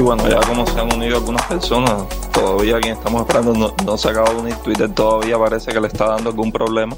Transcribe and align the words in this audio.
Sí, 0.00 0.04
bueno, 0.04 0.26
ya 0.30 0.40
como 0.40 0.66
se 0.66 0.80
han 0.80 0.90
unido 0.94 1.18
algunas 1.18 1.44
personas, 1.46 2.08
todavía 2.32 2.80
quien 2.80 2.94
estamos 2.94 3.20
esperando 3.20 3.76
no, 3.84 3.98
se 3.98 4.08
acaba 4.08 4.30
de 4.30 4.36
unir. 4.36 4.54
Twitter 4.64 4.88
todavía 4.94 5.38
parece 5.38 5.72
que 5.72 5.78
le 5.78 5.88
está 5.88 6.06
dando 6.06 6.30
algún 6.30 6.50
problema. 6.50 6.96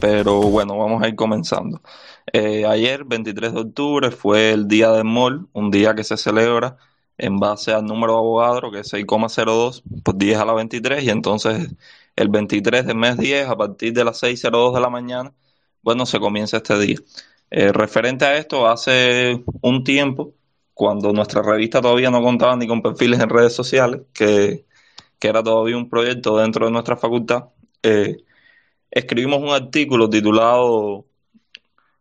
Pero 0.00 0.40
bueno, 0.40 0.78
vamos 0.78 1.02
a 1.02 1.08
ir 1.08 1.14
comenzando. 1.14 1.82
Eh, 2.32 2.64
ayer, 2.64 3.04
23 3.04 3.52
de 3.52 3.60
octubre, 3.60 4.10
fue 4.10 4.52
el 4.52 4.66
día 4.66 4.90
del 4.92 5.04
MOL, 5.04 5.46
un 5.52 5.70
día 5.70 5.94
que 5.94 6.04
se 6.04 6.16
celebra 6.16 6.78
en 7.18 7.38
base 7.38 7.74
al 7.74 7.84
número 7.84 8.14
de 8.14 8.18
abogados, 8.20 8.72
que 8.72 8.78
es 8.80 8.90
6,02 8.94 9.82
por 10.02 10.16
10 10.16 10.38
a 10.38 10.46
la 10.46 10.54
23, 10.54 11.04
y 11.04 11.10
entonces 11.10 11.68
el 12.16 12.28
23 12.30 12.86
del 12.86 12.96
mes 12.96 13.18
10, 13.18 13.46
a 13.48 13.56
partir 13.56 13.92
de 13.92 14.04
las 14.04 14.22
6.02 14.22 14.72
de 14.74 14.80
la 14.80 14.88
mañana, 14.88 15.34
bueno, 15.82 16.06
se 16.06 16.18
comienza 16.18 16.56
este 16.56 16.78
día. 16.78 16.96
Eh, 17.50 17.72
referente 17.72 18.24
a 18.24 18.38
esto, 18.38 18.66
hace 18.66 19.44
un 19.60 19.84
tiempo, 19.84 20.32
cuando 20.74 21.12
nuestra 21.12 21.42
revista 21.42 21.80
todavía 21.80 22.10
no 22.10 22.22
contaba 22.22 22.56
ni 22.56 22.66
con 22.66 22.82
perfiles 22.82 23.20
en 23.20 23.28
redes 23.30 23.54
sociales, 23.54 24.02
que, 24.12 24.66
era 25.20 25.42
todavía 25.42 25.76
un 25.76 25.88
proyecto 25.88 26.38
dentro 26.38 26.66
de 26.66 26.72
nuestra 26.72 26.96
facultad, 26.96 27.50
eh, 27.82 28.24
escribimos 28.90 29.40
un 29.40 29.50
artículo 29.50 30.10
titulado 30.10 31.06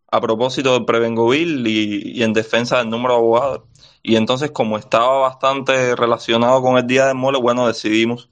a 0.08 0.22
propósito 0.22 0.74
del 0.74 0.86
Prevengovil 0.86 1.68
y, 1.68 2.20
y 2.20 2.24
en 2.24 2.34
defensa 2.34 2.80
del 2.80 2.90
número 2.90 3.14
de 3.14 3.20
abogados. 3.20 3.62
Y 4.04 4.16
entonces, 4.16 4.52
como 4.52 4.78
estaba 4.78 5.20
bastante 5.20 5.96
relacionado 5.96 6.62
con 6.62 6.78
el 6.78 6.88
Día 6.88 7.08
del 7.08 7.16
Mole, 7.16 7.40
bueno, 7.40 7.68
decidimos 7.68 8.32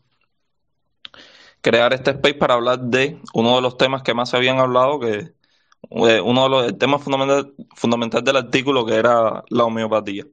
crear 1.62 1.94
este 1.94 2.12
space 2.12 2.36
para 2.36 2.56
hablar 2.56 2.80
de 2.80 3.20
uno 3.34 3.56
de 3.56 3.62
los 3.62 3.78
temas 3.78 4.04
que 4.04 4.14
más 4.14 4.30
se 4.30 4.38
habían 4.38 4.60
hablado, 4.60 5.00
que 5.00 5.34
uno 5.90 6.44
de 6.44 6.50
los 6.50 6.78
temas 6.78 7.04
fundamental, 7.04 7.54
fundamental 7.76 8.24
del 8.24 8.38
artículo, 8.38 8.86
que 8.86 8.96
era 8.96 9.44
la 9.50 9.64
homeopatía. 9.66 10.26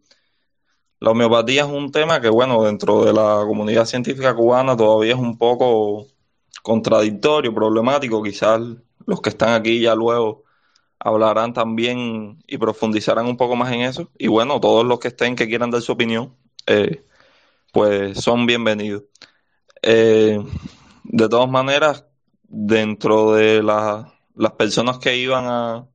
La 1.01 1.11
homeopatía 1.11 1.63
es 1.63 1.69
un 1.69 1.93
tema 1.93 2.21
que, 2.21 2.29
bueno, 2.29 2.63
dentro 2.65 3.05
de 3.05 3.13
la 3.13 3.45
comunidad 3.47 3.85
científica 3.85 4.35
cubana 4.35 4.77
todavía 4.77 5.15
es 5.15 5.19
un 5.19 5.37
poco 5.37 6.07
contradictorio, 6.63 7.55
problemático. 7.55 8.23
Quizás 8.23 8.61
los 9.07 9.21
que 9.21 9.31
están 9.31 9.51
aquí 9.51 9.81
ya 9.81 9.95
luego 9.95 10.45
hablarán 10.99 11.53
también 11.53 12.43
y 12.47 12.59
profundizarán 12.59 13.27
un 13.27 13.37
poco 13.37 13.57
más 13.57 13.73
en 13.73 13.83
eso. 13.83 14.11
Y 14.19 14.29
bueno, 14.29 14.61
todos 14.61 14.85
los 14.87 14.99
que 14.99 15.09
estén 15.09 15.37
que 15.37 15.47
quieran 15.49 15.71
dar 15.71 15.83
su 15.83 15.93
opinión, 15.93 16.35
eh, 16.67 17.05
pues 17.73 18.19
son 18.19 18.47
bienvenidos. 18.47 19.05
Eh, 19.83 20.43
de 21.05 21.29
todas 21.29 21.49
maneras, 21.49 22.07
dentro 22.43 23.33
de 23.35 23.63
las 24.37 24.53
personas 24.53 24.99
que 24.99 25.17
iban 25.17 25.45
a, 25.47 25.89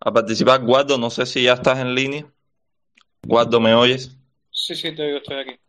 participar, 0.00 0.64
Guardo, 0.64 0.98
no 0.98 1.10
sé 1.10 1.26
si 1.26 1.44
ya 1.44 1.54
estás 1.54 1.78
en 1.78 1.94
línea. 1.94 2.26
Guardo, 3.22 3.60
¿me 3.60 3.74
oyes? 3.74 4.16
Sí, 4.50 4.74
sí, 4.74 4.94
te 4.94 5.02
oigo, 5.02 5.18
estoy 5.18 5.36
aquí. 5.40 5.60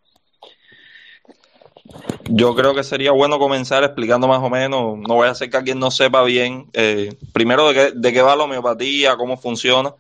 Yo 2.26 2.54
creo 2.56 2.76
que 2.76 2.84
sería 2.84 3.12
bueno 3.12 3.40
comenzar 3.40 3.84
explicando 3.84 4.28
más 4.28 4.40
o 4.40 4.50
menos, 4.50 4.98
no 5.00 5.16
voy 5.16 5.28
a 5.28 5.32
hacer 5.32 5.50
que 5.50 5.58
alguien 5.58 5.80
no 5.80 5.90
sepa 5.90 6.24
bien, 6.24 6.70
eh, 6.74 7.18
primero 7.34 7.68
de 7.68 7.74
qué, 7.74 7.92
de 7.96 8.14
qué 8.14 8.22
va 8.22 8.36
la 8.36 8.44
homeopatía, 8.44 9.18
cómo 9.18 9.38
funciona, 9.38 9.96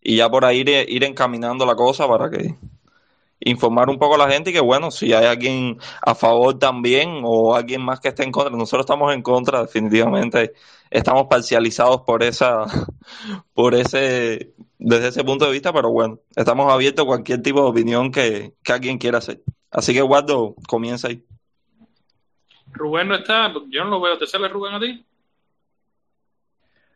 y 0.00 0.16
ya 0.16 0.30
por 0.30 0.46
ahí 0.46 0.60
ir, 0.60 0.68
ir 0.88 1.04
encaminando 1.04 1.66
la 1.66 1.74
cosa 1.74 2.08
para 2.08 2.30
que 2.30 2.54
informar 3.44 3.90
un 3.90 3.98
poco 3.98 4.14
a 4.14 4.18
la 4.18 4.30
gente 4.30 4.50
y 4.50 4.52
que 4.52 4.60
bueno, 4.60 4.90
si 4.90 5.12
hay 5.12 5.26
alguien 5.26 5.78
a 6.02 6.14
favor 6.14 6.58
también 6.58 7.20
o 7.24 7.54
alguien 7.54 7.82
más 7.82 8.00
que 8.00 8.08
esté 8.08 8.24
en 8.24 8.32
contra, 8.32 8.56
nosotros 8.56 8.84
estamos 8.84 9.12
en 9.14 9.22
contra, 9.22 9.62
definitivamente 9.62 10.54
estamos 10.90 11.26
parcializados 11.28 12.02
por 12.02 12.22
esa, 12.22 12.64
por 13.54 13.74
ese, 13.74 14.54
desde 14.78 15.08
ese 15.08 15.24
punto 15.24 15.44
de 15.44 15.52
vista, 15.52 15.72
pero 15.72 15.90
bueno, 15.90 16.20
estamos 16.34 16.72
abiertos 16.72 17.04
a 17.04 17.06
cualquier 17.06 17.42
tipo 17.42 17.62
de 17.62 17.68
opinión 17.68 18.10
que, 18.10 18.54
que 18.62 18.72
alguien 18.72 18.98
quiera 18.98 19.18
hacer. 19.18 19.42
Así 19.70 19.92
que 19.92 20.02
Guardo, 20.02 20.54
comienza 20.66 21.08
ahí. 21.08 21.24
Rubén 22.72 23.08
no 23.08 23.16
está, 23.16 23.52
yo 23.68 23.84
no 23.84 23.90
lo 23.90 24.00
veo, 24.00 24.18
¿te 24.18 24.26
sale 24.26 24.48
Rubén 24.48 24.74
a 24.74 24.80
ti? 24.80 25.04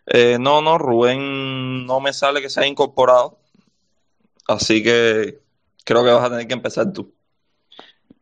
Eh, 0.07 0.39
no, 0.41 0.63
no, 0.63 0.79
Rubén 0.79 1.87
no 1.87 2.01
me 2.01 2.13
sale 2.13 2.41
que 2.41 2.49
se 2.49 2.61
ha 2.61 2.67
incorporado. 2.67 3.39
Así 4.47 4.83
que 4.83 5.41
creo 5.89 6.05
que 6.05 6.11
vas 6.11 6.25
a 6.25 6.29
tener 6.29 6.47
que 6.47 6.53
empezar 6.53 6.93
tú. 6.93 7.15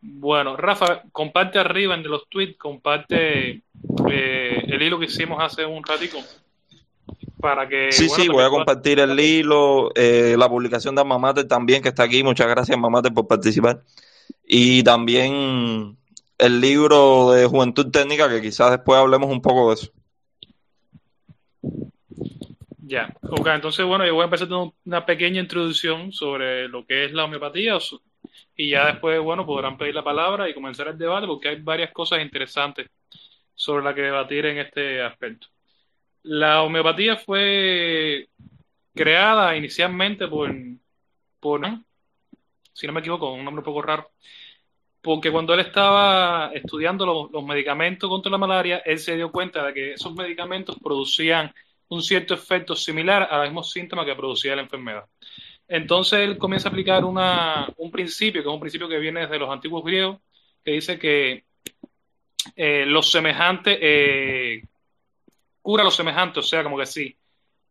Bueno, 0.00 0.56
Rafa, 0.56 1.02
comparte 1.10 1.58
arriba 1.58 1.96
en 1.96 2.04
los 2.04 2.28
tweets, 2.28 2.56
comparte 2.56 3.62
eh, 4.08 4.62
el 4.68 4.80
hilo 4.80 5.00
que 5.00 5.06
hicimos 5.06 5.42
hace 5.42 5.66
un 5.66 5.82
ratico. 5.82 6.18
Para 7.40 7.68
que, 7.68 7.90
sí, 7.90 8.08
sí, 8.08 8.28
voy 8.28 8.44
a 8.44 8.50
compartir 8.50 9.00
el 9.00 9.18
hilo, 9.18 9.90
eh, 9.96 10.36
la 10.38 10.48
publicación 10.48 10.94
de 10.94 11.04
Mamate 11.04 11.44
también, 11.44 11.82
que 11.82 11.88
está 11.88 12.04
aquí. 12.04 12.22
Muchas 12.22 12.46
gracias, 12.46 12.78
Mamate, 12.78 13.10
por 13.10 13.26
participar. 13.26 13.82
Y 14.46 14.84
también 14.84 15.96
el 16.38 16.60
libro 16.60 17.32
de 17.32 17.46
Juventud 17.46 17.90
Técnica, 17.90 18.28
que 18.28 18.40
quizás 18.40 18.70
después 18.70 18.98
hablemos 18.98 19.28
un 19.28 19.42
poco 19.42 19.68
de 19.68 19.74
eso. 19.74 19.90
Ya, 22.88 23.12
ok, 23.20 23.48
entonces 23.48 23.84
bueno, 23.84 24.06
yo 24.06 24.14
voy 24.14 24.22
a 24.22 24.26
empezar 24.26 24.46
con 24.48 24.72
una 24.84 25.04
pequeña 25.04 25.40
introducción 25.40 26.12
sobre 26.12 26.68
lo 26.68 26.86
que 26.86 27.06
es 27.06 27.12
la 27.12 27.24
homeopatía 27.24 27.78
y 28.54 28.70
ya 28.70 28.86
después, 28.86 29.20
bueno, 29.20 29.44
podrán 29.44 29.76
pedir 29.76 29.92
la 29.96 30.04
palabra 30.04 30.48
y 30.48 30.54
comenzar 30.54 30.86
el 30.86 30.96
debate 30.96 31.26
porque 31.26 31.48
hay 31.48 31.60
varias 31.60 31.90
cosas 31.90 32.22
interesantes 32.22 32.88
sobre 33.56 33.82
las 33.82 33.92
que 33.92 34.02
debatir 34.02 34.46
en 34.46 34.58
este 34.58 35.02
aspecto. 35.02 35.48
La 36.22 36.62
homeopatía 36.62 37.16
fue 37.16 38.28
creada 38.94 39.56
inicialmente 39.56 40.28
por, 40.28 40.54
por 41.40 41.62
si 42.72 42.86
no 42.86 42.92
me 42.92 43.00
equivoco, 43.00 43.32
un 43.32 43.44
nombre 43.44 43.62
un 43.62 43.64
poco 43.64 43.82
raro, 43.82 44.12
porque 45.02 45.32
cuando 45.32 45.54
él 45.54 45.60
estaba 45.60 46.52
estudiando 46.54 47.04
los, 47.04 47.32
los 47.32 47.44
medicamentos 47.44 48.08
contra 48.08 48.30
la 48.30 48.38
malaria, 48.38 48.78
él 48.84 49.00
se 49.00 49.16
dio 49.16 49.32
cuenta 49.32 49.66
de 49.66 49.74
que 49.74 49.92
esos 49.94 50.14
medicamentos 50.14 50.76
producían 50.80 51.52
un 51.88 52.02
cierto 52.02 52.34
efecto 52.34 52.74
similar 52.74 53.28
a 53.30 53.38
los 53.38 53.46
mismos 53.46 53.70
síntomas 53.70 54.06
que 54.06 54.14
producía 54.14 54.56
la 54.56 54.62
enfermedad. 54.62 55.04
Entonces 55.68 56.20
él 56.20 56.38
comienza 56.38 56.68
a 56.68 56.70
aplicar 56.70 57.04
una, 57.04 57.68
un 57.76 57.90
principio, 57.90 58.42
que 58.42 58.48
es 58.48 58.54
un 58.54 58.60
principio 58.60 58.88
que 58.88 58.98
viene 58.98 59.20
desde 59.20 59.38
los 59.38 59.50
antiguos 59.50 59.84
griegos, 59.84 60.18
que 60.64 60.72
dice 60.72 60.98
que 60.98 61.44
eh, 62.54 62.84
los 62.86 63.10
semejantes 63.10 63.78
eh, 63.80 64.62
cura 65.62 65.82
los 65.82 65.96
semejantes, 65.96 66.44
o 66.44 66.46
sea, 66.46 66.62
como 66.62 66.78
que 66.78 66.86
sí, 66.86 67.16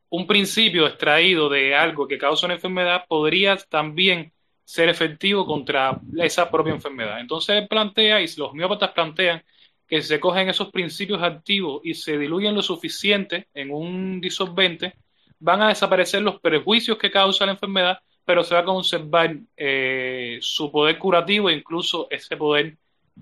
un 0.10 0.28
principio 0.28 0.88
extraído 0.88 1.50
de 1.50 1.76
algo 1.76 2.08
que 2.08 2.18
causa 2.18 2.46
una 2.46 2.56
enfermedad 2.56 3.06
podría 3.08 3.56
también 3.58 4.34
ser 4.66 4.90
efectivo 4.90 5.46
contra 5.46 6.00
esa 6.18 6.50
propia 6.50 6.74
enfermedad. 6.74 7.20
Entonces 7.20 7.56
él 7.56 7.68
plantea, 7.68 8.20
y 8.22 8.28
los 8.36 8.52
homeópatas 8.52 8.92
plantean, 8.92 9.44
que 9.88 10.02
se 10.02 10.20
cogen 10.20 10.50
esos 10.50 10.72
principios 10.72 11.22
activos 11.22 11.82
y 11.84 11.94
se 11.94 12.18
diluyen 12.18 12.56
lo 12.56 12.62
suficiente 12.62 13.48
en 13.54 13.72
un 13.72 14.20
disolvente, 14.20 14.96
van 15.40 15.62
a 15.62 15.70
desaparecer 15.70 16.22
los 16.22 16.40
prejuicios 16.40 16.98
que 16.98 17.12
causa 17.12 17.46
la 17.46 17.54
enfermedad, 17.54 18.00
pero 18.26 18.44
se 18.44 18.56
va 18.56 18.62
a 18.62 18.66
conservar 18.66 19.36
eh, 19.56 20.40
su 20.42 20.72
poder 20.72 20.98
curativo 20.98 21.50
e 21.50 21.54
incluso 21.54 22.08
ese 22.10 22.36
poder 22.36 22.78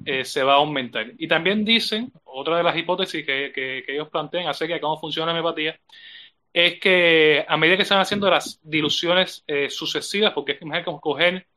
eh, 0.05 0.25
se 0.25 0.43
va 0.43 0.53
a 0.53 0.57
aumentar. 0.57 1.11
Y 1.17 1.27
también 1.27 1.65
dicen, 1.65 2.11
otra 2.23 2.57
de 2.57 2.63
las 2.63 2.77
hipótesis 2.77 3.25
que, 3.25 3.83
ellos 3.87 4.09
plantean 4.09 4.47
acerca 4.47 4.75
de 4.75 4.79
cómo 4.81 4.99
funciona 4.99 5.33
la 5.33 5.39
hepatía, 5.39 5.79
es 6.53 6.79
que 6.79 7.45
a 7.47 7.57
medida 7.57 7.77
que 7.77 7.85
se 7.85 7.93
van 7.93 8.01
haciendo 8.01 8.29
las 8.29 8.59
diluciones 8.63 9.43
eh, 9.47 9.69
sucesivas, 9.69 10.33
porque 10.33 10.53
es 10.53 10.59
que 10.59 10.83
coger 11.01 11.47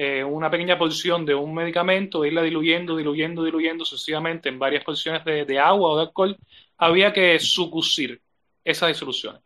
eh, 0.00 0.22
una 0.22 0.48
pequeña 0.48 0.78
porción 0.78 1.26
de 1.26 1.34
un 1.34 1.52
medicamento, 1.52 2.24
irla 2.24 2.40
diluyendo, 2.40 2.96
diluyendo, 2.96 3.42
diluyendo 3.42 3.84
sucesivamente 3.84 4.48
en 4.48 4.56
varias 4.56 4.84
porciones 4.84 5.24
de, 5.24 5.58
agua 5.58 5.90
o 5.90 5.96
de 5.96 6.02
alcohol, 6.02 6.36
había 6.76 7.12
que 7.12 7.36
sucucir 7.40 8.20
esa 8.62 8.86
disolución. 8.86 9.40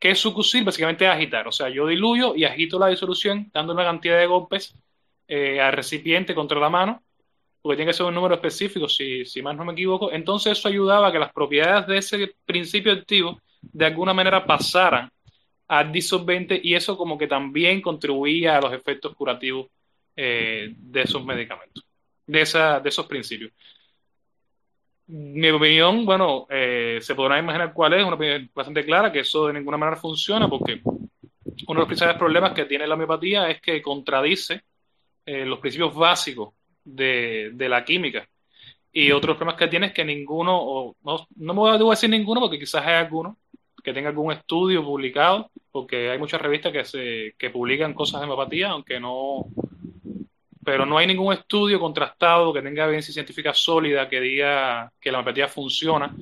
¿Qué 0.00 0.10
es 0.10 0.18
sucucir? 0.18 0.64
Básicamente 0.64 1.06
agitar. 1.06 1.46
O 1.46 1.52
sea, 1.52 1.68
yo 1.68 1.86
diluyo 1.86 2.34
y 2.34 2.42
agito 2.42 2.76
la 2.76 2.88
disolución 2.88 3.52
dando 3.54 3.72
una 3.72 3.84
cantidad 3.84 4.18
de 4.18 4.26
golpes 4.26 4.74
eh, 5.28 5.60
al 5.60 5.74
recipiente 5.74 6.34
contra 6.34 6.58
la 6.58 6.68
mano, 6.68 7.00
porque 7.60 7.76
tiene 7.76 7.92
que 7.92 7.96
ser 7.96 8.06
un 8.06 8.16
número 8.16 8.34
específico, 8.34 8.88
si, 8.88 9.24
si 9.24 9.42
más 9.42 9.56
no 9.56 9.64
me 9.64 9.74
equivoco. 9.74 10.10
Entonces 10.10 10.58
eso 10.58 10.66
ayudaba 10.66 11.06
a 11.06 11.12
que 11.12 11.20
las 11.20 11.32
propiedades 11.32 11.86
de 11.86 11.98
ese 11.98 12.34
principio 12.44 12.90
activo 12.90 13.40
de 13.60 13.86
alguna 13.86 14.12
manera 14.12 14.44
pasaran 14.44 15.08
al 15.72 15.90
disolvente 15.90 16.60
y 16.62 16.74
eso 16.74 16.98
como 16.98 17.16
que 17.16 17.26
también 17.26 17.80
contribuía 17.80 18.58
a 18.58 18.60
los 18.60 18.74
efectos 18.74 19.16
curativos 19.16 19.68
eh, 20.14 20.74
de 20.76 21.00
esos 21.00 21.24
medicamentos, 21.24 21.82
de, 22.26 22.42
esa, 22.42 22.78
de 22.78 22.90
esos 22.90 23.06
principios. 23.06 23.52
Mi 25.06 25.48
opinión, 25.48 26.04
bueno, 26.04 26.46
eh, 26.50 26.98
se 27.00 27.14
podrá 27.14 27.38
imaginar 27.38 27.72
cuál 27.72 27.94
es, 27.94 28.04
una 28.04 28.16
opinión 28.16 28.50
bastante 28.54 28.84
clara, 28.84 29.10
que 29.10 29.20
eso 29.20 29.46
de 29.46 29.54
ninguna 29.54 29.78
manera 29.78 29.96
funciona 29.96 30.46
porque 30.46 30.82
uno 30.84 31.08
de 31.66 31.74
los 31.74 31.86
principales 31.86 32.18
problemas 32.18 32.52
que 32.52 32.66
tiene 32.66 32.86
la 32.86 32.94
homeopatía 32.94 33.48
es 33.48 33.62
que 33.62 33.80
contradice 33.80 34.64
eh, 35.24 35.46
los 35.46 35.58
principios 35.58 35.94
básicos 35.94 36.52
de, 36.84 37.52
de, 37.54 37.68
la 37.70 37.82
química. 37.82 38.28
Y 38.92 39.10
otros 39.10 39.38
problemas 39.38 39.58
que 39.58 39.68
tiene 39.68 39.86
es 39.86 39.94
que 39.94 40.04
ninguno, 40.04 40.54
o 40.54 40.96
no, 41.02 41.26
no 41.34 41.54
me 41.54 41.60
voy 41.60 41.74
a 41.74 41.90
decir 41.92 42.10
ninguno 42.10 42.42
porque 42.42 42.58
quizás 42.58 42.84
hay 42.86 42.96
alguno, 42.96 43.38
que 43.82 43.92
tenga 43.92 44.10
algún 44.10 44.32
estudio 44.32 44.84
publicado, 44.84 45.50
porque 45.70 46.10
hay 46.10 46.18
muchas 46.18 46.40
revistas 46.40 46.72
que, 46.72 46.84
se, 46.84 47.34
que 47.38 47.50
publican 47.50 47.94
cosas 47.94 48.20
de 48.20 48.24
homeopatía, 48.24 48.70
aunque 48.70 49.00
no, 49.00 49.46
pero 50.64 50.86
no 50.86 50.98
hay 50.98 51.06
ningún 51.06 51.32
estudio 51.32 51.80
contrastado 51.80 52.52
que 52.52 52.62
tenga 52.62 52.84
evidencia 52.84 53.12
científica 53.12 53.52
sólida 53.52 54.08
que 54.08 54.20
diga 54.20 54.92
que 55.00 55.10
la 55.10 55.18
homeopatía 55.18 55.48
funciona, 55.48 56.14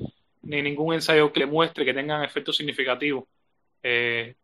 ni 0.42 0.62
ningún 0.62 0.94
ensayo 0.94 1.32
que 1.32 1.44
muestre 1.46 1.84
que 1.84 1.92
tengan 1.92 2.24
efectos 2.24 2.56
significativos 2.56 3.24
eh, 3.82 4.34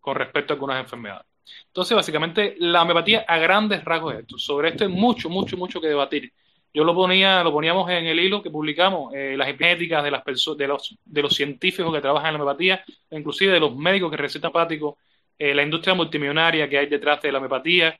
con 0.00 0.16
respecto 0.16 0.52
a 0.52 0.54
algunas 0.54 0.80
enfermedades. 0.80 1.26
Entonces, 1.66 1.94
básicamente, 1.94 2.56
la 2.58 2.82
homeopatía 2.82 3.24
a 3.26 3.38
grandes 3.38 3.84
rasgos 3.84 4.14
es 4.14 4.20
esto. 4.20 4.38
Sobre 4.38 4.70
esto 4.70 4.84
hay 4.84 4.90
mucho, 4.90 5.28
mucho, 5.28 5.56
mucho 5.56 5.80
que 5.80 5.88
debatir. 5.88 6.32
Yo 6.74 6.84
lo 6.84 6.94
ponía, 6.94 7.42
lo 7.44 7.52
poníamos 7.52 7.90
en 7.90 8.06
el 8.06 8.18
hilo 8.18 8.42
que 8.42 8.50
publicamos, 8.50 9.12
eh, 9.14 9.34
las 9.36 9.46
genéticas 9.48 10.02
de 10.02 10.10
las 10.10 10.22
de 10.24 10.66
los, 10.66 10.96
de 11.04 11.22
los 11.22 11.34
científicos 11.34 11.92
que 11.92 12.00
trabajan 12.00 12.28
en 12.28 12.34
la 12.34 12.42
homeopatía, 12.42 12.84
inclusive 13.10 13.52
de 13.52 13.60
los 13.60 13.76
médicos 13.76 14.10
que 14.10 14.16
recetan 14.16 14.50
hepáticos, 14.50 14.94
eh, 15.38 15.54
la 15.54 15.62
industria 15.62 15.94
multimillonaria 15.94 16.68
que 16.68 16.78
hay 16.78 16.86
detrás 16.86 17.20
de 17.20 17.32
la 17.32 17.38
homeopatía. 17.38 17.98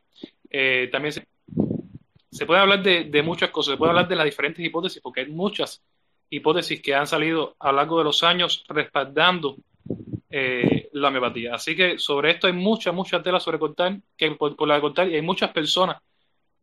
Eh, 0.48 0.88
también 0.90 1.12
se, 1.12 2.46
puede 2.46 2.60
hablar 2.60 2.82
de, 2.82 3.04
de, 3.04 3.22
muchas 3.22 3.50
cosas, 3.50 3.72
se 3.72 3.78
puede 3.78 3.90
hablar 3.90 4.08
de 4.08 4.16
las 4.16 4.24
diferentes 4.24 4.64
hipótesis, 4.64 5.02
porque 5.02 5.20
hay 5.20 5.26
muchas 5.26 5.82
hipótesis 6.30 6.80
que 6.80 6.94
han 6.94 7.06
salido 7.06 7.56
a 7.58 7.70
lo 7.70 7.76
largo 7.76 7.98
de 7.98 8.04
los 8.04 8.22
años 8.22 8.64
respaldando 8.68 9.56
eh, 10.30 10.88
la 10.92 11.08
homeopatía. 11.08 11.54
Así 11.54 11.76
que 11.76 11.98
sobre 11.98 12.30
esto 12.30 12.46
hay 12.46 12.54
mucha, 12.54 12.90
mucha 12.90 13.22
tela 13.22 13.38
sobre 13.38 13.58
cortar, 13.58 13.98
que 14.16 14.30
por, 14.30 14.66
la 14.66 14.80
de 14.80 15.10
y 15.12 15.16
hay 15.16 15.22
muchas 15.22 15.50
personas 15.50 15.98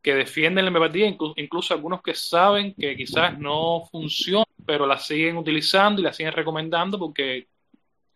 que 0.01 0.13
defienden 0.13 0.65
la 0.65 0.69
homeopatía, 0.71 1.07
incluso, 1.35 1.73
algunos 1.73 2.01
que 2.01 2.13
saben 2.13 2.73
que 2.73 2.95
quizás 2.95 3.37
no 3.37 3.87
funciona, 3.91 4.45
pero 4.65 4.85
la 4.85 4.97
siguen 4.97 5.37
utilizando 5.37 6.01
y 6.01 6.05
la 6.05 6.13
siguen 6.13 6.33
recomendando 6.33 6.97
porque 6.97 7.47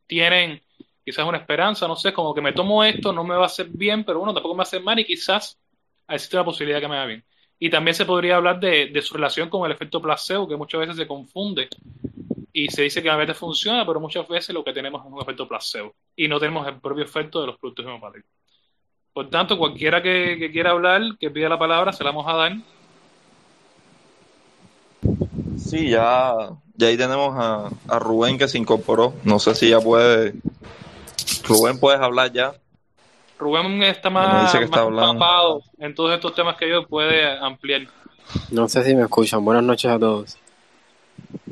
tienen 0.08 0.62
quizás 1.04 1.26
una 1.26 1.40
esperanza, 1.40 1.88
no 1.88 1.96
sé, 1.96 2.14
como 2.14 2.34
que 2.34 2.42
me 2.42 2.54
tomo 2.54 2.84
esto, 2.84 3.12
no 3.12 3.24
me 3.24 3.36
va 3.36 3.44
a 3.44 3.48
hacer 3.48 3.68
bien, 3.70 4.06
pero 4.06 4.20
bueno, 4.20 4.34
tampoco 4.34 4.56
me 4.56 4.60
va 4.60 4.64
a 4.64 4.68
hacer 4.68 4.82
mal 4.82 5.00
y 5.00 5.06
quizás 5.06 5.60
existe 6.08 6.38
la 6.38 6.46
posibilidad 6.46 6.78
de 6.78 6.82
que 6.82 6.88
me 6.88 6.96
haga 6.96 7.06
bien. 7.08 7.26
Y 7.60 7.70
también 7.70 7.96
se 7.96 8.06
podría 8.06 8.38
hablar 8.38 8.60
de, 8.60 9.02
su 9.02 9.14
relación 9.14 9.50
con 9.50 9.66
el 9.66 9.72
efecto 9.74 10.02
placebo, 10.02 10.48
que 10.48 10.56
muchas 10.56 10.82
veces 10.82 10.96
se 10.96 11.08
confunde 11.08 11.68
y 12.54 12.70
se 12.70 12.84
dice 12.84 13.02
que 13.02 13.10
a 13.10 13.16
veces 13.16 13.38
funciona, 13.38 13.86
pero 13.86 14.00
muchas 14.00 14.28
veces 14.28 14.54
lo 14.54 14.64
que 14.64 14.74
tenemos 14.74 15.06
es 15.06 15.12
un 15.12 15.22
efecto 15.22 15.48
placebo 15.48 15.96
y 16.16 16.28
no 16.28 16.40
tenemos 16.40 16.68
el 16.68 16.80
propio 16.80 17.04
efecto 17.04 17.42
de 17.42 17.48
los 17.48 17.58
productos 17.58 17.86
homeopáticos. 17.86 18.30
Por 19.14 19.30
tanto, 19.30 19.58
cualquiera 19.58 20.02
que, 20.02 20.50
quiera 20.52 20.72
hablar, 20.72 21.02
que 21.20 21.30
pida 21.30 21.48
la 21.48 21.60
palabra, 21.60 21.94
se 21.94 22.04
la 22.04 22.12
vamos 22.12 22.28
a 22.28 22.36
dar. 22.36 22.54
Sí, 25.58 25.90
ya, 25.90 26.50
ya 26.76 26.88
ahí 26.88 26.98
tenemos 26.98 27.36
a, 27.38 27.70
a 27.88 28.00
Rubén 28.00 28.38
que 28.38 28.48
se 28.48 28.58
incorporó. 28.58 29.14
No 29.24 29.38
sé 29.38 29.54
si 29.54 29.70
ya 29.70 29.80
puede. 29.80 30.34
Rubén, 31.44 31.80
puedes 31.80 32.02
hablar 32.02 32.32
ya. 32.32 32.56
Rubén 33.38 33.84
está 33.84 34.10
más, 34.10 34.54
más 34.54 35.64
en 35.80 35.94
todos 35.94 36.14
estos 36.14 36.34
temas 36.34 36.56
que 36.56 36.70
yo, 36.70 36.88
puede 36.88 37.38
ampliar. 37.40 37.88
No 38.50 38.68
sé 38.68 38.84
si 38.84 38.96
me 38.96 39.04
escuchan. 39.04 39.44
Buenas 39.44 39.64
noches 39.64 39.92
a 39.92 40.00
todos. 40.00 40.38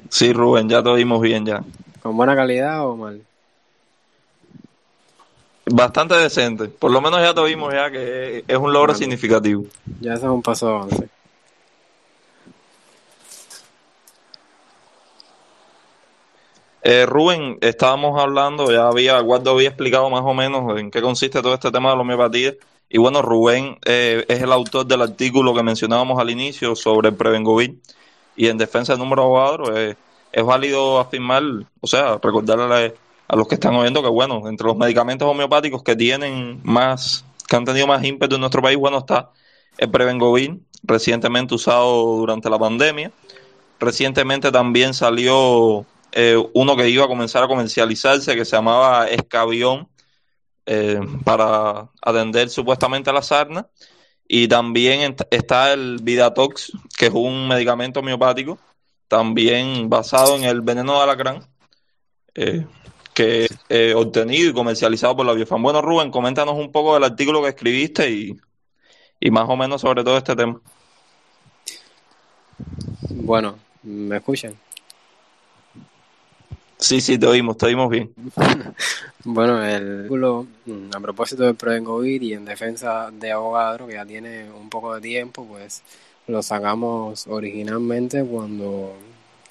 Sí, 0.10 0.34
Rubén, 0.34 0.68
ya 0.68 0.82
te 0.82 0.90
oímos 0.90 1.22
bien 1.22 1.46
ya. 1.46 1.62
¿Con 2.02 2.18
buena 2.18 2.36
calidad 2.36 2.88
o 2.88 2.96
mal? 2.96 3.22
Bastante 5.66 6.16
decente. 6.16 6.66
Por 6.68 6.92
lo 6.92 7.02
menos 7.02 7.22
ya 7.22 7.34
te 7.34 7.40
oímos 7.40 7.74
ya 7.74 7.92
que 7.92 8.44
es 8.48 8.58
un 8.58 8.74
logro 8.74 8.96
significativo. 8.96 9.66
Ya 10.00 10.14
es 10.14 10.24
un 10.24 10.42
paso 10.42 10.68
avance. 10.68 11.10
Eh, 16.84 17.06
Rubén, 17.06 17.60
estábamos 17.62 18.20
hablando, 18.20 18.72
ya 18.72 18.88
había, 18.88 19.20
Guardo 19.20 19.52
había 19.52 19.68
explicado 19.68 20.10
más 20.10 20.24
o 20.24 20.34
menos 20.34 20.80
en 20.80 20.90
qué 20.90 21.00
consiste 21.00 21.42
todo 21.42 21.54
este 21.54 21.72
tema 21.72 21.92
de 21.92 21.96
la 21.96 22.02
homeopatía. 22.02 22.56
Y 22.90 22.98
bueno, 22.98 23.22
Rubén 23.22 23.78
eh, 23.86 24.26
es 24.28 24.42
el 24.42 24.52
autor 24.52 24.88
del 24.88 25.04
artículo 25.04 25.54
que 25.54 25.62
mencionábamos 25.62 26.20
al 26.20 26.32
inicio 26.32 26.76
sobre 26.76 27.10
el 27.10 27.16
Prevengovir. 27.16 27.76
Y 28.36 28.48
en 28.48 28.58
defensa 28.58 28.94
del 28.94 29.00
número 29.00 29.30
cuadro 29.30 29.78
eh, 29.78 29.96
es 30.32 30.44
válido 30.44 31.00
afirmar, 31.00 31.44
o 31.80 31.88
sea, 31.88 32.18
recordarle 32.22 32.64
a 32.64 32.94
los 33.36 33.48
que 33.48 33.56
están 33.56 33.76
oyendo 33.76 34.02
que, 34.02 34.10
bueno, 34.10 34.48
entre 34.48 34.68
los 34.68 34.78
medicamentos 34.78 35.28
homeopáticos 35.28 35.84
que 35.84 35.96
tienen 35.96 36.60
más, 36.64 37.24
que 37.48 37.56
han 37.56 37.66
tenido 37.66 37.88
más 37.88 38.04
ímpetu 38.04 38.36
en 38.36 38.42
nuestro 38.42 38.62
país, 38.62 38.78
bueno, 38.78 38.98
está 39.00 39.32
el 39.78 39.90
Prevengovir, 39.90 40.60
recientemente 40.84 41.56
usado 41.56 42.18
durante 42.18 42.50
la 42.50 42.60
pandemia. 42.60 43.12
Recientemente 43.80 44.52
también 44.52 44.94
salió 44.94 45.86
eh, 46.12 46.38
uno 46.54 46.76
que 46.76 46.90
iba 46.90 47.06
a 47.06 47.08
comenzar 47.08 47.44
a 47.44 47.48
comercializarse 47.48 48.36
que 48.36 48.46
se 48.46 48.56
llamaba 48.56 49.08
Escabión 49.08 49.88
eh, 50.66 51.00
para 51.24 51.90
atender 52.02 52.50
supuestamente 52.50 53.10
a 53.10 53.14
la 53.14 53.22
sarna. 53.22 53.68
Y 54.28 54.48
también 54.48 55.16
está 55.30 55.74
el 55.74 55.98
Vidatox, 56.02 56.72
que 56.98 57.08
es 57.08 57.14
un 57.14 57.48
medicamento 57.48 58.00
homeopático, 58.00 58.60
también 59.08 59.90
basado 59.90 60.38
en 60.38 60.44
el 60.46 60.62
veneno 60.62 60.94
de 60.94 61.02
alacrán, 61.02 61.48
eh, 62.36 62.66
que 63.14 63.48
eh, 63.70 63.94
obtenido 63.96 64.50
y 64.50 64.54
comercializado 64.54 65.16
por 65.16 65.26
la 65.26 65.34
Biofam. 65.34 65.62
Bueno, 65.62 65.82
Rubén, 65.82 66.12
coméntanos 66.12 66.56
un 66.56 66.72
poco 66.72 66.94
del 66.94 67.04
artículo 67.04 67.42
que 67.42 67.50
escribiste 67.50 68.10
y, 68.10 68.36
y 69.20 69.32
más 69.32 69.48
o 69.50 69.56
menos 69.56 69.82
sobre 69.82 70.04
todo 70.04 70.18
este 70.18 70.36
tema. 70.36 70.60
Bueno, 73.10 73.58
¿me 73.84 74.18
escuchan? 74.18 74.56
Sí, 76.78 77.00
sí, 77.00 77.20
te 77.20 77.28
oímos, 77.28 77.58
te 77.58 77.68
oímos 77.68 77.92
bien. 77.92 78.12
bueno, 79.24 79.64
el 79.64 80.00
artículo, 80.00 80.48
mm, 80.66 80.90
a 80.96 81.00
propósito 81.00 81.44
del 81.44 81.54
Provengovir 81.54 82.24
y 82.24 82.34
en 82.34 82.44
defensa 82.44 83.12
de 83.12 83.32
Abogadro, 83.32 83.86
que 83.86 83.94
ya 83.94 84.06
tiene 84.06 84.50
un 84.52 84.68
poco 84.68 84.96
de 84.96 85.02
tiempo, 85.02 85.46
pues 85.46 85.84
lo 86.26 86.42
sacamos 86.42 87.28
originalmente 87.28 88.24
cuando 88.24 88.96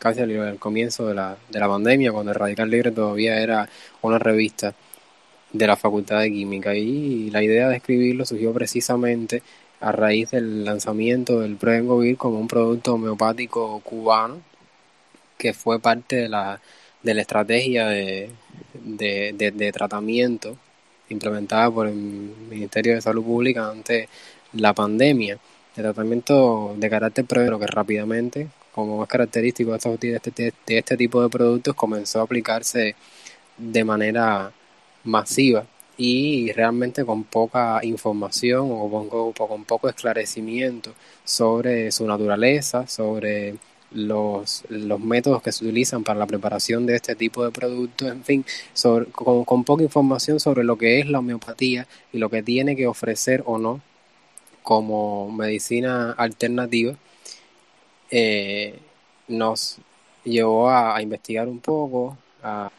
casi 0.00 0.20
al 0.20 0.58
comienzo 0.58 1.06
de 1.06 1.14
la, 1.14 1.36
de 1.48 1.60
la 1.60 1.68
pandemia, 1.68 2.10
cuando 2.10 2.32
el 2.32 2.38
Radical 2.38 2.68
Libre 2.70 2.90
todavía 2.90 3.40
era 3.40 3.68
una 4.02 4.18
revista 4.18 4.74
de 5.52 5.66
la 5.68 5.76
Facultad 5.76 6.20
de 6.20 6.32
Química. 6.32 6.74
Y 6.74 7.30
la 7.30 7.42
idea 7.42 7.68
de 7.68 7.76
escribirlo 7.76 8.24
surgió 8.24 8.52
precisamente 8.52 9.42
a 9.80 9.92
raíz 9.92 10.32
del 10.32 10.64
lanzamiento 10.64 11.40
del 11.40 11.56
Provengovir 11.56 12.16
como 12.16 12.40
un 12.40 12.48
producto 12.48 12.94
homeopático 12.94 13.80
cubano 13.80 14.42
que 15.38 15.54
fue 15.54 15.80
parte 15.80 16.16
de 16.16 16.28
la 16.28 16.60
de 17.02 17.14
la 17.14 17.22
estrategia 17.22 17.86
de, 17.86 18.30
de, 18.74 19.72
tratamiento 19.72 20.56
implementada 21.08 21.70
por 21.70 21.86
el 21.86 21.94
Ministerio 21.94 22.94
de 22.94 23.00
Salud 23.00 23.24
Pública 23.24 23.70
ante 23.70 24.08
la 24.52 24.74
pandemia. 24.74 25.38
El 25.76 25.82
tratamiento 25.84 26.74
de 26.76 26.90
carácter 26.90 27.24
previo 27.24 27.58
que 27.58 27.66
rápidamente, 27.66 28.48
como 28.86 29.02
es 29.02 29.08
característico 29.08 29.72
de 29.72 30.14
este, 30.14 30.52
de 30.66 30.78
este 30.78 30.96
tipo 30.96 31.22
de 31.22 31.28
productos, 31.28 31.74
comenzó 31.74 32.20
a 32.20 32.24
aplicarse 32.24 32.94
de 33.56 33.84
manera 33.84 34.52
masiva 35.04 35.66
y 35.96 36.52
realmente 36.52 37.04
con 37.04 37.24
poca 37.24 37.80
información 37.82 38.68
o 38.70 38.90
con, 38.90 39.32
con 39.32 39.64
poco 39.64 39.88
esclarecimiento 39.88 40.94
sobre 41.24 41.92
su 41.92 42.06
naturaleza, 42.06 42.86
sobre 42.86 43.56
los, 43.90 44.64
los 44.68 45.00
métodos 45.00 45.42
que 45.42 45.52
se 45.52 45.64
utilizan 45.64 46.04
para 46.04 46.18
la 46.18 46.26
preparación 46.26 46.86
de 46.86 46.96
este 46.96 47.14
tipo 47.16 47.44
de 47.44 47.50
productos, 47.50 48.08
en 48.08 48.24
fin, 48.24 48.44
con, 49.12 49.64
poca 49.64 49.82
información 49.82 50.40
sobre 50.40 50.64
lo 50.64 50.76
que 50.76 51.00
es 51.00 51.06
la 51.08 51.18
homeopatía 51.18 51.86
y 52.12 52.18
lo 52.18 52.30
que 52.30 52.42
tiene 52.42 52.76
que 52.76 52.86
ofrecer 52.86 53.42
o 53.46 53.58
no 53.58 53.80
como 54.62 55.30
medicina 55.30 56.12
alternativa, 56.12 56.94
eh, 58.10 58.78
nos 59.28 59.78
llevó 60.24 60.70
a, 60.70 61.00
investigar 61.02 61.48
un 61.48 61.60
poco, 61.60 62.16
a, 62.42 62.70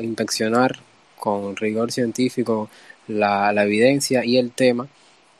inspeccionar 0.00 0.78
con 1.18 1.56
rigor 1.56 1.92
científico 1.92 2.68
la, 3.08 3.52
evidencia 3.62 4.24
y 4.24 4.38
el 4.38 4.52
tema 4.52 4.88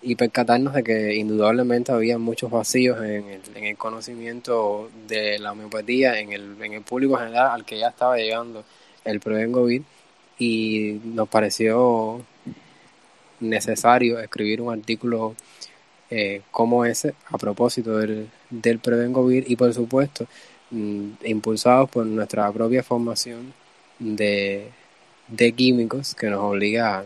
y 0.03 0.15
percatarnos 0.15 0.75
de 0.75 0.85
que 0.85 1.15
indudablemente 1.17 1.93
había 1.93 2.19
muchos 2.19 2.51
vacíos 2.51 2.99
en 2.99 3.29
el, 3.29 3.41
en 3.55 3.65
el 3.65 3.77
conocimiento 3.77 4.91
de 5.09 5.39
la 5.39 5.53
homeopatía 5.53 6.21
en 6.21 6.33
el, 6.33 6.83
público 6.83 7.17
general 7.17 7.51
al 7.51 7.65
que 7.65 7.79
ya 7.79 7.89
estaba 7.89 8.17
llegando 8.17 8.65
el 9.05 9.21
Prevengovir 9.21 9.83
y 10.39 11.01
nos 11.05 11.29
pareció 11.29 12.23
necesario 13.41 14.19
escribir 14.21 14.61
un 14.61 14.73
artículo 14.73 15.35
eh, 16.11 16.43
como 16.51 16.85
ese 16.85 17.15
a 17.29 17.39
propósito 17.39 17.99
del, 17.99 18.29
del 18.51 18.79
Prevengovir 18.79 19.45
y 19.49 19.57
por 19.57 19.73
supuesto 19.75 20.27
mm, 20.71 21.11
impulsados 21.25 21.91
por 21.91 22.07
nuestra 22.07 22.51
propia 22.53 22.83
formación 22.83 23.53
de, 23.99 24.69
de 25.29 25.53
químicos 25.53 26.15
que 26.15 26.29
nos 26.29 26.41
obliga 26.41 26.99
a 26.99 27.05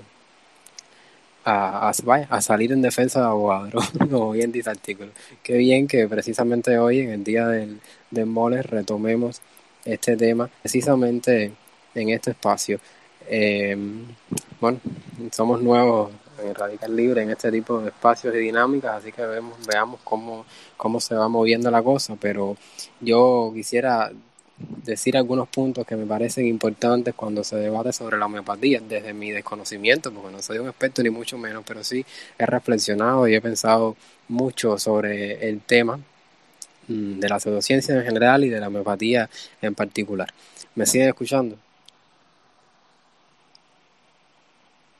a, 1.44 2.40
salir 2.40 2.72
en 2.72 2.82
defensa 2.82 3.20
de 3.20 3.26
abogados, 3.26 3.90
como 3.98 4.32
bien 4.32 4.52
dice 4.52 4.70
el 4.70 4.76
artículo. 4.76 5.10
Qué 5.42 5.56
bien 5.56 5.86
que 5.86 6.06
precisamente 6.08 6.78
hoy, 6.78 7.00
en 7.00 7.10
el 7.10 7.24
día 7.24 7.46
del, 7.48 7.80
del 8.10 8.26
mole, 8.26 8.62
retomemos 8.62 9.40
este 9.84 10.16
tema, 10.16 10.50
precisamente 10.62 11.52
en 11.94 12.08
este 12.10 12.32
espacio. 12.32 12.80
Eh, 13.28 13.76
bueno, 14.60 14.80
somos 15.32 15.62
nuevos 15.62 16.10
en 16.42 16.54
Radical 16.54 16.94
Libre 16.94 17.22
en 17.22 17.30
este 17.30 17.50
tipo 17.50 17.80
de 17.80 17.88
espacios 17.88 18.34
y 18.34 18.38
dinámicas, 18.38 18.96
así 18.96 19.12
que 19.12 19.24
vemos, 19.24 19.56
veamos 19.66 20.00
cómo, 20.04 20.44
cómo 20.76 21.00
se 21.00 21.14
va 21.14 21.28
moviendo 21.28 21.70
la 21.70 21.82
cosa, 21.82 22.16
pero 22.20 22.56
yo 23.00 23.50
quisiera 23.54 24.10
decir 24.84 25.16
algunos 25.16 25.48
puntos 25.48 25.86
que 25.86 25.96
me 25.96 26.06
parecen 26.06 26.46
importantes 26.46 27.14
cuando 27.14 27.42
se 27.44 27.56
debate 27.56 27.92
sobre 27.92 28.18
la 28.18 28.26
homeopatía, 28.26 28.80
desde 28.80 29.12
mi 29.12 29.30
desconocimiento, 29.30 30.12
porque 30.12 30.30
no 30.30 30.42
soy 30.42 30.58
un 30.58 30.68
experto 30.68 31.02
ni 31.02 31.10
mucho 31.10 31.38
menos, 31.38 31.64
pero 31.66 31.82
sí 31.82 32.04
he 32.38 32.46
reflexionado 32.46 33.26
y 33.26 33.34
he 33.34 33.40
pensado 33.40 33.96
mucho 34.28 34.78
sobre 34.78 35.48
el 35.48 35.60
tema 35.60 35.98
mm, 36.88 37.18
de 37.20 37.28
la 37.28 37.40
pseudociencia 37.40 37.94
en 37.94 38.04
general 38.04 38.44
y 38.44 38.48
de 38.50 38.60
la 38.60 38.68
homeopatía 38.68 39.28
en 39.62 39.74
particular. 39.74 40.32
¿Me 40.74 40.86
siguen 40.86 41.08
escuchando? 41.08 41.56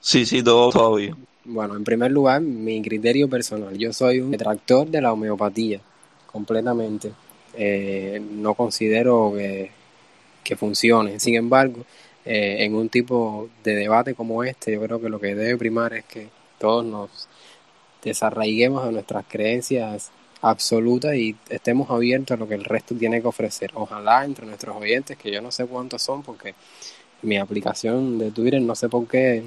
Sí, 0.01 0.25
sí, 0.25 0.43
todo 0.43 0.71
todavía. 0.71 1.15
Bueno, 1.45 1.75
en 1.75 1.85
primer 1.85 2.11
lugar, 2.11 2.43
mi 2.43 2.83
criterio 2.83 3.29
personal. 3.29 3.77
Yo 3.79 3.93
soy 3.93 4.21
un 4.21 4.31
detractor 4.31 4.89
de 4.89 5.01
la 5.01 5.13
homeopatía, 5.13 5.81
completamente. 6.27 7.13
Eh, 7.55 8.21
no 8.33 8.55
considero 8.55 9.33
que, 9.35 9.71
que, 10.45 10.57
funcione. 10.57 11.19
Sin 11.19 11.37
embargo, 11.37 11.85
eh, 12.27 12.59
en 12.61 12.75
un 12.75 12.91
tipo 12.91 13.49
de 13.65 13.75
debate 13.75 14.15
como 14.15 14.45
este, 14.45 14.73
yo 14.73 14.83
creo 14.83 15.01
que 15.01 15.09
lo 15.09 15.19
que 15.19 15.35
debe 15.35 15.57
primar 15.57 15.95
es 15.95 16.05
que 16.05 16.29
todos 16.59 16.85
nos 16.85 17.29
desarraiguemos 18.03 18.85
a 18.85 18.91
nuestras 18.91 19.25
creencias 19.27 20.11
absolutas 20.43 21.15
y 21.15 21.37
estemos 21.49 21.91
abiertos 21.91 22.37
a 22.37 22.39
lo 22.39 22.49
que 22.49 22.55
el 22.55 22.65
resto 22.65 22.95
tiene 22.95 23.23
que 23.23 23.29
ofrecer. 23.29 23.71
Ojalá 23.75 24.25
entre 24.25 24.47
nuestros 24.47 24.77
oyentes, 24.77 25.17
que 25.17 25.31
yo 25.31 25.41
no 25.41 25.51
sé 25.51 25.67
cuántos 25.67 26.03
son, 26.03 26.23
porque 26.23 26.55
mi 27.23 27.39
aplicación 27.39 28.19
de 28.19 28.31
Twitter 28.31 28.61
no 28.63 28.75
sé 28.75 28.89
por 28.89 29.07
qué 29.09 29.43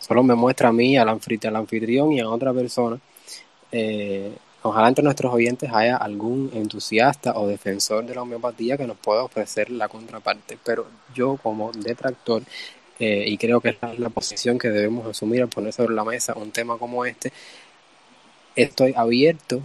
solo 0.00 0.22
me 0.22 0.34
muestra 0.34 0.68
a 0.68 0.72
mí, 0.72 0.96
al 0.96 1.08
anfitrión 1.08 2.12
y 2.12 2.20
a 2.20 2.28
otra 2.28 2.52
persona. 2.52 2.98
Eh, 3.72 4.32
Ojalá 4.66 4.88
entre 4.88 5.04
nuestros 5.04 5.30
oyentes 5.30 5.70
haya 5.70 5.98
algún 5.98 6.50
entusiasta 6.54 7.34
o 7.38 7.46
defensor 7.46 8.06
de 8.06 8.14
la 8.14 8.22
homeopatía 8.22 8.78
que 8.78 8.86
nos 8.86 8.96
pueda 8.96 9.22
ofrecer 9.22 9.68
la 9.68 9.88
contraparte, 9.88 10.56
pero 10.64 10.86
yo 11.14 11.36
como 11.42 11.70
detractor, 11.70 12.42
eh, 12.98 13.24
y 13.26 13.36
creo 13.36 13.60
que 13.60 13.68
es 13.68 13.98
la, 13.98 14.08
posición 14.08 14.58
que 14.58 14.70
debemos 14.70 15.06
asumir 15.06 15.42
al 15.42 15.50
poner 15.50 15.74
sobre 15.74 15.94
la 15.94 16.02
mesa 16.02 16.32
un 16.34 16.50
tema 16.50 16.78
como 16.78 17.04
este, 17.04 17.30
estoy 18.56 18.94
abierto 18.96 19.60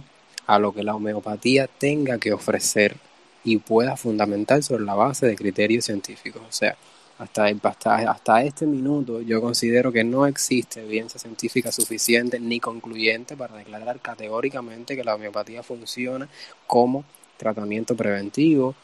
a 0.46 0.58
lo 0.58 0.74
que 0.74 0.82
la 0.82 0.94
homeopatía 0.94 1.66
tenga 1.66 2.18
que 2.18 2.34
ofrecer 2.34 2.98
y 3.42 3.56
pueda 3.56 3.96
fundamentar 3.96 4.62
sobre 4.62 4.84
la 4.84 4.94
base 4.94 5.26
de 5.26 5.34
criterios 5.34 5.86
científicos. 5.86 6.42
O 6.46 6.52
sea, 6.52 6.76
hasta, 7.20 7.44
hasta, 7.62 8.10
hasta 8.10 8.42
este 8.42 8.66
minuto 8.66 9.20
yo 9.20 9.42
considero 9.42 9.92
que 9.92 10.02
no 10.02 10.26
existe 10.26 10.80
evidencia 10.80 11.20
científica 11.20 11.70
suficiente 11.70 12.40
ni 12.40 12.60
concluyente 12.60 13.36
para 13.36 13.56
declarar 13.56 14.00
categóricamente 14.00 14.96
que 14.96 15.04
la 15.04 15.14
homeopatía 15.14 15.62
funciona 15.62 16.28
como 16.66 17.04
tratamiento 17.36 17.94
preventivo 17.94 18.74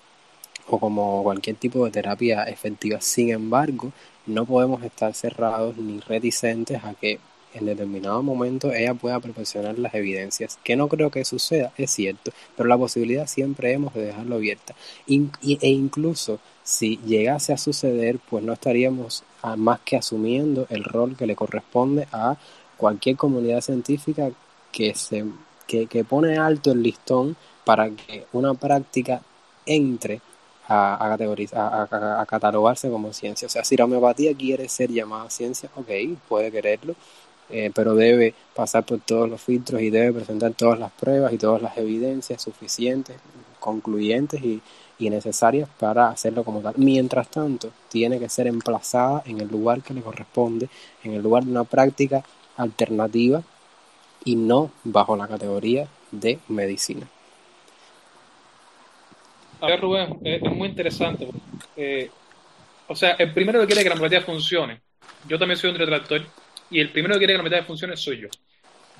o 0.68 0.78
como 0.78 1.22
cualquier 1.22 1.56
tipo 1.56 1.84
de 1.86 1.90
terapia 1.90 2.44
efectiva. 2.44 3.00
Sin 3.00 3.30
embargo, 3.30 3.92
no 4.26 4.44
podemos 4.44 4.82
estar 4.82 5.14
cerrados 5.14 5.78
ni 5.78 6.00
reticentes 6.00 6.84
a 6.84 6.92
que 6.92 7.18
en 7.54 7.64
determinado 7.64 8.22
momento 8.22 8.70
ella 8.70 8.92
pueda 8.92 9.18
proporcionar 9.18 9.78
las 9.78 9.94
evidencias, 9.94 10.58
que 10.62 10.76
no 10.76 10.88
creo 10.88 11.10
que 11.10 11.24
suceda, 11.24 11.72
es 11.78 11.90
cierto, 11.90 12.32
pero 12.54 12.68
la 12.68 12.76
posibilidad 12.76 13.26
siempre 13.26 13.72
hemos 13.72 13.94
de 13.94 14.04
dejarlo 14.06 14.34
abierta. 14.36 14.74
e 15.06 15.68
incluso 15.68 16.38
si 16.66 16.96
llegase 17.06 17.52
a 17.52 17.58
suceder, 17.58 18.18
pues 18.28 18.42
no 18.42 18.52
estaríamos 18.52 19.22
más 19.56 19.78
que 19.84 19.96
asumiendo 19.96 20.66
el 20.68 20.82
rol 20.82 21.16
que 21.16 21.28
le 21.28 21.36
corresponde 21.36 22.08
a 22.10 22.36
cualquier 22.76 23.16
comunidad 23.16 23.60
científica 23.60 24.30
que, 24.72 24.92
se, 24.96 25.24
que, 25.68 26.04
pone 26.04 26.38
alto 26.38 26.72
el 26.72 26.82
listón 26.82 27.36
para 27.64 27.88
que 27.90 28.26
una 28.32 28.54
práctica 28.54 29.22
entre 29.64 30.20
a, 30.66 31.06
a, 31.06 31.10
categorizar, 31.10 31.88
a, 31.88 32.26
catalogarse 32.26 32.90
como 32.90 33.12
ciencia. 33.12 33.46
O 33.46 33.48
sea, 33.48 33.62
si 33.62 33.76
la 33.76 33.84
homeopatía 33.84 34.34
quiere 34.34 34.68
ser 34.68 34.90
llamada 34.90 35.30
ciencia, 35.30 35.70
ok, 35.76 36.18
puede 36.28 36.50
quererlo, 36.50 36.96
eh, 37.48 37.70
pero 37.72 37.94
debe 37.94 38.34
pasar 38.56 38.84
por 38.84 38.98
todos 38.98 39.30
los 39.30 39.40
filtros 39.40 39.80
y 39.82 39.90
debe 39.90 40.14
presentar 40.14 40.52
todas 40.54 40.80
las 40.80 40.90
pruebas 40.90 41.32
y 41.32 41.38
todas 41.38 41.62
las 41.62 41.78
evidencias 41.78 42.42
suficientes, 42.42 43.16
concluyentes 43.60 44.42
y, 44.42 44.60
y 44.98 45.10
necesarias 45.10 45.68
para 45.78 46.08
hacerlo 46.08 46.44
como 46.44 46.60
tal. 46.60 46.74
Mientras 46.76 47.28
tanto, 47.28 47.70
tiene 47.88 48.18
que 48.18 48.28
ser 48.28 48.46
emplazada 48.46 49.22
en 49.26 49.40
el 49.40 49.48
lugar 49.48 49.82
que 49.82 49.94
le 49.94 50.00
corresponde, 50.00 50.68
en 51.04 51.14
el 51.14 51.22
lugar 51.22 51.44
de 51.44 51.50
una 51.50 51.64
práctica 51.64 52.24
alternativa 52.56 53.42
y 54.24 54.36
no 54.36 54.70
bajo 54.84 55.16
la 55.16 55.28
categoría 55.28 55.86
de 56.10 56.38
medicina. 56.48 57.06
A 59.60 59.66
ver, 59.66 59.80
Rubén, 59.80 60.18
es, 60.22 60.42
muy 60.42 60.68
interesante. 60.68 61.28
Eh, 61.76 62.10
o 62.88 62.94
sea, 62.94 63.12
el 63.12 63.32
primero 63.32 63.60
que 63.60 63.66
quiere 63.66 63.82
que 63.82 63.88
la 63.88 63.94
homeopatía 63.94 64.22
funcione, 64.22 64.80
yo 65.28 65.38
también 65.38 65.58
soy 65.58 65.70
un 65.70 65.76
retractor, 65.76 66.22
y 66.70 66.80
el 66.80 66.90
primero 66.90 67.14
que 67.14 67.20
quiere 67.20 67.32
que 67.32 67.38
la 67.38 67.42
homeopatía 67.42 67.66
funcione 67.66 67.96
soy 67.96 68.20
yo. 68.20 68.28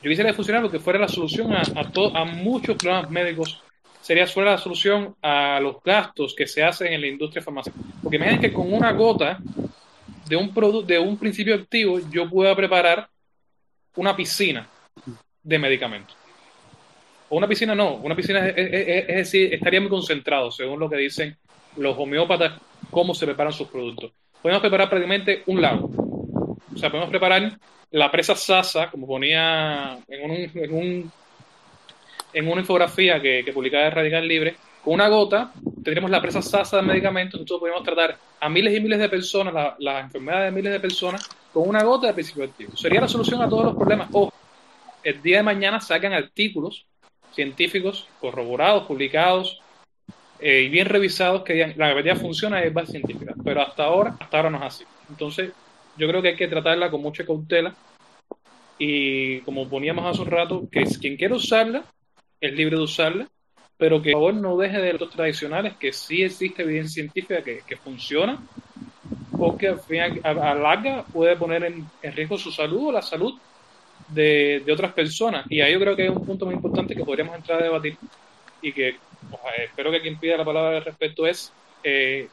Yo 0.03 0.11
quisiera 0.11 0.31
que 0.31 0.37
funcionara 0.37 0.63
porque 0.63 0.79
fuera 0.79 0.99
la 0.99 1.09
solución 1.09 1.53
a, 1.53 1.63
a, 1.63 2.21
a 2.21 2.25
muchos 2.25 2.77
problemas 2.77 3.11
médicos 3.11 3.63
sería 4.07 4.29
solo 4.29 4.47
la 4.53 4.59
solución 4.59 5.17
a 5.21 5.59
los 5.59 5.83
gastos 5.83 6.33
que 6.33 6.47
se 6.47 6.63
hacen 6.63 6.93
en 6.93 7.01
la 7.01 7.09
industria 7.09 7.43
farmacéutica. 7.43 7.85
Porque 8.01 8.19
imaginen 8.19 8.41
que 8.41 8.53
con 8.53 8.73
una 8.73 8.93
gota 8.93 9.41
de 10.29 10.37
un, 10.37 10.55
de 10.87 10.97
un 11.01 11.19
principio 11.19 11.57
activo 11.57 11.99
yo 12.09 12.31
pueda 12.31 12.55
preparar 12.55 13.09
una 13.97 14.15
piscina 14.15 14.69
de 15.43 15.59
medicamentos. 15.59 16.17
O 17.29 17.37
una 17.37 17.49
piscina 17.49 17.75
no, 17.75 17.95
una 17.95 18.15
piscina 18.15 18.47
es, 18.47 19.09
decir, 19.09 19.53
estaría 19.53 19.81
muy 19.81 19.91
concentrado, 19.91 20.53
según 20.53 20.79
lo 20.79 20.89
que 20.89 20.99
dicen 20.99 21.37
los 21.77 21.99
homeópatas, 21.99 22.61
cómo 22.93 23.13
se 23.13 23.27
preparan 23.27 23.53
sus 23.53 23.67
productos. 23.67 24.13
Podemos 24.41 24.61
preparar 24.61 24.89
prácticamente 24.89 25.43
un 25.47 25.61
lago. 25.61 25.91
O 26.73 26.79
sea, 26.79 26.91
podemos 26.91 27.11
preparar 27.11 27.59
la 27.91 28.09
presa 28.13 28.37
Sasa, 28.37 28.89
como 28.89 29.09
ponía 29.09 29.99
en 30.07 30.73
un 30.73 31.13
en 32.33 32.49
una 32.49 32.61
infografía 32.61 33.21
que, 33.21 33.43
que 33.45 33.53
publicaba 33.53 33.91
Radical 33.91 34.27
Libre, 34.27 34.57
con 34.83 34.95
una 34.95 35.09
gota 35.09 35.53
tendríamos 35.87 36.11
la 36.11 36.21
presa 36.21 36.43
sasa 36.43 36.79
de 36.79 36.83
medicamentos, 36.83 37.39
nosotros 37.39 37.61
podemos 37.61 37.85
tratar 37.85 38.19
a 38.41 38.49
miles 38.49 38.77
y 38.77 38.81
miles 38.81 38.99
de 38.99 39.09
personas, 39.09 39.55
las 39.55 39.75
la 39.79 40.01
enfermedades 40.01 40.53
de 40.53 40.57
miles 40.57 40.73
de 40.73 40.81
personas, 40.81 41.29
con 41.53 41.69
una 41.69 41.85
gota 41.85 42.09
de 42.09 42.13
principio 42.13 42.43
activo. 42.43 42.77
Sería 42.77 43.01
la 43.01 43.07
solución 43.07 43.41
a 43.41 43.49
todos 43.49 43.67
los 43.67 43.77
problemas. 43.77 44.09
Ojo, 44.11 44.33
el 45.05 45.23
día 45.23 45.37
de 45.37 45.43
mañana 45.45 45.81
sacan 45.81 46.13
artículos 46.13 46.87
científicos 47.33 48.09
corroborados, 48.21 48.89
publicados 48.89 49.61
eh, 50.41 50.63
y 50.63 50.69
bien 50.69 50.89
revisados 50.89 51.43
que 51.45 51.53
digan 51.53 51.75
la 51.77 51.91
gravedad 51.91 52.17
funciona 52.17 52.65
y 52.65 52.67
es 52.67 52.75
base 52.75 52.91
científica. 52.91 53.35
Pero 53.45 53.63
hasta 53.63 53.85
ahora, 53.85 54.17
hasta 54.19 54.37
ahora 54.39 54.51
no 54.51 54.59
es 54.59 54.65
así. 54.65 54.85
Entonces, 55.09 55.53
yo 55.97 56.09
creo 56.09 56.21
que 56.21 56.31
hay 56.31 56.37
que 56.37 56.49
tratarla 56.49 56.91
con 56.91 57.01
mucha 57.01 57.25
cautela 57.25 57.77
y 58.77 59.39
como 59.43 59.69
poníamos 59.69 60.05
hace 60.05 60.21
un 60.21 60.33
rato, 60.33 60.69
que 60.69 60.83
quien 61.01 61.17
quiera 61.17 61.37
usarla 61.37 61.85
es 62.47 62.55
libre 62.55 62.77
de 62.77 62.83
usarla, 62.83 63.29
pero 63.77 64.01
que 64.01 64.13
por 64.13 64.21
favor 64.21 64.35
no 64.35 64.57
deje 64.57 64.79
de 64.79 64.93
los 64.95 65.11
tradicionales, 65.11 65.77
que 65.77 65.93
sí 65.93 66.23
existe 66.23 66.63
evidencia 66.63 67.03
científica 67.03 67.43
que, 67.43 67.61
que 67.67 67.77
funciona, 67.77 68.43
porque 69.37 69.69
al 69.69 69.81
final, 69.81 70.21
a, 70.23 70.55
larga 70.55 71.05
puede 71.13 71.37
poner 71.37 71.65
en, 71.65 71.87
riesgo 72.15 72.39
su 72.39 72.51
salud 72.51 72.89
o 72.89 72.93
la 72.93 73.03
salud 73.03 73.35
de, 74.09 74.63
de, 74.65 74.73
otras 74.73 74.93
personas. 74.93 75.45
Y 75.51 75.61
ahí 75.61 75.73
yo 75.73 75.81
creo 75.81 75.97
que 75.97 76.07
es 76.07 76.11
un 76.11 76.25
punto 76.25 76.47
muy 76.47 76.55
importante 76.55 76.95
que 76.95 77.05
podríamos 77.05 77.37
entrar 77.37 77.61
a 77.61 77.65
debatir 77.65 77.97
y 78.63 78.73
que 78.73 78.97
espero 79.65 79.91
que 79.91 80.01
quien 80.01 80.19
pida 80.19 80.37
la 80.37 80.45
palabra 80.45 80.79
al 80.79 80.85
respecto 80.85 81.27
es 81.27 81.53
eh, 81.83 82.29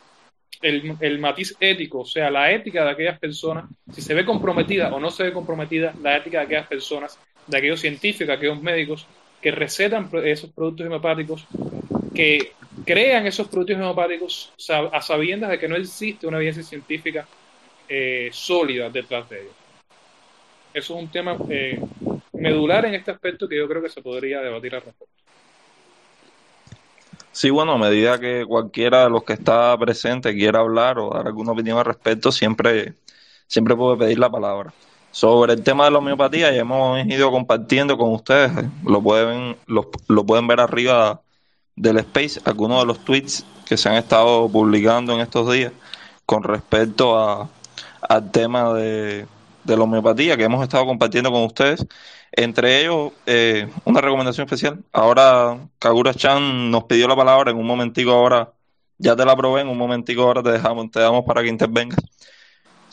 el, 0.61 0.95
el, 0.99 1.19
matiz 1.19 1.55
ético, 1.59 2.01
o 2.01 2.05
sea, 2.05 2.31
la 2.31 2.51
ética 2.51 2.85
de 2.85 2.91
aquellas 2.91 3.19
personas, 3.19 3.65
si 3.91 4.01
se 4.01 4.13
ve 4.13 4.23
comprometida 4.23 4.93
o 4.93 4.99
no 4.99 5.11
se 5.11 5.23
ve 5.23 5.33
comprometida 5.33 5.93
la 6.01 6.17
ética 6.17 6.39
de 6.39 6.45
aquellas 6.45 6.67
personas, 6.67 7.19
de 7.47 7.57
aquellos 7.57 7.81
científicos, 7.81 8.27
de 8.27 8.33
aquellos 8.33 8.61
médicos 8.61 9.05
que 9.43 9.51
recetan 9.51 10.09
esos 10.23 10.49
productos 10.51 10.87
homeopáticos, 10.87 11.45
que 12.15 12.53
crean 12.85 13.27
esos 13.27 13.49
productos 13.49 13.75
homeopáticos 13.75 14.53
a 14.69 15.01
sabiendas 15.01 15.49
de 15.51 15.59
que 15.59 15.67
no 15.67 15.75
existe 15.75 16.25
una 16.25 16.37
evidencia 16.37 16.63
científica 16.63 17.27
eh, 17.89 18.29
sólida 18.31 18.89
detrás 18.89 19.29
de 19.29 19.41
ellos. 19.41 19.53
Eso 20.73 20.95
es 20.95 21.03
un 21.03 21.11
tema 21.11 21.37
eh, 21.49 21.79
medular 22.31 22.85
en 22.85 22.95
este 22.95 23.11
aspecto 23.11 23.47
que 23.47 23.57
yo 23.57 23.67
creo 23.67 23.81
que 23.83 23.89
se 23.89 24.01
podría 24.01 24.41
debatir 24.41 24.73
al 24.75 24.81
respecto. 24.81 25.13
Sí, 27.33 27.49
bueno, 27.49 27.73
a 27.73 27.77
medida 27.77 28.19
que 28.19 28.45
cualquiera 28.47 29.03
de 29.03 29.09
los 29.09 29.23
que 29.23 29.33
está 29.33 29.77
presente 29.77 30.33
quiera 30.33 30.59
hablar 30.59 30.99
o 30.99 31.09
dar 31.09 31.27
alguna 31.27 31.51
opinión 31.51 31.77
al 31.77 31.85
respecto, 31.85 32.31
siempre, 32.31 32.93
siempre 33.47 33.75
puede 33.75 33.97
pedir 33.97 34.19
la 34.19 34.29
palabra. 34.29 34.73
Sobre 35.13 35.53
el 35.53 35.63
tema 35.63 35.85
de 35.85 35.91
la 35.91 35.99
homeopatía, 35.99 36.51
ya 36.51 36.61
hemos 36.61 37.05
ido 37.05 37.29
compartiendo 37.31 37.99
con 37.99 38.13
ustedes, 38.13 38.51
lo 38.83 38.99
pueden, 39.03 39.55
lo, 39.67 40.25
pueden 40.25 40.47
ver 40.47 40.59
arriba 40.59 41.21
del 41.75 41.99
Space, 41.99 42.41
algunos 42.45 42.79
de 42.79 42.87
los 42.87 43.05
tweets 43.05 43.45
que 43.67 43.77
se 43.77 43.89
han 43.89 43.95
estado 43.95 44.49
publicando 44.49 45.13
en 45.13 45.19
estos 45.19 45.53
días 45.53 45.71
con 46.25 46.41
respecto 46.41 47.19
a, 47.19 47.47
al 48.01 48.31
tema 48.31 48.73
de, 48.73 49.27
de 49.63 49.77
la 49.77 49.83
homeopatía 49.83 50.35
que 50.35 50.45
hemos 50.45 50.63
estado 50.63 50.87
compartiendo 50.87 51.31
con 51.31 51.43
ustedes. 51.43 51.85
Entre 52.31 52.81
ellos, 52.81 53.11
eh, 53.27 53.69
una 53.85 54.01
recomendación 54.01 54.45
especial. 54.45 54.83
Ahora 54.91 55.59
Kagura 55.77 56.15
Chan 56.15 56.71
nos 56.71 56.85
pidió 56.85 57.07
la 57.07 57.15
palabra 57.15 57.51
en 57.51 57.57
un 57.57 57.67
momentico 57.67 58.13
ahora, 58.13 58.51
ya 58.97 59.15
te 59.15 59.25
la 59.25 59.35
probé, 59.35 59.61
en 59.61 59.67
un 59.67 59.77
momentico 59.77 60.23
ahora 60.23 60.41
te 60.41 60.51
dejamos, 60.53 60.89
te 60.89 61.01
damos 61.01 61.23
para 61.23 61.43
que 61.43 61.49
intervengas. 61.49 61.99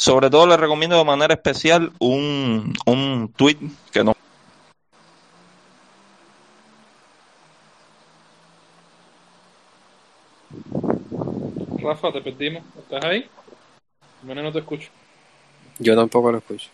Sobre 0.00 0.30
todo 0.30 0.46
le 0.46 0.56
recomiendo 0.56 0.96
de 0.96 1.04
manera 1.04 1.34
especial 1.34 1.92
un, 1.98 2.72
un 2.86 3.34
tweet 3.36 3.58
que 3.92 4.02
nos 4.02 4.16
Rafa, 11.82 12.12
te 12.12 12.22
perdimos. 12.22 12.62
¿Estás 12.78 13.04
ahí? 13.04 13.28
Bueno, 14.22 14.42
no 14.42 14.50
te 14.50 14.60
escucho. 14.60 14.88
Yo 15.78 15.94
tampoco 15.94 16.32
lo 16.32 16.38
escucho. 16.38 16.70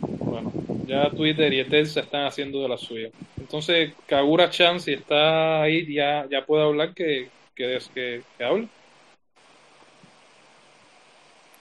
Bueno, 0.00 0.52
ya 0.86 1.10
Twitter 1.10 1.52
y 1.52 1.58
Etel 1.58 1.88
se 1.88 1.98
están 1.98 2.26
haciendo 2.26 2.62
de 2.62 2.68
la 2.68 2.78
suya. 2.78 3.08
Entonces, 3.36 3.94
Kagura 4.06 4.48
Chan, 4.48 4.78
si 4.78 4.92
está 4.92 5.62
ahí, 5.62 5.92
ya, 5.92 6.28
ya 6.30 6.46
puede 6.46 6.62
hablar 6.62 6.94
que, 6.94 7.30
que, 7.56 7.80
que, 7.92 8.22
que 8.38 8.44
hable. 8.44 8.68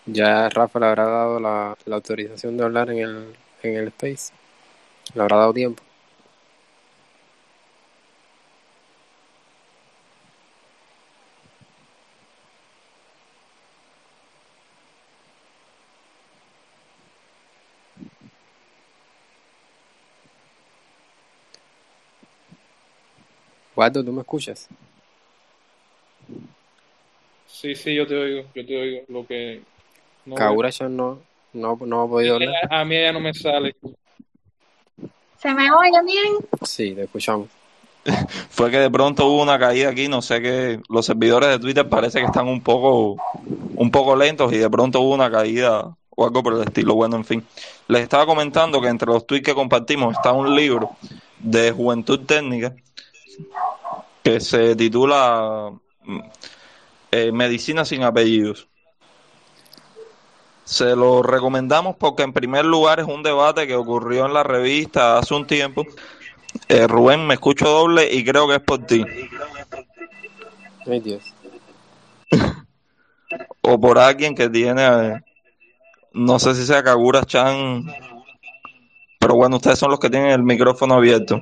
Ya 0.05 0.47
Rafa 0.49 0.79
le 0.79 0.85
habrá 0.85 1.05
dado 1.05 1.39
la, 1.39 1.75
la 1.85 1.95
autorización 1.95 2.55
de 2.57 2.63
hablar 2.63 2.89
en 2.91 2.99
el, 2.99 3.35
en 3.63 3.75
el 3.77 3.87
Space. 3.87 4.31
Le 5.15 5.21
habrá 5.21 5.37
dado 5.37 5.53
tiempo. 5.53 5.83
Guardo, 23.75 24.03
¿tú 24.03 24.11
me 24.13 24.21
escuchas? 24.21 24.69
Sí, 27.45 27.75
sí, 27.75 27.93
yo 27.95 28.07
te 28.07 28.15
oigo, 28.15 28.49
yo 28.55 28.65
te 28.65 28.77
oigo. 28.81 29.05
Lo 29.09 29.25
que 29.27 29.61
no 30.25 30.35
Kagura 30.35 30.71
Chan 30.71 30.95
no, 30.95 31.19
no, 31.53 31.77
no 31.81 32.01
ha 32.01 32.07
podido 32.07 32.35
hablar. 32.35 32.53
a 32.69 32.85
mí 32.85 33.01
ya 33.01 33.11
no 33.11 33.19
me 33.19 33.33
sale. 33.33 33.75
¿Se 35.37 35.53
me 35.53 35.71
oye 35.71 36.03
bien? 36.05 36.37
Sí, 36.63 36.93
te 36.93 37.03
escuchamos. 37.03 37.49
fue 38.49 38.71
que 38.71 38.77
de 38.77 38.89
pronto 38.89 39.27
hubo 39.27 39.41
una 39.41 39.59
caída 39.59 39.89
aquí, 39.89 40.07
no 40.07 40.21
sé 40.21 40.41
qué, 40.41 40.79
los 40.89 41.05
servidores 41.05 41.49
de 41.49 41.59
Twitter 41.59 41.87
parece 41.87 42.19
que 42.19 42.25
están 42.25 42.47
un 42.47 42.61
poco, 42.61 43.17
un 43.75 43.91
poco 43.91 44.15
lentos 44.15 44.51
y 44.53 44.57
de 44.57 44.69
pronto 44.69 45.01
hubo 45.01 45.13
una 45.13 45.31
caída 45.31 45.95
o 46.09 46.25
algo 46.25 46.43
por 46.43 46.53
el 46.53 46.63
estilo. 46.63 46.95
Bueno, 46.95 47.15
en 47.15 47.25
fin, 47.25 47.45
les 47.87 48.03
estaba 48.03 48.25
comentando 48.25 48.81
que 48.81 48.87
entre 48.87 49.07
los 49.07 49.25
tweets 49.25 49.45
que 49.45 49.53
compartimos 49.53 50.15
está 50.15 50.31
un 50.31 50.55
libro 50.55 50.91
de 51.39 51.71
Juventud 51.71 52.25
Técnica 52.25 52.75
que 54.23 54.39
se 54.39 54.75
titula 54.75 55.71
eh, 57.11 57.31
Medicina 57.31 57.85
sin 57.85 58.03
apellidos. 58.03 58.67
Se 60.71 60.95
lo 60.95 61.21
recomendamos 61.21 61.97
porque 61.97 62.23
en 62.23 62.31
primer 62.31 62.63
lugar 62.63 63.01
es 63.01 63.05
un 63.05 63.23
debate 63.23 63.67
que 63.67 63.75
ocurrió 63.75 64.25
en 64.25 64.33
la 64.33 64.41
revista 64.41 65.17
hace 65.17 65.33
un 65.33 65.45
tiempo. 65.45 65.83
Eh, 66.69 66.87
Rubén, 66.87 67.27
me 67.27 67.33
escucho 67.33 67.67
doble 67.67 68.07
y 68.09 68.23
creo 68.23 68.47
que 68.47 68.55
es 68.55 68.61
por 68.61 68.85
ti. 68.85 69.03
Ay, 70.89 71.01
Dios. 71.01 71.33
o 73.61 73.81
por 73.81 73.99
alguien 73.99 74.33
que 74.33 74.49
tiene, 74.49 74.87
eh, 74.87 75.19
no 76.13 76.39
sé 76.39 76.55
si 76.55 76.65
sea 76.65 76.81
Kagura 76.81 77.25
Chan, 77.25 77.93
pero 79.19 79.35
bueno, 79.35 79.57
ustedes 79.57 79.77
son 79.77 79.91
los 79.91 79.99
que 79.99 80.09
tienen 80.09 80.29
el 80.31 80.41
micrófono 80.41 80.93
abierto. 80.93 81.41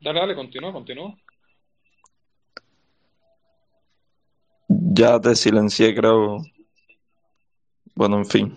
Dale, 0.00 0.18
dale, 0.18 0.34
continúa, 0.34 0.72
continúa. 0.72 1.14
Ya 4.90 5.20
te 5.20 5.36
silencié, 5.36 5.94
creo. 5.94 6.42
Bueno, 7.94 8.16
en 8.16 8.24
fin. 8.24 8.56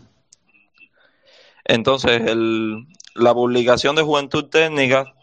Entonces, 1.65 2.21
el, 2.21 2.87
la 3.15 3.33
publicación 3.33 3.97
de 3.97 4.01
Juventud 4.01 4.45
Técnica 4.45 5.13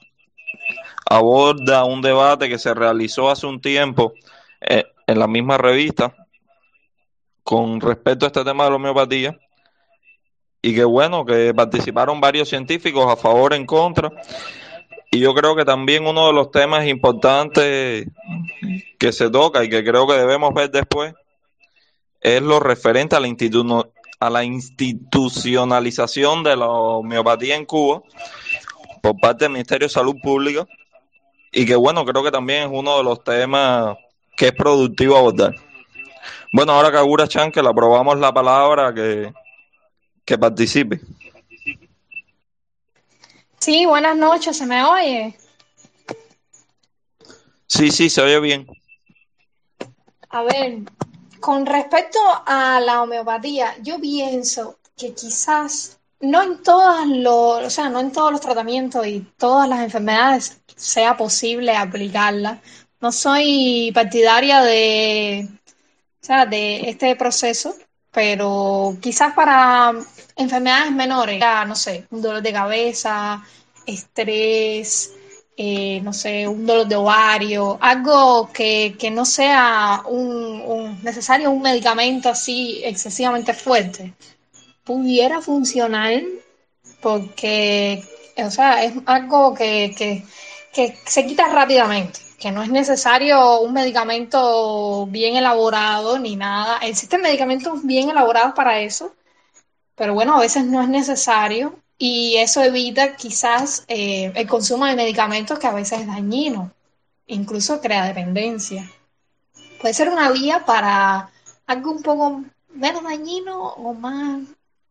aborda 1.09 1.85
un 1.85 2.03
debate 2.03 2.51
que 2.51 2.59
se 2.59 2.75
realizó 2.75 3.31
hace 3.31 3.47
un 3.47 3.59
tiempo 3.59 4.13
eh, 4.61 4.85
en 5.07 5.19
la 5.19 5.27
misma 5.27 5.57
revista 5.57 6.15
con 7.43 7.81
respecto 7.81 8.27
a 8.27 8.29
este 8.29 8.45
tema 8.45 8.65
de 8.65 8.71
la 8.71 8.77
homeopatía 8.77 9.39
y 10.61 10.75
que 10.75 10.85
bueno, 10.85 11.25
que 11.25 11.55
participaron 11.55 12.21
varios 12.21 12.51
científicos 12.51 13.11
a 13.11 13.17
favor, 13.17 13.55
en 13.55 13.65
contra 13.65 14.13
y 15.11 15.21
yo 15.21 15.35
creo 15.35 15.57
que 15.57 15.65
también 15.65 16.07
uno 16.07 16.27
de 16.27 16.33
los 16.33 16.51
temas 16.51 16.87
importantes 16.87 18.07
que 18.99 19.13
se 19.13 19.31
toca 19.31 19.65
y 19.65 19.71
que 19.71 19.83
creo 19.83 20.07
que 20.07 20.15
debemos 20.15 20.53
ver 20.53 20.71
después 20.71 21.15
es 22.21 22.43
lo 22.43 22.61
referente 22.61 23.17
a 23.17 23.21
la, 23.21 23.29
a 24.21 24.31
la 24.31 24.45
institucionalización 24.45 26.43
de 26.43 26.57
la 26.57 26.69
homeopatía 26.69 27.57
en 27.57 27.65
Cuba 27.65 28.03
por 29.01 29.19
parte 29.19 29.45
del 29.45 29.53
Ministerio 29.53 29.87
de 29.87 29.95
Salud 29.95 30.17
Pública 30.23 30.67
y 31.53 31.65
que 31.65 31.77
bueno, 31.77 32.05
creo 32.05 32.23
que 32.23 32.31
también 32.31 32.65
es 32.65 32.69
uno 32.71 32.99
de 32.99 33.05
los 33.05 33.25
temas 33.25 33.97
que 34.37 34.49
es 34.49 34.53
productivo 34.53 35.17
abordar. 35.17 35.55
Bueno, 36.53 36.73
ahora 36.73 36.93
Kagura 36.93 37.27
Chan, 37.27 37.51
que 37.51 37.63
le 37.63 37.69
aprobamos 37.69 38.19
la 38.19 38.33
palabra, 38.33 38.93
que, 38.95 39.33
que 40.25 40.39
participe. 40.39 41.01
Sí, 43.59 43.87
buenas 43.87 44.17
noches, 44.17 44.57
¿se 44.57 44.67
me 44.67 44.85
oye? 44.85 45.37
Sí, 47.67 47.91
sí, 47.91 48.09
se 48.09 48.23
oye 48.23 48.41
bien. 48.41 48.67
A 50.31 50.43
ver, 50.43 50.79
con 51.41 51.67
respecto 51.67 52.19
a 52.47 52.81
la 52.81 53.03
homeopatía, 53.03 53.77
yo 53.83 54.01
pienso 54.01 54.79
que 54.97 55.13
quizás 55.13 55.99
no 56.21 56.43
en 56.43 56.63
todas 56.63 57.07
los, 57.07 57.65
o 57.65 57.71
sea, 57.71 57.89
no 57.89 58.01
en 58.01 58.13
todos 58.13 58.33
los 58.33 58.41
tratamientos 58.41 59.07
y 59.07 59.21
todas 59.37 59.69
las 59.69 59.81
enfermedades 59.81 60.61
sea 60.77 61.17
posible 61.17 61.77
aplicarla. 61.77 62.61
No 63.01 63.13
soy 63.13 63.91
partidaria 63.95 64.63
de, 64.63 65.49
o 66.23 66.25
sea, 66.25 66.47
de 66.47 66.89
este 66.89 67.15
proceso, 67.17 67.75
pero 68.13 68.97
quizás 69.01 69.35
para 69.35 69.93
enfermedades 70.39 70.93
menores, 70.93 71.39
ya 71.41 71.65
no 71.65 71.75
sé, 71.75 72.07
un 72.11 72.23
dolor 72.23 72.43
de 72.43 72.53
cabeza, 72.53 73.45
estrés, 73.87 75.13
eh, 75.57 76.01
no 76.03 76.13
sé, 76.13 76.47
un 76.47 76.65
dolor 76.65 76.87
de 76.87 76.97
ovario, 76.97 77.79
algo 77.81 78.51
que, 78.53 78.97
no 79.13 79.25
sea 79.25 80.03
un, 80.07 81.03
necesario 81.03 81.51
un 81.51 81.63
medicamento 81.63 82.31
así 82.31 82.81
excesivamente 82.85 83.53
fuerte, 83.53 84.15
pudiera 84.85 85.41
funcionar 85.43 86.23
porque, 87.03 88.03
o 88.37 88.51
sea, 88.51 88.85
es 88.85 88.95
algo 89.07 89.55
que, 89.55 89.93
que, 89.97 90.25
que 90.73 90.97
se 91.05 91.27
quita 91.27 91.49
rápidamente 91.49 92.21
que 92.39 92.53
no 92.53 92.63
es 92.63 92.71
necesario 92.71 93.61
un 93.61 93.73
medicamento 93.73 95.07
bien 95.07 95.37
elaborado 95.37 96.19
ni 96.21 96.37
nada. 96.37 96.79
Existen 96.79 97.21
medicamentos 97.21 97.85
bien 97.85 98.11
elaborados 98.11 98.55
para 98.55 98.81
eso, 98.81 99.13
pero 99.99 100.15
bueno, 100.15 100.37
a 100.37 100.41
veces 100.41 100.65
no 100.65 100.81
es 100.81 100.89
necesario 100.89 101.75
y 101.99 102.37
eso 102.37 102.63
evita 102.63 103.17
quizás 103.17 103.85
eh, 103.89 104.33
el 104.35 104.47
consumo 104.47 104.87
de 104.87 104.95
medicamentos 104.95 105.59
que 105.59 105.67
a 105.67 105.75
veces 105.75 106.01
es 106.01 106.07
dañino, 106.07 106.71
incluso 107.27 107.81
crea 107.81 108.07
dependencia. 108.07 108.89
Puede 109.81 109.95
ser 109.95 110.09
una 110.09 110.31
vía 110.31 110.65
para 110.65 111.31
algo 111.67 111.91
un 111.91 112.03
poco 112.03 112.45
menos 112.71 113.03
dañino 113.03 113.61
o 113.61 113.93
más 113.93 114.41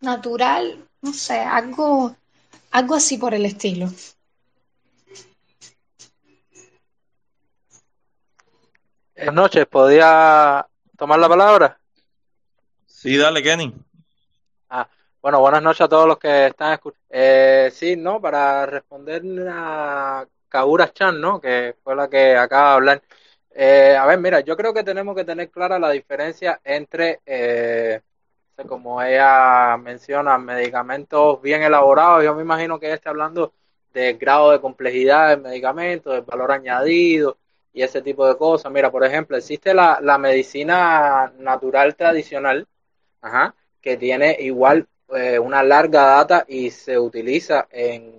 natural, 0.01 0.85
no 1.01 1.13
sé, 1.13 1.39
algo, 1.39 2.13
algo 2.71 2.95
así 2.95 3.17
por 3.17 3.33
el 3.33 3.45
estilo. 3.45 3.89
Buenas 9.15 9.33
noches, 9.33 9.65
¿podía 9.65 10.67
tomar 10.97 11.17
la 11.17 11.29
palabra? 11.29 11.79
Sí, 12.85 13.17
dale, 13.17 13.41
Kenny. 13.41 13.73
Bueno, 15.21 15.41
buenas 15.41 15.62
noches 15.63 15.82
a 15.82 15.88
todos 15.89 16.08
los 16.08 16.17
que 16.19 16.47
están 16.47 16.73
escuchando. 16.73 17.06
Eh, 17.10 17.69
sí, 17.73 17.95
¿no? 17.97 18.21
Para 18.21 18.65
responder 18.65 19.21
a 19.49 20.25
Kagura 20.47 20.91
Chan, 20.93 21.19
¿no? 21.19 21.41
Que 21.41 21.75
fue 21.84 21.95
la 21.95 22.08
que 22.10 22.36
acaba 22.38 22.69
de 22.71 22.75
hablar. 22.75 23.03
Eh, 23.51 23.95
a 23.99 24.06
ver, 24.06 24.19
mira, 24.19 24.39
yo 24.41 24.56
creo 24.56 24.73
que 24.73 24.84
tenemos 24.84 25.15
que 25.15 25.25
tener 25.25 25.49
clara 25.49 25.80
la 25.80 25.89
diferencia 25.91 26.62
entre, 26.63 27.21
eh, 27.25 27.99
como 28.67 29.01
ella 29.01 29.77
menciona, 29.77 30.38
medicamentos 30.38 31.41
bien 31.41 31.63
elaborados. 31.63 32.23
Yo 32.23 32.36
me 32.36 32.43
imagino 32.43 32.80
que 32.80 32.88
ella 32.88 32.95
está 32.95 33.10
hablando 33.12 33.53
del 33.93 34.17
grado 34.17 34.51
de 34.51 34.62
complejidad 34.62 35.30
del 35.30 35.41
medicamento, 35.41 36.12
del 36.12 36.21
valor 36.21 36.51
añadido 36.51 37.38
y 37.73 37.82
ese 37.84 38.01
tipo 38.01 38.27
de 38.27 38.38
cosas. 38.38 38.71
Mira, 38.71 38.91
por 38.91 39.03
ejemplo, 39.06 39.38
existe 39.38 39.73
la, 39.73 39.99
la 40.01 40.17
medicina 40.17 41.34
natural 41.39 41.95
tradicional, 41.95 42.67
ajá, 43.21 43.56
que 43.82 43.97
tiene 43.97 44.38
igual 44.39 44.88
eh, 45.15 45.39
una 45.39 45.63
larga 45.63 46.01
data 46.01 46.45
y 46.47 46.69
se 46.69 46.97
utiliza 46.99 47.67
en 47.71 48.13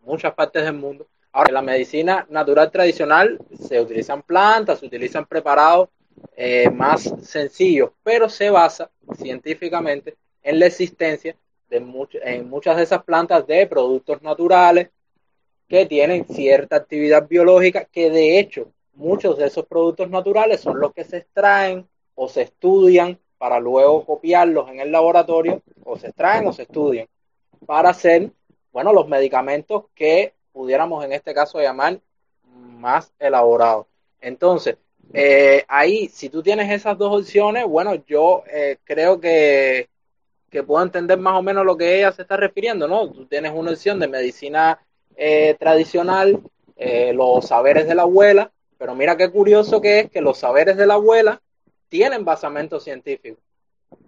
muchas 0.00 0.34
partes 0.34 0.64
del 0.64 0.74
mundo. 0.74 1.06
Ahora, 1.32 1.48
en 1.48 1.54
la 1.54 1.62
medicina 1.62 2.26
natural 2.30 2.70
tradicional 2.70 3.38
se 3.58 3.80
utilizan 3.80 4.22
plantas, 4.22 4.78
se 4.78 4.86
utilizan 4.86 5.26
preparados 5.26 5.88
eh, 6.36 6.70
más 6.70 7.12
sencillos, 7.22 7.90
pero 8.02 8.28
se 8.28 8.50
basa 8.50 8.90
científicamente 9.16 10.16
en 10.42 10.60
la 10.60 10.66
existencia 10.66 11.36
de 11.68 11.78
en 12.22 12.48
muchas 12.48 12.76
de 12.76 12.82
esas 12.82 13.02
plantas 13.02 13.46
de 13.46 13.66
productos 13.66 14.22
naturales 14.22 14.90
que 15.68 15.86
tienen 15.86 16.26
cierta 16.26 16.76
actividad 16.76 17.26
biológica, 17.26 17.84
que 17.86 18.10
de 18.10 18.38
hecho 18.38 18.70
muchos 18.92 19.38
de 19.38 19.46
esos 19.46 19.66
productos 19.66 20.08
naturales 20.10 20.60
son 20.60 20.78
los 20.78 20.92
que 20.92 21.04
se 21.04 21.18
extraen 21.18 21.88
o 22.14 22.28
se 22.28 22.42
estudian 22.42 23.18
para 23.44 23.60
luego 23.60 24.06
copiarlos 24.06 24.70
en 24.70 24.80
el 24.80 24.90
laboratorio, 24.90 25.60
o 25.84 25.98
se 25.98 26.06
extraen 26.06 26.46
o 26.46 26.52
se 26.54 26.62
estudian, 26.62 27.06
para 27.66 27.90
hacer, 27.90 28.30
bueno, 28.72 28.90
los 28.90 29.06
medicamentos 29.06 29.84
que 29.94 30.32
pudiéramos 30.50 31.04
en 31.04 31.12
este 31.12 31.34
caso 31.34 31.60
llamar 31.60 32.00
más 32.46 33.12
elaborados. 33.18 33.84
Entonces, 34.18 34.78
eh, 35.12 35.62
ahí, 35.68 36.08
si 36.08 36.30
tú 36.30 36.42
tienes 36.42 36.70
esas 36.70 36.96
dos 36.96 37.20
opciones, 37.20 37.66
bueno, 37.66 37.96
yo 38.06 38.44
eh, 38.50 38.78
creo 38.82 39.20
que, 39.20 39.90
que 40.48 40.62
puedo 40.62 40.82
entender 40.82 41.18
más 41.18 41.38
o 41.38 41.42
menos 41.42 41.66
lo 41.66 41.76
que 41.76 41.98
ella 41.98 42.12
se 42.12 42.22
está 42.22 42.38
refiriendo, 42.38 42.88
¿no? 42.88 43.12
Tú 43.12 43.26
tienes 43.26 43.52
una 43.54 43.72
opción 43.72 44.00
de 44.00 44.08
medicina 44.08 44.80
eh, 45.16 45.54
tradicional, 45.60 46.40
los 47.12 47.46
saberes 47.46 47.86
de 47.86 47.94
la 47.94 48.02
abuela, 48.04 48.50
pero 48.78 48.94
mira 48.94 49.18
qué 49.18 49.30
curioso 49.30 49.82
que 49.82 50.00
es 50.00 50.10
que 50.10 50.22
los 50.22 50.38
saberes 50.38 50.78
de 50.78 50.86
la 50.86 50.94
abuela 50.94 51.42
tienen 51.88 52.24
basamento 52.24 52.80
científico, 52.80 53.38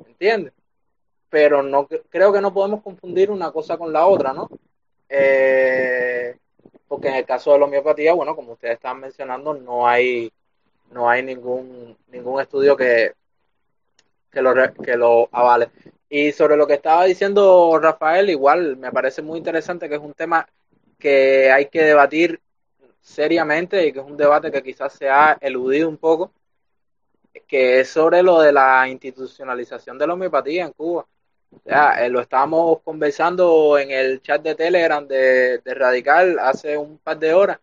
¿entiendes? 0.07 0.53
Pero 1.29 1.63
no 1.63 1.87
creo 1.87 2.33
que 2.33 2.41
no 2.41 2.53
podemos 2.53 2.83
confundir 2.83 3.31
una 3.31 3.51
cosa 3.51 3.77
con 3.77 3.93
la 3.93 4.07
otra, 4.07 4.33
¿no? 4.33 4.49
Eh, 5.09 6.37
porque 6.89 7.09
en 7.09 7.15
el 7.17 7.25
caso 7.25 7.53
de 7.53 7.59
la 7.59 7.65
homeopatía, 7.67 8.15
bueno, 8.15 8.35
como 8.35 8.53
ustedes 8.53 8.75
están 8.75 9.01
mencionando, 9.01 9.55
no 9.55 9.87
hay 9.87 10.31
no 10.91 11.11
hay 11.11 11.23
ningún 11.23 11.97
ningún 12.09 12.41
estudio 12.41 12.77
que 12.77 13.13
que 14.31 14.43
lo, 14.43 14.55
que 14.75 14.97
lo 14.97 15.29
avale. 15.33 15.71
Y 16.09 16.33
sobre 16.33 16.57
lo 16.57 16.67
que 16.67 16.75
estaba 16.75 17.05
diciendo 17.05 17.79
Rafael, 17.81 18.31
igual 18.31 18.77
me 18.77 18.93
parece 18.93 19.23
muy 19.23 19.39
interesante 19.39 19.89
que 19.89 19.97
es 19.97 20.01
un 20.01 20.13
tema 20.13 20.47
que 20.99 21.51
hay 21.51 21.67
que 21.67 21.83
debatir 21.83 22.41
seriamente 23.01 23.87
y 23.87 23.93
que 23.93 24.01
es 24.01 24.05
un 24.05 24.17
debate 24.17 24.51
que 24.51 24.63
quizás 24.63 24.93
se 24.93 25.09
ha 25.09 25.39
eludido 25.41 25.89
un 25.89 25.97
poco, 25.97 26.33
que 27.47 27.81
es 27.81 27.91
sobre 27.91 28.23
lo 28.23 28.41
de 28.41 28.53
la 28.53 28.89
institucionalización 28.89 29.99
de 29.99 30.07
la 30.07 30.15
homeopatía 30.15 30.65
en 30.65 30.73
Cuba. 30.73 31.07
Sea, 31.65 32.05
eh, 32.05 32.11
lo 32.11 32.21
estábamos 32.21 32.81
conversando 32.83 33.79
en 33.79 33.91
el 33.91 34.21
chat 34.21 34.43
de 34.43 34.55
Telegram 34.55 35.07
de, 35.07 35.61
Radical 35.65 36.39
hace 36.39 36.77
un 36.77 36.99
par 36.99 37.19
de 37.19 37.33
horas, 37.33 37.59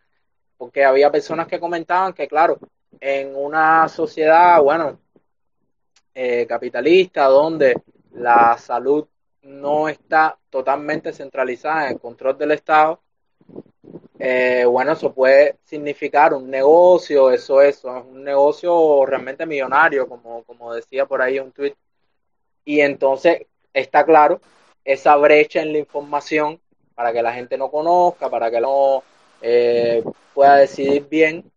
porque 0.57 0.83
había 0.83 1.11
personas 1.11 1.47
que 1.47 1.59
comentaban 1.59 2.13
que, 2.13 2.27
claro, 2.27 2.57
en 2.99 3.35
una 3.35 3.87
sociedad, 3.89 4.61
bueno, 4.61 4.99
eh, 6.15 6.45
capitalista, 6.47 7.25
donde 7.25 7.75
la 8.13 8.57
salud 8.57 9.05
no 9.43 9.89
está 9.89 10.37
totalmente 10.49 11.11
centralizada 11.11 11.87
en 11.87 11.93
el 11.93 11.99
control 11.99 12.37
del 12.37 12.51
Estado, 12.51 13.02
eh, 14.25 14.63
bueno, 14.63 14.93
eso 14.93 15.13
puede 15.13 15.57
significar 15.65 16.33
un 16.33 16.49
negocio, 16.49 17.29
eso, 17.29 17.61
eso, 17.61 17.93
es 17.97 18.05
un 18.05 18.23
negocio 18.23 19.05
realmente 19.05 19.45
millonario, 19.45 20.07
como, 20.07 20.43
como 20.43 20.73
decía 20.73 21.05
por 21.05 21.21
ahí 21.21 21.39
un 21.39 21.51
tweet. 21.51 21.75
Y 22.63 22.79
entonces 22.79 23.47
está 23.73 24.05
claro 24.05 24.39
esa 24.85 25.17
brecha 25.17 25.61
en 25.61 25.73
la 25.73 25.79
información 25.79 26.61
para 26.95 27.11
que 27.11 27.21
la 27.21 27.33
gente 27.33 27.57
no 27.57 27.69
conozca, 27.69 28.29
para 28.29 28.49
que 28.49 28.61
no 28.61 29.03
eh, 29.41 30.01
pueda 30.33 30.55
decidir 30.55 31.05
bien. 31.09 31.51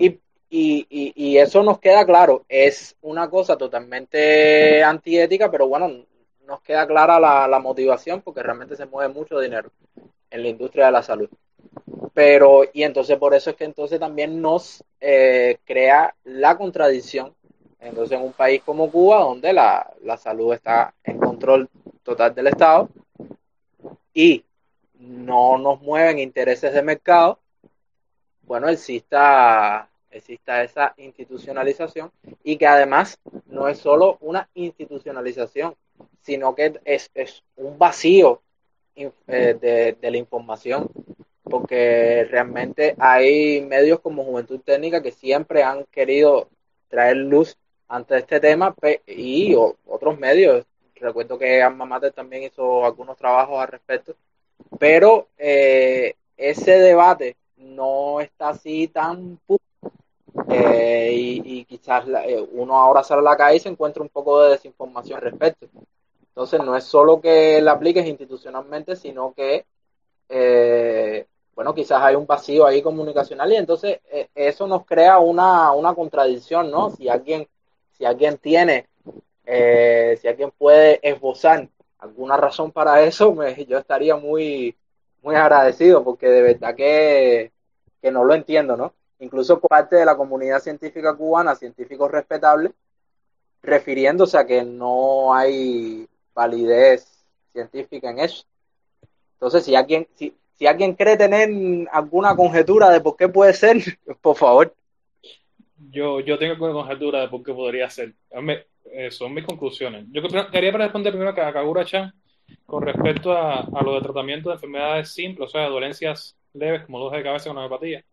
Y, 0.00 0.18
y, 0.48 1.36
eso 1.36 1.62
nos 1.62 1.78
queda 1.78 2.06
claro, 2.06 2.46
es 2.48 2.96
una 3.02 3.28
cosa 3.28 3.58
totalmente 3.58 4.82
antiética, 4.82 5.50
pero 5.50 5.66
bueno, 5.66 6.06
nos 6.46 6.62
queda 6.62 6.86
clara 6.86 7.20
la, 7.20 7.46
la 7.48 7.58
motivación 7.58 8.22
porque 8.22 8.42
realmente 8.42 8.76
se 8.76 8.86
mueve 8.86 9.12
mucho 9.12 9.38
dinero 9.38 9.70
en 10.30 10.42
la 10.42 10.48
industria 10.48 10.86
de 10.86 10.92
la 10.92 11.02
salud. 11.02 11.28
Pero, 12.14 12.62
y 12.72 12.82
entonces 12.82 13.16
por 13.18 13.34
eso 13.34 13.50
es 13.50 13.56
que 13.56 13.64
entonces 13.64 13.98
también 13.98 14.40
nos 14.40 14.84
eh, 15.00 15.58
crea 15.64 16.14
la 16.24 16.56
contradicción, 16.56 17.34
entonces 17.80 18.18
en 18.18 18.24
un 18.24 18.32
país 18.32 18.62
como 18.62 18.90
Cuba, 18.90 19.20
donde 19.20 19.52
la, 19.52 19.92
la 20.02 20.16
salud 20.16 20.52
está 20.52 20.94
en 21.04 21.18
control 21.18 21.68
total 22.02 22.34
del 22.34 22.48
Estado 22.48 22.88
y 24.14 24.44
no 24.98 25.58
nos 25.58 25.80
mueven 25.80 26.18
intereses 26.18 26.72
de 26.72 26.82
mercado, 26.82 27.38
bueno, 28.42 28.68
exista, 28.68 29.88
exista 30.10 30.62
esa 30.62 30.94
institucionalización 30.98 32.10
y 32.44 32.56
que 32.56 32.66
además 32.66 33.18
no 33.46 33.68
es 33.68 33.78
solo 33.78 34.18
una 34.20 34.48
institucionalización, 34.54 35.74
sino 36.20 36.54
que 36.54 36.80
es, 36.84 37.10
es 37.14 37.42
un 37.56 37.78
vacío 37.78 38.42
eh, 38.94 39.10
de, 39.26 39.96
de, 40.00 40.10
la 40.10 40.16
información, 40.18 40.90
porque 41.52 42.26
realmente 42.30 42.96
hay 42.98 43.60
medios 43.60 44.00
como 44.00 44.24
Juventud 44.24 44.60
Técnica 44.60 45.02
que 45.02 45.12
siempre 45.12 45.62
han 45.62 45.84
querido 45.84 46.48
traer 46.88 47.18
luz 47.18 47.58
ante 47.88 48.16
este 48.16 48.40
tema 48.40 48.74
y 49.06 49.54
otros 49.54 50.18
medios. 50.18 50.64
Recuerdo 50.94 51.38
que 51.38 51.62
Alma 51.62 51.84
Mater 51.84 52.12
también 52.12 52.44
hizo 52.44 52.86
algunos 52.86 53.18
trabajos 53.18 53.58
al 53.60 53.68
respecto, 53.68 54.14
pero 54.78 55.28
eh, 55.36 56.14
ese 56.38 56.78
debate 56.78 57.36
no 57.58 58.22
está 58.22 58.48
así 58.48 58.88
tan 58.88 59.38
eh, 60.48 61.10
y, 61.12 61.64
quizás 61.66 62.06
uno 62.52 62.78
ahora 62.78 63.04
sale 63.04 63.20
a 63.20 63.24
la 63.24 63.36
calle 63.36 63.56
y 63.56 63.60
se 63.60 63.68
encuentra 63.68 64.02
un 64.02 64.08
poco 64.08 64.42
de 64.42 64.52
desinformación 64.52 65.18
al 65.18 65.24
respecto. 65.24 65.66
Entonces, 66.28 66.60
no 66.64 66.74
es 66.74 66.84
solo 66.84 67.20
que 67.20 67.60
la 67.60 67.72
apliques 67.72 68.06
institucionalmente, 68.06 68.96
sino 68.96 69.34
que, 69.34 69.66
eh, 70.30 71.26
bueno, 71.54 71.74
quizás 71.74 72.02
hay 72.02 72.14
un 72.14 72.26
vacío 72.26 72.66
ahí 72.66 72.82
comunicacional 72.82 73.52
y 73.52 73.56
entonces 73.56 74.00
eh, 74.10 74.28
eso 74.34 74.66
nos 74.66 74.86
crea 74.86 75.18
una, 75.18 75.72
una 75.72 75.94
contradicción, 75.94 76.70
¿no? 76.70 76.90
Si 76.90 77.08
alguien, 77.08 77.46
si 77.92 78.04
alguien 78.04 78.38
tiene, 78.38 78.88
eh, 79.44 80.18
si 80.20 80.28
alguien 80.28 80.50
puede 80.56 80.98
esbozar 81.06 81.68
alguna 81.98 82.36
razón 82.36 82.72
para 82.72 83.02
eso, 83.02 83.34
yo 83.66 83.78
estaría 83.78 84.16
muy, 84.16 84.76
muy 85.22 85.34
agradecido 85.34 86.02
porque 86.02 86.28
de 86.28 86.42
verdad 86.42 86.74
que, 86.74 87.52
que 88.00 88.10
no 88.10 88.24
lo 88.24 88.34
entiendo, 88.34 88.76
¿no? 88.76 88.94
Incluso 89.20 89.60
parte 89.60 89.96
de 89.96 90.04
la 90.04 90.16
comunidad 90.16 90.60
científica 90.60 91.14
cubana, 91.14 91.54
científicos 91.54 92.10
respetables, 92.10 92.72
refiriéndose 93.62 94.36
a 94.36 94.46
que 94.46 94.64
no 94.64 95.32
hay 95.32 96.08
validez 96.34 97.24
científica 97.52 98.10
en 98.10 98.18
eso. 98.18 98.44
Entonces, 99.34 99.64
si 99.64 99.76
alguien, 99.76 100.08
si, 100.14 100.34
si 100.58 100.66
alguien 100.66 100.94
cree 100.94 101.16
tener 101.16 101.48
alguna 101.90 102.36
conjetura 102.36 102.90
de 102.90 103.00
por 103.00 103.16
qué 103.16 103.28
puede 103.28 103.54
ser, 103.54 103.76
por 104.20 104.36
favor. 104.36 104.74
Yo, 105.90 106.20
yo 106.20 106.38
tengo 106.38 106.52
alguna 106.52 106.72
conjetura 106.72 107.20
de 107.20 107.28
por 107.28 107.42
qué 107.42 107.52
podría 107.52 107.90
ser. 107.90 108.14
Eh, 108.92 109.10
son 109.10 109.34
mis 109.34 109.44
conclusiones. 109.44 110.06
Yo 110.10 110.22
quería 110.50 110.72
responder 110.72 111.12
primero 111.12 111.30
a 111.30 111.52
Kagura-chan 111.52 112.12
con 112.66 112.82
respecto 112.82 113.32
a, 113.32 113.60
a, 113.60 113.82
lo 113.82 113.94
de 113.94 114.00
tratamiento 114.00 114.48
de 114.48 114.56
enfermedades 114.56 115.12
simples, 115.12 115.48
o 115.48 115.52
sea, 115.52 115.68
dolencias 115.68 116.36
leves 116.52 116.84
como 116.84 116.98
dolor 116.98 117.16
de 117.16 117.22
cabeza 117.22 117.48
con 117.48 117.56
homeopatía 117.56 118.04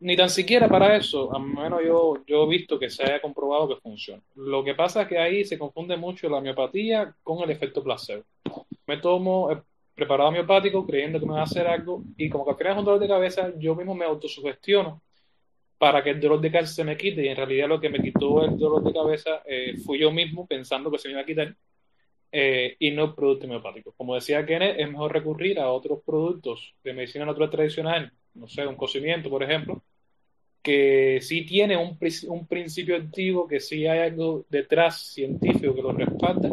ni 0.00 0.16
tan 0.16 0.28
siquiera 0.28 0.68
para 0.68 0.96
eso, 0.96 1.34
al 1.34 1.42
menos 1.42 1.80
yo, 1.84 2.14
yo 2.26 2.44
he 2.44 2.48
visto 2.48 2.78
que 2.78 2.90
se 2.90 3.02
haya 3.02 3.20
comprobado 3.20 3.68
que 3.68 3.76
funciona. 3.76 4.22
Lo 4.34 4.62
que 4.62 4.74
pasa 4.74 5.02
es 5.02 5.08
que 5.08 5.18
ahí 5.18 5.44
se 5.44 5.58
confunde 5.58 5.96
mucho 5.96 6.28
la 6.28 6.40
miopatía 6.40 7.14
con 7.22 7.42
el 7.42 7.50
efecto 7.50 7.82
placebo. 7.82 8.24
Me 8.86 8.98
tomo 8.98 9.50
el 9.50 9.62
preparado 9.96 10.30
miopático 10.30 10.86
creyendo 10.86 11.18
que 11.18 11.26
me 11.26 11.32
va 11.32 11.40
a 11.40 11.44
hacer 11.44 11.66
algo 11.66 12.04
y 12.16 12.30
como 12.30 12.44
que 12.44 12.52
al 12.52 12.56
final 12.56 12.78
un 12.78 12.84
dolor 12.84 13.00
de 13.00 13.08
cabeza, 13.08 13.52
yo 13.58 13.74
mismo 13.74 13.94
me 13.94 14.04
autosugestiono 14.04 15.02
para 15.78 16.04
que 16.04 16.10
el 16.10 16.20
dolor 16.20 16.40
de 16.40 16.52
cabeza 16.52 16.74
se 16.74 16.84
me 16.84 16.96
quite 16.96 17.24
y 17.24 17.28
en 17.28 17.36
realidad 17.36 17.68
lo 17.68 17.80
que 17.80 17.88
me 17.88 18.00
quitó 18.00 18.44
el 18.44 18.56
dolor 18.56 18.84
de 18.84 18.92
cabeza 18.92 19.42
eh, 19.44 19.76
fui 19.84 19.98
yo 19.98 20.12
mismo 20.12 20.46
pensando 20.46 20.90
que 20.90 20.98
se 20.98 21.08
me 21.08 21.12
iba 21.12 21.22
a 21.22 21.26
quitar 21.26 21.56
eh, 22.30 22.76
y 22.78 22.92
no 22.92 23.14
producto 23.14 23.48
miopático. 23.48 23.92
Como 23.96 24.14
decía 24.14 24.46
Kenneth, 24.46 24.78
es 24.78 24.88
mejor 24.88 25.12
recurrir 25.12 25.58
a 25.58 25.70
otros 25.70 26.00
productos 26.04 26.74
de 26.84 26.92
medicina 26.92 27.24
natural 27.24 27.50
tradicional 27.50 28.12
no 28.36 28.48
sé, 28.48 28.66
un 28.66 28.76
cocimiento, 28.76 29.30
por 29.30 29.42
ejemplo, 29.42 29.82
que 30.62 31.20
sí 31.22 31.44
tiene 31.46 31.76
un, 31.76 31.98
un 32.28 32.46
principio 32.46 32.96
activo, 32.96 33.46
que 33.46 33.60
sí 33.60 33.86
hay 33.86 34.00
algo 34.00 34.44
detrás 34.48 35.12
científico 35.12 35.74
que 35.74 35.82
lo 35.82 35.92
respalda, 35.92 36.50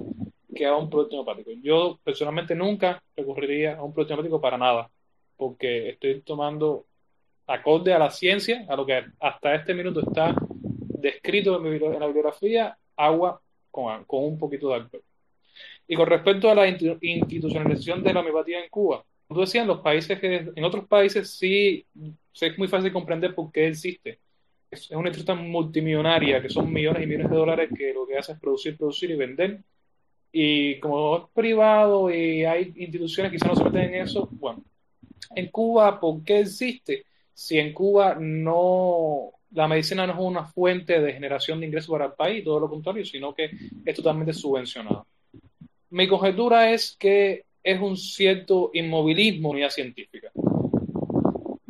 que 0.54 0.66
a 0.66 0.76
un 0.76 0.90
producto 0.90 1.16
homeopático. 1.16 1.52
Yo 1.62 2.00
personalmente 2.04 2.56
nunca 2.56 3.02
recurriría 3.16 3.78
a 3.78 3.84
un 3.84 3.94
producto 3.94 4.14
homeopático 4.14 4.42
para 4.42 4.58
nada, 4.58 4.90
porque 5.38 5.90
estoy 5.90 6.22
tomando 6.22 6.86
acorde 7.48 7.94
a 7.94 8.00
la 8.00 8.10
ciencia, 8.10 8.66
a 8.70 8.76
lo 8.76 8.86
que 8.86 9.04
hasta 9.20 9.56
este 9.56 9.74
minuto 9.74 10.02
está 10.02 10.36
descrito 11.04 11.58
en 11.58 12.00
la 12.00 12.08
bibliografía, 12.08 12.78
agua 12.96 13.42
con, 13.70 14.04
con 14.06 14.24
un 14.24 14.38
poquito 14.38 14.70
de 14.70 14.76
alcohol. 14.76 15.04
Y 15.88 15.96
con 15.96 16.08
respecto 16.08 16.50
a 16.50 16.56
la 16.56 16.68
institucionalización 16.68 18.04
de 18.04 18.14
la 18.14 18.22
homeopatía 18.22 18.64
en 18.64 18.70
Cuba, 18.70 19.04
tú 19.28 19.42
decías, 19.42 19.64
en 19.64 19.68
los 19.68 19.82
países 19.82 20.20
que, 20.20 20.52
en 20.56 20.64
otros 20.64 20.88
países 20.88 21.38
sí 21.38 21.86
es 22.40 22.58
muy 22.58 22.68
fácil 22.68 22.94
comprender 22.94 23.36
por 23.36 23.52
qué 23.52 23.68
existe. 23.68 24.20
Es 24.72 24.90
una 24.92 25.10
industria 25.10 25.36
multimillonaria, 25.36 26.42
que 26.42 26.50
son 26.50 26.72
millones 26.72 27.04
y 27.04 27.06
millones 27.06 27.30
de 27.30 27.36
dólares 27.36 27.70
que 27.78 27.94
lo 27.94 28.08
que 28.08 28.18
hace 28.18 28.32
es 28.32 28.40
producir, 28.40 28.78
producir 28.78 29.12
y 29.12 29.16
vender. 29.16 29.60
Y 30.36 30.80
como 30.80 31.18
es 31.18 31.24
privado 31.32 32.12
y 32.12 32.44
hay 32.44 32.74
instituciones 32.76 33.32
que 33.32 33.38
quizás 33.38 33.50
no 33.50 33.56
se 33.56 33.64
meten 33.66 33.94
en 33.94 34.02
eso, 34.02 34.28
bueno, 34.32 34.64
en 35.36 35.48
Cuba, 35.50 36.00
¿por 36.00 36.24
qué 36.24 36.40
existe? 36.40 37.06
Si 37.36 37.60
en 37.60 37.72
Cuba 37.72 38.18
no, 38.20 39.32
la 39.52 39.68
medicina 39.68 40.08
no 40.08 40.14
es 40.14 40.20
una 40.20 40.46
fuente 40.46 41.00
de 41.00 41.14
generación 41.14 41.60
de 41.60 41.68
ingresos 41.68 41.92
para 41.92 42.06
el 42.06 42.14
país, 42.14 42.44
todo 42.44 42.60
lo 42.60 42.68
contrario, 42.68 43.06
sino 43.06 43.36
que 43.36 43.52
es 43.86 43.96
totalmente 43.96 44.34
subvencionada. 44.34 45.06
Mi 45.92 46.08
conjetura 46.08 46.72
es 46.72 46.96
que 46.98 47.46
es 47.64 47.80
un 47.80 47.96
cierto 47.96 48.72
inmovilismo 48.74 49.52
unidad 49.52 49.70
científica. 49.70 50.32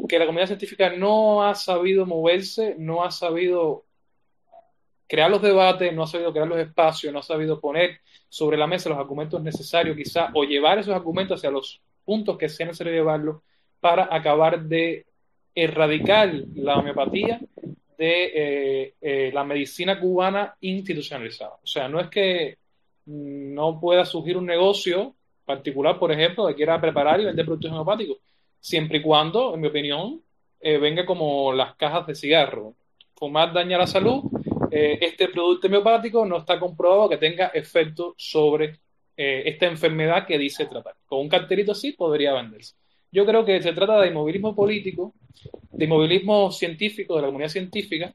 Que 0.08 0.20
la 0.20 0.26
comunidad 0.26 0.48
científica 0.48 0.90
no 0.96 1.44
ha 1.44 1.54
sabido 1.54 2.06
moverse, 2.06 2.76
no 2.80 3.04
ha 3.04 3.12
sabido 3.12 3.84
crear 5.14 5.30
los 5.30 5.44
debates, 5.44 5.94
no 5.94 6.02
ha 6.02 6.08
sabido 6.08 6.32
crear 6.32 6.48
los 6.48 6.58
espacios, 6.58 7.14
no 7.14 7.20
ha 7.20 7.24
sabido 7.24 7.60
poner 7.60 8.00
sobre 8.30 8.58
la 8.58 8.66
mesa 8.66 8.90
los 8.90 8.98
argumentos 8.98 9.44
necesarios 9.44 9.96
quizá, 9.96 10.32
o 10.34 10.44
llevar 10.44 10.80
esos 10.80 10.96
argumentos 10.96 11.38
hacia 11.38 11.52
los 11.52 11.80
puntos 12.04 12.36
que 12.36 12.50
sea 12.50 12.66
necesario 12.66 12.94
llevarlos 12.94 13.44
para 13.80 14.08
acabar 14.10 14.64
de 14.64 15.06
erradicar 15.54 16.34
la 16.56 16.80
homeopatía 16.80 17.40
de 17.96 18.32
eh, 18.34 18.94
eh, 19.00 19.32
la 19.32 19.44
medicina 19.44 20.00
cubana 20.00 20.56
institucionalizada. 20.62 21.58
O 21.62 21.68
sea, 21.68 21.88
no 21.88 22.00
es 22.00 22.08
que 22.08 22.58
no 23.06 23.80
pueda 23.80 24.06
surgir 24.06 24.36
un 24.36 24.48
negocio 24.48 25.14
particular, 25.46 26.00
por 26.00 26.12
ejemplo, 26.12 26.48
que 26.48 26.56
quiera 26.56 26.82
preparar 26.82 27.22
y 27.22 27.26
vender 27.26 27.46
productos 27.46 27.70
homeopáticos, 27.70 28.18
siempre 28.60 28.98
y 28.98 29.04
cuando, 29.04 29.54
en 29.54 29.62
mi 29.62 29.68
opinión, 29.68 30.24
eh, 30.60 30.80
venga 30.80 31.06
como 31.06 31.54
las 31.54 31.76
cajas 31.76 32.08
de 32.08 32.16
cigarro. 32.16 32.74
Fumar 33.14 33.54
daña 33.54 33.78
la 33.78 33.86
salud, 33.86 34.24
este 34.74 35.28
producto 35.28 35.68
homeopático 35.68 36.26
no 36.26 36.38
está 36.38 36.60
comprobado 36.60 37.10
que 37.10 37.18
tenga 37.18 37.48
efecto 37.48 38.16
sobre 38.18 38.80
esta 39.16 39.68
enfermedad 39.68 40.26
que 40.26 40.38
dice 40.38 40.66
tratar. 40.66 40.96
Con 41.06 41.20
un 41.20 41.30
cartelito 41.30 41.74
así 41.74 41.92
podría 41.92 42.34
venderse. 42.34 42.76
Yo 43.12 43.26
creo 43.26 43.46
que 43.46 43.62
se 43.62 43.74
trata 43.74 44.02
de 44.02 44.08
inmovilismo 44.08 44.56
político, 44.56 45.14
de 45.72 45.86
inmovilismo 45.86 46.52
científico, 46.52 47.16
de 47.16 47.22
la 47.22 47.28
comunidad 47.28 47.50
científica, 47.50 48.14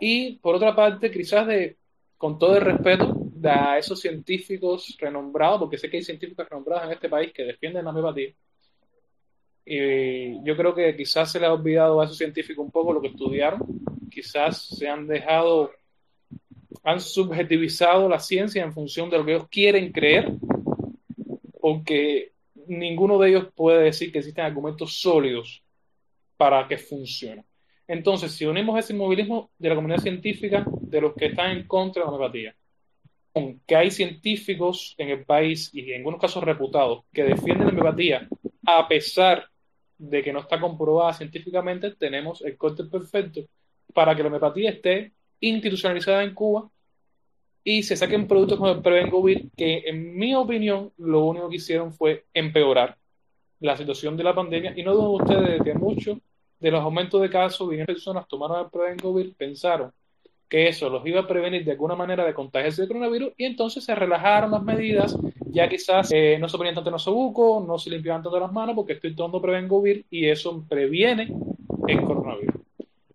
y 0.00 0.36
por 0.36 0.54
otra 0.54 0.76
parte, 0.76 1.10
quizás 1.10 1.46
de, 1.46 1.78
con 2.18 2.38
todo 2.38 2.56
el 2.56 2.62
respeto 2.62 3.14
a 3.42 3.78
esos 3.78 4.00
científicos 4.00 4.96
renombrados, 4.98 5.60
porque 5.60 5.78
sé 5.78 5.88
que 5.88 5.96
hay 5.96 6.02
científicos 6.02 6.46
renombrados 6.48 6.86
en 6.86 6.92
este 6.92 7.08
país 7.08 7.32
que 7.32 7.44
defienden 7.44 7.84
la 7.84 7.90
homeopatía, 7.90 8.34
y 9.64 10.44
yo 10.44 10.56
creo 10.56 10.74
que 10.74 10.96
quizás 10.96 11.32
se 11.32 11.40
le 11.40 11.46
ha 11.46 11.52
olvidado 11.52 12.00
a 12.00 12.04
esos 12.04 12.16
científicos 12.16 12.64
un 12.64 12.70
poco 12.70 12.92
lo 12.92 13.00
que 13.00 13.08
estudiaron, 13.08 13.60
quizás 14.10 14.62
se 14.62 14.88
han 14.88 15.06
dejado, 15.06 15.70
han 16.82 17.00
subjetivizado 17.00 18.08
la 18.08 18.18
ciencia 18.18 18.62
en 18.62 18.72
función 18.72 19.10
de 19.10 19.18
lo 19.18 19.24
que 19.24 19.34
ellos 19.34 19.48
quieren 19.50 19.92
creer, 19.92 20.32
porque 21.60 22.32
ninguno 22.66 23.18
de 23.18 23.30
ellos 23.30 23.48
puede 23.54 23.84
decir 23.84 24.12
que 24.12 24.18
existen 24.18 24.44
argumentos 24.44 25.00
sólidos 25.00 25.62
para 26.36 26.66
que 26.68 26.78
funcione. 26.78 27.44
Entonces, 27.86 28.32
si 28.32 28.44
unimos 28.44 28.78
ese 28.78 28.92
inmovilismo 28.92 29.50
de 29.58 29.68
la 29.70 29.74
comunidad 29.74 30.02
científica, 30.02 30.64
de 30.66 31.00
los 31.00 31.14
que 31.14 31.26
están 31.26 31.52
en 31.52 31.66
contra 31.66 32.02
de 32.02 32.06
la 32.06 32.14
homeopatía, 32.14 32.54
con 33.32 33.60
que 33.60 33.76
hay 33.76 33.90
científicos 33.90 34.94
en 34.98 35.10
el 35.10 35.24
país 35.24 35.70
y 35.72 35.90
en 35.92 35.98
algunos 35.98 36.20
casos 36.20 36.44
reputados 36.44 37.04
que 37.12 37.24
defienden 37.24 37.66
la 37.66 37.72
homeopatía 37.72 38.28
a 38.66 38.86
pesar 38.86 39.48
de 39.96 40.22
que 40.22 40.32
no 40.32 40.40
está 40.40 40.60
comprobada 40.60 41.14
científicamente, 41.14 41.94
tenemos 41.96 42.42
el 42.42 42.56
corte 42.56 42.84
perfecto 42.84 43.40
para 43.94 44.14
que 44.14 44.22
la 44.22 44.28
homeopatía 44.28 44.70
esté 44.70 45.12
institucionalizada 45.40 46.24
en 46.24 46.34
Cuba 46.34 46.70
y 47.64 47.82
se 47.82 47.96
saquen 47.96 48.26
productos 48.26 48.58
como 48.58 48.72
el 48.72 48.80
Prevengovir, 48.82 49.50
que 49.56 49.82
en 49.86 50.16
mi 50.16 50.34
opinión 50.34 50.92
lo 50.96 51.26
único 51.26 51.48
que 51.50 51.56
hicieron 51.56 51.92
fue 51.92 52.24
empeorar 52.32 52.96
la 53.60 53.76
situación 53.76 54.16
de 54.16 54.24
la 54.24 54.34
pandemia. 54.34 54.72
Y 54.76 54.82
no 54.82 54.94
dudo 54.94 55.10
ustedes 55.10 55.62
que 55.62 55.74
muchos 55.74 56.18
de 56.60 56.70
los 56.70 56.82
aumentos 56.82 57.20
de 57.20 57.30
casos, 57.30 57.68
bien 57.68 57.86
personas 57.86 58.26
tomaron 58.26 58.60
el 58.60 58.70
Prevengovir, 58.70 59.34
pensaron 59.36 59.92
que 60.48 60.68
eso 60.68 60.88
los 60.88 61.06
iba 61.06 61.20
a 61.20 61.26
prevenir 61.26 61.64
de 61.64 61.72
alguna 61.72 61.94
manera 61.94 62.24
de 62.24 62.32
contagiarse 62.32 62.82
de 62.82 62.88
coronavirus 62.88 63.32
y 63.36 63.44
entonces 63.44 63.84
se 63.84 63.94
relajaron 63.94 64.50
las 64.50 64.62
medidas, 64.62 65.16
ya 65.46 65.68
quizás 65.68 66.10
eh, 66.10 66.38
no 66.40 66.48
se 66.48 66.56
ponían 66.56 66.74
tanto 66.74 66.88
en 66.88 66.94
los 66.94 67.02
sobucos, 67.02 67.66
no 67.66 67.78
se 67.78 67.90
limpiaban 67.90 68.22
tanto 68.22 68.40
las 68.40 68.52
manos 68.52 68.74
porque 68.74 68.94
estoy 68.94 69.14
tomando 69.14 69.42
Prevengovir 69.42 70.06
y 70.10 70.26
eso 70.26 70.64
previene 70.66 71.34
el 71.86 72.00
coronavirus. 72.00 72.67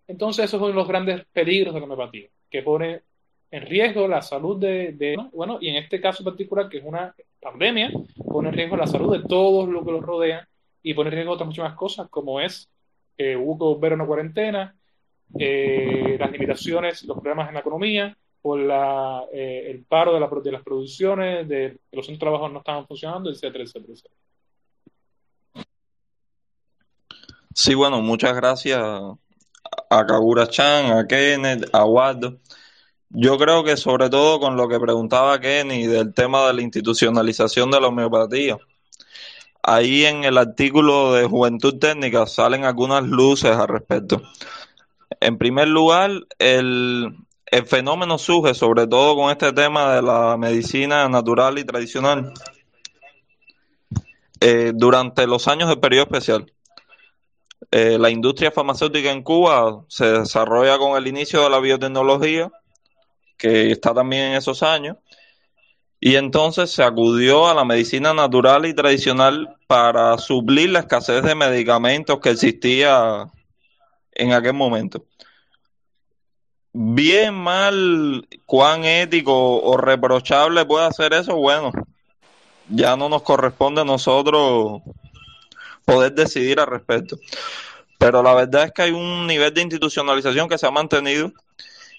Entonces 0.06 0.46
esos 0.46 0.60
son 0.60 0.74
los 0.74 0.86
grandes 0.86 1.24
peligros 1.32 1.72
de 1.74 1.80
la 1.80 1.86
homeopatía, 1.86 2.28
que 2.50 2.62
pone 2.62 3.02
en 3.50 3.66
riesgo 3.66 4.08
la 4.08 4.20
salud 4.20 4.58
de, 4.58 5.16
bueno, 5.32 5.58
y 5.60 5.68
en 5.68 5.76
este 5.76 6.00
caso 6.00 6.24
particular, 6.24 6.68
que 6.68 6.78
es 6.78 6.84
una 6.84 7.14
pandemia, 7.40 7.90
pone 8.26 8.48
en 8.48 8.54
riesgo 8.54 8.76
la 8.76 8.86
salud 8.86 9.16
de 9.16 9.26
todos 9.28 9.68
los 9.68 9.84
que 9.84 9.92
los 9.92 10.02
rodean 10.02 10.46
y 10.82 10.92
pone 10.92 11.10
en 11.10 11.14
riesgo 11.14 11.32
otras 11.32 11.46
muchas 11.46 11.74
cosas, 11.74 12.08
como 12.10 12.40
es 12.40 12.68
eh, 13.16 13.36
hubo 13.36 13.56
que 13.56 13.64
volver 13.64 13.92
a 13.92 13.94
una 13.94 14.06
cuarentena, 14.06 14.74
eh, 15.38 16.16
las 16.18 16.32
limitaciones, 16.32 17.04
los 17.04 17.18
problemas 17.18 17.48
en 17.48 17.54
la 17.54 17.60
economía, 17.60 18.16
por 18.42 18.58
la, 18.58 19.24
eh, 19.32 19.70
el 19.70 19.84
paro 19.84 20.12
de, 20.12 20.20
la, 20.20 20.28
de, 20.28 20.52
las 20.52 20.62
producciones, 20.62 21.48
de 21.48 21.78
que 21.90 21.96
los 21.96 22.06
centros 22.06 22.18
de 22.18 22.18
trabajo 22.18 22.48
no 22.48 22.58
estaban 22.58 22.86
funcionando, 22.86 23.30
etcétera, 23.30 23.64
etcétera, 23.64 23.92
etcétera. 23.92 24.14
Sí, 27.54 27.74
bueno, 27.74 28.02
muchas 28.02 28.34
gracias 28.34 28.82
a 29.90 30.06
Kagura 30.06 30.46
Chan, 30.46 30.92
a 30.92 31.06
Kenneth, 31.06 31.68
a 31.72 31.84
Waldo. 31.84 32.38
Yo 33.10 33.38
creo 33.38 33.62
que 33.62 33.76
sobre 33.76 34.10
todo 34.10 34.40
con 34.40 34.56
lo 34.56 34.68
que 34.68 34.80
preguntaba 34.80 35.38
Kenny 35.40 35.86
del 35.86 36.12
tema 36.12 36.46
de 36.48 36.54
la 36.54 36.62
institucionalización 36.62 37.70
de 37.70 37.80
la 37.80 37.86
homeopatía. 37.86 38.58
Ahí 39.62 40.04
en 40.04 40.24
el 40.24 40.36
artículo 40.36 41.12
de 41.12 41.24
Juventud 41.24 41.78
Técnica 41.78 42.26
salen 42.26 42.64
algunas 42.64 43.04
luces 43.04 43.56
al 43.56 43.68
respecto. 43.68 44.20
En 45.20 45.38
primer 45.38 45.68
lugar, 45.68 46.10
el, 46.38 47.16
fenómeno 47.66 48.18
surge 48.18 48.52
sobre 48.52 48.86
todo 48.86 49.14
con 49.14 49.30
este 49.30 49.52
tema 49.52 49.94
de 49.94 50.02
la 50.02 50.36
medicina 50.36 51.08
natural 51.08 51.58
y 51.58 51.64
tradicional 51.64 52.34
eh, 54.40 54.72
durante 54.74 55.26
los 55.26 55.46
años 55.46 55.68
del 55.68 55.78
periodo 55.78 56.04
especial. 56.04 56.53
Eh, 57.70 57.98
la 57.98 58.10
industria 58.10 58.50
farmacéutica 58.50 59.10
en 59.10 59.22
Cuba 59.22 59.84
se 59.88 60.06
desarrolla 60.06 60.78
con 60.78 60.96
el 60.96 61.06
inicio 61.06 61.42
de 61.42 61.50
la 61.50 61.60
biotecnología 61.60 62.50
que 63.36 63.70
está 63.70 63.92
también 63.92 64.30
en 64.30 64.34
esos 64.34 64.62
años. 64.62 64.96
Y 66.00 66.16
entonces 66.16 66.70
se 66.70 66.82
acudió 66.82 67.48
a 67.48 67.54
la 67.54 67.64
medicina 67.64 68.12
natural 68.12 68.66
y 68.66 68.74
tradicional 68.74 69.56
para 69.66 70.18
suplir 70.18 70.70
la 70.70 70.80
escasez 70.80 71.22
de 71.22 71.34
medicamentos 71.34 72.20
que 72.20 72.30
existía 72.30 73.26
en 74.12 74.32
aquel 74.32 74.52
momento. 74.52 75.04
Bien 76.72 77.34
mal, 77.34 78.28
cuán 78.44 78.84
ético 78.84 79.62
o 79.62 79.76
reprochable 79.76 80.66
puede 80.66 80.86
hacer 80.86 81.12
eso, 81.12 81.36
bueno, 81.36 81.70
ya 82.68 82.96
no 82.96 83.08
nos 83.08 83.22
corresponde 83.22 83.82
a 83.82 83.84
nosotros 83.84 84.82
poder 85.84 86.14
decidir 86.14 86.60
al 86.60 86.66
respecto. 86.66 87.16
Pero 87.98 88.22
la 88.22 88.34
verdad 88.34 88.64
es 88.64 88.72
que 88.72 88.82
hay 88.82 88.90
un 88.90 89.26
nivel 89.26 89.52
de 89.54 89.62
institucionalización 89.62 90.48
que 90.48 90.58
se 90.58 90.66
ha 90.66 90.70
mantenido 90.70 91.32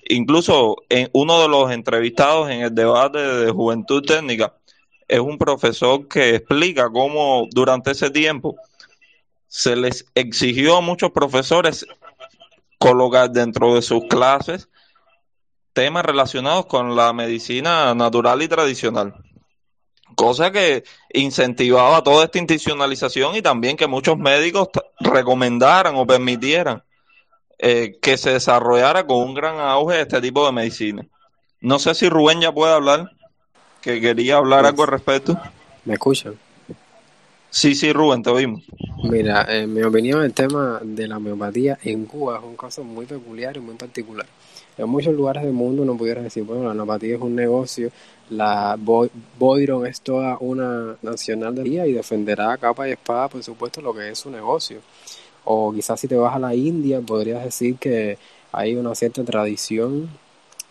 Incluso 0.08 0.78
en 0.90 1.10
uno 1.14 1.42
de 1.42 1.48
los 1.48 1.72
entrevistados 1.72 2.50
en 2.50 2.62
el 2.62 2.76
debate 2.76 3.18
de 3.18 3.52
Juventud 3.52 4.04
Técnica 4.04 4.54
es 5.08 5.20
un 5.20 5.38
profesor 5.38 6.08
que 6.08 6.36
explica 6.36 6.90
cómo 6.92 7.48
durante 7.52 7.92
ese 7.92 8.12
tiempo 8.12 8.56
se 9.48 9.76
les 9.76 10.06
exigió 10.14 10.78
a 10.78 10.82
muchos 10.82 11.12
profesores 11.12 11.88
colocar 12.78 13.32
dentro 13.32 13.74
de 13.74 13.82
sus 13.82 14.04
clases 14.06 14.70
temas 15.74 16.06
relacionados 16.06 16.68
con 16.68 16.96
la 16.96 17.12
medicina 17.12 17.94
natural 17.96 18.42
y 18.44 18.48
tradicional. 18.48 19.16
Cosa 20.16 20.52
que 20.52 20.84
incentivaba 21.14 22.04
toda 22.04 22.26
esta 22.26 22.40
institucionalización 22.40 23.36
y 23.36 23.42
también 23.42 23.78
que 23.78 23.88
muchos 23.88 24.18
médicos 24.18 24.70
recomendaran 25.00 25.96
o 25.96 26.08
permitieran 26.08 26.84
eh, 27.58 27.98
que 28.02 28.18
se 28.18 28.32
desarrollara 28.32 29.06
con 29.06 29.18
un 29.18 29.34
gran 29.34 29.60
auge 29.60 30.02
este 30.02 30.22
tipo 30.22 30.46
de 30.46 30.52
medicina. 30.52 31.06
No 31.62 31.80
sé 31.80 31.96
si 31.96 32.10
Rubén 32.10 32.42
ya 32.42 32.52
puede 32.52 32.74
hablar, 32.74 33.12
que 33.82 34.02
quería 34.02 34.38
hablar 34.38 34.66
algo 34.66 34.84
al 34.84 34.90
respecto. 34.90 35.40
¿Me 35.86 35.94
escuchan? 35.94 36.36
Sí, 37.50 37.74
sí, 37.74 37.94
Rubén, 37.94 38.22
te 38.22 38.30
oímos. 38.30 38.64
Mira, 39.04 39.46
en 39.48 39.74
mi 39.74 39.82
opinión, 39.82 40.24
el 40.24 40.34
tema 40.34 40.80
de 40.84 41.08
la 41.08 41.18
homeopatía 41.18 41.78
en 41.84 42.06
Cuba 42.06 42.38
es 42.38 42.44
un 42.44 42.58
caso 42.58 42.84
muy 42.84 43.06
peculiar 43.06 43.56
y 43.56 43.62
muy 43.62 43.76
particular. 43.76 44.26
En 44.78 44.90
muchos 44.90 45.14
lugares 45.14 45.44
del 45.44 45.54
mundo 45.54 45.84
uno 45.84 45.96
pudiera 45.96 46.22
decir, 46.22 46.44
bueno, 46.44 46.64
la 46.64 46.72
homeopatía 46.72 47.16
es 47.16 47.22
un 47.22 47.36
negocio, 47.36 47.92
la 48.30 48.78
Boyron 49.40 49.86
es 49.88 50.02
toda 50.02 50.38
una 50.40 50.98
nacional 51.02 51.56
de 51.56 51.64
día 51.64 51.88
y 51.88 51.94
defenderá 51.94 52.58
capa 52.58 52.88
y 52.88 52.92
espada, 52.92 53.30
por 53.30 53.44
supuesto, 53.44 53.82
lo 53.82 53.94
que 53.94 54.10
es 54.10 54.20
su 54.20 54.30
negocio. 54.30 54.80
O 55.46 55.72
quizás 55.72 56.00
si 56.00 56.08
te 56.08 56.16
vas 56.18 56.36
a 56.36 56.40
la 56.40 56.56
India, 56.56 57.02
podrías 57.02 57.44
decir 57.44 57.78
que 57.78 58.18
hay 58.52 58.76
una 58.76 58.96
cierta 58.96 59.24
tradición 59.24 60.10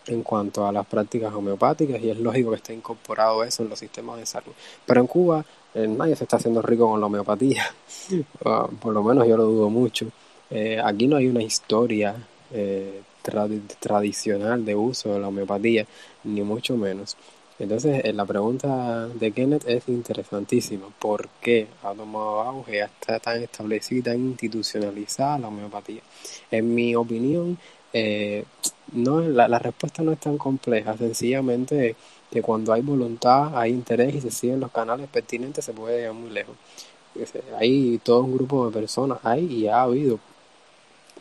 en 0.07 0.21
cuanto 0.21 0.67
a 0.67 0.71
las 0.71 0.85
prácticas 0.85 1.33
homeopáticas 1.33 2.01
y 2.01 2.09
es 2.09 2.19
lógico 2.19 2.51
que 2.51 2.57
esté 2.57 2.73
incorporado 2.73 3.43
eso 3.43 3.63
en 3.63 3.69
los 3.69 3.79
sistemas 3.79 4.17
de 4.17 4.25
salud. 4.25 4.51
Pero 4.85 5.01
en 5.01 5.07
Cuba 5.07 5.45
eh, 5.73 5.87
nadie 5.87 6.15
se 6.15 6.25
está 6.25 6.37
haciendo 6.37 6.61
rico 6.61 6.89
con 6.89 6.99
la 6.99 7.07
homeopatía, 7.07 7.65
ah, 8.45 8.67
por 8.79 8.93
lo 8.93 9.03
menos 9.03 9.27
yo 9.27 9.37
lo 9.37 9.45
dudo 9.45 9.69
mucho. 9.69 10.07
Eh, 10.49 10.79
aquí 10.83 11.07
no 11.07 11.17
hay 11.17 11.27
una 11.27 11.41
historia 11.41 12.15
eh, 12.51 13.01
tradicional 13.79 14.65
de 14.65 14.75
uso 14.75 15.13
de 15.13 15.19
la 15.19 15.27
homeopatía, 15.27 15.85
ni 16.23 16.41
mucho 16.41 16.77
menos. 16.77 17.17
Entonces, 17.57 18.13
la 18.13 18.25
pregunta 18.25 19.07
de 19.07 19.31
Kenneth 19.31 19.65
es 19.67 19.87
interesantísima. 19.87 20.87
¿Por 20.99 21.29
qué 21.41 21.67
ha 21.83 21.93
tomado 21.93 22.41
auge, 22.41 22.81
está 22.81 23.19
tan 23.19 23.41
establecida, 23.41 24.11
tan 24.11 24.19
institucionalizada 24.19 25.39
la 25.39 25.47
homeopatía? 25.47 26.01
En 26.51 26.75
mi 26.75 26.95
opinión, 26.95 27.57
no, 28.93 29.21
la, 29.21 29.59
respuesta 29.59 30.03
no 30.03 30.11
es 30.11 30.19
tan 30.19 30.37
compleja. 30.37 30.97
Sencillamente 30.97 31.95
que 32.31 32.41
cuando 32.41 32.73
hay 32.73 32.81
voluntad, 32.81 33.57
hay 33.57 33.71
interés 33.71 34.15
y 34.15 34.21
se 34.21 34.31
siguen 34.31 34.59
los 34.59 34.71
canales 34.71 35.07
pertinentes, 35.09 35.65
se 35.65 35.73
puede 35.73 35.99
llegar 35.99 36.13
muy 36.13 36.31
lejos. 36.31 36.55
Hay 37.57 37.99
todo 38.03 38.21
un 38.23 38.35
grupo 38.35 38.65
de 38.65 38.73
personas, 38.73 39.19
hay 39.23 39.45
y 39.45 39.67
ha 39.67 39.83
habido 39.83 40.19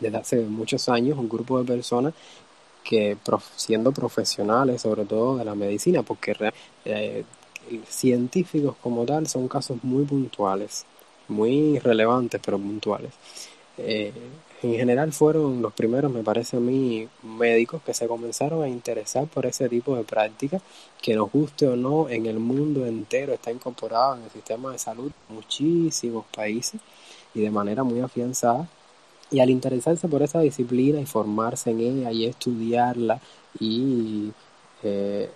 desde 0.05 0.19
hace 0.19 0.37
muchos 0.43 0.88
años 0.88 1.19
un 1.19 1.29
grupo 1.29 1.59
de 1.59 1.64
personas 1.64 2.14
que 2.83 3.17
siendo 3.57 3.93
profesionales 3.93 4.83
sobre 4.83 5.05
todo 5.05 5.38
de 5.38 5.45
la 5.45 5.55
medicina, 5.55 6.03
porque 6.03 6.37
eh, 6.85 7.25
científicos 7.88 8.77
como 8.83 9.05
tal 9.05 9.27
son 9.27 9.49
casos 9.49 9.79
muy 9.83 10.05
puntuales, 10.05 10.85
muy 11.29 11.79
relevantes 11.79 12.40
pero 12.45 12.59
puntuales. 12.59 13.12
Eh, 13.79 14.12
en 14.62 14.75
general 14.77 15.12
fueron 15.12 15.61
los 15.61 15.73
primeros, 15.75 16.11
me 16.11 16.23
parece 16.23 16.57
a 16.57 16.61
mí, 16.61 17.07
médicos 17.23 17.83
que 17.83 17.93
se 17.93 18.07
comenzaron 18.07 18.62
a 18.62 18.69
interesar 18.69 19.27
por 19.27 19.45
ese 19.45 19.69
tipo 19.69 19.97
de 19.97 20.05
prácticas, 20.05 20.62
que 21.03 21.14
nos 21.14 21.31
guste 21.31 21.67
o 21.67 21.77
no, 21.77 22.09
en 22.09 22.25
el 22.27 22.38
mundo 22.38 22.87
entero 22.87 23.35
está 23.35 23.51
incorporado 23.51 24.17
en 24.17 24.23
el 24.23 24.31
sistema 24.31 24.73
de 24.73 24.79
salud 24.79 25.12
muchísimos 25.29 26.25
países 26.35 26.81
y 27.35 27.43
de 27.43 27.51
manera 27.51 27.85
muy 27.85 28.01
afianzada. 28.01 28.67
Y 29.35 29.40
al 29.40 29.51
interesarse 29.51 30.09
por 30.09 30.23
esa 30.23 30.40
disciplina 30.40 31.01
y 31.01 31.07
formarse 31.07 31.70
en 31.70 31.81
ella 31.81 32.11
y 32.12 32.27
estudiarla 32.27 33.20
y 33.59 34.31
eh, 34.83 35.29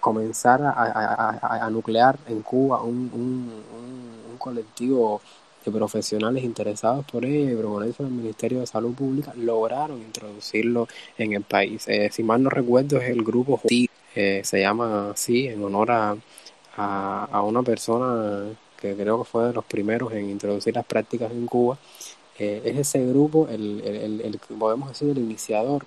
comenzar 0.00 0.60
a, 0.62 1.68
nuclear 1.70 2.18
en 2.28 2.42
Cuba 2.42 2.82
un, 2.82 3.10
un, 3.14 3.52
un 4.30 4.38
colectivo 4.38 5.20
profesionales 5.70 6.44
interesados 6.44 7.04
por 7.06 7.24
ella 7.24 7.52
y 7.52 7.56
proponerse 7.56 8.02
el 8.02 8.10
Ministerio 8.10 8.60
de 8.60 8.66
Salud 8.66 8.94
Pública 8.94 9.32
lograron 9.36 9.98
introducirlo 9.98 10.88
en 11.16 11.32
el 11.34 11.42
país. 11.42 11.86
Eh, 11.88 12.08
si 12.12 12.22
mal 12.22 12.42
no 12.42 12.50
recuerdo 12.50 12.98
es 12.98 13.10
el 13.10 13.22
grupo 13.22 13.60
eh, 14.14 14.40
se 14.44 14.60
llama 14.60 15.10
así 15.10 15.46
en 15.46 15.62
honor 15.62 15.90
a, 15.92 16.16
a, 16.76 17.42
una 17.42 17.62
persona 17.62 18.46
que 18.80 18.94
creo 18.94 19.18
que 19.22 19.30
fue 19.30 19.44
de 19.46 19.52
los 19.52 19.64
primeros 19.64 20.12
en 20.12 20.30
introducir 20.30 20.74
las 20.74 20.86
prácticas 20.86 21.30
en 21.30 21.46
Cuba. 21.46 21.78
Eh, 22.38 22.62
es 22.64 22.76
ese 22.78 23.04
grupo, 23.06 23.48
el, 23.50 23.82
el, 23.84 24.20
el, 24.20 24.38
podemos 24.58 24.88
decir, 24.90 25.10
el 25.10 25.18
iniciador 25.18 25.84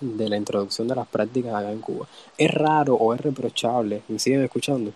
de 0.00 0.28
la 0.28 0.36
introducción 0.36 0.88
de 0.88 0.96
las 0.96 1.06
prácticas 1.06 1.54
acá 1.54 1.70
en 1.70 1.80
Cuba. 1.80 2.06
¿Es 2.36 2.50
raro 2.52 2.94
o 2.94 3.14
es 3.14 3.20
reprochable? 3.20 4.02
¿Me 4.08 4.18
siguen 4.18 4.42
escuchando? 4.42 4.92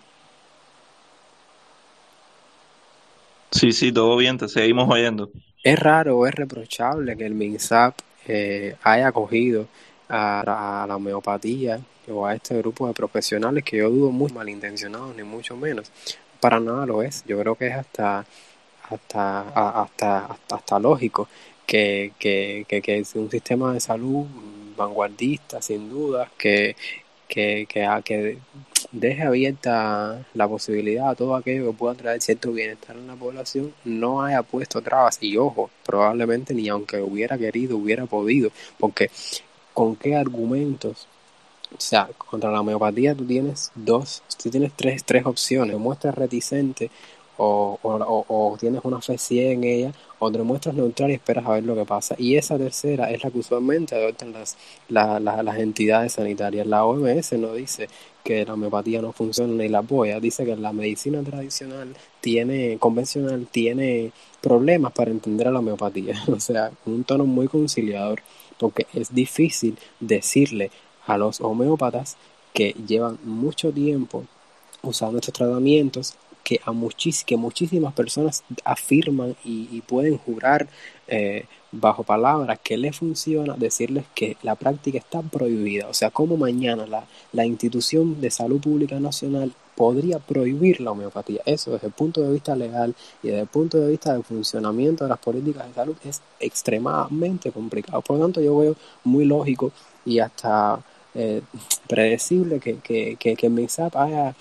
Sí, 3.51 3.71
sí, 3.71 3.91
todo 3.91 4.17
bien, 4.17 4.37
te 4.37 4.47
seguimos 4.47 4.89
oyendo. 4.89 5.29
Es 5.63 5.79
raro 5.79 6.17
o 6.17 6.27
es 6.27 6.35
reprochable 6.35 7.15
que 7.17 7.25
el 7.25 7.33
MINSAP 7.33 7.95
eh, 8.27 8.75
haya 8.83 9.07
acogido 9.07 9.67
a, 10.09 10.85
la 10.87 10.95
homeopatía 10.95 11.79
o 12.09 12.25
a 12.25 12.35
este 12.35 12.57
grupo 12.57 12.87
de 12.87 12.93
profesionales 12.93 13.63
que 13.63 13.77
yo 13.77 13.89
dudo 13.89 14.11
muy 14.11 14.31
malintencionados, 14.31 15.15
ni 15.15 15.23
mucho 15.23 15.55
menos. 15.55 15.91
Para 16.39 16.59
nada 16.59 16.85
lo 16.85 17.01
es. 17.01 17.23
Yo 17.25 17.39
creo 17.39 17.55
que 17.55 17.67
es 17.67 17.75
hasta 17.75 18.25
hasta 18.89 19.81
hasta 19.81 20.37
hasta, 20.49 20.79
lógico 20.79 21.27
que, 21.65 22.13
que, 22.19 22.65
que, 22.67 22.81
que 22.81 22.99
es 22.99 23.15
un 23.15 23.29
sistema 23.29 23.73
de 23.73 23.79
salud 23.79 24.25
vanguardista, 24.77 25.61
sin 25.61 25.89
duda, 25.89 26.31
que, 26.37 26.75
que, 27.27 27.67
que, 27.67 28.37
deje 28.91 29.23
abierta 29.23 30.25
la 30.33 30.47
posibilidad 30.47 31.09
a 31.09 31.15
todo 31.15 31.35
aquello 31.35 31.71
que 31.71 31.77
pueda 31.77 31.95
traer 31.95 32.21
cierto 32.21 32.53
bienestar 32.53 32.95
en 32.95 33.07
la 33.07 33.15
población, 33.15 33.73
no 33.83 34.23
haya 34.23 34.43
puesto 34.43 34.81
trabas. 34.81 35.17
Y 35.21 35.35
ojo, 35.37 35.69
probablemente 35.85 36.53
ni 36.53 36.69
aunque 36.69 37.01
hubiera 37.01 37.37
querido, 37.37 37.77
hubiera 37.77 38.05
podido, 38.05 38.51
porque 38.79 39.09
¿con 39.73 39.95
qué 39.95 40.15
argumentos? 40.15 41.07
O 41.75 41.81
sea, 41.81 42.09
contra 42.17 42.49
la 42.49 42.61
homeopatía 42.61 43.13
tú 43.13 43.25
tienes 43.25 43.71
dos, 43.75 44.23
tú 44.41 44.49
tienes 44.49 44.71
tres, 44.73 45.03
tres 45.03 45.25
opciones. 45.25 45.77
Muestras 45.77 46.15
reticente 46.15 46.89
o, 47.37 47.79
o, 47.81 48.25
o, 48.27 48.57
tienes 48.57 48.81
una 48.83 49.01
fe 49.01 49.17
ciega 49.17 49.51
en 49.51 49.63
ella, 49.63 49.91
o 50.19 50.31
te 50.31 50.41
muestras 50.41 50.75
neutral 50.75 51.11
y 51.11 51.13
esperas 51.13 51.45
a 51.45 51.51
ver 51.51 51.63
lo 51.63 51.75
que 51.75 51.85
pasa. 51.85 52.15
Y 52.17 52.35
esa 52.35 52.57
tercera 52.57 53.11
es 53.11 53.23
la 53.23 53.31
que 53.31 53.39
usualmente 53.39 53.95
adoptan 53.95 54.33
las, 54.33 54.57
las 54.89 55.57
entidades 55.57 56.13
sanitarias. 56.13 56.65
La 56.67 56.85
OMS 56.85 57.33
no 57.33 57.53
dice 57.53 57.87
que 58.23 58.45
la 58.45 58.55
homeopatía 58.55 59.01
no 59.01 59.13
funciona 59.13 59.53
ni 59.53 59.69
la 59.69 59.79
apoya, 59.79 60.19
dice 60.19 60.45
que 60.45 60.55
la 60.55 60.73
medicina 60.73 61.21
tradicional 61.23 61.95
tiene, 62.19 62.77
convencional, 62.77 63.47
tiene 63.49 64.11
problemas 64.41 64.91
para 64.93 65.11
entender 65.11 65.47
a 65.47 65.51
la 65.51 65.59
homeopatía. 65.59 66.15
O 66.27 66.39
sea, 66.39 66.71
un 66.85 67.03
tono 67.03 67.25
muy 67.25 67.47
conciliador, 67.47 68.21
porque 68.57 68.87
es 68.93 69.13
difícil 69.13 69.77
decirle 69.99 70.71
a 71.05 71.17
los 71.17 71.39
homeópatas 71.41 72.17
que 72.53 72.75
llevan 72.87 73.19
mucho 73.23 73.71
tiempo 73.71 74.25
usando 74.81 75.19
estos 75.19 75.33
tratamientos 75.33 76.15
que, 76.47 76.61
a 76.65 76.71
que 77.25 77.35
muchísimas 77.35 77.93
personas 77.93 78.45
afirman 78.63 79.35
y, 79.43 79.81
pueden 79.81 80.17
jurar 80.17 80.69
eh, 81.09 81.43
bajo 81.73 82.03
palabras 82.03 82.57
que 82.63 82.77
le 82.77 82.93
funciona, 82.93 83.55
decirles 83.57 84.05
que 84.15 84.37
la 84.43 84.55
práctica 84.55 84.97
está 84.97 85.21
prohibida. 85.21 85.89
O 85.89 85.93
sea, 85.93 86.09
como 86.09 86.37
mañana 86.37 86.87
la, 86.87 87.03
la 87.33 87.45
institución 87.45 88.21
de 88.21 88.31
salud 88.31 88.61
pública 88.61 88.97
nacional 88.97 89.51
podría 89.75 90.19
prohibir 90.19 90.79
la 90.79 90.91
homeopatía. 90.91 91.41
Eso 91.45 91.71
desde 91.73 91.87
el 91.87 91.93
punto 91.93 92.21
de 92.21 92.31
vista 92.31 92.55
legal 92.55 92.95
y 93.21 93.27
desde 93.27 93.41
el 93.41 93.47
punto 93.47 93.77
de 93.79 93.89
vista 93.89 94.13
del 94.13 94.23
funcionamiento 94.23 95.03
de 95.03 95.09
las 95.09 95.19
políticas 95.19 95.67
de 95.67 95.73
salud 95.73 95.97
es 96.05 96.21
extremadamente 96.39 97.51
complicado. 97.51 98.01
Por 98.01 98.15
lo 98.17 98.23
tanto, 98.23 98.39
yo 98.39 98.57
veo 98.57 98.75
muy 99.03 99.25
lógico 99.25 99.73
y 100.05 100.19
hasta 100.19 100.79
eh, 101.13 101.41
predecible 101.89 102.61
que, 102.61 102.77
que, 102.77 103.17
que, 103.19 103.35
que 103.35 103.49
MISAP 103.49 103.97
haya 103.97 104.33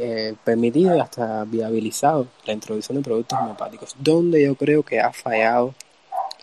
eh, 0.00 0.34
permitido 0.44 0.96
y 0.96 1.00
hasta 1.00 1.44
viabilizado 1.44 2.26
la 2.46 2.52
introducción 2.52 2.98
de 2.98 3.04
productos 3.04 3.38
homeopáticos. 3.38 3.96
Donde 3.98 4.42
yo 4.42 4.54
creo 4.54 4.82
que 4.82 5.00
ha 5.00 5.12
fallado 5.12 5.74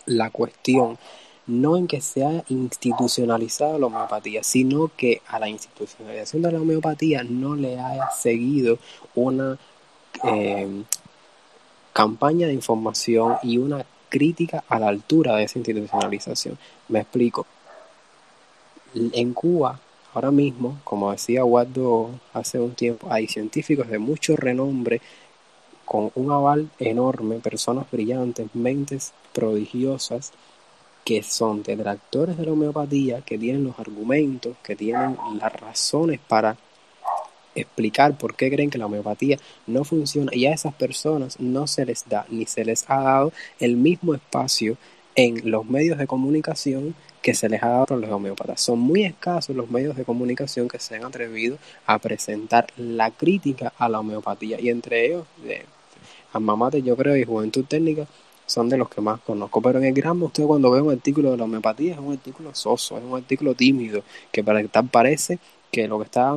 la 0.06 0.30
cuestión, 0.30 0.98
no 1.46 1.76
en 1.76 1.86
que 1.86 2.00
se 2.00 2.24
haya 2.24 2.44
institucionalizado 2.48 3.78
la 3.78 3.86
homeopatía, 3.86 4.42
sino 4.42 4.90
que 4.96 5.22
a 5.28 5.38
la 5.38 5.48
institucionalización 5.48 6.42
de 6.42 6.52
la 6.52 6.60
homeopatía 6.60 7.22
no 7.24 7.56
le 7.56 7.80
haya 7.80 8.10
seguido 8.10 8.78
una 9.14 9.58
eh, 10.24 10.84
campaña 11.92 12.46
de 12.46 12.52
información 12.52 13.36
y 13.42 13.58
una 13.58 13.84
crítica 14.08 14.64
a 14.68 14.78
la 14.78 14.88
altura 14.88 15.36
de 15.36 15.44
esa 15.44 15.58
institucionalización. 15.58 16.58
Me 16.88 17.00
explico. 17.00 17.46
En 18.94 19.34
Cuba 19.34 19.80
Ahora 20.18 20.32
mismo, 20.32 20.80
como 20.82 21.12
decía 21.12 21.44
Waldo 21.44 22.10
hace 22.32 22.58
un 22.58 22.74
tiempo, 22.74 23.06
hay 23.08 23.28
científicos 23.28 23.86
de 23.86 24.00
mucho 24.00 24.34
renombre 24.34 25.00
con 25.84 26.10
un 26.16 26.32
aval 26.32 26.70
enorme, 26.80 27.36
personas 27.36 27.88
brillantes, 27.88 28.48
mentes 28.52 29.12
prodigiosas, 29.32 30.32
que 31.04 31.22
son 31.22 31.62
detractores 31.62 32.36
de 32.36 32.46
la 32.46 32.50
homeopatía, 32.50 33.20
que 33.20 33.38
tienen 33.38 33.62
los 33.62 33.78
argumentos, 33.78 34.56
que 34.64 34.74
tienen 34.74 35.16
las 35.40 35.52
razones 35.52 36.18
para 36.26 36.56
explicar 37.54 38.18
por 38.18 38.34
qué 38.34 38.50
creen 38.50 38.70
que 38.70 38.78
la 38.78 38.86
homeopatía 38.86 39.38
no 39.68 39.84
funciona. 39.84 40.34
Y 40.34 40.46
a 40.46 40.52
esas 40.52 40.74
personas 40.74 41.38
no 41.38 41.68
se 41.68 41.86
les 41.86 42.08
da 42.08 42.26
ni 42.28 42.44
se 42.46 42.64
les 42.64 42.90
ha 42.90 43.00
dado 43.02 43.32
el 43.60 43.76
mismo 43.76 44.14
espacio 44.14 44.76
en 45.14 45.48
los 45.48 45.64
medios 45.64 45.96
de 45.96 46.08
comunicación 46.08 46.96
que 47.22 47.34
se 47.34 47.48
les 47.48 47.62
ha 47.62 47.68
dado 47.68 47.94
a 47.94 47.98
los 47.98 48.10
homeópatas. 48.10 48.60
Son 48.60 48.78
muy 48.78 49.04
escasos 49.04 49.54
los 49.54 49.70
medios 49.70 49.96
de 49.96 50.04
comunicación 50.04 50.68
que 50.68 50.78
se 50.78 50.96
han 50.96 51.04
atrevido 51.04 51.58
a 51.86 51.98
presentar 51.98 52.66
la 52.76 53.10
crítica 53.10 53.72
a 53.78 53.88
la 53.88 54.00
homeopatía 54.00 54.60
y 54.60 54.68
entre 54.68 55.06
ellos, 55.06 55.26
Alma 56.32 56.56
Mater, 56.56 56.82
yo 56.82 56.96
creo, 56.96 57.16
y 57.16 57.24
Juventud 57.24 57.64
Técnica 57.64 58.06
son 58.46 58.68
de 58.68 58.78
los 58.78 58.88
que 58.88 59.00
más 59.00 59.20
conozco. 59.20 59.60
Pero 59.60 59.78
en 59.78 59.86
el 59.86 59.94
Granma, 59.94 60.26
usted 60.26 60.44
cuando 60.44 60.70
ve 60.70 60.80
un 60.80 60.92
artículo 60.92 61.30
de 61.30 61.36
la 61.36 61.44
homeopatía 61.44 61.92
es 61.94 61.98
un 61.98 62.12
artículo 62.12 62.54
soso, 62.54 62.96
es 62.96 63.04
un 63.04 63.16
artículo 63.16 63.54
tímido, 63.54 64.02
que 64.32 64.42
para 64.42 64.66
tal 64.68 64.88
parece 64.88 65.38
que 65.70 65.86
lo 65.86 65.98
que 65.98 66.04
está 66.04 66.34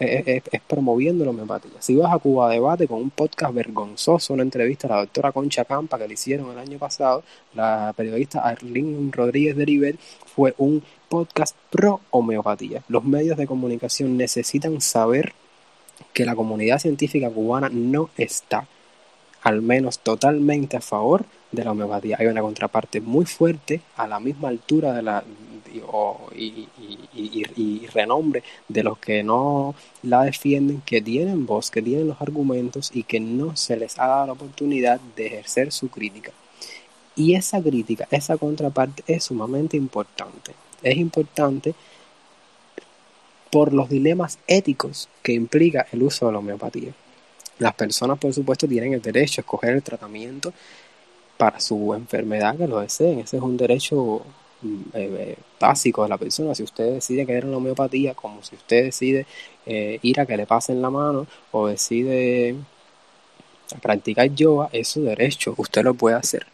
es, 0.00 0.42
promoviendo 0.66 1.24
la 1.24 1.30
homeopatía. 1.30 1.80
Si 1.80 1.96
vas 1.96 2.12
a 2.12 2.18
Cuba 2.18 2.50
Debate 2.50 2.88
con 2.88 3.02
un 3.02 3.10
podcast 3.10 3.54
vergonzoso, 3.54 4.34
una 4.34 4.42
entrevista 4.42 4.86
a 4.86 4.90
la 4.90 4.96
doctora 4.98 5.32
Concha 5.32 5.64
Campa 5.64 5.98
que 5.98 6.08
le 6.08 6.14
hicieron 6.14 6.50
el 6.50 6.58
año 6.58 6.78
pasado, 6.78 7.22
la 7.54 7.92
periodista 7.96 8.40
Arlene 8.40 9.10
Rodríguez 9.12 9.56
de 9.56 9.64
River, 9.64 9.96
fue 10.34 10.54
un 10.58 10.82
podcast 11.08 11.56
pro 11.70 12.00
homeopatía. 12.10 12.82
Los 12.88 13.04
medios 13.04 13.36
de 13.36 13.46
comunicación 13.46 14.16
necesitan 14.16 14.80
saber 14.80 15.32
que 16.12 16.24
la 16.24 16.34
comunidad 16.34 16.78
científica 16.78 17.28
cubana 17.30 17.68
no 17.68 18.10
está 18.16 18.66
al 19.42 19.62
menos 19.62 20.00
totalmente 20.00 20.76
a 20.76 20.80
favor 20.80 21.24
de 21.52 21.64
la 21.64 21.72
homeopatía. 21.72 22.16
Hay 22.18 22.26
una 22.26 22.42
contraparte 22.42 23.00
muy 23.00 23.24
fuerte 23.24 23.80
a 23.96 24.06
la 24.06 24.20
misma 24.20 24.48
altura 24.48 24.92
de 24.92 25.02
la 25.02 25.22
y, 26.34 27.86
renombre 27.92 28.42
de 28.68 28.82
los 28.82 28.98
que 28.98 29.22
no 29.22 29.74
la 30.02 30.24
defienden, 30.24 30.82
que 30.84 31.00
tienen 31.00 31.46
voz, 31.46 31.70
que 31.70 31.82
tienen 31.82 32.08
los 32.08 32.20
argumentos 32.20 32.90
y 32.92 33.02
que 33.02 33.20
no 33.20 33.56
se 33.56 33.76
les 33.76 33.98
ha 33.98 34.06
dado 34.06 34.26
la 34.26 34.32
oportunidad 34.32 35.00
de 35.16 35.26
ejercer 35.26 35.72
su 35.72 35.88
crítica. 35.88 36.32
Y 37.16 37.34
esa 37.34 37.60
crítica, 37.60 38.06
esa 38.10 38.36
contraparte 38.36 39.02
es 39.06 39.24
sumamente 39.24 39.76
importante. 39.76 40.52
Es 40.82 40.96
importante 40.96 41.74
por 43.50 43.72
los 43.72 43.88
dilemas 43.88 44.38
éticos 44.46 45.08
que 45.22 45.32
implica 45.32 45.86
el 45.92 46.02
uso 46.02 46.26
de 46.26 46.32
la 46.32 46.38
homeopatía. 46.38 46.92
Las 47.58 47.74
personas, 47.74 48.18
por 48.18 48.32
supuesto, 48.32 48.68
tienen 48.68 48.92
el 48.92 49.02
derecho 49.02 49.40
a 49.40 49.42
escoger 49.42 49.74
el 49.74 49.82
tratamiento 49.82 50.52
para 51.36 51.58
su 51.60 51.94
enfermedad 51.94 52.56
que 52.56 52.68
lo 52.68 52.80
deseen. 52.80 53.20
Ese 53.20 53.38
es 53.38 53.42
un 53.42 53.56
derecho 53.56 54.22
eh, 54.64 54.88
eh, 54.94 55.36
básico 55.60 56.02
de 56.02 56.08
la 56.08 56.18
persona. 56.18 56.54
Si 56.54 56.62
usted 56.62 56.94
decide 56.94 57.26
querer 57.26 57.44
la 57.44 57.56
homeopatía, 57.56 58.14
como 58.14 58.42
si 58.42 58.56
usted 58.56 58.84
decide 58.84 59.26
eh, 59.66 59.98
ir 60.02 60.20
a 60.20 60.26
que 60.26 60.36
le 60.36 60.46
pasen 60.46 60.82
la 60.82 60.90
mano 60.90 61.26
o 61.52 61.68
decide 61.68 62.56
practicar 63.82 64.34
yoga, 64.34 64.68
es 64.72 64.88
su 64.88 65.02
derecho. 65.02 65.54
Usted 65.56 65.82
lo 65.84 65.94
puede 65.94 66.16
hacer. 66.16 66.46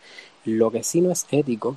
Lo 0.44 0.70
que 0.70 0.82
sí 0.82 1.00
no 1.00 1.10
es 1.10 1.26
ético, 1.30 1.76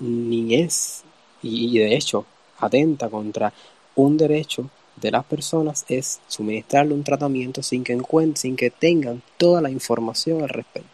ni 0.00 0.54
es, 0.56 1.02
y 1.42 1.78
de 1.78 1.94
hecho 1.94 2.26
atenta 2.58 3.08
contra 3.08 3.52
un 3.94 4.16
derecho 4.16 4.68
de 4.96 5.10
las 5.10 5.24
personas 5.24 5.84
es 5.88 6.20
suministrarle 6.28 6.94
un 6.94 7.04
tratamiento 7.04 7.62
sin 7.62 7.84
que 7.84 7.98
sin 8.34 8.56
que 8.56 8.70
tengan 8.70 9.22
toda 9.38 9.62
la 9.62 9.70
información 9.70 10.42
al 10.42 10.50
respecto. 10.50 10.89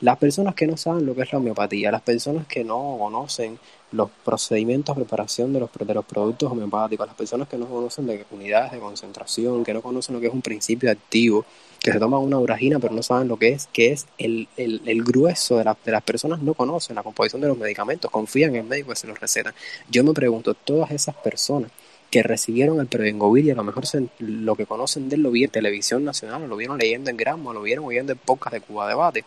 Las 0.00 0.16
personas 0.16 0.54
que 0.54 0.66
no 0.66 0.78
saben 0.78 1.04
lo 1.04 1.14
que 1.14 1.22
es 1.22 1.32
la 1.32 1.38
homeopatía, 1.38 1.90
las 1.90 2.00
personas 2.00 2.46
que 2.46 2.64
no 2.64 2.96
conocen 2.98 3.58
los 3.92 4.10
procedimientos 4.24 4.96
de 4.96 5.02
preparación 5.02 5.52
de 5.52 5.60
los, 5.60 5.70
de 5.72 5.94
los 5.94 6.04
productos 6.04 6.50
homeopáticos, 6.50 7.06
las 7.06 7.16
personas 7.16 7.48
que 7.48 7.58
no 7.58 7.66
conocen 7.66 8.06
de 8.06 8.24
unidades 8.30 8.72
de 8.72 8.78
concentración, 8.78 9.62
que 9.62 9.74
no 9.74 9.82
conocen 9.82 10.14
lo 10.14 10.20
que 10.20 10.28
es 10.28 10.32
un 10.32 10.40
principio 10.40 10.90
activo, 10.90 11.44
que 11.80 11.92
se 11.92 11.98
toman 11.98 12.20
una 12.20 12.38
uragina 12.38 12.78
pero 12.78 12.94
no 12.94 13.02
saben 13.02 13.28
lo 13.28 13.36
que 13.36 13.48
es, 13.50 13.68
que 13.72 13.92
es 13.92 14.06
el, 14.16 14.48
el, 14.56 15.02
grueso 15.02 15.58
de, 15.58 15.64
de 15.84 15.92
las 15.92 16.02
personas 16.02 16.40
no 16.40 16.54
conocen 16.54 16.96
la 16.96 17.02
composición 17.02 17.42
de 17.42 17.48
los 17.48 17.58
medicamentos, 17.58 18.10
confían 18.10 18.50
en 18.50 18.62
el 18.62 18.64
médico 18.64 18.90
que 18.90 18.96
se 18.96 19.06
los 19.06 19.20
receta. 19.20 19.54
Yo 19.90 20.02
me 20.04 20.14
pregunto, 20.14 20.54
todas 20.54 20.92
esas 20.92 21.14
personas 21.16 21.70
que 22.10 22.22
recibieron 22.22 22.80
el 22.80 22.86
Prevengovir 22.86 23.44
y 23.44 23.50
a 23.50 23.54
lo 23.54 23.64
mejor 23.64 23.84
lo 24.18 24.56
que 24.56 24.66
conocen 24.66 25.08
de 25.08 25.16
él 25.16 25.22
lo 25.22 25.30
vieron 25.30 25.50
en 25.50 25.52
televisión 25.52 26.04
nacional, 26.04 26.48
lo 26.48 26.56
vieron 26.56 26.78
leyendo 26.78 27.10
en 27.10 27.16
Gramo, 27.16 27.52
lo 27.52 27.62
vieron 27.62 27.84
oyendo 27.84 28.12
en 28.12 28.18
podcast 28.18 28.54
de 28.54 28.60
Cuba 28.60 28.88
Debate. 28.88 29.24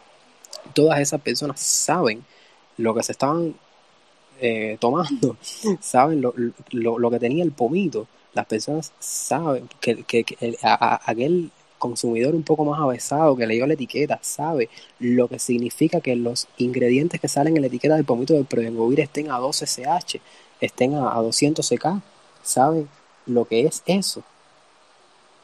Todas 0.74 1.00
esas 1.00 1.22
personas 1.22 1.60
saben 1.60 2.24
lo 2.78 2.94
que 2.94 3.04
se 3.04 3.12
estaban 3.12 3.56
eh, 4.40 4.78
tomando, 4.80 5.38
saben 5.82 6.22
lo, 6.22 6.34
lo, 6.72 7.12
que 7.12 7.20
tenía 7.20 7.44
el 7.44 7.52
pomito. 7.52 8.08
Las 8.34 8.46
personas 8.46 8.92
saben 9.00 9.70
que, 9.80 10.04
que, 10.04 10.26
aquel 10.62 11.52
consumidor 11.78 12.34
un 12.34 12.44
poco 12.44 12.66
más 12.66 12.80
avesado 12.80 13.36
que 13.36 13.46
leyó 13.46 13.68
la 13.68 13.74
etiqueta 13.74 14.18
sabe 14.22 14.70
lo 15.00 15.28
que 15.28 15.38
significa 15.38 16.00
que 16.00 16.16
los 16.16 16.48
ingredientes 16.58 17.20
que 17.20 17.28
salen 17.28 17.58
en 17.58 17.62
la 17.62 17.68
etiqueta 17.68 17.96
del 17.96 18.06
pomito 18.06 18.34
del 18.34 18.46
Prevengovir 18.46 19.02
estén 19.02 19.30
a 19.30 19.38
12 19.38 19.66
CH, 19.68 20.22
estén 20.62 20.96
a, 20.96 21.16
a 21.16 21.22
200 21.22 21.68
CK 21.68 22.02
saben 22.44 22.90
lo 23.26 23.46
que 23.46 23.62
es 23.66 23.82
eso. 23.86 24.24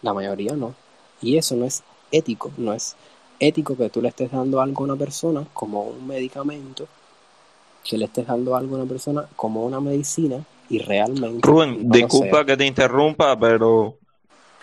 La 0.02 0.14
mayoría 0.14 0.54
no. 0.54 0.76
Y 1.22 1.38
eso 1.38 1.56
no 1.56 1.66
es 1.66 1.84
ético, 2.12 2.52
no 2.58 2.74
es 2.74 2.96
ético 3.40 3.76
que 3.76 3.90
tú 3.90 4.02
le 4.02 4.10
estés 4.10 4.32
dando 4.32 4.62
algo 4.62 4.84
a 4.84 4.86
una 4.86 4.96
persona 4.96 5.46
como 5.54 5.84
un 5.84 6.08
medicamento, 6.08 6.88
que 7.84 7.98
le 7.98 8.06
estés 8.06 8.28
dando 8.28 8.56
algo 8.56 8.76
a 8.76 8.80
una 8.80 8.90
persona 8.90 9.26
como 9.36 9.66
una 9.66 9.80
medicina 9.80 10.44
y 10.70 10.80
realmente... 10.80 11.48
Rubén, 11.48 11.90
disculpa 11.90 12.46
que 12.46 12.58
te 12.58 12.66
interrumpa, 12.66 13.40
pero 13.40 13.98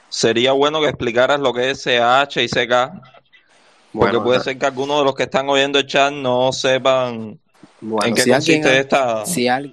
sería 0.08 0.52
bueno 0.52 0.80
que 0.80 0.88
explicaras 0.88 1.40
lo 1.40 1.52
que 1.52 1.70
es 1.70 1.82
CH 1.82 2.42
y 2.42 2.48
CK, 2.48 2.92
porque 3.92 4.20
puede 4.20 4.40
ser 4.40 4.58
que 4.58 4.66
algunos 4.66 4.98
de 4.98 5.04
los 5.04 5.14
que 5.14 5.24
están 5.24 5.48
oyendo 5.48 5.78
el 5.78 5.86
chat 5.86 6.12
no 6.12 6.52
sepan 6.52 7.38
bueno, 7.80 8.16
si 8.16 8.32
alguien, 8.32 8.64
ha, 8.90 9.26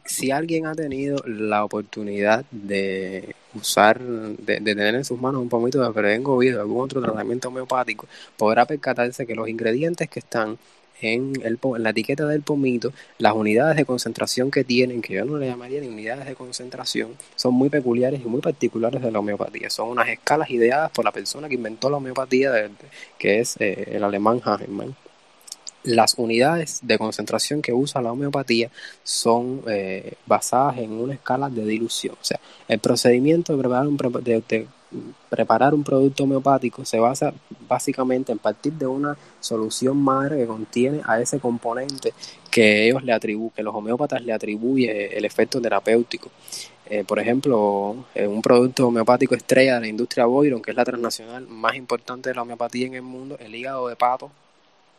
si, 0.05 0.31
alguien 0.31 0.65
ha 0.65 0.75
tenido 0.75 1.17
la 1.25 1.63
oportunidad 1.63 2.43
de 2.51 3.35
usar, 3.55 3.99
de, 3.99 4.61
tener 4.61 4.95
en 4.95 5.05
sus 5.05 5.19
manos 5.19 5.41
un 5.41 5.49
pomito 5.49 5.81
de 5.81 5.91
prevengo 5.91 6.35
o 6.35 6.41
algún 6.41 6.83
otro 6.83 7.01
tratamiento 7.01 7.49
homeopático, 7.49 8.07
podrá 8.37 8.65
percatarse 8.65 9.25
que 9.25 9.35
los 9.35 9.47
ingredientes 9.47 10.09
que 10.09 10.19
están 10.19 10.57
en, 11.01 11.33
el, 11.43 11.59
en 11.61 11.83
la 11.83 11.89
etiqueta 11.89 12.25
del 12.25 12.41
pomito, 12.41 12.93
las 13.17 13.33
unidades 13.33 13.75
de 13.75 13.85
concentración 13.85 14.51
que 14.51 14.63
tienen, 14.63 15.01
que 15.01 15.15
yo 15.15 15.25
no 15.25 15.37
le 15.37 15.47
llamaría 15.47 15.81
ni 15.81 15.87
unidades 15.87 16.25
de 16.25 16.35
concentración, 16.35 17.11
son 17.35 17.53
muy 17.53 17.69
peculiares 17.69 18.21
y 18.21 18.27
muy 18.27 18.41
particulares 18.41 19.01
de 19.01 19.11
la 19.11 19.19
homeopatía. 19.19 19.69
Son 19.69 19.89
unas 19.89 20.07
escalas 20.09 20.49
ideadas 20.49 20.91
por 20.91 21.05
la 21.05 21.11
persona 21.11 21.49
que 21.49 21.55
inventó 21.55 21.89
la 21.89 21.97
homeopatía, 21.97 22.69
que 23.17 23.39
es 23.39 23.57
eh, 23.59 23.91
el 23.93 24.03
alemán 24.03 24.41
Hahnemann. 24.43 24.95
Las 25.83 26.15
unidades 26.17 26.79
de 26.81 26.97
concentración 26.97 27.61
que 27.61 27.73
usa 27.73 28.01
la 28.01 28.11
homeopatía 28.11 28.69
son 29.03 29.61
eh, 29.67 30.13
basadas 30.25 30.77
en 30.77 30.91
una 30.91 31.13
escala 31.13 31.49
de 31.49 31.65
dilución. 31.65 32.15
O 32.15 32.23
sea, 32.23 32.39
el 32.67 32.79
procedimiento 32.79 33.53
de 33.53 33.59
preparar, 33.59 33.87
un, 33.87 33.97
preparar 35.29 35.73
un 35.73 35.83
producto 35.83 36.23
homeopático 36.23 36.85
se 36.85 36.99
basa 36.99 37.33
básicamente 37.67 38.31
en 38.31 38.39
partir 38.39 38.73
de 38.73 38.87
una 38.87 39.17
solución 39.39 39.97
madre 39.97 40.37
que 40.37 40.47
contiene 40.47 41.01
a 41.05 41.19
ese 41.19 41.39
componente 41.39 42.13
que 42.49 42.87
ellos 42.87 43.03
le 43.03 43.11
atribuyen, 43.11 43.51
que 43.55 43.63
los 43.63 43.75
homeópatas 43.75 44.21
le 44.23 44.31
atribuyen 44.31 44.95
el 45.11 45.25
efecto 45.25 45.59
terapéutico. 45.59 46.29
Eh, 46.85 47.03
por 47.05 47.17
ejemplo, 47.19 48.05
eh, 48.13 48.27
un 48.27 48.41
producto 48.41 48.87
homeopático 48.87 49.35
estrella 49.35 49.75
de 49.75 49.81
la 49.81 49.87
industria 49.87 50.25
Boiron, 50.25 50.61
que 50.61 50.71
es 50.71 50.77
la 50.77 50.83
transnacional 50.83 51.47
más 51.47 51.75
importante 51.75 52.29
de 52.29 52.35
la 52.35 52.41
homeopatía 52.41 52.87
en 52.87 52.95
el 52.95 53.01
mundo, 53.01 53.37
el 53.39 53.55
hígado 53.55 53.87
de 53.87 53.95
pato, 53.95 54.31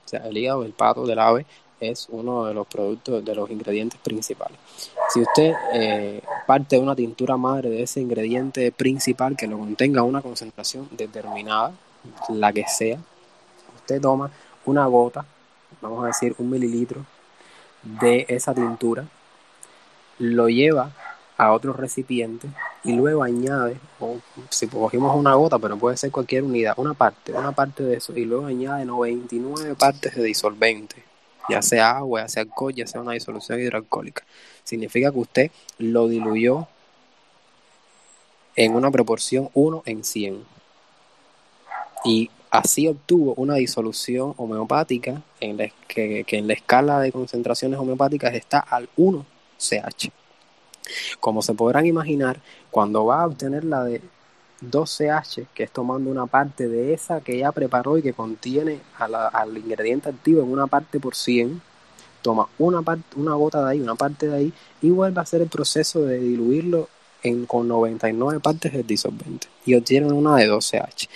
o 0.04 0.08
sea, 0.08 0.20
el 0.26 0.36
hígado, 0.36 0.64
el 0.64 0.72
pato 0.72 1.06
del 1.06 1.18
ave 1.18 1.46
es 1.80 2.06
uno 2.10 2.46
de 2.46 2.54
los 2.54 2.66
productos, 2.66 3.24
de 3.24 3.34
los 3.34 3.50
ingredientes 3.50 4.00
principales. 4.00 4.58
Si 5.12 5.20
usted 5.20 5.52
eh, 5.72 6.22
parte 6.46 6.76
de 6.76 6.82
una 6.82 6.94
tintura 6.94 7.36
madre 7.36 7.70
de 7.70 7.82
ese 7.82 8.00
ingrediente 8.00 8.72
principal 8.72 9.36
que 9.36 9.46
lo 9.46 9.58
contenga 9.58 10.02
una 10.02 10.22
concentración 10.22 10.88
determinada, 10.92 11.72
la 12.28 12.52
que 12.52 12.64
sea, 12.66 12.98
usted 13.76 14.00
toma 14.00 14.30
una 14.64 14.86
gota, 14.86 15.24
vamos 15.80 16.04
a 16.04 16.08
decir 16.08 16.34
un 16.38 16.50
mililitro 16.50 17.04
de 17.82 18.24
esa 18.28 18.54
tintura, 18.54 19.06
lo 20.18 20.48
lleva 20.48 20.90
a 21.36 21.52
otro 21.52 21.72
recipiente 21.72 22.48
y 22.84 22.92
luego 22.92 23.22
añade, 23.22 23.76
o 23.98 24.18
si 24.50 24.68
cogimos 24.68 25.16
una 25.16 25.34
gota, 25.34 25.58
pero 25.58 25.76
puede 25.76 25.96
ser 25.96 26.10
cualquier 26.10 26.44
unidad, 26.44 26.74
una 26.76 26.94
parte, 26.94 27.32
una 27.32 27.52
parte 27.52 27.82
de 27.82 27.96
eso, 27.96 28.16
y 28.16 28.24
luego 28.24 28.46
añade 28.46 28.84
99 28.84 29.74
partes 29.74 30.14
de 30.14 30.22
disolvente, 30.22 31.02
ya 31.48 31.60
sea 31.62 31.96
agua, 31.98 32.22
ya 32.22 32.28
sea 32.28 32.42
alcohol, 32.42 32.74
ya 32.74 32.86
sea 32.86 33.00
una 33.00 33.12
disolución 33.12 33.58
hidroalcohólica. 33.60 34.22
Significa 34.62 35.10
que 35.10 35.18
usted 35.18 35.50
lo 35.78 36.08
diluyó 36.08 36.68
en 38.56 38.74
una 38.74 38.90
proporción 38.90 39.50
1 39.54 39.82
en 39.86 40.04
100. 40.04 40.44
Y 42.04 42.30
así 42.50 42.86
obtuvo 42.86 43.34
una 43.36 43.54
disolución 43.54 44.34
homeopática 44.36 45.22
en 45.40 45.56
la 45.56 45.68
que, 45.88 46.24
que 46.24 46.38
en 46.38 46.46
la 46.46 46.52
escala 46.54 47.00
de 47.00 47.10
concentraciones 47.10 47.78
homeopáticas 47.78 48.34
está 48.34 48.60
al 48.60 48.88
1 48.96 49.26
CH. 49.58 50.23
Como 51.20 51.42
se 51.42 51.54
podrán 51.54 51.86
imaginar, 51.86 52.40
cuando 52.70 53.06
va 53.06 53.22
a 53.22 53.26
obtener 53.26 53.64
la 53.64 53.84
de 53.84 54.00
12H, 54.62 55.46
que 55.54 55.64
es 55.64 55.70
tomando 55.70 56.10
una 56.10 56.26
parte 56.26 56.68
de 56.68 56.94
esa 56.94 57.20
que 57.20 57.38
ya 57.38 57.52
preparó 57.52 57.98
y 57.98 58.02
que 58.02 58.12
contiene 58.12 58.80
al 58.98 59.56
ingrediente 59.56 60.08
activo 60.08 60.42
en 60.42 60.50
una 60.50 60.66
parte 60.66 61.00
por 61.00 61.14
100, 61.14 61.60
toma 62.22 62.48
una, 62.58 62.82
parte, 62.82 63.04
una 63.16 63.34
gota 63.34 63.64
de 63.64 63.72
ahí, 63.72 63.80
una 63.80 63.94
parte 63.94 64.28
de 64.28 64.36
ahí, 64.36 64.52
y 64.80 64.90
vuelve 64.90 65.20
a 65.20 65.22
hacer 65.22 65.42
el 65.42 65.48
proceso 65.48 66.02
de 66.02 66.18
diluirlo 66.18 66.88
en, 67.22 67.46
con 67.46 67.68
99 67.68 68.40
partes 68.40 68.72
del 68.72 68.86
disolvente 68.86 69.48
y 69.66 69.74
obtienen 69.74 70.12
una 70.12 70.36
de 70.36 70.48
12H. 70.50 71.08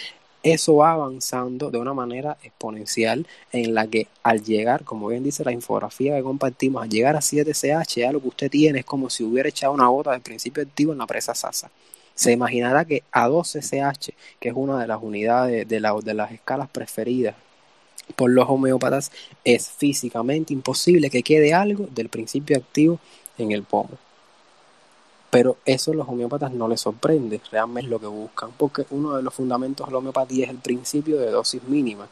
Eso 0.43 0.77
va 0.77 0.93
avanzando 0.93 1.71
de 1.71 1.79
una 1.79 1.95
manera 1.95 2.37
exponencial 2.43 3.27
en 3.53 3.75
la 3.75 3.87
que 3.87 4.09
al 4.23 4.43
llegar, 4.43 4.85
como 4.85 5.09
bien 5.09 5.25
dice 5.25 5.45
la 5.45 5.53
infografía 5.53 6.17
que 6.17 6.23
compartimos, 6.23 6.83
al 6.83 6.89
llegar 6.89 7.17
a 7.17 7.21
7CH 7.21 8.01
ya 8.01 8.13
lo 8.13 8.21
que 8.21 8.29
usted 8.29 8.51
tiene 8.51 8.81
es 8.81 8.85
como 8.85 9.11
si 9.11 9.25
hubiera 9.25 9.49
echado 9.49 9.73
una 9.73 9.89
gota 9.89 10.13
del 10.13 10.21
principio 10.21 10.63
activo 10.63 10.93
en 10.93 10.99
la 10.99 11.07
presa 11.07 11.35
Sasa. 11.35 11.71
Se 12.15 12.33
imaginará 12.33 12.85
que 12.85 13.05
a 13.13 13.29
12CH, 13.29 14.13
que 14.41 14.49
es 14.49 14.55
una 14.57 14.81
de 14.81 14.89
las 14.89 15.03
unidades 15.03 15.69
de, 15.69 15.81
de 15.81 16.15
las 16.15 16.33
escalas 16.33 16.69
preferidas 16.69 17.37
por 18.17 18.31
los 18.31 18.49
homeópatas, 18.49 19.13
es 19.45 19.69
físicamente 19.69 20.53
imposible 20.53 21.11
que 21.11 21.23
quede 21.23 21.55
algo 21.55 21.87
del 21.91 22.09
principio 22.09 22.57
activo 22.57 22.99
en 23.39 23.53
el 23.53 23.63
pomo. 23.63 23.91
Pero 25.31 25.59
eso 25.67 25.93
los 25.93 26.09
homeópatas 26.09 26.53
no 26.53 26.69
les 26.69 26.81
sorprende, 26.81 27.41
realmente 27.51 27.87
es 27.87 27.91
lo 27.91 28.01
que 28.01 28.07
buscan, 28.07 28.51
porque 28.57 28.87
uno 28.91 29.15
de 29.15 29.23
los 29.23 29.35
fundamentos 29.35 29.87
de 29.87 29.93
la 29.93 29.99
homeopatía 29.99 30.47
es 30.47 30.51
el 30.51 30.59
principio 30.59 31.19
de 31.19 31.31
dosis 31.31 31.63
mínima, 31.65 32.09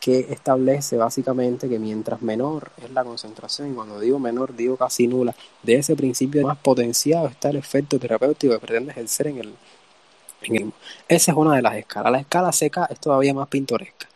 que 0.00 0.26
establece 0.30 0.96
básicamente 0.96 1.68
que 1.68 1.78
mientras 1.78 2.22
menor 2.22 2.70
es 2.82 2.90
la 2.90 3.04
concentración, 3.04 3.70
y 3.70 3.74
cuando 3.74 4.00
digo 4.00 4.18
menor 4.18 4.54
digo 4.54 4.76
casi 4.76 5.06
nula, 5.06 5.34
de 5.62 5.76
ese 5.76 5.94
principio 5.96 6.46
más 6.46 6.58
potenciado 6.58 7.28
está 7.28 7.50
el 7.50 7.56
efecto 7.56 7.98
terapéutico 7.98 8.54
que 8.54 8.60
pretende 8.60 8.92
ejercer 8.92 9.28
en 9.28 9.38
el, 9.38 9.54
en 10.42 10.56
el... 10.56 10.72
Esa 11.08 11.32
es 11.32 11.36
una 11.36 11.54
de 11.56 11.62
las 11.62 11.76
escalas. 11.76 12.12
La 12.12 12.18
escala 12.18 12.52
seca 12.52 12.86
es 12.90 12.98
todavía 13.00 13.32
más 13.32 13.48
pintoresca, 13.48 14.08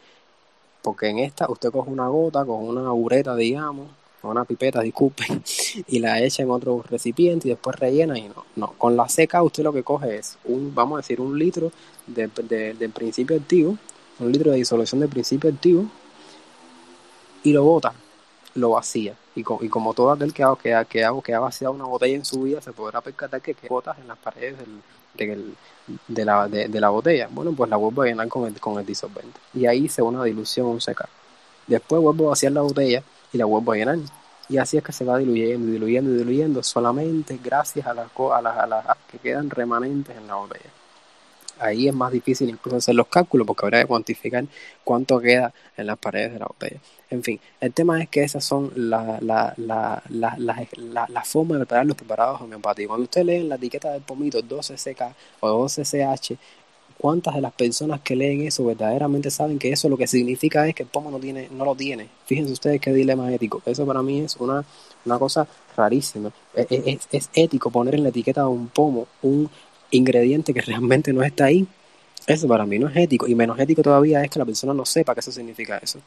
porque 0.83 1.09
en 1.09 1.21
esta 1.21 1.51
usted 1.51 1.71
coge 1.71 1.91
una 1.91 2.09
gota 2.09 2.45
con 2.45 2.69
una 2.69 2.93
ureta, 2.93 3.37
digamos, 3.37 3.89
una 4.23 4.45
pipeta, 4.45 4.81
disculpen, 4.83 5.43
y 5.89 5.99
la 5.99 6.21
echa 6.21 6.43
en 6.43 6.51
otro 6.51 6.85
recipiente 6.89 7.49
y 7.49 7.51
después 7.53 7.77
rellena 7.77 8.19
y 8.19 8.29
no. 8.29 8.45
No, 8.57 8.73
con 8.77 8.97
la 8.97 9.09
seca 9.09 9.43
usted 9.43 9.63
lo 9.63 9.73
que 9.73 9.83
coge 9.83 10.19
es 10.19 10.37
un, 10.45 10.75
vamos 10.75 10.99
a 10.99 11.01
decir, 11.03 11.21
un 11.21 11.39
litro 11.39 11.73
de, 12.07 12.29
de, 12.43 12.75
de 12.75 12.89
principio 12.89 13.37
activo, 13.37 13.77
un 14.19 14.31
litro 14.33 14.51
de 14.51 14.59
disolución 14.59 15.01
de 15.01 15.09
principio 15.09 15.49
activo 15.51 15.87
y 17.43 17.53
lo 17.53 17.65
bota, 17.65 17.93
lo 18.55 18.71
vacía. 18.71 19.15
Y, 19.35 19.43
co- 19.43 19.61
y 19.63 19.69
como 19.69 19.95
todo 19.95 20.11
aquel 20.11 20.35
que 20.35 20.43
ha, 20.43 20.55
que, 20.61 20.75
ha, 20.75 20.85
que, 20.85 21.05
ha, 21.05 21.13
que 21.25 21.37
vaciado 21.37 21.73
una 21.73 21.85
botella 21.85 22.17
en 22.17 22.25
su 22.25 22.43
vida 22.43 22.61
se 22.61 22.73
podrá 22.73 23.01
percatar 23.01 23.41
que 23.41 23.55
quedan 23.55 23.69
gotas 23.69 23.99
en 23.99 24.09
las 24.09 24.19
paredes 24.19 24.57
del, 24.59 24.81
del- 25.15 25.55
de, 26.09 26.25
la, 26.25 26.49
de, 26.49 26.69
de 26.69 26.81
la 26.81 26.91
botella. 26.91 27.29
Bueno, 27.31 27.53
pues 27.53 27.71
la 27.71 27.77
vuelvo 27.77 28.03
a 28.03 28.07
llenar 28.07 28.29
con 28.29 28.47
el, 28.47 28.61
con 28.61 28.79
el 28.79 28.85
disolvente. 28.85 29.41
Y 29.55 29.67
ahí 29.67 29.89
se 29.89 30.03
una 30.03 30.25
dilución, 30.25 30.67
un 30.67 30.81
secar. 30.81 31.09
Después 31.67 32.03
vuelvo 32.03 32.27
a 32.27 32.31
vaciar 32.31 32.53
la 32.53 32.61
botella 32.63 33.03
y 33.33 33.39
la 33.39 33.45
vuelvo 33.45 33.73
a 33.73 33.77
llenar. 33.77 33.99
Y 34.49 34.59
así 34.59 34.77
es 34.77 34.83
que 34.83 34.93
se 34.93 35.05
va 35.05 35.19
diluyendo, 35.19 35.71
diluyendo, 35.71 36.11
diluyendo 36.11 36.63
solamente 36.63 37.39
gracias 37.43 37.87
a 37.87 37.95
las, 37.95 38.09
a 38.17 38.43
las, 38.43 38.57
a 38.59 38.67
las 38.67 38.85
que 39.11 39.19
quedan 39.19 39.49
remanentes 39.49 40.17
en 40.17 40.27
la 40.27 40.35
botella. 40.35 40.71
Ahí 41.61 41.87
es 41.87 41.95
más 41.95 42.11
difícil 42.11 42.49
incluso 42.49 42.79
hacer 42.79 42.95
los 42.95 43.07
cálculos 43.07 43.47
porque 43.47 43.67
habrá 43.67 43.81
que 43.83 43.87
cuantificar 43.87 44.45
cuánto 44.83 45.21
queda 45.21 45.53
en 45.77 45.87
las 45.87 45.99
paredes 45.99 46.33
de 46.33 46.39
la 46.39 46.47
botella. 46.47 46.81
En 47.11 47.23
fin, 47.23 47.39
el 47.61 47.73
tema 47.73 48.03
es 48.03 48.09
que 48.09 48.23
esas 48.23 48.43
son 48.43 48.73
las 48.75 49.21
la, 49.23 49.55
la, 49.59 51.23
formas 51.25 51.59
de 51.59 51.67
preparar 51.67 51.85
los 51.85 51.97
preparados 51.97 52.41
homeopáticos. 52.41 52.89
Cuando 52.89 53.05
usted 53.05 53.25
lee 53.25 53.37
en 53.37 53.49
la 53.51 53.57
etiqueta 53.57 53.91
del 53.91 54.03
pomito 54.03 54.41
12CK 54.41 55.13
o 55.41 55.67
12CH, 55.67 56.39
¿cuántas 57.01 57.35
de 57.35 57.41
las 57.41 57.53
personas 57.53 58.03
que 58.03 58.15
leen 58.15 58.43
eso 58.43 58.63
verdaderamente 58.63 59.31
saben 59.31 59.59
que 59.59 59.73
eso 59.73 59.89
lo 59.89 59.97
que 59.97 60.07
significa 60.07 60.69
es 60.69 60.75
que 60.75 60.83
el 60.83 60.89
pomo 60.91 61.11
no, 61.11 61.19
tiene, 61.19 61.49
no 61.51 61.65
lo 61.65 61.75
tiene? 61.75 62.09
Fíjense 62.27 62.53
ustedes 62.53 62.79
qué 62.79 62.93
dilema 62.93 63.33
ético. 63.33 63.63
Eso 63.65 63.87
para 63.87 64.03
mí 64.03 64.21
es 64.21 64.37
una, 64.37 64.63
una 65.07 65.19
cosa 65.19 65.49
rarísima. 65.75 66.31
Es, 66.55 66.67
es, 66.71 67.09
es 67.11 67.31
ético 67.33 67.71
poner 67.71 67.95
en 67.95 68.03
la 68.03 68.11
etiqueta 68.11 68.43
de 68.43 68.49
un 68.49 68.69
pomo 68.69 69.07
un 69.23 69.49
ingrediente 69.91 70.53
que 70.53 70.61
realmente 70.61 71.11
no 71.15 71.23
está 71.23 71.47
ahí. 71.47 71.67
Eso 72.27 72.47
para 72.47 72.67
mí 72.67 72.79
no 72.79 72.89
es 72.89 72.97
ético. 72.97 73.27
Y 73.27 73.35
menos 73.35 73.59
ético 73.59 73.83
todavía 73.83 74.23
es 74.23 74.31
que 74.31 74.39
la 74.39 74.45
persona 74.45 74.75
no 74.75 74.85
sepa 74.85 75.15
que 75.15 75.21
eso 75.21 75.33
significa 75.33 75.79
eso. 75.79 76.01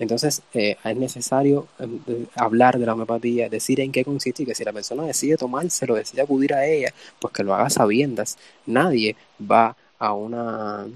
Entonces 0.00 0.42
eh, 0.52 0.76
es 0.84 0.96
necesario 0.96 1.68
eh, 1.78 2.26
hablar 2.34 2.76
de 2.76 2.86
la 2.86 2.94
homeopatía, 2.94 3.48
decir 3.48 3.78
en 3.80 3.92
qué 3.92 4.04
consiste 4.04 4.42
y 4.42 4.46
que 4.46 4.54
si 4.56 4.64
la 4.64 4.72
persona 4.72 5.04
decide 5.04 5.36
tomárselo, 5.36 5.94
decide 5.94 6.22
acudir 6.22 6.54
a 6.54 6.66
ella, 6.66 6.92
pues 7.20 7.32
que 7.32 7.44
lo 7.44 7.54
haga 7.54 7.70
sabiendas. 7.70 8.36
Nadie 8.66 9.14
va 9.40 9.76
a 9.98 10.12
una 10.12 10.86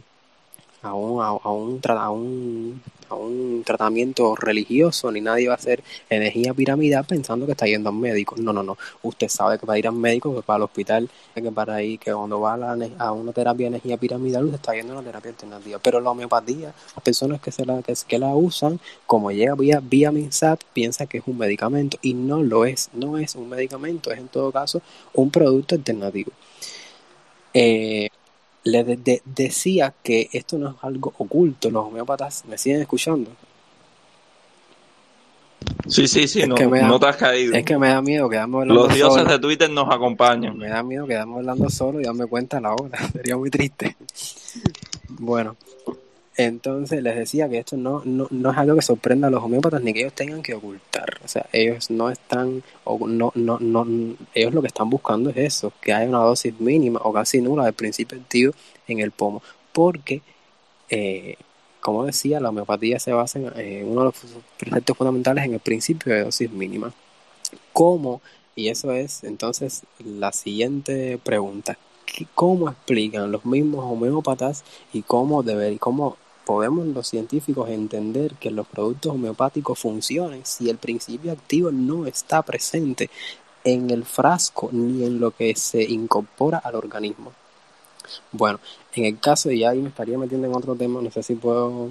a 0.82 0.94
un, 0.94 1.22
a, 1.22 1.32
un, 1.32 1.80
a 1.86 2.11
un, 2.11 2.82
a 3.09 3.14
un 3.14 3.62
tratamiento 3.64 4.34
religioso, 4.34 5.12
ni 5.12 5.20
nadie 5.20 5.46
va 5.46 5.55
a 5.55 5.57
hacer 5.57 5.82
energía 6.11 6.53
piramidal 6.55 7.05
pensando 7.05 7.46
que 7.46 7.53
está 7.53 7.66
yendo 7.66 7.88
a 7.90 7.92
un 7.92 8.00
médico. 8.00 8.34
No, 8.38 8.53
no, 8.53 8.62
no. 8.62 8.76
Usted 9.03 9.28
sabe 9.28 9.59
que 9.59 9.66
para 9.66 9.78
ir 9.78 9.86
al 9.86 9.94
médico, 9.94 10.34
que 10.34 10.42
para 10.42 10.57
el 10.59 10.62
hospital, 10.64 11.09
que 11.34 11.53
para 11.53 11.82
ir, 11.82 11.98
que 12.00 12.12
cuando 12.12 12.40
va 12.40 12.55
a, 12.55 12.76
la, 12.76 13.12
una 13.12 13.32
terapia 13.32 13.68
energía 13.68 13.96
piramidal, 13.96 14.44
usted 14.44 14.57
está 14.57 14.74
yendo 14.74 14.94
a 14.94 14.96
una 14.96 15.07
terapia 15.07 15.30
alternativa. 15.30 15.78
Pero 15.78 16.00
la 16.00 16.11
homeopatía, 16.11 16.74
las 16.94 17.05
personas 17.05 17.40
que, 17.40 17.53
se 17.53 17.64
la, 17.64 17.80
que, 17.82 17.94
que 18.07 18.18
la 18.18 18.34
usan, 18.34 18.80
como 19.07 19.30
llega 19.30 19.55
vía, 19.55 19.80
vía 19.80 20.11
MinSat, 20.11 20.62
piensa 20.72 21.07
que 21.07 21.18
es 21.18 21.24
un 21.26 21.38
medicamento 21.38 21.98
y 22.03 22.14
no 22.14 22.42
lo 22.42 22.64
es. 22.64 22.90
No 22.92 23.18
es 23.18 23.36
un 23.36 23.48
medicamento, 23.48 24.11
es 24.11 24.18
en 24.18 24.28
todo 24.28 24.50
caso 24.50 24.82
un 25.14 25.30
producto 25.30 25.76
alternativo. 25.76 26.32
Eh, 27.55 28.09
le 28.64 28.84
de- 28.84 28.96
de- 28.96 29.22
decía 29.24 29.92
que 30.02 30.28
esto 30.32 30.58
no 30.58 30.70
es 30.70 30.74
algo 30.82 31.12
oculto. 31.18 31.70
Los 31.70 31.86
homeópatas 31.86 32.44
me 32.46 32.56
siguen 32.58 32.80
escuchando. 32.82 33.30
Sí, 35.88 36.06
sí, 36.08 36.26
sí, 36.28 36.46
no, 36.46 36.54
da- 36.56 36.88
no 36.88 36.98
te 36.98 37.06
has 37.06 37.16
caído. 37.16 37.54
Es 37.54 37.64
que 37.64 37.76
me 37.78 37.88
da 37.88 38.00
miedo 38.02 38.28
quedarme 38.28 38.58
hablando 38.58 38.82
Los 38.84 38.94
dioses 38.94 39.22
solo. 39.22 39.30
de 39.32 39.38
Twitter 39.38 39.70
nos 39.70 39.90
acompañan. 39.92 40.56
Me 40.56 40.68
da 40.68 40.82
miedo 40.82 41.06
quedarme 41.06 41.36
hablando 41.36 41.68
solo 41.70 42.00
y 42.00 42.04
darme 42.04 42.26
cuenta 42.26 42.58
a 42.58 42.60
la 42.60 42.74
hora. 42.74 42.98
Sería 43.12 43.36
muy 43.36 43.50
triste. 43.50 43.96
Bueno, 45.08 45.56
entonces 46.37 47.03
les 47.03 47.16
decía 47.16 47.49
que 47.49 47.59
esto 47.59 47.76
no, 47.76 48.03
no, 48.05 48.26
no 48.30 48.51
es 48.51 48.57
algo 48.59 48.76
que 48.76 48.83
sorprenda 48.83 49.28
a 49.28 49.30
los 49.30 49.43
homeópatas 49.43 49.83
ni 49.83 49.93
que 49.93 50.01
ellos 50.01 50.14
tengan 50.14 50.43
que 50.43 50.55
ocultar. 50.55 51.18
O 51.24 51.28
sea, 51.28 51.47
ellos 51.53 51.91
no 51.91 52.11
están, 52.11 52.62
o 52.85 53.07
no, 53.07 53.33
no, 53.35 53.59
no, 53.61 53.87
ellos 54.35 54.55
lo 54.55 54.62
que 54.62 54.68
están 54.68 54.89
buscando 54.89 55.30
es 55.30 55.37
eso, 55.37 55.72
que 55.80 55.93
haya 55.93 56.09
una 56.09 56.18
dosis 56.20 56.59
mínima 56.61 57.01
o 57.05 57.12
casi 57.12 57.41
nula 57.43 57.64
del 57.64 57.74
principio 57.74 58.18
activo 58.18 58.53
en 58.89 59.01
el 59.01 59.11
pomo. 59.11 59.43
Porque, 59.72 60.22
eh, 60.91 61.37
como 61.80 62.05
decía, 62.07 62.41
la 62.41 62.49
homeopatía 62.51 62.99
se 62.99 63.12
basa 63.12 63.39
en 63.39 63.53
eh, 63.57 63.85
uno 63.85 64.01
de 64.01 64.07
los 64.07 64.14
preceptos 64.59 64.97
fundamentales 64.97 65.45
en 65.45 65.55
el 65.55 65.61
principio 65.61 66.14
de 66.14 66.24
dosis 66.24 66.51
mínima. 66.51 66.93
¿Cómo? 67.72 68.20
Y 68.55 68.68
eso 68.68 68.93
es 68.93 69.24
entonces 69.24 69.83
la 69.99 70.33
siguiente 70.33 71.18
pregunta. 71.22 71.78
¿Qué- 72.07 72.26
¿Cómo 72.35 72.68
explican 72.68 73.33
los 73.33 73.45
mismos 73.47 73.85
homeópatas 73.91 74.64
y 74.93 75.03
cómo, 75.03 75.43
deber, 75.43 75.78
cómo 75.78 76.16
podemos 76.45 76.86
los 76.86 77.09
científicos 77.09 77.68
entender 77.68 78.34
que 78.34 78.51
los 78.51 78.66
productos 78.66 79.12
homeopáticos 79.12 79.78
funcionen 79.78 80.45
si 80.45 80.68
el 80.70 80.78
principio 80.78 81.32
activo 81.32 81.70
no 81.70 82.07
está 82.07 82.43
presente 82.43 83.11
en 83.64 83.90
el 83.90 84.05
frasco 84.05 84.68
ni 84.72 85.05
en 85.05 85.20
lo 85.20 85.30
que 85.30 85.55
se 85.55 85.82
incorpora 85.82 86.59
al 86.59 86.74
organismo? 86.74 87.32
Bueno, 88.32 88.59
en 88.95 89.05
el 89.05 89.18
caso, 89.20 89.51
y 89.51 89.64
ahí 89.64 89.78
me 89.80 89.88
estaría 89.88 90.18
metiendo 90.18 90.47
en 90.47 90.55
otro 90.55 90.74
tema, 90.74 91.01
no 91.01 91.11
sé 91.11 91.22
si 91.22 91.34
puedo 91.34 91.88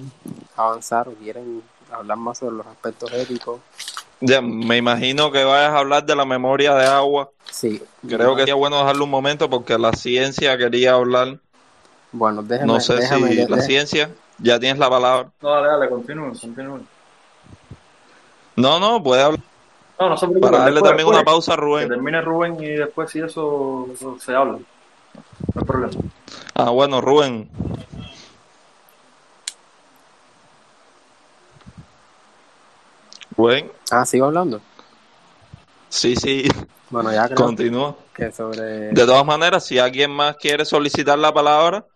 avanzar 0.56 1.08
o 1.08 1.14
quieren 1.14 1.62
hablar 1.90 2.16
más 2.18 2.38
sobre 2.38 2.56
los 2.56 2.66
aspectos 2.66 3.12
éticos. 3.12 3.60
Ya, 4.20 4.40
me 4.40 4.76
imagino 4.76 5.32
que 5.32 5.42
vayas 5.42 5.72
a 5.72 5.78
hablar 5.78 6.04
de 6.06 6.14
la 6.14 6.24
memoria 6.24 6.74
de 6.74 6.86
agua. 6.86 7.30
Sí, 7.50 7.82
Creo 8.06 8.34
que 8.36 8.42
sería 8.42 8.54
bueno 8.54 8.78
dejarlo 8.78 9.04
un 9.04 9.10
momento 9.10 9.50
porque 9.50 9.76
la 9.78 9.92
ciencia 9.92 10.56
quería 10.56 10.92
hablar. 10.92 11.40
Bueno, 12.12 12.42
déjame, 12.42 12.72
No 12.72 12.78
sé 12.80 12.94
déjame, 12.94 13.30
si 13.30 13.46
la 13.48 13.60
ciencia, 13.62 14.10
ya 14.42 14.58
tienes 14.60 14.78
la 14.78 14.90
palabra. 14.90 15.30
No, 15.40 15.50
dale, 15.50 15.68
dale, 15.68 15.88
continúen, 15.90 16.34
continúen. 16.38 16.88
No, 18.56 18.78
no, 18.80 19.02
puede 19.02 19.22
hablar. 19.22 19.40
No, 19.98 20.08
no 20.10 20.16
se 20.16 20.26
preocupen. 20.26 20.40
Para 20.40 20.58
darle 20.64 20.82
después, 20.82 20.90
también 20.90 21.06
después, 21.06 21.16
una 21.16 21.24
pausa 21.24 21.54
a 21.54 21.56
Que 21.56 21.62
Rubén. 21.62 21.88
termine 21.88 22.20
Rubén 22.22 22.60
y 22.60 22.66
después 22.68 23.10
si 23.10 23.20
eso, 23.20 23.88
eso 23.92 24.18
se 24.18 24.34
habla. 24.34 24.58
No 25.54 25.60
hay 25.60 25.64
problema. 25.64 26.02
Ah, 26.54 26.70
bueno, 26.70 27.00
Rubén. 27.00 27.50
Rubén, 33.36 33.70
Ah, 33.90 34.04
sigo 34.06 34.26
hablando. 34.26 34.60
sí, 35.88 36.16
sí, 36.16 36.48
Bueno, 36.90 37.12
ya 37.12 37.30
creo 37.30 37.36
continúa. 37.46 37.96
que 38.14 38.30
sobre... 38.32 38.62
De 38.90 39.06
todas 39.06 39.24
maneras, 39.24 39.64
si 39.66 39.78
alguien 39.78 40.10
más 40.10 40.36
quiere 40.36 40.64
solicitar 40.64 41.18
la 41.18 41.32
palabra, 41.32 41.86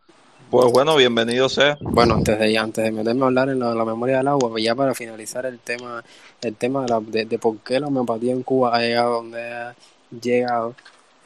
pues 0.51 0.73
bueno, 0.73 0.97
bienvenido 0.97 1.49
sea. 1.49 1.77
Bueno, 1.81 2.15
antes 2.15 2.39
de, 2.39 2.57
antes 2.57 2.85
de 2.85 2.93
meterme 2.93 3.23
a 3.23 3.27
hablar 3.27 3.49
en 3.49 3.59
la, 3.59 3.75
la 3.75 3.85
memoria 3.85 4.19
del 4.19 4.29
agua, 4.29 4.51
pues 4.51 4.65
ya 4.65 4.75
para 4.75 4.95
finalizar 4.95 5.45
el 5.47 5.59
tema, 5.59 6.05
el 6.43 6.55
tema 6.55 6.83
de, 6.83 6.89
la- 6.89 7.01
de, 7.01 7.39
por 7.39 7.59
qué 7.59 7.81
la 7.81 7.89
homeopatía 7.89 8.33
en 8.33 8.43
Cuba 8.43 8.77
ha 8.77 8.81
llegado 8.81 9.15
donde 9.15 9.43
ha 9.43 9.75
llegado, 10.23 10.75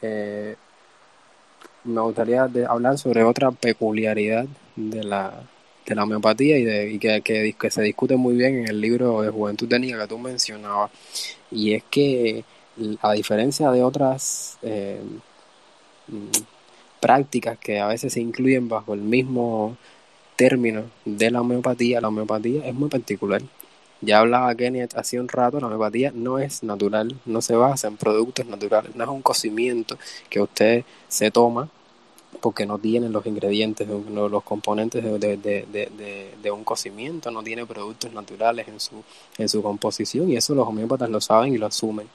eh, 0.01 0.55
me 1.83 2.01
gustaría 2.01 2.43
hablar 2.67 2.97
sobre 2.97 3.23
otra 3.23 3.51
peculiaridad 3.51 4.45
de 4.75 5.03
la, 5.03 5.33
de 5.85 5.95
la 5.95 6.03
homeopatía 6.03 6.57
y, 6.57 6.63
de, 6.63 6.91
y 6.91 6.99
que, 6.99 7.21
que, 7.21 7.71
se 7.71 7.81
discute 7.81 8.15
muy 8.15 8.35
bien 8.35 8.59
en 8.59 8.67
el 8.67 8.81
libro 8.81 9.21
de 9.21 9.29
Juventud 9.29 9.67
Técnica 9.67 10.01
que 10.01 10.07
tú 10.07 10.17
mencionabas. 10.17 10.91
Y 11.51 11.73
es 11.73 11.83
que, 11.89 12.43
a 13.01 13.13
diferencia 13.13 13.69
de 13.71 13.83
otras 13.83 14.57
eh, 14.61 14.99
prácticas 17.01 17.57
que 17.57 17.81
a 17.81 17.87
veces 17.87 18.13
se 18.13 18.21
incluyen 18.21 18.69
bajo 18.69 18.93
el 18.93 19.01
mismo 19.01 19.75
términos 20.37 20.85
de 21.03 21.31
la 21.31 21.41
homeopatía, 21.41 21.99
la 21.99 22.07
homeopatía 22.07 22.65
es 22.65 22.73
muy 22.73 22.89
particular. 22.89 23.41
Ya 23.99 24.19
hablaba 24.19 24.55
Kenny 24.55 24.81
hace 24.95 25.19
un 25.19 25.27
rato, 25.27 25.59
la 25.59 25.67
homeopatía 25.67 26.11
no 26.15 26.39
es 26.39 26.63
natural, 26.63 27.15
no 27.25 27.41
se 27.41 27.55
basa 27.55 27.87
en 27.87 27.97
productos 27.97 28.45
naturales, 28.47 28.95
no 28.95 29.03
es 29.03 29.09
un 29.09 29.21
cocimiento 29.21 29.97
que 30.29 30.41
usted 30.41 30.85
se 31.07 31.29
toma 31.29 31.69
porque 32.41 32.65
no 32.65 32.79
tiene 32.79 33.07
los 33.09 33.25
ingredientes, 33.25 33.87
los 33.87 34.43
componentes 34.43 35.03
de, 35.03 35.37
de, 35.37 35.37
de, 35.37 36.33
de, 36.41 36.51
un 36.51 36.63
cocimiento, 36.63 37.29
no 37.31 37.43
tiene 37.43 37.65
productos 37.65 38.11
naturales 38.13 38.67
en 38.67 38.79
su, 38.79 39.03
en 39.37 39.47
su 39.47 39.61
composición 39.61 40.29
y 40.29 40.35
eso 40.35 40.55
los 40.55 40.67
homeópatas 40.67 41.09
lo 41.09 41.21
saben 41.21 41.53
y 41.53 41.57
lo 41.57 41.67
asumen. 41.67 42.07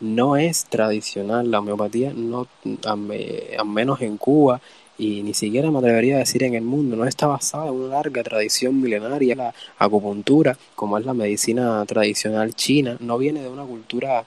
No 0.00 0.36
es 0.36 0.64
tradicional 0.66 1.50
la 1.50 1.58
homeopatía, 1.58 2.12
no, 2.14 2.46
al 2.84 3.66
menos 3.66 4.00
en 4.00 4.16
Cuba 4.16 4.60
y 4.98 5.22
ni 5.22 5.34
siquiera 5.34 5.70
me 5.70 5.78
atrevería 5.78 6.16
a 6.16 6.18
decir 6.18 6.44
en 6.44 6.54
el 6.54 6.62
mundo, 6.62 6.96
no 6.96 7.04
está 7.04 7.26
basada 7.26 7.66
en 7.66 7.74
una 7.74 7.96
larga 7.96 8.22
tradición 8.22 8.80
milenaria. 8.80 9.34
La 9.34 9.54
acupuntura, 9.78 10.56
como 10.76 10.96
es 10.96 11.04
la 11.04 11.14
medicina 11.14 11.84
tradicional 11.86 12.54
china, 12.54 12.96
no 13.00 13.18
viene 13.18 13.42
de 13.42 13.48
una 13.48 13.64
cultura 13.64 14.24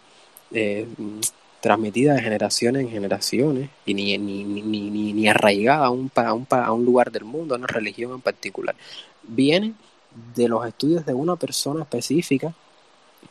eh, 0.52 0.86
transmitida 1.66 2.14
de 2.14 2.22
generaciones 2.22 2.84
en 2.84 2.92
generaciones 2.92 3.72
y 3.88 3.96
ni, 3.96 4.16
ni, 4.20 4.44
ni, 4.44 4.62
ni, 4.62 5.14
ni 5.14 5.28
arraigada 5.28 5.88
a 5.88 5.90
un, 5.90 6.12
a, 6.14 6.32
un, 6.32 6.46
a 6.52 6.72
un 6.72 6.86
lugar 6.86 7.12
del 7.12 7.26
mundo, 7.26 7.56
a 7.56 7.58
una 7.58 7.66
religión 7.66 8.12
en 8.12 8.22
particular. 8.22 8.76
Viene 9.24 9.74
de 10.36 10.48
los 10.48 10.64
estudios 10.68 11.08
de 11.08 11.16
una 11.16 11.36
persona 11.38 11.82
específica 11.82 12.54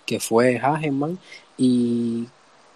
que 0.04 0.18
fue 0.18 0.58
Hageman 0.58 1.16
y 1.56 2.26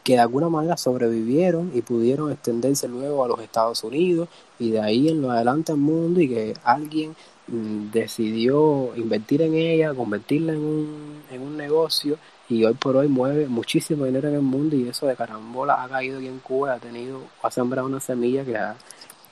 que 0.05 0.13
de 0.13 0.21
alguna 0.21 0.49
manera 0.49 0.77
sobrevivieron 0.77 1.73
y 1.75 1.83
pudieron 1.83 2.31
extenderse 2.31 2.87
luego 2.87 3.25
a 3.25 3.29
los 3.29 3.41
Estados 3.41 3.83
Unidos 3.83 4.29
y 4.61 4.71
de 4.71 4.81
ahí 4.81 5.09
en 5.09 5.23
lo 5.23 5.33
adelante 5.33 5.73
al 5.73 5.79
mundo 5.79 6.21
y 6.21 6.29
que 6.29 6.55
alguien 6.63 7.17
mm, 7.49 7.91
decidió 7.91 8.93
invertir 8.95 9.43
en 9.43 9.55
ella, 9.55 9.93
convertirla 9.93 10.53
en 10.53 10.61
un, 10.61 11.23
en 11.33 11.43
un 11.43 11.57
negocio 11.57 12.17
y 12.49 12.65
hoy 12.65 12.75
por 12.75 12.97
hoy 12.97 13.09
mueve 13.09 13.47
muchísimo 13.47 14.07
dinero 14.07 14.29
en 14.29 14.37
el 14.37 14.43
mundo 14.43 14.75
y 14.77 14.89
eso 14.89 15.07
de 15.07 15.17
carambola 15.17 15.83
ha 15.83 15.89
caído 15.89 16.19
aquí 16.19 16.29
en 16.29 16.39
Cuba, 16.39 16.75
ha 16.75 16.79
tenido, 16.79 17.21
ha 17.43 17.51
sembrado 17.51 17.87
una 17.87 18.01
semilla 18.01 18.45
que 18.45 18.57
ha, 18.57 18.77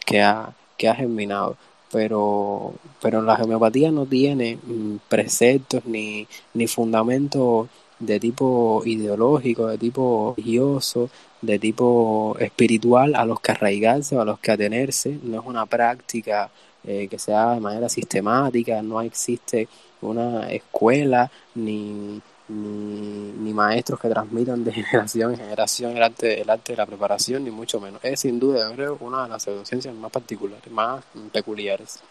que 0.05 0.23
ha, 0.23 0.53
que 0.77 0.89
ha 0.89 0.95
germinado. 0.95 1.57
Pero, 1.93 2.75
pero 3.01 3.23
la 3.23 3.35
homeopatía 3.35 3.91
no 3.91 4.07
tiene 4.07 4.59
mm, 4.63 4.97
preceptos 5.09 5.87
ni, 5.87 6.27
ni 6.53 6.67
fundamentos 6.67 7.69
de 7.99 8.21
tipo 8.21 8.83
ideológico, 8.85 9.69
de 9.69 9.79
tipo 9.79 10.35
religioso, 10.37 11.09
de 11.41 11.59
tipo 11.59 12.37
espiritual 12.39 13.15
a 13.15 13.25
los 13.25 13.41
que 13.41 13.53
arraigarse 13.53 14.17
o 14.17 14.21
a 14.21 14.25
los 14.25 14.39
que 14.41 14.53
atenerse. 14.53 15.19
No 15.23 15.41
es 15.41 15.47
una 15.47 15.65
práctica 15.65 16.51
eh, 16.85 17.09
que 17.09 17.19
sea 17.19 17.55
de 17.55 17.61
manera 17.61 17.89
sistemática, 17.89 18.83
no 18.83 19.01
existe 19.01 19.69
una 20.03 20.51
escuela 20.51 21.31
ni, 21.55 22.21
ni, 22.49 23.33
ni, 23.33 23.53
maestros 23.53 24.01
que 24.01 24.09
transmitan 24.09 24.65
de 24.65 24.73
generación 24.73 25.33
en 25.33 25.39
generación 25.39 25.97
el 25.97 26.03
arte, 26.03 26.41
el 26.41 26.47
de 26.47 26.77
la 26.77 26.87
preparación, 26.87 27.45
ni 27.45 27.51
mucho 27.51 27.81
menos. 27.81 28.01
Es 28.05 28.21
sin 28.21 28.39
duda, 28.39 28.71
creo, 28.75 28.97
una 29.01 29.25
de 29.25 29.29
las 29.31 29.43
pseudociencias 29.43 29.95
más 29.95 30.11
particulares, 30.11 30.71
más 30.71 31.05
peculiares. 31.33 32.03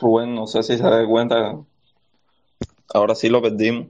Rubén, 0.00 0.34
no 0.34 0.46
sé 0.46 0.62
si 0.62 0.76
se 0.76 0.82
da 0.82 1.04
cuenta, 1.06 1.58
ahora 2.94 3.14
sí 3.14 3.28
lo 3.28 3.42
perdimos. 3.42 3.88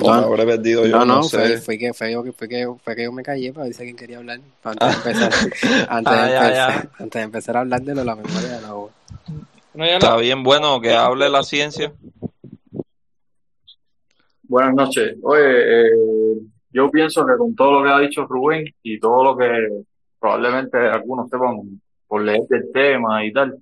O 0.00 0.08
No, 0.08 0.20
me 0.20 0.26
habré 0.26 0.44
perdido 0.44 0.84
yo, 0.86 0.98
no, 0.98 1.04
no, 1.04 1.14
no, 1.16 1.22
sé. 1.22 1.38
fue, 1.38 1.56
fue 1.58 1.78
que, 1.78 1.94
fue, 1.94 2.12
yo 2.12 2.24
que- 2.24 2.32
fue, 2.32 2.48
que, 2.48 2.66
fue 2.82 2.96
que 2.96 3.04
yo 3.04 3.12
me 3.12 3.22
callé 3.22 3.52
para 3.52 3.66
ver 3.66 3.74
si 3.74 3.82
alguien 3.82 3.96
quería 3.96 4.18
hablar. 4.18 4.40
Antes 4.64 4.88
de 4.88 4.94
empezar, 4.96 5.32
antes 5.88 6.12
de 6.12 6.18
Ah, 6.18 6.28
ya, 6.30 6.44
empezar, 6.46 6.52
ya. 6.54 6.90
antes 6.98 7.12
de 7.12 7.20
empezar 7.22 7.56
a 7.56 7.60
hablar 7.60 7.82
de 7.82 7.94
lo 7.94 8.00
de 8.00 8.06
la 8.06 8.16
memoria 8.16 8.48
de 8.56 8.60
la. 8.60 8.68
No, 8.68 8.90
ya 9.78 9.94
Está 9.94 10.16
bien, 10.16 10.42
bueno, 10.42 10.80
que 10.80 10.92
hable 10.94 11.28
la 11.28 11.42
ciencia. 11.42 11.92
Buenas 14.42 14.74
noches. 14.74 15.16
Oye, 15.22 15.86
eh, 15.86 15.90
yo 16.70 16.90
pienso 16.90 17.24
que 17.24 17.32
con 17.38 17.54
todo 17.54 17.80
lo 17.80 17.84
que 17.84 17.90
ha 17.90 17.98
dicho 18.00 18.26
Rubén 18.26 18.64
y 18.82 18.98
todo 18.98 19.24
lo 19.24 19.36
que 19.36 19.48
probablemente 20.18 20.76
algunos 20.76 21.28
sepan 21.30 21.80
por 22.06 22.22
leer 22.22 22.42
del 22.48 22.70
tema 22.72 23.24
y 23.24 23.32
tal, 23.32 23.56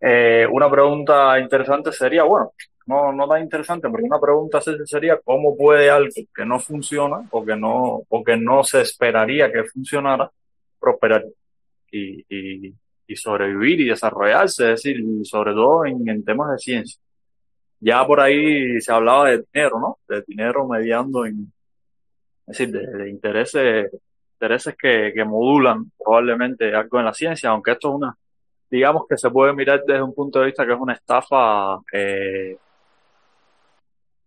eh, 0.00 0.46
una 0.50 0.70
pregunta 0.70 1.38
interesante 1.38 1.92
sería, 1.92 2.24
bueno, 2.24 2.52
no, 2.90 3.12
no 3.12 3.28
tan 3.28 3.42
interesante, 3.42 3.88
pero 3.90 4.04
una 4.04 4.20
pregunta 4.20 4.60
se- 4.60 4.84
sería 4.86 5.18
cómo 5.24 5.56
puede 5.56 5.90
algo 5.90 6.10
que 6.34 6.44
no 6.44 6.58
funciona 6.58 7.18
o 7.30 7.44
que 7.44 7.56
no, 7.56 8.02
o 8.08 8.24
que 8.24 8.36
no 8.36 8.64
se 8.64 8.80
esperaría 8.82 9.50
que 9.52 9.64
funcionara 9.64 10.30
prosperar 10.78 11.24
y, 11.92 12.24
y, 13.08 13.16
sobrevivir 13.16 13.80
y 13.80 13.88
desarrollarse, 13.88 14.72
es 14.72 14.82
decir, 14.82 14.96
sobre 15.24 15.52
todo 15.52 15.84
en, 15.86 16.24
temas 16.24 16.52
de 16.52 16.58
ciencia. 16.58 17.00
Ya 17.80 18.06
por 18.06 18.20
ahí 18.20 18.80
se 18.80 18.92
hablaba 18.92 19.30
de 19.30 19.44
dinero, 19.52 19.80
¿no? 19.80 19.98
De 20.08 20.22
dinero 20.26 20.66
mediando 20.68 21.26
en, 21.26 21.52
es 22.46 22.58
decir, 22.58 22.70
de, 22.72 22.86
de 22.86 23.10
intereses, 23.10 23.90
intereses 24.34 24.74
que, 24.80 25.12
que 25.14 25.24
modulan 25.24 25.90
probablemente 25.98 26.74
algo 26.74 26.98
en 27.00 27.04
la 27.06 27.14
ciencia, 27.14 27.50
aunque 27.50 27.72
esto 27.72 27.88
es 27.88 27.94
una, 27.96 28.16
digamos 28.70 29.02
que 29.08 29.18
se 29.18 29.30
puede 29.30 29.52
mirar 29.52 29.82
desde 29.86 30.02
un 30.02 30.14
punto 30.14 30.38
de 30.40 30.46
vista 30.46 30.64
que 30.64 30.72
es 30.72 30.78
una 30.78 30.94
estafa, 30.94 31.80
eh, 31.92 32.56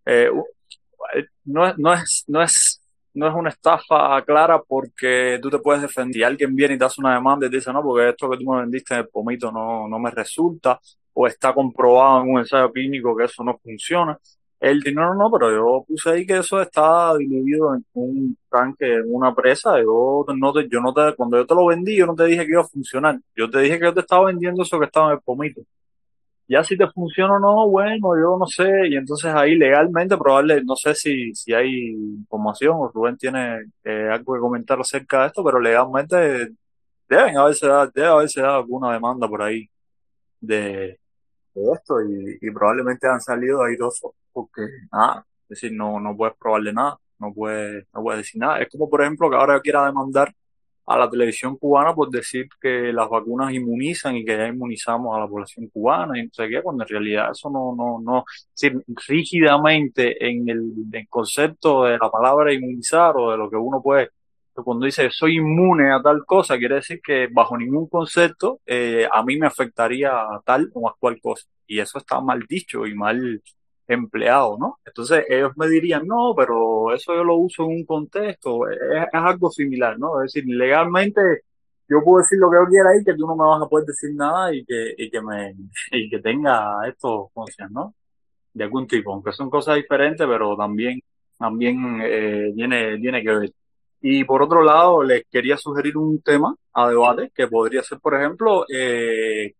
eh, 0.06 0.30
eh, 1.14 1.24
no 1.44 1.66
es, 1.66 1.78
no 1.78 1.92
es, 1.94 2.24
no 2.28 2.42
es, 2.42 2.80
no 3.14 3.28
es 3.28 3.34
una 3.34 3.50
estafa 3.50 4.22
clara 4.24 4.60
porque 4.62 5.38
tú 5.40 5.50
te 5.50 5.58
puedes 5.58 5.82
defender. 5.82 6.24
Alguien 6.24 6.54
viene 6.54 6.74
y 6.74 6.78
te 6.78 6.84
hace 6.84 7.00
una 7.00 7.14
demanda 7.14 7.46
y 7.46 7.50
te 7.50 7.56
dice, 7.56 7.72
no, 7.72 7.82
porque 7.82 8.10
esto 8.10 8.30
que 8.30 8.38
tú 8.38 8.50
me 8.50 8.60
vendiste 8.60 8.94
en 8.94 9.00
el 9.00 9.08
pomito 9.08 9.50
no, 9.52 9.88
no 9.88 9.98
me 9.98 10.10
resulta, 10.10 10.80
o 11.12 11.26
está 11.26 11.54
comprobado 11.54 12.22
en 12.22 12.30
un 12.30 12.38
ensayo 12.40 12.70
clínico 12.72 13.16
que 13.16 13.24
eso 13.24 13.44
no 13.44 13.58
funciona. 13.58 14.18
El 14.60 14.80
dinero 14.80 15.14
no, 15.14 15.30
pero 15.30 15.50
yo 15.50 15.84
puse 15.86 16.10
ahí 16.10 16.26
que 16.26 16.38
eso 16.38 16.60
está 16.60 17.14
diluido 17.18 17.74
en 17.74 17.84
un 17.92 18.38
tanque, 18.50 18.94
en 18.94 19.14
una 19.14 19.34
presa. 19.34 19.78
Yo 19.80 20.24
no 20.36 20.52
te, 20.52 20.68
yo 20.68 20.80
no 20.80 20.92
te, 20.94 21.14
cuando 21.16 21.36
yo 21.36 21.46
te 21.46 21.54
lo 21.54 21.66
vendí, 21.66 21.96
yo 21.96 22.06
no 22.06 22.14
te 22.14 22.24
dije 22.24 22.46
que 22.46 22.52
iba 22.52 22.62
a 22.62 22.68
funcionar. 22.68 23.20
Yo 23.36 23.50
te 23.50 23.60
dije 23.60 23.78
que 23.78 23.84
yo 23.84 23.94
te 23.94 24.00
estaba 24.00 24.26
vendiendo 24.26 24.62
eso 24.62 24.78
que 24.78 24.86
estaba 24.86 25.08
en 25.08 25.12
el 25.14 25.20
pomito. 25.20 25.60
Ya 26.46 26.62
si 26.62 26.76
te 26.76 26.86
funciona 26.90 27.34
o 27.36 27.38
no, 27.38 27.68
bueno, 27.68 28.16
yo 28.16 28.36
no 28.38 28.46
sé. 28.46 28.88
Y 28.88 28.96
entonces 28.96 29.32
ahí 29.34 29.56
legalmente 29.56 30.16
probable, 30.16 30.62
no 30.64 30.76
sé 30.76 30.94
si, 30.94 31.34
si 31.34 31.54
hay 31.54 31.90
información 31.92 32.76
o 32.76 32.88
Rubén 32.88 33.16
tiene 33.16 33.72
eh, 33.84 34.08
algo 34.12 34.34
que 34.34 34.40
comentar 34.40 34.78
acerca 34.80 35.22
de 35.22 35.26
esto, 35.28 35.44
pero 35.44 35.58
legalmente 35.60 36.50
deben 37.08 37.36
haberse 37.38 37.66
dado, 37.66 37.90
debe 37.94 38.08
haberse 38.08 38.42
dado 38.42 38.56
alguna 38.56 38.92
demanda 38.92 39.28
por 39.28 39.42
ahí 39.42 39.68
de, 40.40 40.98
de 41.54 41.72
esto 41.72 41.96
y, 42.02 42.50
probablemente 42.50 43.06
han 43.08 43.20
salido 43.20 43.62
airosos 43.62 44.12
porque 44.32 44.62
nada, 44.92 45.26
es 45.44 45.60
decir, 45.60 45.72
no, 45.72 46.00
no 46.00 46.16
puedes 46.16 46.36
probarle 46.36 46.72
nada, 46.72 46.98
no 47.18 47.32
puedes, 47.32 47.86
no 47.94 48.02
puedes 48.02 48.20
decir 48.22 48.40
nada. 48.40 48.60
Es 48.60 48.68
como 48.70 48.90
por 48.90 49.02
ejemplo 49.02 49.30
que 49.30 49.36
ahora 49.36 49.56
yo 49.56 49.62
quiera 49.62 49.86
demandar 49.86 50.34
a 50.86 50.98
la 50.98 51.08
televisión 51.10 51.56
cubana 51.56 51.94
por 51.94 52.10
decir 52.10 52.48
que 52.60 52.92
las 52.92 53.08
vacunas 53.08 53.52
inmunizan 53.52 54.16
y 54.16 54.24
que 54.24 54.36
ya 54.36 54.48
inmunizamos 54.48 55.16
a 55.16 55.20
la 55.20 55.28
población 55.28 55.68
cubana 55.68 56.18
y 56.18 56.24
no 56.24 56.30
sé 56.32 56.48
qué, 56.48 56.62
cuando 56.62 56.84
en 56.84 56.88
realidad 56.88 57.30
eso 57.32 57.50
no, 57.50 57.74
no, 57.74 58.00
no, 58.00 58.24
rígidamente 59.08 60.26
en 60.26 60.48
el, 60.48 60.72
el 60.92 61.08
concepto 61.08 61.84
de 61.84 61.98
la 61.98 62.10
palabra 62.10 62.52
inmunizar 62.52 63.16
o 63.16 63.30
de 63.30 63.36
lo 63.38 63.50
que 63.50 63.56
uno 63.56 63.82
puede, 63.82 64.10
cuando 64.62 64.86
dice 64.86 65.10
soy 65.10 65.36
inmune 65.38 65.92
a 65.92 66.00
tal 66.00 66.24
cosa, 66.24 66.58
quiere 66.58 66.76
decir 66.76 67.00
que 67.02 67.28
bajo 67.30 67.56
ningún 67.56 67.88
concepto 67.88 68.60
eh, 68.66 69.08
a 69.10 69.22
mí 69.24 69.36
me 69.36 69.46
afectaría 69.46 70.12
a 70.12 70.40
tal 70.44 70.70
o 70.74 70.88
a 70.88 70.94
cual 70.98 71.20
cosa. 71.20 71.46
Y 71.66 71.80
eso 71.80 71.98
está 71.98 72.20
mal 72.20 72.44
dicho 72.48 72.86
y 72.86 72.94
mal 72.94 73.42
empleado, 73.86 74.56
¿no? 74.58 74.78
Entonces 74.84 75.24
ellos 75.28 75.52
me 75.56 75.68
dirían, 75.68 76.06
no, 76.06 76.34
pero 76.36 76.94
eso 76.94 77.14
yo 77.14 77.24
lo 77.24 77.36
uso 77.36 77.64
en 77.64 77.70
un 77.70 77.84
contexto, 77.84 78.68
es, 78.70 78.78
algo 79.12 79.50
similar, 79.50 79.98
¿no? 79.98 80.22
Es 80.22 80.32
decir, 80.32 80.44
legalmente 80.48 81.20
yo 81.88 82.02
puedo 82.02 82.18
decir 82.22 82.38
lo 82.38 82.50
que 82.50 82.56
yo 82.58 82.66
quiera 82.68 82.96
y 82.96 83.04
que 83.04 83.14
tú 83.14 83.26
no 83.26 83.36
me 83.36 83.44
vas 83.46 83.62
a 83.62 83.68
poder 83.68 83.86
decir 83.86 84.14
nada 84.14 84.54
y 84.54 84.64
que, 84.64 84.94
y 84.96 85.10
que 85.10 85.20
me, 85.20 85.54
y 85.92 86.08
que 86.10 86.18
tenga 86.20 86.88
estos 86.88 87.30
conscientes, 87.32 87.72
¿no? 87.74 87.94
De 88.52 88.64
algún 88.64 88.86
tipo, 88.86 89.12
aunque 89.12 89.32
son 89.32 89.50
cosas 89.50 89.76
diferentes, 89.76 90.26
pero 90.26 90.56
también, 90.56 91.00
también 91.38 92.00
eh, 92.02 92.52
tiene, 92.54 92.98
tiene 92.98 93.22
que 93.22 93.30
ver. 93.34 93.52
Y 94.00 94.24
por 94.24 94.42
otro 94.42 94.62
lado, 94.62 95.02
les 95.02 95.24
quería 95.30 95.56
sugerir 95.56 95.96
un 95.96 96.20
tema 96.22 96.54
a 96.74 96.88
debate 96.88 97.32
que 97.34 97.48
podría 97.48 97.82
ser, 97.82 97.98
por 98.00 98.14
ejemplo, 98.14 98.66
eh, 98.72 99.54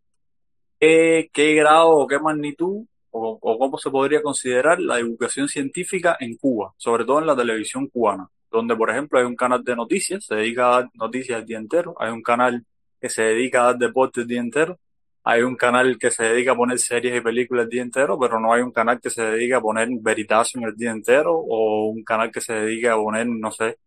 qué, 0.78 1.30
qué 1.32 1.54
grado 1.54 1.90
o 1.92 2.06
qué 2.06 2.18
magnitud 2.18 2.86
o, 3.16 3.58
cómo 3.58 3.78
se 3.78 3.90
podría 3.90 4.22
considerar 4.22 4.80
la 4.80 4.96
divulgación 4.96 5.48
científica 5.48 6.16
en 6.18 6.36
Cuba, 6.36 6.74
sobre 6.76 7.04
todo 7.04 7.20
en 7.20 7.26
la 7.26 7.36
televisión 7.36 7.86
cubana, 7.88 8.28
donde, 8.50 8.74
por 8.74 8.90
ejemplo, 8.90 9.18
hay 9.18 9.24
un 9.24 9.36
canal 9.36 9.62
de 9.62 9.76
noticias, 9.76 10.24
se 10.24 10.34
dedica 10.34 10.66
a 10.66 10.70
dar 10.70 10.90
noticias 10.94 11.40
el 11.40 11.46
día 11.46 11.58
entero, 11.58 11.94
hay 11.98 12.10
un 12.10 12.22
canal 12.22 12.64
que 13.00 13.08
se 13.08 13.22
dedica 13.22 13.62
a 13.62 13.64
dar 13.66 13.78
deportes 13.78 14.22
el 14.22 14.28
día 14.28 14.40
entero, 14.40 14.78
hay 15.22 15.42
un 15.42 15.56
canal 15.56 15.96
que 15.98 16.10
se 16.10 16.24
dedica 16.24 16.52
a 16.52 16.56
poner 16.56 16.78
series 16.78 17.16
y 17.16 17.20
películas 17.20 17.64
el 17.64 17.70
día 17.70 17.82
entero, 17.82 18.18
pero 18.18 18.40
no 18.40 18.52
hay 18.52 18.62
un 18.62 18.72
canal 18.72 19.00
que 19.00 19.10
se 19.10 19.22
dedica 19.22 19.58
a 19.58 19.60
poner 19.60 19.88
Veritasium 20.00 20.64
el 20.64 20.76
día 20.76 20.90
entero, 20.90 21.34
o 21.34 21.86
un 21.86 22.02
canal 22.02 22.30
que 22.32 22.40
se 22.40 22.52
dedica 22.52 22.94
a 22.94 22.96
poner, 22.96 23.26
no 23.28 23.50
sé, 23.52 23.78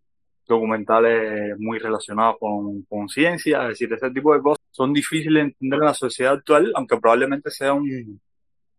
documentales 0.47 1.59
muy 1.59 1.79
relacionados 1.79 2.37
con, 2.39 2.83
con 2.83 3.09
ciencia, 3.09 3.63
es 3.63 3.69
decir, 3.69 3.91
ese 3.91 4.09
tipo 4.11 4.33
de 4.33 4.41
cosas. 4.41 4.63
Son 4.71 4.93
difíciles 4.93 5.33
de 5.35 5.49
entender 5.49 5.79
en 5.79 5.85
la 5.85 5.93
sociedad 5.93 6.33
actual, 6.33 6.71
aunque 6.75 6.97
probablemente 6.97 7.51
sea 7.51 7.73
un, 7.73 8.21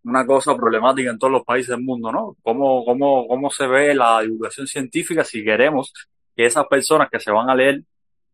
una 0.05 0.27
cosa 0.27 0.57
problemática 0.57 1.11
en 1.11 1.19
todos 1.19 1.33
los 1.33 1.45
países 1.45 1.71
del 1.71 1.83
mundo, 1.83 2.13
¿no? 2.13 2.37
¿Cómo, 2.43 2.85
cómo, 2.85 3.27
cómo 3.27 3.51
se 3.51 3.67
ve 3.67 3.95
la 3.95 4.21
divulgación 4.23 4.67
científica 4.67 5.25
si 5.25 5.45
queremos 5.45 5.93
que 6.37 6.47
esas 6.47 6.67
personas 6.67 7.09
que 7.11 7.21
se 7.21 7.31
van 7.31 7.51
a 7.51 7.55
leer 7.55 7.83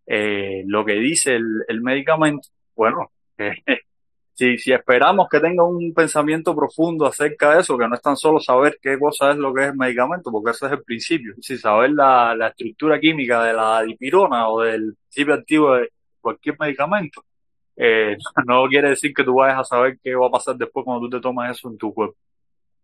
eh, 0.07 0.63
lo 0.67 0.85
que 0.85 0.95
dice 0.95 1.37
el, 1.37 1.65
el 1.69 1.81
medicamento, 1.83 2.49
bueno, 2.77 3.11
si, 4.35 4.59
si 4.59 4.73
esperamos 4.73 5.29
que 5.31 5.41
tenga 5.41 5.65
un 5.65 5.95
pensamiento 5.95 6.55
profundo 6.55 7.07
acerca 7.07 7.55
de 7.55 7.61
eso, 7.61 7.79
que 7.79 7.89
no 7.89 7.95
es 7.95 8.03
tan 8.03 8.17
solo 8.17 8.41
saber 8.41 8.79
qué 8.83 8.99
cosa 8.99 9.31
es 9.31 9.37
lo 9.37 9.55
que 9.55 9.63
es 9.63 9.69
el 9.69 9.77
medicamento, 9.77 10.31
porque 10.31 10.51
ese 10.51 10.67
es 10.67 10.73
el 10.73 10.83
principio, 10.83 11.35
si 11.41 11.57
saber 11.57 11.93
la, 11.93 12.35
la 12.37 12.49
estructura 12.49 13.01
química 13.01 13.43
de 13.45 13.53
la 13.55 13.83
dipirona 13.83 14.49
o 14.49 14.63
del 14.63 14.95
principio 14.95 15.35
activo 15.35 15.75
de 15.75 15.91
cualquier 16.21 16.57
medicamento, 16.59 17.25
eh, 17.77 18.17
no 18.47 18.67
quiere 18.69 18.91
decir 18.91 19.13
que 19.15 19.25
tú 19.25 19.35
vayas 19.35 19.61
a 19.61 19.65
saber 19.65 19.99
qué 20.03 20.15
va 20.15 20.27
a 20.29 20.31
pasar 20.31 20.57
después 20.57 20.85
cuando 20.85 21.07
tú 21.09 21.17
te 21.17 21.23
tomas 21.23 21.57
eso 21.57 21.69
en 21.69 21.79
tu 21.79 21.93
cuerpo. 21.93 22.17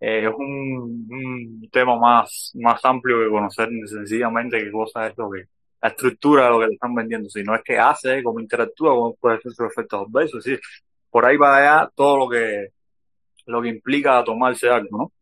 Eh, 0.01 0.27
es 0.27 0.35
un, 0.35 1.07
un, 1.11 1.69
tema 1.71 1.99
más, 1.99 2.53
más 2.55 2.83
amplio 2.85 3.19
que 3.21 3.31
conocer 3.31 3.69
sencillamente 3.87 4.59
qué 4.59 4.71
cosa 4.71 5.07
es 5.09 5.19
lo 5.19 5.31
que, 5.31 5.45
la 5.83 5.89
estructura 5.91 6.45
de 6.45 6.51
lo 6.51 6.61
que 6.61 6.67
le 6.69 6.75
están 6.75 6.95
vendiendo, 6.95 7.29
si 7.29 7.43
no 7.43 7.55
es 7.55 7.63
que 7.63 7.79
hace, 7.79 8.23
cómo 8.23 8.41
interactúa, 8.41 8.95
cómo 8.95 9.15
puede 9.17 9.41
ser 9.41 9.53
su 9.53 9.65
efecto 9.65 9.99
adverso, 9.99 10.41
sí, 10.41 10.57
por 11.11 11.25
ahí 11.27 11.37
va 11.37 11.57
allá 11.57 11.91
todo 11.95 12.19
lo 12.19 12.29
que, 12.31 12.69
lo 13.47 13.63
que 13.63 13.69
implica 13.69 14.25
tomarse 14.25 14.69
algo, 14.69 14.99
¿no? 14.99 15.13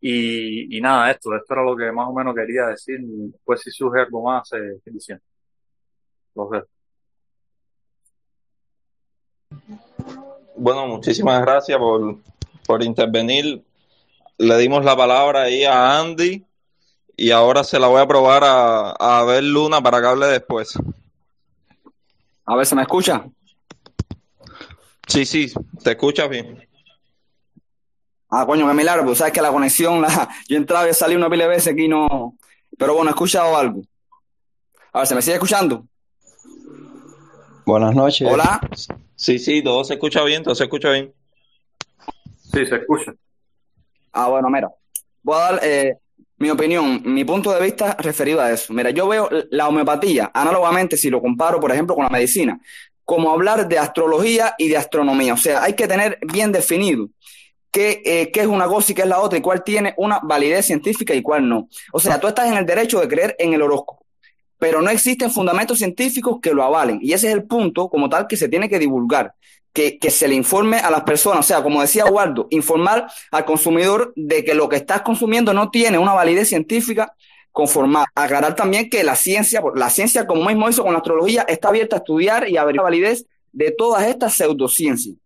Y, 0.00 0.76
y 0.76 0.80
nada, 0.80 1.10
esto, 1.12 1.34
esto 1.36 1.54
era 1.54 1.62
lo 1.64 1.76
que 1.76 1.92
más 1.92 2.08
o 2.08 2.12
menos 2.14 2.34
quería 2.34 2.66
decir, 2.66 2.98
pues 3.44 3.60
si 3.62 3.70
surge 3.70 4.00
algo 4.00 4.24
más, 4.24 4.52
eh, 4.52 4.80
diciendo. 4.86 5.24
Lo 6.34 6.48
sé. 6.50 6.71
Bueno, 10.56 10.86
muchísimas 10.86 11.40
gracias 11.42 11.78
por, 11.78 12.18
por 12.66 12.82
intervenir. 12.82 13.64
Le 14.38 14.56
dimos 14.58 14.84
la 14.84 14.96
palabra 14.96 15.42
ahí 15.42 15.64
a 15.64 15.98
Andy 15.98 16.44
y 17.16 17.30
ahora 17.30 17.64
se 17.64 17.78
la 17.78 17.88
voy 17.88 18.00
a 18.00 18.06
probar 18.06 18.42
a, 18.44 18.90
a 18.90 19.24
ver 19.24 19.44
Luna 19.44 19.80
para 19.80 20.00
que 20.00 20.06
hable 20.06 20.26
después. 20.26 20.74
A 22.44 22.56
ver, 22.56 22.66
¿se 22.66 22.74
me 22.74 22.82
escucha? 22.82 23.24
Sí, 25.06 25.24
sí, 25.24 25.52
te 25.82 25.92
escuchas 25.92 26.28
bien. 26.28 26.66
Ah, 28.30 28.46
coño, 28.46 28.66
qué 28.66 28.74
milagro, 28.74 29.04
pues 29.04 29.18
sabes 29.18 29.32
que 29.32 29.42
la 29.42 29.52
conexión, 29.52 30.00
la... 30.00 30.28
yo 30.48 30.56
entraba 30.56 30.88
y 30.88 30.94
salí 30.94 31.14
una 31.14 31.28
pila 31.28 31.44
de 31.44 31.50
veces 31.50 31.74
aquí 31.74 31.86
no. 31.86 32.36
Pero 32.78 32.94
bueno, 32.94 33.10
he 33.10 33.12
escuchado 33.12 33.56
algo. 33.56 33.82
A 34.92 35.00
ver, 35.00 35.06
¿se 35.06 35.14
me 35.14 35.22
sigue 35.22 35.34
escuchando? 35.34 35.86
Buenas 37.66 37.94
noches. 37.94 38.26
Hola. 38.30 38.60
Sí, 39.22 39.38
sí, 39.38 39.62
todo 39.62 39.84
se 39.84 39.94
escucha 39.94 40.24
bien, 40.24 40.42
todo 40.42 40.52
se 40.56 40.64
escucha 40.64 40.90
bien. 40.90 41.14
Sí, 42.52 42.66
se 42.66 42.74
escucha. 42.74 43.14
Ah, 44.10 44.28
bueno, 44.28 44.50
mira. 44.50 44.68
Voy 45.22 45.36
a 45.36 45.38
dar 45.38 45.60
eh, 45.62 45.96
mi 46.38 46.50
opinión, 46.50 47.00
mi 47.04 47.24
punto 47.24 47.52
de 47.52 47.62
vista 47.62 47.96
referido 48.00 48.40
a 48.40 48.50
eso. 48.50 48.72
Mira, 48.72 48.90
yo 48.90 49.06
veo 49.06 49.30
la 49.50 49.68
homeopatía, 49.68 50.32
análogamente, 50.34 50.96
si 50.96 51.08
lo 51.08 51.22
comparo, 51.22 51.60
por 51.60 51.70
ejemplo, 51.70 51.94
con 51.94 52.02
la 52.02 52.10
medicina, 52.10 52.60
como 53.04 53.30
hablar 53.30 53.68
de 53.68 53.78
astrología 53.78 54.56
y 54.58 54.66
de 54.66 54.76
astronomía. 54.76 55.34
O 55.34 55.36
sea, 55.36 55.62
hay 55.62 55.74
que 55.74 55.86
tener 55.86 56.18
bien 56.22 56.50
definido 56.50 57.08
qué, 57.70 58.02
eh, 58.04 58.32
qué 58.32 58.40
es 58.40 58.48
una 58.48 58.66
cosa 58.66 58.90
y 58.90 58.94
qué 58.96 59.02
es 59.02 59.08
la 59.08 59.20
otra 59.20 59.38
y 59.38 59.40
cuál 59.40 59.62
tiene 59.62 59.94
una 59.98 60.18
validez 60.20 60.66
científica 60.66 61.14
y 61.14 61.22
cuál 61.22 61.48
no. 61.48 61.68
O 61.92 62.00
sea, 62.00 62.18
tú 62.18 62.26
estás 62.26 62.48
en 62.48 62.56
el 62.56 62.66
derecho 62.66 62.98
de 62.98 63.06
creer 63.06 63.36
en 63.38 63.52
el 63.52 63.62
horóscopo, 63.62 64.01
pero 64.62 64.80
no 64.80 64.90
existen 64.90 65.28
fundamentos 65.28 65.78
científicos 65.78 66.38
que 66.40 66.54
lo 66.54 66.62
avalen. 66.62 67.00
Y 67.02 67.14
ese 67.14 67.26
es 67.26 67.34
el 67.34 67.42
punto 67.42 67.88
como 67.88 68.08
tal 68.08 68.28
que 68.28 68.36
se 68.36 68.48
tiene 68.48 68.68
que 68.68 68.78
divulgar. 68.78 69.34
Que, 69.72 69.98
que 69.98 70.08
se 70.08 70.28
le 70.28 70.36
informe 70.36 70.76
a 70.76 70.88
las 70.88 71.02
personas, 71.02 71.40
o 71.40 71.42
sea, 71.42 71.64
como 71.64 71.80
decía 71.80 72.04
Waldo, 72.04 72.46
informar 72.50 73.10
al 73.32 73.44
consumidor 73.44 74.12
de 74.14 74.44
que 74.44 74.54
lo 74.54 74.68
que 74.68 74.76
estás 74.76 75.02
consumiendo 75.02 75.52
no 75.52 75.68
tiene 75.70 75.98
una 75.98 76.12
validez 76.12 76.50
científica 76.50 77.12
conformar. 77.50 78.06
Aclarar 78.14 78.54
también 78.54 78.88
que 78.88 79.02
la 79.02 79.16
ciencia, 79.16 79.60
la 79.74 79.90
ciencia, 79.90 80.28
como 80.28 80.44
mismo 80.44 80.68
hizo 80.68 80.84
con 80.84 80.92
la 80.92 80.98
astrología, 80.98 81.42
está 81.48 81.70
abierta 81.70 81.96
a 81.96 81.98
estudiar 81.98 82.48
y 82.48 82.56
a 82.56 82.64
ver 82.64 82.76
la 82.76 82.82
validez 82.82 83.26
de 83.50 83.72
todas 83.72 84.06
estas 84.06 84.34
pseudociencias. 84.34 85.16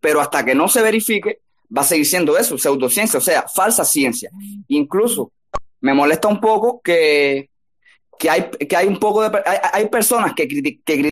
Pero 0.00 0.22
hasta 0.22 0.42
que 0.42 0.54
no 0.54 0.68
se 0.68 0.80
verifique, 0.80 1.40
va 1.76 1.82
a 1.82 1.84
seguir 1.84 2.06
siendo 2.06 2.38
eso, 2.38 2.56
pseudociencia, 2.56 3.18
o 3.18 3.22
sea, 3.22 3.46
falsa 3.46 3.84
ciencia. 3.84 4.30
Incluso 4.68 5.32
me 5.82 5.92
molesta 5.92 6.28
un 6.28 6.40
poco 6.40 6.80
que, 6.80 7.49
que, 8.20 8.28
hay, 8.28 8.50
que 8.50 8.76
hay 8.76 8.86
un 8.86 8.98
poco 8.98 9.26
de... 9.26 9.42
Hay, 9.46 9.58
hay 9.72 9.88
personas 9.88 10.34
que, 10.34 10.46
que 10.46 10.54
critican 10.54 11.10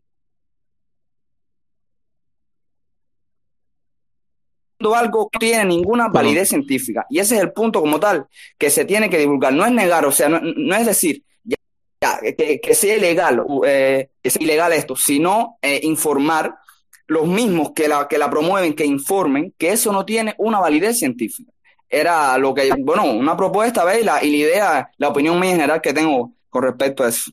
algo 4.95 5.29
que 5.29 5.35
no 5.35 5.39
tiene 5.39 5.65
ninguna 5.65 6.07
validez 6.07 6.49
científica. 6.49 7.05
Y 7.09 7.19
ese 7.19 7.35
es 7.35 7.41
el 7.41 7.51
punto 7.51 7.81
como 7.81 7.99
tal 7.99 8.27
que 8.57 8.69
se 8.69 8.85
tiene 8.85 9.09
que 9.09 9.17
divulgar. 9.17 9.53
No 9.53 9.65
es 9.65 9.71
negar, 9.71 10.05
o 10.05 10.11
sea, 10.11 10.29
no, 10.29 10.39
no 10.39 10.75
es 10.75 10.85
decir 10.85 11.23
ya, 11.43 11.57
ya, 12.01 12.19
que, 12.35 12.61
que, 12.61 12.75
sea 12.75 12.95
ilegal, 12.95 13.43
eh, 13.65 14.09
que 14.21 14.29
sea 14.29 14.41
ilegal 14.41 14.71
esto, 14.73 14.95
sino 14.95 15.57
eh, 15.61 15.81
informar 15.83 16.55
los 17.07 17.27
mismos 17.27 17.71
que 17.75 17.87
la, 17.87 18.07
que 18.07 18.17
la 18.17 18.29
promueven, 18.29 18.73
que 18.73 18.85
informen 18.85 19.53
que 19.57 19.71
eso 19.71 19.91
no 19.91 20.05
tiene 20.05 20.35
una 20.37 20.59
validez 20.59 20.99
científica. 20.99 21.51
Era 21.89 22.37
lo 22.37 22.53
que, 22.53 22.71
bueno, 22.77 23.05
una 23.05 23.35
propuesta, 23.35 23.83
¿veis? 23.83 24.05
La, 24.05 24.23
y 24.23 24.29
la 24.29 24.37
idea, 24.37 24.91
la 24.97 25.09
opinión 25.09 25.39
mía 25.39 25.49
en 25.49 25.55
general 25.55 25.81
que 25.81 25.91
tengo 25.91 26.33
con 26.49 26.63
respecto 26.63 27.03
a 27.03 27.09
eso. 27.09 27.31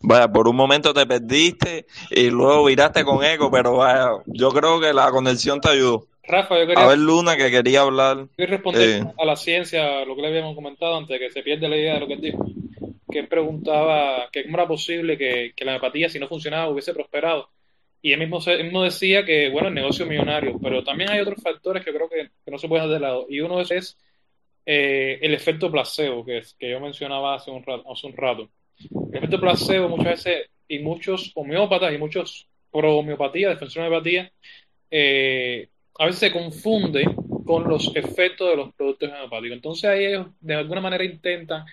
Vaya, 0.00 0.28
por 0.30 0.48
un 0.48 0.56
momento 0.56 0.92
te 0.92 1.06
perdiste 1.06 1.86
y 2.10 2.28
luego 2.28 2.64
viraste 2.66 3.04
con 3.04 3.24
eco, 3.24 3.50
pero 3.50 3.76
vaya, 3.78 4.10
yo 4.26 4.50
creo 4.50 4.78
que 4.80 4.92
la 4.92 5.10
conexión 5.10 5.60
te 5.60 5.70
ayudó. 5.70 6.06
Rafa, 6.26 6.58
yo 6.58 6.66
quería, 6.66 6.84
A 6.84 6.88
ver, 6.88 6.98
Luna, 6.98 7.36
que 7.36 7.50
quería 7.50 7.80
hablar. 7.82 8.26
quería 8.36 8.56
responder 8.56 9.02
Eh. 9.02 9.12
a 9.18 9.24
la 9.24 9.36
ciencia, 9.36 10.04
lo 10.04 10.14
que 10.14 10.22
le 10.22 10.28
habíamos 10.28 10.54
comentado 10.54 10.96
antes, 10.96 11.18
que 11.18 11.30
se 11.30 11.42
pierde 11.42 11.68
la 11.68 11.76
idea 11.76 11.94
de 11.94 12.00
lo 12.00 12.06
que 12.06 12.14
él 12.14 12.20
dijo. 12.20 12.46
Que 13.10 13.20
él 13.20 13.28
preguntaba 13.28 14.28
que 14.30 14.44
cómo 14.44 14.56
era 14.58 14.66
posible 14.66 15.16
que, 15.16 15.52
que 15.56 15.64
la 15.64 15.76
empatía, 15.76 16.08
si 16.08 16.18
no 16.18 16.28
funcionaba, 16.28 16.68
hubiese 16.70 16.92
prosperado. 16.92 17.48
Y 18.02 18.12
él 18.12 18.18
mismo, 18.18 18.40
se- 18.40 18.54
él 18.54 18.64
mismo 18.64 18.82
decía 18.82 19.24
que, 19.24 19.48
bueno, 19.50 19.68
el 19.68 19.74
negocio 19.74 20.04
millonario, 20.06 20.58
pero 20.62 20.82
también 20.84 21.10
hay 21.10 21.20
otros 21.20 21.42
factores 21.42 21.82
que 21.84 21.92
creo 21.92 22.08
que, 22.10 22.28
que 22.44 22.50
no 22.50 22.58
se 22.58 22.68
pueden 22.68 22.86
dejar 22.88 23.00
de 23.00 23.06
lado. 23.06 23.26
Y 23.30 23.40
uno 23.40 23.56
de 23.56 23.62
esos 23.62 23.76
es 23.76 23.98
eh, 24.66 25.18
el 25.22 25.34
efecto 25.34 25.70
placebo, 25.70 26.24
que, 26.24 26.38
es, 26.38 26.54
que 26.54 26.70
yo 26.70 26.80
mencionaba 26.80 27.34
hace 27.34 27.50
un 27.50 27.62
rato. 27.62 27.90
Hace 27.90 28.06
un 28.06 28.16
rato. 28.16 28.48
El 29.12 29.18
efecto 29.18 29.40
placebo 29.40 29.88
muchas 29.88 30.24
veces, 30.24 30.50
y 30.68 30.78
muchos 30.78 31.32
homeópatas 31.34 31.92
y 31.92 31.98
muchos 31.98 32.48
pro 32.70 32.98
homeopatía, 32.98 33.50
defensores 33.50 33.74
de 33.74 33.88
homeopatía, 33.88 34.32
eh, 34.90 35.68
a 35.98 36.06
veces 36.06 36.20
se 36.20 36.32
confunden 36.32 37.14
con 37.44 37.68
los 37.68 37.94
efectos 37.94 38.50
de 38.50 38.56
los 38.56 38.74
productos 38.74 39.10
homeopáticos. 39.10 39.56
Entonces 39.56 39.84
ahí 39.84 40.06
ellos 40.06 40.26
de 40.40 40.54
alguna 40.54 40.80
manera 40.80 41.04
intentan 41.04 41.64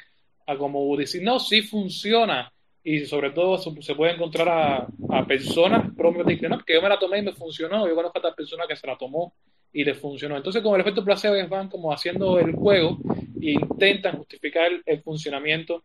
a 0.46 0.58
como 0.58 0.96
decir, 0.98 1.24
no, 1.24 1.40
sí 1.40 1.62
funciona. 1.62 2.52
Y 2.84 3.06
sobre 3.06 3.32
todo 3.32 3.58
se 3.58 3.96
puede 3.96 4.14
encontrar 4.14 4.88
a, 5.10 5.26
personas 5.28 5.94
pro 5.96 6.10
homeopáticas, 6.10 6.50
no, 6.50 6.58
porque 6.58 6.74
yo 6.74 6.82
me 6.82 6.90
la 6.90 6.98
tomé 6.98 7.20
y 7.20 7.24
me 7.24 7.34
funcionó. 7.34 7.88
Yo 7.88 7.96
conozco 7.96 8.18
a 8.18 8.22
esta 8.22 8.36
persona 8.36 8.66
que 8.68 8.76
se 8.76 8.88
la 8.88 8.98
tomó 8.98 9.34
y 9.72 9.84
le 9.84 9.94
funcionó. 9.94 10.36
Entonces 10.36 10.62
con 10.62 10.76
el 10.76 10.82
efecto 10.82 11.06
placebo 11.06 11.36
ellos 11.36 11.50
van 11.50 11.70
como 11.70 11.94
haciendo 11.94 12.40
el 12.40 12.54
juego 12.54 12.98
e 13.40 13.52
intentan 13.52 14.18
justificar 14.18 14.72
el, 14.72 14.82
el 14.86 15.02
funcionamiento 15.02 15.84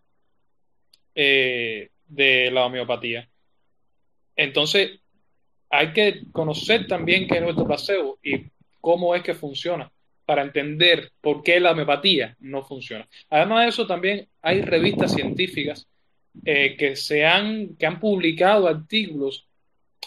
eh, 1.19 1.91
de 2.07 2.51
la 2.51 2.67
homeopatía. 2.67 3.29
Entonces, 4.37 5.01
hay 5.71 5.93
que 5.95 6.23
conocer 6.31 6.87
también 6.87 7.27
qué 7.27 7.37
es 7.37 7.43
nuestro 7.43 7.67
placebo 7.67 8.19
y 8.23 8.45
cómo 8.83 9.15
es 9.15 9.23
que 9.23 9.35
funciona 9.35 9.91
para 10.27 10.43
entender 10.43 11.13
por 11.23 11.43
qué 11.43 11.59
la 11.59 11.73
homeopatía 11.73 12.37
no 12.41 12.63
funciona. 12.63 13.09
Además 13.31 13.63
de 13.63 13.69
eso, 13.71 13.87
también 13.87 14.29
hay 14.43 14.61
revistas 14.61 15.15
científicas 15.15 15.89
eh, 16.45 16.77
que, 16.77 16.97
se 16.97 17.25
han, 17.25 17.77
que 17.77 17.87
han 17.87 17.99
publicado 17.99 18.69
artículos 18.69 19.47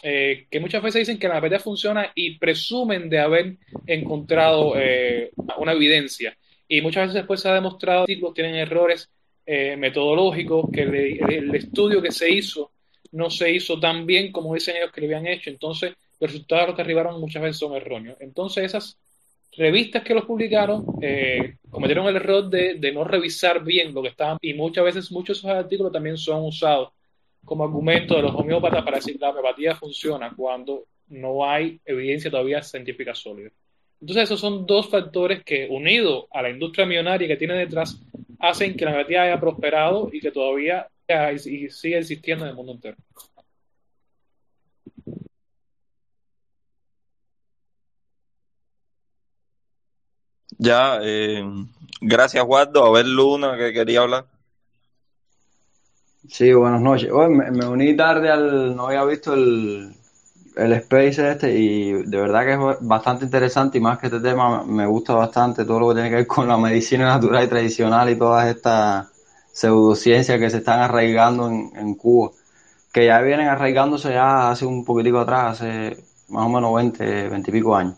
eh, 0.01 0.47
que 0.49 0.59
muchas 0.59 0.81
veces 0.81 1.01
dicen 1.01 1.19
que 1.19 1.27
la 1.27 1.33
homeopatía 1.33 1.59
funciona 1.59 2.11
y 2.15 2.37
presumen 2.37 3.09
de 3.09 3.19
haber 3.19 3.57
encontrado 3.85 4.73
eh, 4.77 5.31
una 5.57 5.73
evidencia. 5.73 6.37
Y 6.67 6.81
muchas 6.81 7.03
veces 7.03 7.15
después 7.15 7.41
se 7.41 7.49
ha 7.49 7.53
demostrado 7.53 8.05
que 8.05 8.13
artículos 8.13 8.33
tienen 8.35 8.55
errores 8.55 9.09
metodológicos, 9.77 10.69
que 10.71 10.83
el, 10.83 11.55
estudio 11.55 12.03
que 12.03 12.11
se 12.11 12.29
hizo 12.29 12.71
no 13.13 13.31
se 13.31 13.51
hizo 13.51 13.79
tan 13.79 14.05
bien 14.05 14.31
como 14.31 14.53
dicen 14.53 14.77
ellos 14.77 14.91
que 14.91 15.01
lo 15.01 15.07
habían 15.07 15.25
hecho, 15.25 15.49
entonces 15.49 15.95
los 16.19 16.31
resultados 16.31 16.75
que 16.75 16.83
arribaron 16.83 17.19
muchas 17.19 17.41
veces 17.41 17.57
son 17.57 17.73
erróneos. 17.75 18.15
Entonces 18.19 18.65
esas 18.65 18.99
revistas 19.59 20.03
que 20.03 20.13
los 20.13 20.23
publicaron 20.23 20.85
eh, 21.01 21.57
cometieron 21.69 22.07
el 22.07 22.15
error 22.15 22.49
de, 22.49 22.91
no 22.93 23.03
revisar 23.03 23.61
bien 23.61 23.93
lo 23.93 24.01
que 24.01 24.07
estaban 24.07 24.37
y 24.41 24.53
muchas 24.53 24.85
veces 24.85 25.11
muchos 25.11 25.41
de 25.41 25.49
esos 25.49 25.65
artículos 25.65 25.91
también 25.91 26.17
son 26.17 26.45
usados 26.45 26.93
como 27.43 27.65
argumento 27.65 28.15
de 28.15 28.21
los 28.21 28.35
homeópatas 28.35 28.83
para 28.85 28.97
decir 28.97 29.15
que 29.15 29.19
la 29.19 29.31
homeopatía 29.31 29.75
funciona 29.75 30.33
cuando 30.33 30.85
no 31.09 31.45
hay 31.45 31.77
evidencia 31.83 32.31
todavía 32.31 32.61
científica 32.61 33.13
sólida. 33.13 33.49
Entonces 33.99 34.23
esos 34.23 34.39
son 34.39 34.65
dos 34.65 34.89
factores 34.89 35.43
que 35.43 35.67
unidos 35.69 36.25
a 36.31 36.41
la 36.41 36.49
industria 36.49 36.85
millonaria 36.85 37.27
que 37.27 37.35
tiene 37.35 37.55
detrás 37.55 38.01
hacen 38.39 38.77
que 38.77 38.85
la 38.85 38.91
homeopatía 38.91 39.23
haya 39.23 39.39
prosperado 39.41 40.09
y 40.13 40.21
que 40.21 40.31
todavía 40.31 40.87
y 41.45 41.69
siga 41.69 41.97
existiendo 41.97 42.45
en 42.45 42.51
el 42.51 42.55
mundo 42.55 42.73
entero. 42.73 42.95
Ya, 50.59 50.99
eh, 51.01 51.41
gracias, 52.01 52.43
Waldo. 52.45 52.85
A 52.85 52.91
ver, 52.91 53.07
Luna, 53.07 53.57
que 53.57 53.71
quería 53.71 54.01
hablar. 54.01 54.25
Sí, 56.27 56.51
buenas 56.53 56.81
noches. 56.81 57.09
me, 57.29 57.65
uní 57.65 57.95
tarde 57.95 58.29
al. 58.29 58.75
No 58.75 58.87
había 58.87 59.05
visto 59.05 59.33
el, 59.33 59.95
el 60.57 60.73
Space 60.73 61.31
este 61.31 61.57
y 61.57 61.93
de 62.03 62.17
verdad 62.17 62.45
que 62.45 62.53
es 62.53 62.77
bastante 62.81 63.23
interesante 63.23 63.77
y 63.77 63.81
más 63.81 63.99
que 63.99 64.07
este 64.07 64.19
tema 64.19 64.65
me 64.65 64.85
gusta 64.85 65.13
bastante 65.13 65.63
todo 65.63 65.79
lo 65.79 65.87
que 65.89 65.95
tiene 65.95 66.09
que 66.09 66.15
ver 66.17 66.27
con 66.27 66.47
la 66.49 66.57
medicina 66.57 67.05
natural 67.05 67.45
y 67.45 67.47
tradicional 67.47 68.09
y 68.09 68.17
todas 68.17 68.47
estas 68.53 69.07
pseudociencias 69.53 70.39
que 70.39 70.49
se 70.49 70.57
están 70.57 70.81
arraigando 70.81 71.47
en, 71.47 71.71
en 71.75 71.95
Cuba, 71.95 72.31
que 72.91 73.05
ya 73.05 73.21
vienen 73.21 73.47
arraigándose 73.47 74.09
ya 74.11 74.51
hace 74.51 74.65
un 74.65 74.83
poquitico 74.83 75.19
atrás, 75.19 75.61
hace 75.61 76.03
más 76.27 76.45
o 76.45 76.49
menos 76.49 76.75
20, 76.75 77.29
20 77.29 77.49
y 77.49 77.53
pico 77.53 77.75
años. 77.75 77.95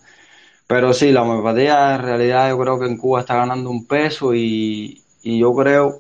Pero 0.72 0.93
sí, 0.93 1.11
la 1.11 1.24
homeopatía 1.24 1.95
en 1.95 2.01
realidad 2.01 2.49
yo 2.49 2.57
creo 2.57 2.80
que 2.80 2.86
en 2.86 2.95
Cuba 2.95 3.19
está 3.19 3.36
ganando 3.36 3.69
un 3.69 3.86
peso 3.86 4.34
y, 4.34 5.03
yo 5.22 5.53
creo 5.53 5.99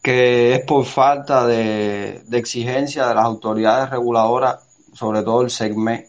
que 0.00 0.54
es 0.54 0.64
por 0.64 0.84
falta 0.84 1.44
de, 1.44 2.22
exigencia 2.30 3.08
de 3.08 3.16
las 3.16 3.24
autoridades 3.24 3.90
reguladoras, 3.90 4.60
sobre 4.94 5.22
todo 5.24 5.42
el 5.42 5.50
segmento, 5.50 6.08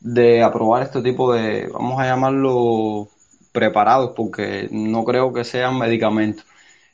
de 0.00 0.42
aprobar 0.42 0.84
este 0.84 1.02
tipo 1.02 1.34
de, 1.34 1.68
vamos 1.70 2.00
a 2.00 2.06
llamarlo 2.06 3.08
preparados, 3.52 4.12
porque 4.16 4.68
no 4.70 5.04
creo 5.04 5.30
que 5.30 5.44
sean 5.44 5.78
medicamentos. 5.78 6.46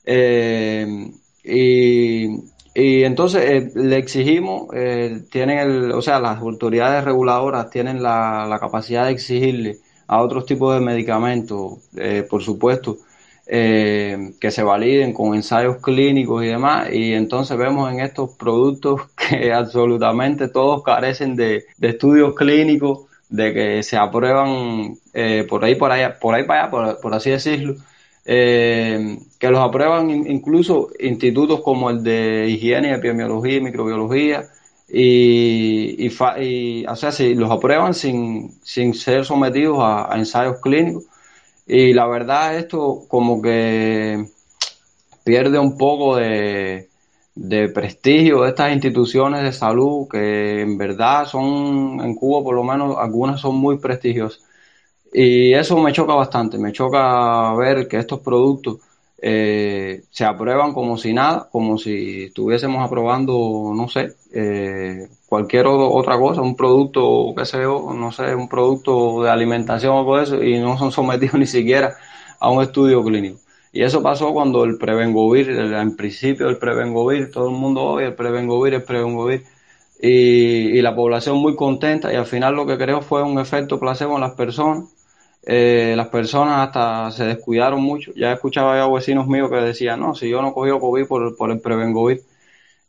Eh, 0.04 1.12
y, 1.44 2.26
y, 2.74 3.04
entonces 3.04 3.42
eh, 3.50 3.72
le 3.76 3.98
exigimos, 3.98 4.68
eh, 4.74 5.22
tienen 5.30 5.58
el, 5.58 5.92
o 5.92 6.02
sea, 6.02 6.18
las 6.18 6.38
autoridades 6.40 7.04
reguladoras 7.04 7.70
tienen 7.70 8.02
la, 8.02 8.46
la 8.48 8.58
capacidad 8.58 9.04
de 9.04 9.12
exigirle 9.12 9.83
a 10.06 10.20
otros 10.22 10.46
tipos 10.46 10.74
de 10.74 10.80
medicamentos, 10.80 11.78
eh, 11.96 12.26
por 12.28 12.42
supuesto, 12.42 12.98
eh, 13.46 14.32
que 14.40 14.50
se 14.50 14.62
validen 14.62 15.12
con 15.12 15.34
ensayos 15.34 15.76
clínicos 15.78 16.44
y 16.44 16.48
demás, 16.48 16.88
y 16.92 17.12
entonces 17.12 17.56
vemos 17.58 17.92
en 17.92 18.00
estos 18.00 18.30
productos 18.30 19.02
que 19.28 19.52
absolutamente 19.52 20.48
todos 20.48 20.82
carecen 20.82 21.36
de, 21.36 21.64
estudios 21.80 22.34
clínicos, 22.34 23.06
de 23.28 23.52
que 23.52 23.82
se 23.82 23.96
aprueban 23.96 24.96
eh, 25.12 25.46
por 25.48 25.64
ahí, 25.64 25.74
por 25.74 25.90
allá, 25.90 26.18
por 26.18 26.34
ahí 26.34 26.44
para 26.44 26.66
allá, 26.66 27.00
por, 27.00 27.14
así 27.14 27.30
decirlo, 27.30 27.76
que 28.24 29.50
los 29.50 29.60
aprueban 29.60 30.10
incluso 30.10 30.88
institutos 30.98 31.60
como 31.60 31.90
el 31.90 32.02
de 32.02 32.48
higiene, 32.48 32.94
epidemiología 32.94 33.56
y 33.56 33.60
microbiología, 33.60 34.44
y, 34.88 36.06
y, 36.06 36.86
o 36.86 36.96
sea, 36.96 37.12
si 37.12 37.34
los 37.34 37.50
aprueban 37.50 37.94
sin, 37.94 38.52
sin 38.62 38.94
ser 38.94 39.24
sometidos 39.24 39.78
a, 39.80 40.10
ensayos 40.14 40.60
clínicos. 40.60 41.04
Y 41.66 41.94
la 41.94 42.06
verdad 42.06 42.56
esto 42.58 43.04
como 43.08 43.40
que 43.40 44.28
pierde 45.24 45.58
un 45.58 45.78
poco 45.78 46.16
de, 46.16 46.90
de 47.34 47.68
prestigio 47.70 48.42
de 48.42 48.50
estas 48.50 48.72
instituciones 48.72 49.42
de 49.42 49.52
salud 49.52 50.06
que 50.10 50.60
en 50.62 50.78
verdad 50.78 51.26
son, 51.26 52.00
en 52.02 52.14
Cuba 52.14 52.44
por 52.44 52.54
lo 52.54 52.64
menos 52.64 52.96
algunas 52.98 53.40
son 53.40 53.56
muy 53.56 53.78
prestigiosas. 53.78 54.42
Y 55.12 55.54
eso 55.54 55.78
me 55.78 55.92
choca 55.92 56.14
bastante, 56.14 56.58
me 56.58 56.72
choca 56.72 57.54
ver 57.54 57.88
que 57.88 57.98
estos 57.98 58.20
productos 58.20 58.78
eh, 59.18 60.02
se 60.10 60.24
aprueban 60.24 60.72
como 60.72 60.96
si 60.98 61.12
nada, 61.12 61.48
como 61.50 61.78
si 61.78 62.24
estuviésemos 62.24 62.84
aprobando, 62.84 63.72
no 63.74 63.88
sé, 63.88 64.14
eh, 64.32 65.08
cualquier 65.28 65.66
otra 65.66 66.18
cosa, 66.18 66.42
un 66.42 66.56
producto, 66.56 67.32
qué 67.36 67.44
sé 67.46 67.62
no 67.62 68.12
sé, 68.12 68.34
un 68.34 68.48
producto 68.48 69.22
de 69.22 69.30
alimentación 69.30 69.94
o 69.96 70.16
de 70.16 70.22
eso, 70.24 70.42
y 70.42 70.58
no 70.58 70.76
son 70.78 70.92
sometidos 70.98 71.34
ni 71.34 71.46
siquiera 71.46 71.96
a 72.40 72.50
un 72.50 72.62
estudio 72.62 73.02
clínico. 73.04 73.38
Y 73.72 73.82
eso 73.82 74.02
pasó 74.02 74.32
cuando 74.32 74.64
el 74.64 74.78
Prevengovir, 74.78 75.50
en 75.50 75.96
principio 75.96 76.48
el 76.48 76.58
Prevengovir, 76.58 77.30
todo 77.32 77.48
el 77.48 77.56
mundo 77.56 77.82
oye 77.82 78.06
el 78.06 78.14
Prevengovir, 78.14 78.74
el 78.74 78.84
Prevengovir, 78.84 79.44
y, 80.00 80.78
y 80.78 80.82
la 80.82 80.94
población 80.94 81.38
muy 81.38 81.56
contenta, 81.56 82.12
y 82.12 82.16
al 82.16 82.26
final 82.26 82.54
lo 82.54 82.66
que 82.66 82.78
creo 82.78 83.00
fue 83.02 83.22
un 83.22 83.38
efecto 83.38 83.80
placebo 83.80 84.16
en 84.16 84.20
las 84.22 84.32
personas, 84.32 84.93
eh, 85.46 85.94
las 85.96 86.08
personas 86.08 86.66
hasta 86.66 87.10
se 87.10 87.24
descuidaron 87.24 87.82
mucho. 87.82 88.12
Ya 88.14 88.32
escuchaba 88.32 88.76
yo 88.76 88.84
a 88.84 88.94
vecinos 88.94 89.26
míos 89.26 89.50
que 89.50 89.56
decían, 89.56 90.00
no, 90.00 90.14
si 90.14 90.28
yo 90.28 90.40
no 90.42 90.52
cogí 90.54 90.70
COVID 90.70 91.06
por, 91.06 91.36
por 91.36 91.50
el 91.50 91.60
Prevengovir. 91.60 92.22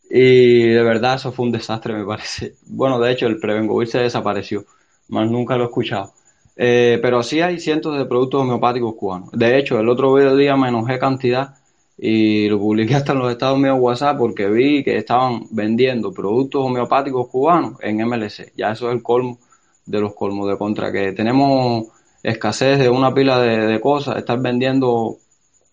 Y 0.10 0.70
de 0.70 0.84
verdad 0.84 1.16
eso 1.16 1.32
fue 1.32 1.46
un 1.46 1.52
desastre, 1.52 1.94
me 1.94 2.06
parece. 2.06 2.56
Bueno, 2.68 3.00
de 3.00 3.12
hecho, 3.12 3.28
el 3.28 3.40
Prevengovir 3.40 3.88
se 3.88 4.00
desapareció, 4.00 4.66
más 5.10 5.30
nunca 5.30 5.58
lo 5.58 5.64
he 5.64 5.68
escuchado. 5.68 6.14
Eh, 6.56 7.00
pero 7.02 7.22
sí 7.24 7.42
hay 7.42 7.60
cientos 7.60 7.98
de 7.98 8.06
productos 8.06 8.42
homeopáticos 8.42 8.96
cubanos. 8.96 9.32
De 9.32 9.58
hecho, 9.58 9.80
el 9.80 9.90
otro 9.90 10.16
día 10.36 10.56
me 10.56 10.70
enojé 10.70 11.00
cantidad 11.00 11.56
y 11.98 12.48
lo 12.50 12.60
publiqué 12.60 12.96
hasta 12.96 13.14
en 13.14 13.20
los 13.20 13.32
Estados 13.32 13.58
Unidos 13.58 13.80
WhatsApp 13.82 14.18
porque 14.18 14.48
vi 14.50 14.84
que 14.84 14.98
estaban 14.98 15.48
vendiendo 15.52 16.12
productos 16.14 16.62
homeopáticos 16.66 17.28
cubanos 17.28 17.74
en 17.82 17.98
MLC. 18.06 18.54
Ya 18.56 18.72
eso 18.72 18.90
es 18.90 18.96
el 18.96 19.04
colmo 19.04 19.40
de 19.86 20.00
los 20.02 20.16
colmos 20.16 20.50
de 20.50 20.58
contra 20.58 20.92
que 20.92 21.12
tenemos 21.14 21.86
escasez 22.26 22.80
de 22.80 22.90
una 22.90 23.14
pila 23.14 23.40
de, 23.40 23.80
cosas, 23.80 24.18
estar 24.18 24.40
vendiendo 24.42 25.18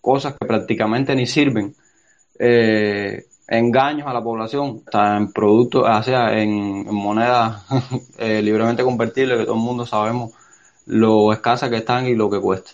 cosas 0.01 0.35
que 0.39 0.45
prácticamente 0.45 1.15
ni 1.15 1.25
sirven, 1.25 1.75
eh, 2.37 3.25
engaños 3.47 4.07
a 4.07 4.13
la 4.13 4.23
población, 4.23 4.83
está 4.85 5.17
en 5.17 5.31
productos, 5.31 5.85
sea, 6.05 6.37
en, 6.39 6.85
moneda 6.93 7.63
eh, 8.17 8.41
libremente 8.41 8.83
convertible, 8.83 9.37
que 9.37 9.45
todo 9.45 9.55
el 9.55 9.61
mundo 9.61 9.85
sabemos 9.85 10.33
lo 10.85 11.33
escasa 11.33 11.69
que 11.69 11.77
están 11.77 12.05
y 12.05 12.15
lo 12.15 12.29
que 12.29 12.39
cuesta. 12.39 12.71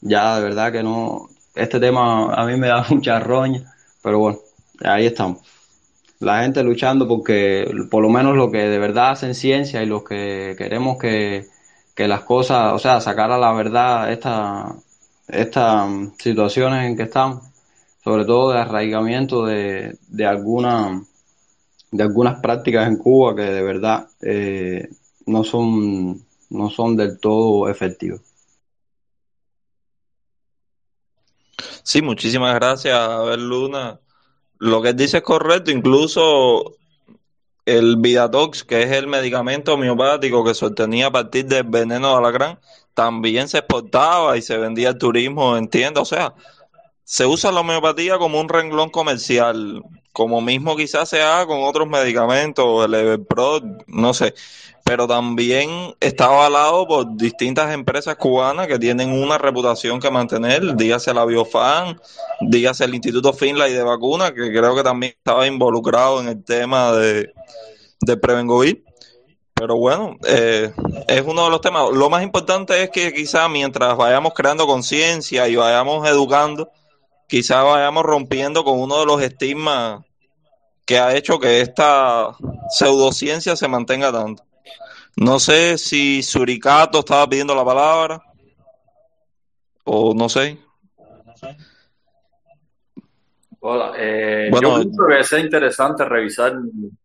Ya 0.00 0.36
de 0.36 0.42
verdad 0.42 0.72
que 0.72 0.82
no, 0.82 1.28
este 1.54 1.78
tema 1.78 2.34
a 2.34 2.44
mí 2.46 2.56
me 2.56 2.68
da 2.68 2.84
mucha 2.90 3.20
roña, 3.20 3.72
pero 4.02 4.18
bueno, 4.18 4.38
ahí 4.82 5.06
estamos. 5.06 5.38
La 6.18 6.42
gente 6.42 6.62
luchando 6.64 7.06
porque 7.06 7.70
por 7.90 8.02
lo 8.02 8.08
menos 8.08 8.36
lo 8.36 8.50
que 8.50 8.58
de 8.58 8.78
verdad 8.78 9.10
hacen 9.10 9.34
ciencia 9.34 9.82
y 9.82 9.86
los 9.86 10.04
que 10.04 10.54
queremos 10.56 10.96
que, 10.98 11.46
que 11.94 12.08
las 12.08 12.22
cosas, 12.24 12.72
o 12.72 12.78
sea, 12.78 13.00
sacar 13.00 13.30
a 13.30 13.38
la 13.38 13.52
verdad 13.52 14.10
esta, 14.12 14.74
estas 15.28 15.90
situaciones 16.18 16.86
en 16.86 16.96
que 16.96 17.04
estamos, 17.04 17.44
sobre 18.02 18.24
todo 18.24 18.52
de 18.52 18.58
arraigamiento 18.58 19.46
de, 19.46 19.96
de, 20.08 20.26
alguna, 20.26 21.02
de 21.90 22.02
algunas 22.02 22.40
prácticas 22.40 22.88
en 22.88 22.96
Cuba 22.96 23.34
que 23.36 23.42
de 23.42 23.62
verdad 23.62 24.08
eh, 24.20 24.88
no, 25.26 25.44
son, 25.44 26.20
no 26.50 26.70
son 26.70 26.96
del 26.96 27.18
todo 27.18 27.68
efectivas. 27.68 28.20
Sí, 31.82 32.02
muchísimas 32.02 32.54
gracias, 32.54 32.98
Abel 32.98 33.46
Luna. 33.48 34.00
Lo 34.58 34.82
que 34.82 34.94
dice 34.94 35.18
es 35.18 35.22
correcto, 35.22 35.70
incluso 35.70 36.76
el 37.66 37.96
Vidatox, 37.96 38.64
que 38.64 38.82
es 38.82 38.90
el 38.92 39.06
medicamento 39.06 39.74
homeopático 39.74 40.44
que 40.44 40.54
se 40.54 40.66
obtenía 40.66 41.06
a 41.06 41.12
partir 41.12 41.46
del 41.46 41.64
veneno 41.64 42.10
de 42.10 42.16
alacrán, 42.16 42.60
también 42.94 43.48
se 43.48 43.58
exportaba 43.58 44.36
y 44.36 44.42
se 44.42 44.56
vendía 44.58 44.90
al 44.90 44.98
turismo, 44.98 45.56
entiendo. 45.56 46.02
O 46.02 46.04
sea, 46.04 46.34
se 47.04 47.26
usa 47.26 47.52
la 47.52 47.60
homeopatía 47.60 48.18
como 48.18 48.40
un 48.40 48.48
renglón 48.48 48.90
comercial, 48.90 49.82
como 50.14 50.40
mismo 50.40 50.76
quizás 50.76 51.08
se 51.08 51.20
haga 51.20 51.44
con 51.44 51.64
otros 51.64 51.88
medicamentos, 51.88 52.86
el 52.86 52.94
Everpro, 52.94 53.60
no 53.88 54.14
sé. 54.14 54.32
Pero 54.84 55.08
también 55.08 55.94
está 55.98 56.26
avalado 56.26 56.86
por 56.86 57.16
distintas 57.16 57.74
empresas 57.74 58.14
cubanas 58.14 58.68
que 58.68 58.78
tienen 58.78 59.10
una 59.10 59.38
reputación 59.38 59.98
que 59.98 60.12
mantener, 60.12 60.76
dígase 60.76 61.12
la 61.12 61.24
Biofan, 61.24 62.00
dígase 62.40 62.84
el 62.84 62.94
Instituto 62.94 63.32
Finlay 63.32 63.72
de 63.72 63.82
Vacunas, 63.82 64.30
que 64.30 64.52
creo 64.52 64.76
que 64.76 64.84
también 64.84 65.14
estaba 65.16 65.48
involucrado 65.48 66.20
en 66.20 66.28
el 66.28 66.44
tema 66.44 66.92
de, 66.92 67.32
de 68.00 68.16
Prevengovir. 68.16 68.84
Pero 69.52 69.76
bueno, 69.76 70.16
eh, 70.28 70.72
es 71.08 71.22
uno 71.22 71.44
de 71.44 71.50
los 71.50 71.60
temas. 71.60 71.90
Lo 71.92 72.08
más 72.08 72.22
importante 72.22 72.84
es 72.84 72.90
que 72.90 73.12
quizá 73.12 73.48
mientras 73.48 73.96
vayamos 73.96 74.32
creando 74.32 74.66
conciencia 74.66 75.48
y 75.48 75.56
vayamos 75.56 76.06
educando, 76.08 76.70
quizá 77.26 77.62
vayamos 77.62 78.04
rompiendo 78.04 78.64
con 78.64 78.80
uno 78.80 79.00
de 79.00 79.06
los 79.06 79.22
estigmas 79.22 80.04
que 80.84 80.98
ha 80.98 81.14
hecho 81.16 81.38
que 81.38 81.60
esta 81.60 82.36
pseudociencia 82.68 83.56
se 83.56 83.68
mantenga 83.68 84.12
tanto. 84.12 84.44
No 85.16 85.38
sé 85.38 85.78
si 85.78 86.22
Suricato 86.22 87.00
estaba 87.00 87.28
pidiendo 87.28 87.54
la 87.54 87.64
palabra 87.64 88.22
o 89.84 90.14
no 90.14 90.28
sé. 90.28 90.58
Hola, 93.60 93.94
eh, 93.96 94.50
yo 94.52 94.74
pienso 94.74 95.06
que 95.08 95.20
es 95.20 95.32
interesante 95.32 96.04
revisar 96.04 96.52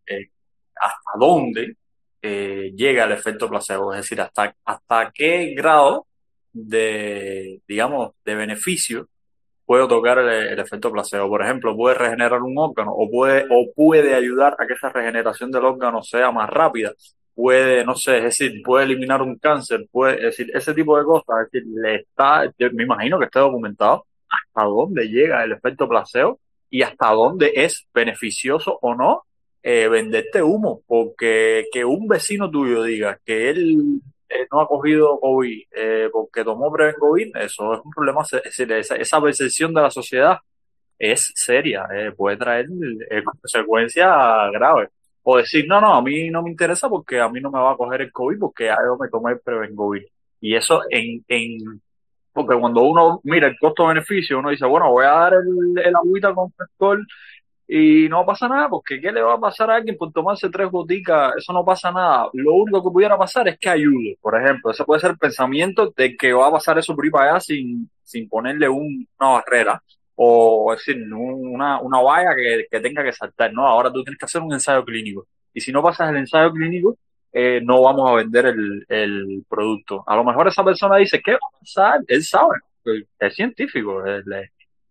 eh, 0.06 0.30
hasta 0.76 1.12
dónde 1.18 1.78
eh, 2.22 2.74
llega 2.76 3.06
el 3.06 3.14
efecto 3.14 3.48
placebo, 3.48 3.94
es 3.94 4.02
decir, 4.02 4.20
hasta, 4.20 4.54
hasta 4.66 5.12
qué 5.14 5.54
grado 5.56 6.08
de, 6.52 7.62
digamos, 7.66 8.12
de 8.26 8.36
beneficio 8.36 9.08
puede 9.70 9.88
tocar 9.88 10.18
el, 10.18 10.58
efecto 10.58 10.92
placebo. 10.92 11.30
Por 11.30 11.44
ejemplo, 11.44 11.76
puede 11.76 11.94
regenerar 11.94 12.42
un 12.42 12.58
órgano 12.58 12.92
o 12.92 13.08
puede, 13.08 13.46
o 13.52 13.72
puede 13.76 14.16
ayudar 14.16 14.56
a 14.58 14.66
que 14.66 14.74
esa 14.74 14.90
regeneración 14.90 15.52
del 15.52 15.64
órgano 15.64 16.02
sea 16.02 16.32
más 16.32 16.50
rápida. 16.50 16.92
Puede, 17.36 17.86
no 17.86 17.94
sé, 17.94 18.18
es 18.18 18.24
decir, 18.24 18.64
puede 18.64 18.86
eliminar 18.86 19.22
un 19.22 19.38
cáncer, 19.38 19.86
puede, 19.92 20.16
es 20.16 20.24
decir, 20.36 20.50
ese 20.56 20.74
tipo 20.74 20.98
de 20.98 21.06
cosas. 21.06 21.46
Es 21.46 21.52
decir, 21.52 21.68
le 21.72 21.98
está, 21.98 22.52
me 22.74 22.84
imagino 22.84 23.20
que 23.20 23.26
esté 23.26 23.38
documentado 23.38 24.08
hasta 24.28 24.68
dónde 24.68 25.08
llega 25.08 25.44
el 25.44 25.52
efecto 25.52 25.88
placebo 25.88 26.40
y 26.72 26.82
hasta 26.82 27.12
dónde 27.12 27.52
es 27.54 27.86
beneficioso 27.94 28.80
o 28.82 28.96
no 28.96 29.26
eh, 29.62 29.88
venderte 29.88 30.42
humo, 30.42 30.82
porque 30.88 31.66
que 31.72 31.86
un 31.86 32.08
vecino 32.08 32.50
tuyo 32.50 32.82
diga 32.82 33.20
que 33.24 33.52
él 33.52 34.02
eh, 34.30 34.48
no 34.52 34.62
ha 34.62 34.68
cogido 34.68 35.20
COVID 35.20 35.64
eh, 35.72 36.10
porque 36.12 36.44
tomó 36.44 36.72
Prevengovir, 36.72 37.32
eso 37.36 37.74
es 37.74 37.82
un 37.84 37.92
problema, 37.92 38.22
es 38.22 38.60
esa, 38.60 38.96
esa 38.96 39.22
percepción 39.22 39.74
de 39.74 39.82
la 39.82 39.92
sociedad 39.92 40.40
es 41.00 41.32
seria, 41.36 41.88
eh, 41.94 42.12
puede 42.12 42.38
traer 42.38 42.68
eh, 43.10 43.24
consecuencias 43.24 44.08
graves. 44.52 44.90
O 45.24 45.38
decir, 45.38 45.66
no, 45.68 45.80
no, 45.80 45.96
a 45.96 46.02
mí 46.02 46.30
no 46.30 46.44
me 46.44 46.50
interesa 46.52 46.90
porque 46.90 47.20
a 47.20 47.30
mí 47.30 47.40
no 47.40 47.52
me 47.52 47.60
va 47.60 47.72
a 47.74 47.78
coger 47.78 48.02
el 48.02 48.12
COVID 48.12 48.40
porque 48.40 48.66
ya 48.66 48.78
yo 48.86 48.98
me 48.98 49.10
tomé 49.10 49.32
el 49.34 49.40
Prevengovir. 49.40 50.08
Y 50.42 50.56
eso 50.56 50.82
en, 50.90 51.24
en, 51.28 51.82
porque 52.34 52.58
cuando 52.60 52.82
uno 52.84 53.22
mira 53.24 53.48
el 53.48 53.58
costo-beneficio, 53.58 54.40
uno 54.40 54.50
dice, 54.50 54.66
bueno, 54.66 54.92
voy 54.92 55.06
a 55.06 55.10
dar 55.10 55.34
el, 55.36 55.78
el 55.86 55.96
agüita 55.96 56.34
con 56.34 56.52
frescor 56.52 57.06
y 57.72 58.10
no 58.10 58.26
pasa 58.26 58.48
nada, 58.48 58.68
porque 58.70 59.00
¿qué 59.00 59.12
le 59.12 59.22
va 59.22 59.36
a 59.36 59.40
pasar 59.40 59.70
a 59.70 59.76
alguien 59.76 59.96
por 59.98 60.12
tomarse 60.12 60.50
tres 60.50 60.72
goticas? 60.72 61.36
Eso 61.38 61.54
no 61.54 61.64
pasa 61.64 61.92
nada. 61.92 62.28
Lo 62.34 62.54
único 62.56 62.84
que 62.84 62.92
pudiera 62.92 63.16
pasar 63.18 63.48
es 63.48 63.60
que 63.60 63.70
ayude, 63.70 64.18
por 64.22 64.42
ejemplo. 64.42 64.72
Ese 64.72 64.84
puede 64.86 65.02
ser 65.02 65.12
el 65.12 65.18
pensamiento 65.20 65.94
de 65.96 66.18
que 66.18 66.34
va 66.34 66.48
a 66.48 66.52
pasar 66.52 66.80
eso 66.80 66.96
por 66.96 67.06
ahí 67.06 67.12
para 67.12 67.32
allá 67.32 67.40
sin, 67.42 67.90
sin 68.04 68.28
ponerle 68.28 68.68
un- 68.70 69.08
una 69.20 69.30
barrera 69.32 69.84
o 70.16 70.74
es 70.74 70.80
decir, 70.86 71.02
un- 71.14 71.48
una, 71.56 71.80
una 71.82 72.02
valla 72.02 72.36
que, 72.36 72.66
que 72.70 72.80
tenga 72.80 73.04
que 73.04 73.14
saltar, 73.14 73.54
¿no? 73.54 73.68
Ahora 73.68 73.92
tú 73.94 74.04
tienes 74.04 74.18
que 74.20 74.26
hacer 74.26 74.42
un 74.42 74.54
ensayo 74.54 74.84
clínico. 74.84 75.28
Y 75.54 75.62
si 75.62 75.72
no 75.72 75.82
pasas 75.84 76.10
el 76.10 76.18
ensayo 76.18 76.52
clínico, 76.52 76.98
eh, 77.32 77.62
no 77.64 77.82
vamos 77.84 78.10
a 78.10 78.16
vender 78.16 78.48
el, 78.48 78.86
el 78.90 79.46
producto. 79.48 80.04
A 80.08 80.16
lo 80.16 80.24
mejor 80.24 80.48
esa 80.48 80.64
persona 80.64 80.98
dice, 80.98 81.22
¿qué 81.24 81.34
va 81.34 81.38
a 81.38 81.60
pasar? 81.60 82.00
Él 82.08 82.24
sabe, 82.24 82.58
es 83.20 83.36
científico, 83.36 84.02
¿Qué, 84.04 84.50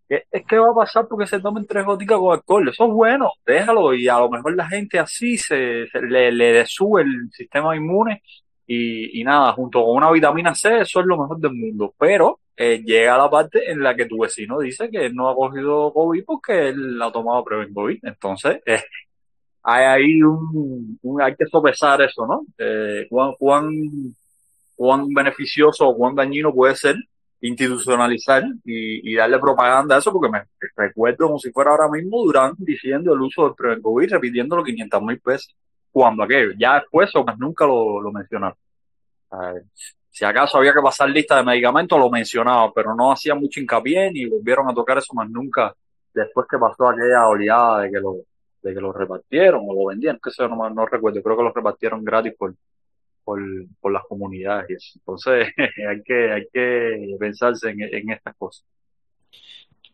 es 0.08 0.44
que 0.46 0.58
va 0.58 0.70
a 0.70 0.74
pasar 0.74 1.06
porque 1.08 1.26
se 1.26 1.40
tomen 1.40 1.66
tres 1.66 1.84
goticas 1.84 2.18
con 2.18 2.32
alcohol? 2.34 2.68
Eso 2.68 2.86
es 2.86 2.92
bueno, 2.92 3.30
déjalo. 3.46 3.94
Y 3.94 4.08
a 4.08 4.18
lo 4.18 4.30
mejor 4.30 4.54
la 4.56 4.66
gente 4.68 4.98
así 4.98 5.36
se, 5.38 5.86
le, 6.02 6.32
le 6.32 6.64
sube 6.66 7.02
el 7.02 7.30
sistema 7.32 7.76
inmune 7.76 8.22
y, 8.66 9.22
nada, 9.24 9.52
junto 9.54 9.82
con 9.84 9.96
una 9.96 10.10
vitamina 10.10 10.54
C, 10.54 10.80
eso 10.80 11.00
es 11.00 11.06
lo 11.06 11.16
mejor 11.18 11.38
del 11.38 11.54
mundo. 11.54 11.94
Pero 11.98 12.40
eh, 12.56 12.82
llega 12.84 13.16
la 13.18 13.30
parte 13.30 13.70
en 13.70 13.82
la 13.82 13.94
que 13.96 14.06
tu 14.06 14.18
vecino 14.20 14.58
dice 14.60 14.90
que 14.90 15.06
él 15.06 15.14
no 15.14 15.28
ha 15.30 15.34
cogido 15.34 15.92
COVID 15.92 16.24
porque 16.24 16.68
él 16.70 17.00
ha 17.02 17.10
tomado 17.12 17.44
Prevencovid. 17.44 17.98
Entonces, 18.02 18.60
eh, 18.66 18.82
hay 19.62 19.84
ahí 19.84 20.22
un, 20.22 20.98
un- 21.02 21.22
hay 21.22 21.34
que 21.36 21.46
sopesar 21.46 22.00
eso, 22.02 22.26
¿no? 22.26 22.44
Eh, 22.58 23.06
cuán, 23.10 23.34
cuán, 23.38 23.70
cuán 24.76 25.08
beneficioso 25.12 25.88
o 25.88 25.96
cuán 25.96 26.14
dañino 26.14 26.52
puede 26.54 26.74
ser 26.76 26.96
institucionalizar 27.40 28.44
y, 28.64 29.12
y 29.12 29.14
darle 29.14 29.38
propaganda 29.38 29.96
a 29.96 29.98
eso, 29.98 30.12
porque 30.12 30.30
me 30.30 30.44
recuerdo 30.76 31.26
como 31.26 31.38
si 31.38 31.50
fuera 31.52 31.70
ahora 31.70 31.88
mismo 31.88 32.22
Durán 32.24 32.54
diciendo 32.58 33.14
el 33.14 33.20
uso 33.20 33.44
del 33.44 33.54
Prevencovid, 33.54 34.10
repitiéndolo 34.10 34.64
500 34.64 35.02
mil 35.02 35.20
veces, 35.24 35.54
cuando 35.90 36.22
aquello, 36.24 36.52
ya 36.58 36.80
después 36.80 37.14
o 37.14 37.24
más 37.24 37.38
nunca 37.38 37.66
lo, 37.66 38.00
lo 38.00 38.12
mencionaron. 38.12 38.56
Si 40.10 40.24
acaso 40.24 40.58
había 40.58 40.72
que 40.72 40.80
pasar 40.82 41.08
lista 41.10 41.36
de 41.36 41.44
medicamentos, 41.44 41.98
lo 41.98 42.10
mencionaba, 42.10 42.72
pero 42.72 42.94
no 42.94 43.12
hacía 43.12 43.34
mucho 43.34 43.60
hincapié 43.60 44.10
ni 44.10 44.26
volvieron 44.26 44.68
a 44.68 44.74
tocar 44.74 44.98
eso 44.98 45.14
más 45.14 45.28
nunca 45.30 45.74
después 46.12 46.46
que 46.50 46.58
pasó 46.58 46.88
aquella 46.88 47.28
oleada 47.28 47.82
de 47.82 47.90
que 47.90 48.00
lo, 48.00 48.16
de 48.62 48.74
que 48.74 48.80
lo 48.80 48.92
repartieron 48.92 49.62
o 49.68 49.74
lo 49.74 49.86
vendían, 49.86 50.18
que 50.22 50.30
eso 50.30 50.48
no, 50.48 50.68
no 50.70 50.86
recuerdo, 50.86 51.22
creo 51.22 51.36
que 51.36 51.42
lo 51.42 51.52
repartieron 51.52 52.04
gratis 52.04 52.34
por, 52.36 52.54
por, 53.28 53.42
por 53.78 53.92
las 53.92 54.04
comunidades. 54.04 54.94
Entonces 54.96 55.48
hay 55.86 56.02
que, 56.02 56.32
hay 56.32 56.46
que 56.50 57.16
pensarse 57.20 57.68
en, 57.68 58.10
estas 58.10 58.34
cosas. 58.36 58.64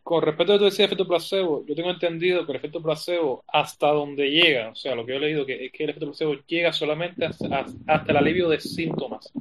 Con 0.05 0.23
respecto 0.23 0.53
a 0.53 0.55
lo 0.55 0.59
que 0.61 0.65
tú 0.67 0.71
decías, 0.71 0.87
efecto 0.87 1.09
placebo, 1.09 1.65
yo 1.67 1.75
tengo 1.75 1.91
entendido 1.91 2.47
que 2.47 2.53
el 2.53 2.59
efecto 2.59 2.81
placebo 2.81 3.43
hasta 3.49 3.89
donde 3.89 4.31
llega, 4.31 4.69
o 4.69 4.77
sea, 4.77 4.95
lo 4.95 5.05
que 5.05 5.13
yo 5.13 5.19
he 5.19 5.21
leído 5.21 5.45
es 5.49 5.73
que 5.73 5.83
el 5.83 5.91
efecto 5.91 6.07
placebo 6.07 6.35
llega 6.47 6.73
solamente 6.73 7.25
hasta, 7.25 8.05
el 8.07 8.17
alivio 8.17 8.49
de 8.49 8.61
síntomas. 8.61 9.33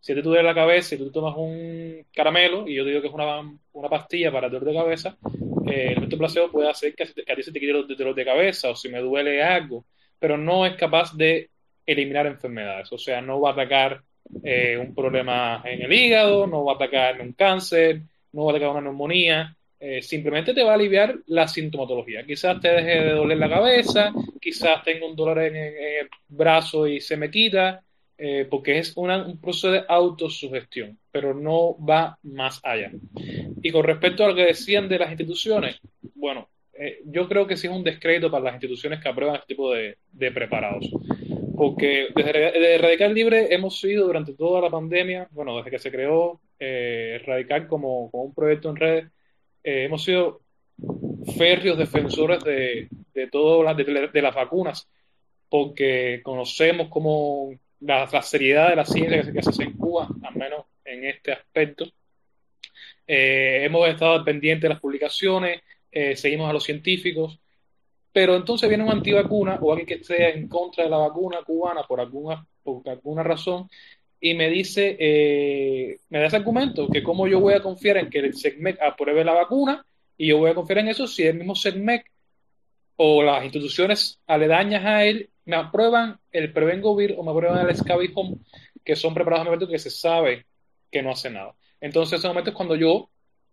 Si 0.00 0.14
te 0.14 0.22
duele 0.22 0.42
la 0.42 0.54
cabeza 0.54 0.94
y 0.94 0.98
tú 0.98 1.10
tomas 1.10 1.34
un 1.36 2.06
caramelo, 2.14 2.66
y 2.66 2.74
yo 2.74 2.86
digo 2.86 3.02
que 3.02 3.08
es 3.08 3.12
una, 3.12 3.40
una 3.72 3.88
pastilla 3.90 4.32
para 4.32 4.48
dolor 4.48 4.68
de 4.68 4.74
cabeza, 4.74 5.18
eh, 5.66 5.88
el 5.90 5.98
efecto 5.98 6.16
placebo 6.16 6.50
puede 6.50 6.70
hacer 6.70 6.94
que, 6.94 7.04
que 7.04 7.32
a 7.32 7.36
ti 7.36 7.42
se 7.42 7.52
te 7.52 7.60
quite 7.60 7.72
el 7.72 7.96
dolor 7.96 8.14
de 8.14 8.24
cabeza 8.24 8.70
o 8.70 8.76
si 8.76 8.88
me 8.88 9.00
duele 9.00 9.42
algo, 9.42 9.84
pero 10.18 10.38
no 10.38 10.64
es 10.64 10.74
capaz 10.76 11.14
de 11.14 11.50
eliminar 11.86 12.26
enfermedades. 12.26 12.92
O 12.92 12.98
sea, 12.98 13.20
no 13.20 13.40
va 13.40 13.50
a 13.50 13.52
atacar 13.52 14.02
eh, 14.42 14.76
un 14.76 14.94
problema 14.94 15.62
en 15.64 15.82
el 15.82 15.92
hígado, 15.92 16.46
no 16.46 16.64
va 16.64 16.72
a 16.72 16.76
atacar 16.76 17.20
un 17.20 17.32
cáncer, 17.32 18.02
no 18.32 18.44
va 18.44 18.52
a 18.52 18.56
atacar 18.56 18.70
una 18.70 18.80
neumonía. 18.82 19.56
Eh, 19.78 20.02
simplemente 20.02 20.54
te 20.54 20.62
va 20.62 20.72
a 20.72 20.74
aliviar 20.74 21.16
la 21.26 21.46
sintomatología. 21.46 22.24
Quizás 22.24 22.60
te 22.60 22.68
deje 22.68 23.02
de 23.02 23.12
doler 23.12 23.38
la 23.38 23.48
cabeza, 23.48 24.12
quizás 24.40 24.82
tenga 24.82 25.06
un 25.06 25.14
dolor 25.14 25.38
en, 25.40 25.54
el 25.54 26.08
brazo 26.28 26.86
y 26.86 27.00
se 27.00 27.16
me 27.16 27.30
quita, 27.30 27.82
eh, 28.16 28.46
porque 28.48 28.78
es 28.78 28.96
una, 28.96 29.24
un 29.24 29.38
proceso 29.38 29.70
de 29.70 29.84
autosugestión, 29.86 30.98
pero 31.10 31.34
no 31.34 31.76
va 31.78 32.18
más 32.22 32.60
allá. 32.64 32.90
Y 33.62 33.70
con 33.70 33.84
respecto 33.84 34.24
a 34.24 34.28
lo 34.28 34.34
que 34.34 34.46
decían 34.46 34.88
de 34.88 34.98
las 34.98 35.10
instituciones, 35.10 35.78
bueno, 36.14 36.48
yo 37.06 37.26
creo 37.26 37.46
que 37.46 37.56
sí 37.56 37.66
es 37.66 37.72
un 37.72 37.84
descrédito 37.84 38.30
para 38.30 38.44
las 38.44 38.54
instituciones 38.54 39.00
que 39.00 39.08
aprueban 39.08 39.36
este 39.36 39.48
tipo 39.48 39.72
de 39.72 40.30
preparados. 40.32 40.90
Porque 41.56 42.08
desde, 42.14 42.78
Radical 42.78 43.14
Libre 43.14 43.54
hemos 43.54 43.80
sido 43.80 44.06
durante 44.06 44.34
toda 44.34 44.60
la 44.60 44.70
pandemia, 44.70 45.26
bueno, 45.30 45.56
desde 45.56 45.70
que 45.70 45.78
se 45.78 45.90
creó 45.90 46.40
eh, 46.58 47.22
Radical 47.24 47.66
como, 47.66 48.10
un 48.12 48.34
proyecto 48.34 48.70
en 48.70 48.76
red, 48.76 49.04
eh, 49.64 49.84
hemos 49.84 50.04
sido 50.04 50.42
férreos 51.36 51.78
defensores 51.78 52.44
de, 52.44 52.88
de 53.14 53.26
todas 53.28 53.64
las, 53.64 54.12
de, 54.12 54.22
las 54.22 54.34
vacunas, 54.34 54.88
porque 55.48 56.20
conocemos 56.22 56.88
como 56.88 57.52
la, 57.80 58.06
la, 58.12 58.22
seriedad 58.22 58.70
de 58.70 58.76
la 58.76 58.84
ciencia 58.84 59.32
que 59.32 59.42
se, 59.42 59.50
hace 59.50 59.62
en 59.62 59.72
Cuba, 59.72 60.08
al 60.22 60.36
menos 60.36 60.66
en 60.84 61.04
este 61.04 61.32
aspecto. 61.32 61.86
Eh, 63.06 63.62
hemos 63.64 63.88
estado 63.88 64.22
pendientes 64.24 64.62
de 64.62 64.68
las 64.68 64.80
publicaciones, 64.80 65.62
seguimos 66.16 66.50
a 66.50 66.52
los 66.52 66.64
científicos, 66.64 67.40
pero 68.16 68.34
entonces 68.34 68.66
viene 68.70 68.82
un 68.82 68.90
antivacuna 68.90 69.58
o 69.60 69.72
alguien 69.72 69.86
que 69.86 69.94
esté 69.96 70.34
en 70.34 70.48
contra 70.48 70.84
de 70.84 70.88
la 70.88 70.96
vacuna 70.96 71.42
cubana 71.44 71.82
por 71.82 72.00
alguna, 72.00 72.46
por 72.62 72.88
alguna 72.88 73.22
razón 73.22 73.68
y 74.18 74.32
me 74.32 74.48
dice, 74.48 74.96
eh, 74.98 75.98
me 76.08 76.20
da 76.20 76.28
ese 76.28 76.36
argumento, 76.36 76.88
que 76.88 77.02
cómo 77.02 77.28
yo 77.28 77.40
voy 77.40 77.52
a 77.52 77.60
confiar 77.60 77.98
en 77.98 78.08
que 78.08 78.20
el 78.20 78.34
SECMEC 78.34 78.80
apruebe 78.80 79.22
la 79.22 79.34
vacuna 79.34 79.84
y 80.16 80.28
yo 80.28 80.38
voy 80.38 80.50
a 80.50 80.54
confiar 80.54 80.78
en 80.78 80.88
eso 80.88 81.06
si 81.06 81.24
el 81.24 81.36
mismo 81.36 81.54
SECMEC 81.54 82.10
o 82.96 83.22
las 83.22 83.44
instituciones 83.44 84.18
aledañas 84.26 84.86
a 84.86 85.04
él 85.04 85.28
me 85.44 85.56
aprueban 85.56 86.18
el 86.32 86.54
Prevengovir 86.54 87.16
o 87.18 87.22
me 87.22 87.32
aprueban 87.32 87.68
el 87.68 87.76
Scavihome, 87.76 88.38
que 88.82 88.96
son 88.96 89.12
preparados 89.12 89.44
de 89.44 89.50
momento 89.50 89.68
que 89.68 89.78
se 89.78 89.90
sabe 89.90 90.46
que 90.90 91.02
no 91.02 91.10
hace 91.10 91.28
nada. 91.28 91.54
Entonces, 91.82 92.18
ese 92.18 92.28
momento 92.28 92.48
es 92.48 92.56
cuando 92.56 92.76
yo 92.76 93.10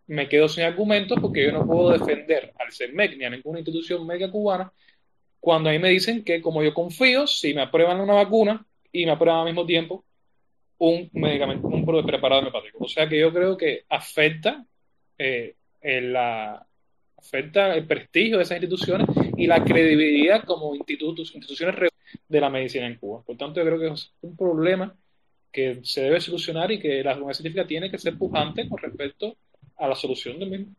me 0.08 0.28
quedo 0.28 0.50
sin 0.50 0.64
argumentos 0.64 1.18
porque 1.22 1.46
yo 1.46 1.52
no 1.52 1.66
puedo 1.66 1.92
defender 1.92 2.54
al 2.60 2.72
CERMEC 2.72 3.18
ni 3.18 3.26
a 3.26 3.30
ninguna 3.30 3.60
institución 3.60 4.06
médica 4.06 4.32
cubana 4.32 4.72
cuando 5.44 5.70
ahí 5.70 5.78
me 5.78 5.90
dicen 5.90 6.24
que 6.24 6.42
como 6.42 6.64
yo 6.64 6.74
confío, 6.74 7.28
si 7.28 7.54
me 7.54 7.64
aprueban 7.64 8.00
una 8.00 8.14
vacuna 8.14 8.66
y 8.94 9.06
me 9.06 9.12
aprueban 9.12 9.42
al 9.42 9.46
mismo 9.48 9.66
tiempo 9.66 10.06
un 10.78 11.10
medicamento, 11.12 11.68
un 11.68 11.86
preparado 12.06 12.48
hepático. 12.48 12.86
O 12.86 12.88
sea 12.88 13.10
que 13.10 13.20
yo 13.20 13.34
creo 13.34 13.58
que 13.58 13.84
afecta, 13.90 14.66
eh, 15.18 15.56
la, 15.82 16.66
afecta 17.18 17.76
el 17.76 17.86
prestigio 17.86 18.38
de 18.38 18.44
esas 18.44 18.56
instituciones 18.56 19.08
y 19.36 19.46
la 19.48 19.64
credibilidad 19.66 20.46
como 20.46 20.76
institutos, 20.76 21.36
instituciones 21.36 21.90
de 22.28 22.40
la 22.40 22.50
medicina 22.50 22.88
en 22.88 22.96
Cuba. 22.96 23.22
Por 23.26 23.36
tanto, 23.36 23.60
yo 23.60 23.66
creo 23.66 23.80
que 23.80 23.94
es 23.96 24.14
un 24.22 24.38
problema 24.38 24.96
que 25.52 25.82
se 25.84 26.04
debe 26.04 26.22
solucionar 26.22 26.72
y 26.72 26.80
que 26.80 27.04
la 27.04 27.16
comunidad 27.16 27.36
científica 27.36 27.68
tiene 27.68 27.92
que 27.92 27.98
ser 27.98 28.18
pujante 28.18 28.68
con 28.70 28.78
respecto 28.78 29.28
a 29.28 29.53
la 29.80 29.96
solución 29.96 30.40
del 30.40 30.50
mismo. 30.50 30.74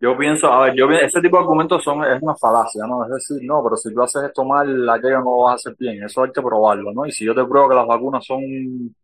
Yo 0.00 0.18
pienso, 0.18 0.52
a 0.52 0.66
ver, 0.66 0.74
yo 0.74 0.90
ese 0.90 1.20
tipo 1.20 1.36
de 1.36 1.42
argumentos 1.42 1.82
son, 1.82 2.04
es 2.04 2.20
una 2.20 2.34
falacia, 2.34 2.84
¿no? 2.86 3.04
Es 3.04 3.10
decir, 3.10 3.46
no, 3.46 3.62
pero 3.64 3.76
si 3.76 3.92
tú 3.94 4.02
haces 4.02 4.24
esto 4.24 4.44
mal, 4.44 4.88
aquello 4.90 5.20
no 5.20 5.24
lo 5.24 5.38
vas 5.44 5.52
a 5.52 5.54
hacer 5.54 5.76
bien, 5.78 6.02
eso 6.02 6.22
hay 6.22 6.30
que 6.30 6.42
probarlo, 6.42 6.92
¿no? 6.92 7.06
Y 7.06 7.12
si 7.12 7.24
yo 7.24 7.34
te 7.34 7.44
pruebo 7.44 7.70
que 7.70 7.74
las 7.74 7.86
vacunas 7.86 8.24
son, 8.24 8.94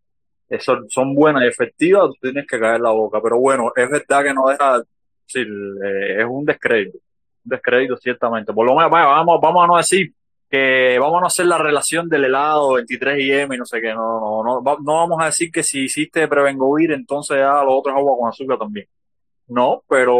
son, 0.88 1.14
buenas 1.14 1.44
y 1.44 1.46
efectivas, 1.46 2.08
tú 2.08 2.16
tienes 2.20 2.46
que 2.46 2.58
caer 2.58 2.80
la 2.80 2.90
boca. 2.90 3.20
Pero 3.22 3.38
bueno, 3.38 3.72
es 3.74 3.88
verdad 3.88 4.24
que 4.24 4.34
no 4.34 4.48
deja, 4.48 4.78
eh, 4.78 6.20
es 6.20 6.26
un 6.28 6.44
descrédito, 6.44 6.98
un 6.98 7.50
descrédito 7.50 7.96
ciertamente. 7.96 8.52
Por 8.52 8.66
lo 8.66 8.74
menos, 8.74 8.90
vamos, 8.90 9.40
vamos 9.40 9.64
a 9.64 9.66
no 9.68 9.76
decir 9.78 10.12
que 10.50 10.98
vamos 10.98 11.22
a 11.22 11.26
hacer 11.26 11.46
la 11.46 11.58
relación 11.58 12.08
del 12.08 12.24
helado 12.24 12.74
23 12.74 13.24
y 13.24 13.32
M 13.32 13.54
y 13.54 13.58
no 13.58 13.64
sé 13.64 13.80
qué, 13.80 13.94
no, 13.94 14.42
no, 14.42 14.60
no, 14.60 14.78
no 14.80 14.94
vamos 14.96 15.22
a 15.22 15.26
decir 15.26 15.52
que 15.52 15.62
si 15.62 15.84
hiciste 15.84 16.26
Prevengovir, 16.26 16.90
entonces 16.90 17.36
ya 17.38 17.62
los 17.62 17.74
otros 17.78 17.94
agua 17.96 18.16
con 18.18 18.28
azúcar 18.28 18.58
también. 18.58 18.86
no, 19.48 19.82
pero, 19.88 20.16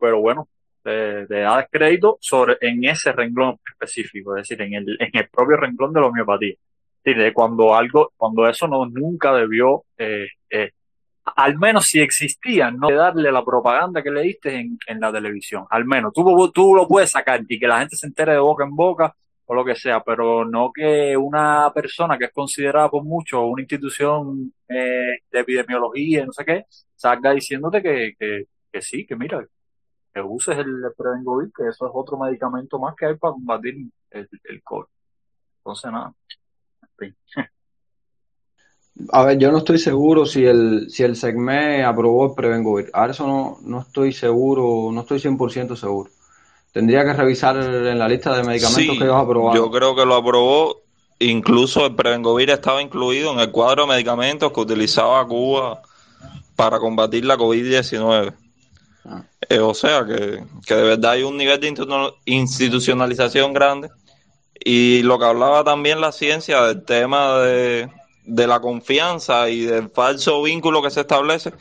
pero 0.00 0.20
bueno, 0.20 0.48
te, 0.82 1.26
da 1.26 1.58
descrédito 1.58 2.16
sobre, 2.20 2.56
en 2.62 2.84
ese 2.84 3.12
renglón 3.12 3.58
específico, 3.70 4.36
es 4.36 4.48
decir, 4.48 4.62
en 4.62 4.74
el, 4.74 4.96
en 5.00 5.10
el 5.12 5.28
propio 5.28 5.56
renglón 5.58 5.92
de 5.92 6.00
la 6.00 6.06
homeopatía. 6.06 6.54
Es 7.04 7.32
cuando 7.34 7.74
algo, 7.74 8.12
cuando 8.16 8.48
eso 8.48 8.66
no 8.68 8.86
nunca 8.86 9.34
debió, 9.34 9.84
eh, 9.96 10.28
eh, 10.50 10.72
al 11.36 11.58
menos 11.58 11.86
si 11.86 12.00
existía, 12.00 12.70
no 12.70 12.90
darle 12.90 13.32
la 13.32 13.44
propaganda 13.44 14.02
que 14.02 14.10
le 14.10 14.22
diste 14.22 14.54
en, 14.54 14.78
en 14.86 15.00
la 15.00 15.12
televisión. 15.12 15.64
Al 15.70 15.84
menos 15.84 16.12
tú, 16.12 16.50
tú 16.52 16.74
lo 16.74 16.86
puedes 16.88 17.10
sacar 17.10 17.40
y 17.46 17.58
que 17.58 17.66
la 17.66 17.80
gente 17.80 17.96
se 17.96 18.06
entere 18.06 18.32
de 18.32 18.38
boca 18.38 18.64
en 18.64 18.74
boca 18.74 19.14
o 19.50 19.54
lo 19.54 19.64
que 19.64 19.74
sea, 19.74 20.02
pero 20.04 20.44
no 20.44 20.70
que 20.72 21.16
una 21.16 21.72
persona 21.72 22.18
que 22.18 22.26
es 22.26 22.32
considerada 22.32 22.90
por 22.90 23.02
muchos 23.02 23.40
una 23.42 23.62
institución 23.62 24.52
eh, 24.68 25.20
de 25.30 25.40
epidemiología, 25.40 26.26
no 26.26 26.32
sé 26.32 26.44
qué, 26.44 26.66
salga 26.94 27.32
diciéndote 27.32 27.82
que, 27.82 28.14
que, 28.18 28.44
que 28.70 28.82
sí, 28.82 29.06
que 29.06 29.16
mira, 29.16 29.42
que 30.12 30.20
uses 30.20 30.58
el 30.58 30.82
Prevengovir, 30.94 31.50
que 31.56 31.68
eso 31.68 31.86
es 31.86 31.92
otro 31.94 32.18
medicamento 32.18 32.78
más 32.78 32.94
que 32.94 33.06
hay 33.06 33.16
para 33.16 33.32
combatir 33.32 33.74
el, 34.10 34.28
el 34.44 34.62
COVID. 34.62 34.86
Entonces, 35.60 35.92
nada. 35.92 36.14
A 39.10 39.24
ver, 39.24 39.38
yo 39.38 39.50
no 39.50 39.58
estoy 39.58 39.78
seguro 39.78 40.26
si 40.26 40.44
el, 40.44 40.90
si 40.90 41.04
el 41.04 41.16
SEGME 41.16 41.84
aprobó 41.84 42.26
el 42.26 42.34
Prevengovir. 42.34 42.90
A 42.92 43.06
eso 43.06 43.26
no, 43.26 43.58
no 43.62 43.80
estoy 43.80 44.12
seguro, 44.12 44.90
no 44.92 45.00
estoy 45.00 45.20
100% 45.20 45.74
seguro. 45.74 46.10
Tendría 46.72 47.04
que 47.04 47.12
revisar 47.12 47.56
en 47.56 47.98
la 47.98 48.08
lista 48.08 48.36
de 48.36 48.44
medicamentos 48.44 48.98
que 48.98 49.04
ellos 49.04 49.16
aprobaron. 49.16 49.56
Yo 49.56 49.70
creo 49.70 49.96
que 49.96 50.04
lo 50.04 50.14
aprobó. 50.16 50.82
Incluso 51.20 51.86
el 51.86 51.96
Prevengovir 51.96 52.50
estaba 52.50 52.80
incluido 52.80 53.32
en 53.32 53.40
el 53.40 53.50
cuadro 53.50 53.82
de 53.82 53.88
medicamentos 53.88 54.52
que 54.52 54.60
utilizaba 54.60 55.26
Cuba 55.26 55.82
para 56.54 56.78
combatir 56.78 57.24
la 57.24 57.36
COVID-19. 57.36 58.34
Ah. 59.04 59.24
Eh, 59.48 59.58
o 59.58 59.74
sea 59.74 60.04
que, 60.06 60.44
que, 60.64 60.74
de 60.74 60.82
verdad 60.82 61.12
hay 61.12 61.24
un 61.24 61.36
nivel 61.36 61.58
de 61.58 61.74
institucionalización 62.26 63.52
grande. 63.52 63.90
Y 64.64 65.02
lo 65.02 65.18
que 65.18 65.24
hablaba 65.24 65.64
también 65.64 66.00
la 66.00 66.12
ciencia 66.12 66.62
del 66.62 66.84
tema 66.84 67.38
de, 67.38 67.88
de 68.24 68.46
la 68.46 68.60
confianza 68.60 69.48
y 69.48 69.62
del 69.62 69.88
falso 69.88 70.42
vínculo 70.42 70.82
que 70.82 70.90
se 70.90 71.00
establece 71.00 71.52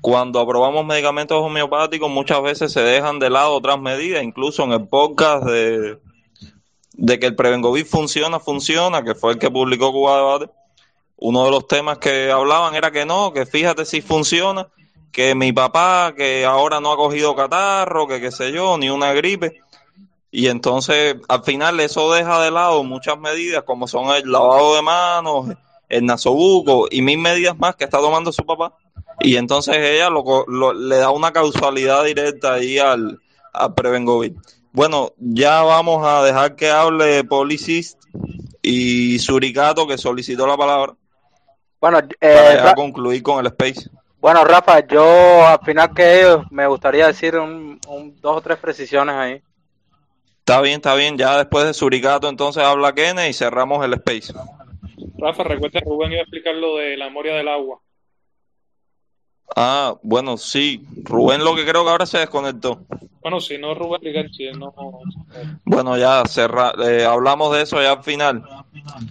cuando 0.00 0.40
aprobamos 0.40 0.84
medicamentos 0.86 1.38
homeopáticos 1.38 2.10
muchas 2.10 2.42
veces 2.42 2.72
se 2.72 2.80
dejan 2.80 3.18
de 3.18 3.30
lado 3.30 3.52
otras 3.52 3.80
medidas, 3.80 4.22
incluso 4.22 4.64
en 4.64 4.72
el 4.72 4.86
podcast 4.88 5.44
de, 5.44 5.98
de 6.94 7.18
que 7.18 7.26
el 7.26 7.36
Prevengovir 7.36 7.86
funciona, 7.86 8.40
funciona, 8.40 9.02
que 9.02 9.14
fue 9.14 9.32
el 9.32 9.38
que 9.38 9.50
publicó 9.50 9.92
Cuba 9.92 10.16
Debate. 10.16 10.52
Uno 11.16 11.44
de 11.44 11.50
los 11.50 11.66
temas 11.66 11.98
que 11.98 12.30
hablaban 12.30 12.74
era 12.74 12.90
que 12.90 13.04
no, 13.04 13.32
que 13.32 13.44
fíjate 13.44 13.84
si 13.84 14.00
funciona, 14.00 14.68
que 15.12 15.34
mi 15.34 15.52
papá, 15.52 16.14
que 16.16 16.46
ahora 16.46 16.80
no 16.80 16.92
ha 16.92 16.96
cogido 16.96 17.36
catarro, 17.36 18.06
que 18.06 18.20
qué 18.20 18.30
sé 18.30 18.52
yo, 18.52 18.78
ni 18.78 18.88
una 18.88 19.12
gripe. 19.12 19.60
Y 20.30 20.46
entonces, 20.46 21.16
al 21.28 21.42
final, 21.42 21.78
eso 21.80 22.10
deja 22.12 22.40
de 22.42 22.50
lado 22.50 22.84
muchas 22.84 23.18
medidas, 23.18 23.64
como 23.64 23.86
son 23.86 24.14
el 24.14 24.30
lavado 24.30 24.76
de 24.76 24.82
manos, 24.82 25.48
el 25.88 26.06
nasobuco 26.06 26.86
y 26.90 27.02
mil 27.02 27.18
medidas 27.18 27.58
más 27.58 27.76
que 27.76 27.84
está 27.84 27.98
tomando 27.98 28.32
su 28.32 28.46
papá 28.46 28.72
y 29.20 29.36
entonces 29.36 29.76
ella 29.76 30.10
lo, 30.10 30.72
le 30.72 30.96
da 30.96 31.10
una 31.10 31.32
causalidad 31.32 32.04
directa 32.04 32.54
ahí 32.54 32.78
al, 32.78 33.20
al 33.52 33.74
Prevengovir. 33.74 34.34
Bueno, 34.72 35.12
ya 35.18 35.62
vamos 35.62 36.06
a 36.06 36.22
dejar 36.22 36.54
que 36.54 36.70
hable 36.70 37.24
Policist 37.24 38.00
y 38.62 39.18
Suricato 39.18 39.86
que 39.86 39.98
solicitó 39.98 40.46
la 40.46 40.56
palabra. 40.56 40.94
Bueno, 41.80 41.98
eh, 42.20 42.56
para 42.58 42.74
concluir 42.74 43.22
con 43.22 43.40
el 43.40 43.46
Space. 43.46 43.88
Bueno, 44.20 44.44
Rafa, 44.44 44.86
yo 44.86 45.46
al 45.46 45.60
final 45.64 45.94
que 45.94 46.20
ellos 46.20 46.44
me 46.50 46.66
gustaría 46.66 47.06
decir 47.06 47.36
un, 47.36 47.80
dos 48.20 48.36
o 48.36 48.40
tres 48.40 48.58
precisiones 48.58 49.14
ahí. 49.14 49.42
Está 50.40 50.60
bien, 50.60 50.76
está 50.76 50.94
bien. 50.94 51.16
Ya 51.16 51.38
después 51.38 51.64
de 51.64 51.74
Suricato 51.74 52.28
entonces 52.28 52.62
habla 52.62 52.94
Kene 52.94 53.28
y 53.28 53.32
cerramos 53.32 53.84
el 53.84 53.94
Space. 53.94 54.32
Rafa, 55.18 55.42
recuerda 55.44 55.80
Rubén 55.80 56.12
iba 56.12 56.20
a 56.20 56.22
explicar 56.22 56.54
lo 56.54 56.76
de 56.76 56.96
la 56.96 57.06
memoria 57.06 57.34
del 57.34 57.48
agua. 57.48 57.80
Ah, 59.56 59.94
bueno, 60.02 60.36
sí. 60.36 60.86
Rubén 61.04 61.44
lo 61.44 61.54
que 61.54 61.66
creo 61.66 61.84
que 61.84 61.90
ahora 61.90 62.06
se 62.06 62.18
desconectó. 62.18 62.84
Bueno, 63.20 63.40
si 63.40 63.58
no, 63.58 63.74
Rubén, 63.74 64.32
si 64.32 64.50
no... 64.52 64.72
Bueno, 65.64 65.96
ya 65.98 66.24
cerra, 66.26 66.72
eh, 66.82 67.04
hablamos 67.04 67.52
de 67.54 67.62
eso 67.62 67.80
ya 67.82 67.92
al 67.92 68.02
final. 68.02 68.42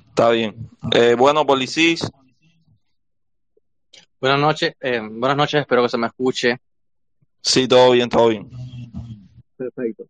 Está 0.10 0.30
bien. 0.30 0.56
Eh, 0.94 1.16
bueno, 1.18 1.46
policís. 1.46 2.10
Buenas 4.20 4.40
noches, 4.40 4.74
eh, 4.82 5.00
buenas 5.00 5.38
noches, 5.38 5.62
espero 5.62 5.84
que 5.84 5.90
se 5.90 5.98
me 5.98 6.08
escuche. 6.08 6.58
Sí, 7.42 7.68
todo 7.68 7.92
bien, 7.92 8.10
todo 8.10 8.28
bien. 8.28 8.50
Perfecto. 9.56 10.06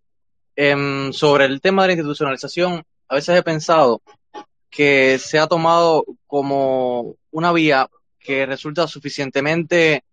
Em, 0.55 1.13
sobre 1.13 1.45
el 1.45 1.61
tema 1.61 1.83
de 1.83 1.89
la 1.89 1.93
institucionalización, 1.93 2.83
a 3.07 3.15
veces 3.15 3.37
he 3.37 3.43
pensado 3.43 4.01
que 4.69 5.19
se 5.19 5.37
ha 5.37 5.47
tomado 5.47 6.05
como 6.25 7.15
una 7.31 7.51
vía 7.51 7.89
que 8.19 8.45
resulta 8.45 8.87
suficientemente 8.87 10.03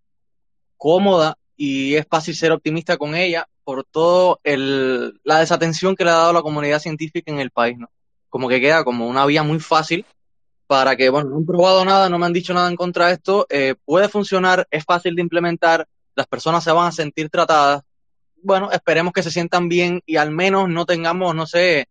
cómoda 0.77 1.39
y 1.57 1.95
es 1.95 2.07
fácil 2.09 2.35
ser 2.35 2.53
optimista 2.53 2.97
con 2.97 3.15
ella 3.15 3.49
por 3.65 3.85
todo 3.85 4.41
el, 4.45 5.19
la 5.25 5.41
desatención 5.41 5.97
que 5.97 6.05
le 6.05 6.11
ha 6.11 6.15
dado 6.15 6.33
la 6.33 6.43
comunidad 6.43 6.79
científica 6.79 7.33
en 7.33 7.41
el 7.41 7.51
país, 7.51 7.77
¿no? 7.79 7.91
Como 8.29 8.49
que 8.49 8.61
queda 8.61 8.85
como 8.85 9.09
una 9.09 9.27
vía 9.27 9.43
muy 9.43 9.59
fácil 9.59 10.05
para 10.67 10.97
que, 10.97 11.09
bueno, 11.09 11.31
no 11.31 11.37
han 11.37 11.47
probado 11.47 11.85
nada, 11.85 12.09
no 12.09 12.19
me 12.19 12.27
han 12.27 12.33
dicho 12.33 12.53
nada 12.53 12.69
en 12.69 12.77
contra 12.77 13.07
de 13.09 13.15
esto, 13.15 13.47
eh, 13.49 13.75
puede 13.85 14.09
funcionar, 14.09 14.67
es 14.71 14.85
fácil 14.85 15.15
de 15.15 15.23
implementar, 15.23 15.87
las 16.15 16.27
personas 16.27 16.65
se 16.65 16.73
van 16.73 16.89
a 16.89 16.93
sentir 16.93 17.31
tratadas, 17.31 17.83
bueno, 18.43 18.71
esperemos 18.71 19.13
que 19.13 19.23
se 19.23 19.31
sientan 19.31 19.69
bien 19.69 20.03
y 20.07 20.17
al 20.17 20.31
menos 20.31 20.69
no 20.69 20.87
tengamos, 20.87 21.35
no 21.35 21.47
sé, 21.47 21.89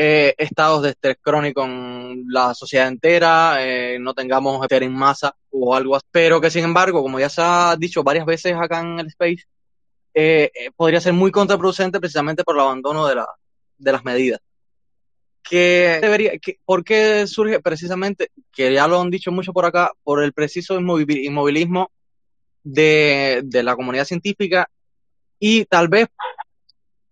eh, 0.00 0.32
estados 0.38 0.84
de 0.84 0.90
estrés 0.90 1.16
crónico 1.20 1.64
en 1.64 2.24
la 2.28 2.54
sociedad 2.54 2.86
entera, 2.86 3.56
eh, 3.58 3.98
no 3.98 4.14
tengamos 4.14 4.62
estrés 4.62 4.82
en 4.82 4.94
masa 4.94 5.34
o 5.50 5.74
algo 5.74 5.96
así, 5.96 6.06
pero 6.12 6.40
que 6.40 6.52
sin 6.52 6.62
embargo, 6.62 7.02
como 7.02 7.18
ya 7.18 7.28
se 7.28 7.42
ha 7.42 7.74
dicho 7.76 8.04
varias 8.04 8.24
veces 8.24 8.54
acá 8.54 8.78
en 8.78 9.00
el 9.00 9.08
Space, 9.08 9.42
eh, 10.14 10.52
podría 10.76 11.00
ser 11.00 11.14
muy 11.14 11.32
contraproducente 11.32 11.98
precisamente 11.98 12.44
por 12.44 12.54
el 12.54 12.60
abandono 12.60 13.08
de, 13.08 13.16
la, 13.16 13.26
de 13.76 13.90
las 13.90 14.04
medidas. 14.04 14.38
Que 15.42 15.98
debería, 16.00 16.38
que, 16.38 16.60
¿Por 16.64 16.84
qué 16.84 17.26
surge 17.26 17.58
precisamente, 17.58 18.30
que 18.52 18.72
ya 18.72 18.86
lo 18.86 19.00
han 19.00 19.10
dicho 19.10 19.32
mucho 19.32 19.52
por 19.52 19.64
acá, 19.64 19.90
por 20.04 20.22
el 20.22 20.32
preciso 20.32 20.78
inmovilismo 20.78 21.90
de, 22.62 23.40
de 23.42 23.62
la 23.64 23.74
comunidad 23.74 24.04
científica 24.04 24.70
y 25.40 25.64
tal 25.64 25.88
vez 25.88 26.06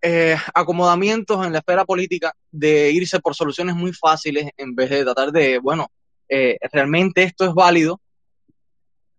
eh, 0.01 0.37
acomodamientos 0.53 1.45
en 1.45 1.53
la 1.53 1.59
esfera 1.59 1.85
política 1.85 2.33
de 2.51 2.91
irse 2.91 3.19
por 3.19 3.35
soluciones 3.35 3.75
muy 3.75 3.93
fáciles 3.93 4.49
en 4.57 4.75
vez 4.75 4.89
de 4.89 5.03
tratar 5.03 5.31
de, 5.31 5.59
bueno, 5.59 5.87
eh, 6.29 6.57
realmente 6.71 7.23
esto 7.23 7.45
es 7.45 7.53
válido, 7.53 7.99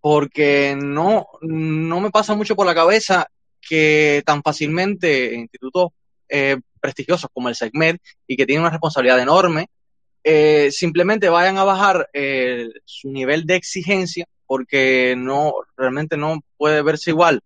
porque 0.00 0.76
no, 0.80 1.26
no 1.42 2.00
me 2.00 2.10
pasa 2.10 2.34
mucho 2.34 2.54
por 2.54 2.66
la 2.66 2.74
cabeza 2.74 3.26
que 3.60 4.22
tan 4.24 4.42
fácilmente 4.42 5.34
institutos 5.34 5.90
eh, 6.28 6.58
prestigiosos 6.80 7.28
como 7.32 7.48
el 7.48 7.56
SECMED 7.56 7.96
y 8.26 8.36
que 8.36 8.46
tienen 8.46 8.62
una 8.62 8.70
responsabilidad 8.70 9.20
enorme, 9.20 9.66
simplemente 10.70 11.30
vayan 11.30 11.56
a 11.56 11.64
bajar 11.64 12.06
su 12.84 13.10
nivel 13.10 13.46
de 13.46 13.56
exigencia 13.56 14.26
porque 14.46 15.14
no 15.16 15.52
realmente 15.76 16.16
no 16.16 16.40
puede 16.56 16.82
verse 16.82 17.10
igual. 17.10 17.40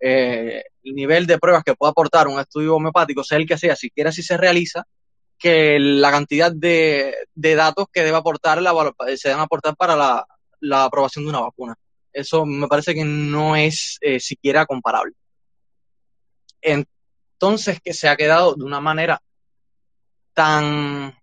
Eh, 0.00 0.62
nivel 0.94 1.26
de 1.26 1.38
pruebas 1.38 1.64
que 1.64 1.74
pueda 1.74 1.90
aportar 1.90 2.28
un 2.28 2.38
estudio 2.38 2.76
homeopático, 2.76 3.24
sea 3.24 3.38
el 3.38 3.46
que 3.46 3.58
sea, 3.58 3.76
siquiera 3.76 4.12
si 4.12 4.22
se 4.22 4.36
realiza, 4.36 4.84
que 5.38 5.78
la 5.78 6.10
cantidad 6.10 6.52
de, 6.52 7.14
datos 7.34 7.86
que 7.92 8.02
debe 8.02 8.16
aportar 8.16 8.60
la, 8.62 8.72
se 9.16 9.28
deben 9.28 9.42
aportar 9.42 9.76
para 9.76 10.24
la, 10.60 10.84
aprobación 10.84 11.24
de 11.24 11.30
una 11.30 11.40
vacuna. 11.40 11.74
Eso 12.12 12.46
me 12.46 12.68
parece 12.68 12.94
que 12.94 13.04
no 13.04 13.56
es 13.56 13.98
eh, 14.00 14.20
siquiera 14.20 14.64
comparable. 14.64 15.12
Entonces, 16.62 17.80
que 17.82 17.92
se 17.92 18.08
ha 18.08 18.16
quedado 18.16 18.54
de 18.54 18.64
una 18.64 18.80
manera 18.80 19.20
tan 20.32 21.14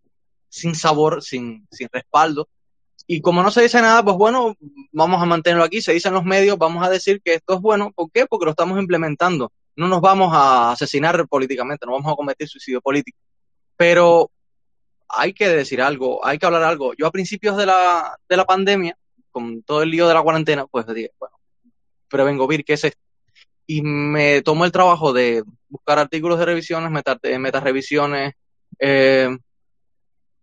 sin 0.49 0.76
sabor, 0.76 1.23
sin, 1.23 1.68
sin 1.72 1.90
respaldo, 1.91 2.48
y 3.05 3.21
como 3.21 3.43
no 3.43 3.51
se 3.51 3.61
dice 3.61 3.81
nada, 3.81 4.03
pues 4.03 4.15
bueno, 4.15 4.55
vamos 4.91 5.21
a 5.21 5.25
mantenerlo 5.25 5.63
aquí. 5.63 5.81
Se 5.81 5.93
dicen 5.93 6.13
los 6.13 6.23
medios, 6.23 6.57
vamos 6.57 6.85
a 6.85 6.89
decir 6.89 7.21
que 7.21 7.35
esto 7.35 7.55
es 7.55 7.61
bueno. 7.61 7.91
¿Por 7.91 8.09
qué? 8.11 8.25
Porque 8.25 8.45
lo 8.45 8.51
estamos 8.51 8.80
implementando. 8.80 9.51
No 9.75 9.88
nos 9.88 10.01
vamos 10.01 10.30
a 10.34 10.71
asesinar 10.71 11.27
políticamente, 11.27 11.85
no 11.85 11.93
vamos 11.93 12.11
a 12.11 12.15
cometer 12.15 12.47
suicidio 12.47 12.80
político. 12.81 13.17
Pero 13.75 14.31
hay 15.09 15.34
que 15.34 15.49
decir 15.49 15.81
algo, 15.81 16.25
hay 16.25 16.38
que 16.38 16.45
hablar 16.45 16.63
algo. 16.63 16.93
Yo 16.95 17.07
a 17.07 17.11
principios 17.11 17.57
de 17.57 17.65
la, 17.65 18.17
de 18.30 18.38
la 18.38 18.45
pandemia, 18.45 18.97
con 19.31 19.63
todo 19.63 19.81
el 19.81 19.89
lío 19.89 20.07
de 20.07 20.13
la 20.13 20.21
cuarentena, 20.21 20.65
pues 20.67 20.85
dije, 20.88 21.11
bueno, 21.19 21.35
prevengo 22.07 22.47
vir, 22.47 22.63
¿qué 22.63 22.73
es 22.73 22.85
esto? 22.85 23.01
Y 23.67 23.81
me 23.81 24.41
tomó 24.41 24.65
el 24.65 24.71
trabajo 24.71 25.11
de 25.11 25.43
buscar 25.67 25.99
artículos 25.99 26.39
de 26.39 26.45
revisiones, 26.45 26.91
meta, 26.91 27.19
meta 27.39 27.59
revisiones, 27.59 28.34
eh, 28.80 29.35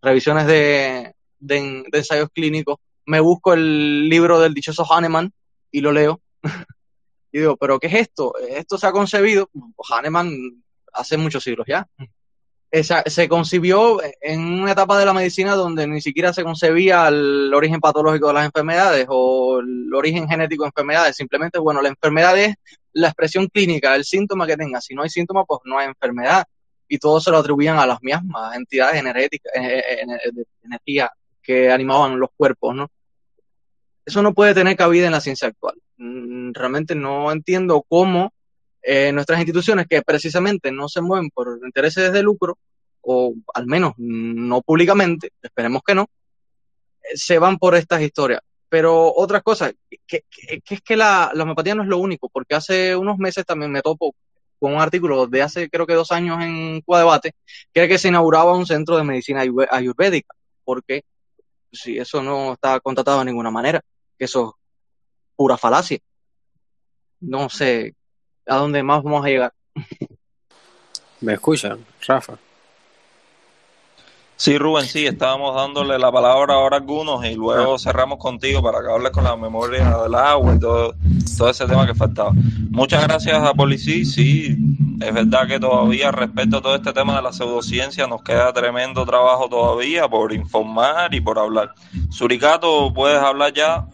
revisiones 0.01 0.47
de, 0.47 1.13
de, 1.41 1.83
ensayos 1.91 2.29
clínicos, 2.33 2.77
me 3.05 3.19
busco 3.19 3.53
el 3.53 4.07
libro 4.07 4.39
del 4.39 4.53
dichoso 4.53 4.85
Hahnemann 4.89 5.31
y 5.71 5.81
lo 5.81 5.91
leo. 5.91 6.21
Y 7.33 7.39
digo, 7.39 7.55
¿pero 7.55 7.79
qué 7.79 7.87
es 7.87 7.93
esto? 7.93 8.33
Esto 8.37 8.77
se 8.77 8.87
ha 8.87 8.91
concebido, 8.91 9.49
Hahnemann 9.89 10.61
hace 10.91 11.15
muchos 11.15 11.41
siglos 11.41 11.65
ya. 11.65 11.87
Esa, 12.69 13.03
se 13.05 13.29
concibió 13.29 14.01
en 14.19 14.41
una 14.41 14.73
etapa 14.73 14.97
de 14.97 15.05
la 15.05 15.13
medicina 15.13 15.55
donde 15.55 15.87
ni 15.87 16.01
siquiera 16.01 16.33
se 16.33 16.43
concebía 16.43 17.07
el 17.07 17.53
origen 17.53 17.79
patológico 17.79 18.27
de 18.27 18.33
las 18.33 18.45
enfermedades 18.45 19.05
o 19.09 19.59
el 19.59 19.93
origen 19.93 20.27
genético 20.27 20.63
de 20.63 20.69
enfermedades. 20.69 21.15
Simplemente, 21.15 21.59
bueno, 21.59 21.81
la 21.81 21.89
enfermedad 21.89 22.37
es 22.37 22.55
la 22.93 23.07
expresión 23.07 23.47
clínica, 23.47 23.95
el 23.95 24.05
síntoma 24.05 24.47
que 24.47 24.57
tenga. 24.57 24.81
Si 24.81 24.93
no 24.93 25.03
hay 25.03 25.09
síntoma, 25.09 25.45
pues 25.45 25.61
no 25.65 25.77
hay 25.77 25.87
enfermedad. 25.87 26.45
Y 26.87 26.97
todo 26.97 27.21
se 27.21 27.31
lo 27.31 27.37
atribuían 27.37 27.77
a 27.77 27.85
las 27.85 28.01
mismas 28.01 28.55
entidades 28.55 28.99
energéticas, 28.99 29.53
eh, 29.55 29.79
eh, 29.79 30.05
eh, 30.25 31.09
que 31.41 31.71
animaban 31.71 32.19
los 32.19 32.29
cuerpos, 32.35 32.75
¿no? 32.75 32.89
Eso 34.05 34.21
no 34.21 34.33
puede 34.33 34.53
tener 34.53 34.75
cabida 34.75 35.05
en 35.05 35.11
la 35.11 35.21
ciencia 35.21 35.47
actual. 35.47 35.75
Mm, 35.97 36.53
realmente 36.53 36.95
no 36.95 37.31
entiendo 37.31 37.85
cómo 37.87 38.33
eh, 38.81 39.11
nuestras 39.11 39.39
instituciones 39.39 39.85
que 39.87 40.01
precisamente 40.01 40.71
no 40.71 40.89
se 40.89 41.01
mueven 41.01 41.29
por 41.29 41.59
intereses 41.63 42.11
de 42.11 42.23
lucro, 42.23 42.57
o 43.01 43.33
al 43.53 43.67
menos 43.67 43.93
no 43.97 44.61
públicamente, 44.61 45.31
esperemos 45.41 45.81
que 45.85 45.95
no, 45.95 46.09
eh, 47.03 47.15
se 47.15 47.39
van 47.39 47.57
por 47.57 47.75
estas 47.75 48.01
historias. 48.01 48.41
Pero 48.69 49.13
otras 49.13 49.43
cosas, 49.43 49.73
que, 50.07 50.23
es 50.31 50.81
que 50.81 50.95
la, 50.95 51.31
la, 51.33 51.43
homeopatía 51.43 51.75
no 51.75 51.83
es 51.83 51.89
lo 51.89 51.97
único, 51.97 52.29
porque 52.29 52.55
hace 52.55 52.95
unos 52.95 53.17
meses 53.17 53.45
también 53.45 53.71
me 53.71 53.81
topo 53.81 54.15
con 54.59 54.73
un 54.75 54.81
artículo 54.81 55.27
de 55.27 55.41
hace 55.41 55.69
creo 55.69 55.87
que 55.87 55.93
dos 55.93 56.11
años 56.11 56.41
en 56.43 56.81
Cuadebate, 56.81 57.33
que 57.73 57.79
era 57.81 57.87
que 57.87 57.97
se 57.97 58.09
inauguraba 58.09 58.55
un 58.55 58.65
centro 58.65 58.95
de 58.95 59.03
medicina 59.03 59.43
ayurvédica, 59.71 60.35
porque 60.63 61.03
si 61.71 61.97
eso 61.97 62.21
no 62.21 62.53
está 62.53 62.79
contratado 62.79 63.19
de 63.19 63.25
ninguna 63.25 63.51
manera, 63.51 63.81
que 64.17 64.25
eso 64.25 64.47
es 64.47 64.65
pura 65.35 65.57
falacia. 65.57 65.99
No 67.19 67.49
sé 67.49 67.95
a 68.45 68.55
dónde 68.57 68.83
más 68.83 69.03
vamos 69.03 69.25
a 69.25 69.29
llegar. 69.29 69.53
¿Me 71.21 71.33
escuchan, 71.33 71.85
Rafa? 72.07 72.37
Sí, 74.41 74.57
Rubén, 74.57 74.87
sí, 74.87 75.05
estábamos 75.05 75.55
dándole 75.55 75.99
la 75.99 76.11
palabra 76.11 76.55
ahora 76.55 76.77
a 76.77 76.79
algunos 76.79 77.23
y 77.23 77.35
luego 77.35 77.77
cerramos 77.77 78.17
contigo 78.17 78.59
para 78.63 78.79
que 78.79 79.11
con 79.11 79.23
la 79.23 79.37
memoria 79.37 79.95
del 79.99 80.15
agua 80.15 80.55
y 80.55 80.59
todo, 80.59 80.95
todo 81.37 81.49
ese 81.51 81.67
tema 81.67 81.85
que 81.85 81.93
faltaba. 81.93 82.31
Muchas 82.71 83.03
gracias 83.03 83.35
a 83.35 83.53
Policía, 83.53 84.03
sí, 84.03 84.57
es 84.99 85.13
verdad 85.13 85.47
que 85.47 85.59
todavía 85.59 86.11
respecto 86.11 86.57
a 86.57 86.61
todo 86.63 86.73
este 86.73 86.91
tema 86.91 87.17
de 87.17 87.21
la 87.21 87.31
pseudociencia 87.31 88.07
nos 88.07 88.23
queda 88.23 88.51
tremendo 88.51 89.05
trabajo 89.05 89.47
todavía 89.47 90.07
por 90.09 90.33
informar 90.33 91.13
y 91.13 91.21
por 91.21 91.37
hablar. 91.37 91.75
Suricato, 92.09 92.91
¿puedes 92.95 93.21
hablar 93.21 93.53
ya? 93.53 93.85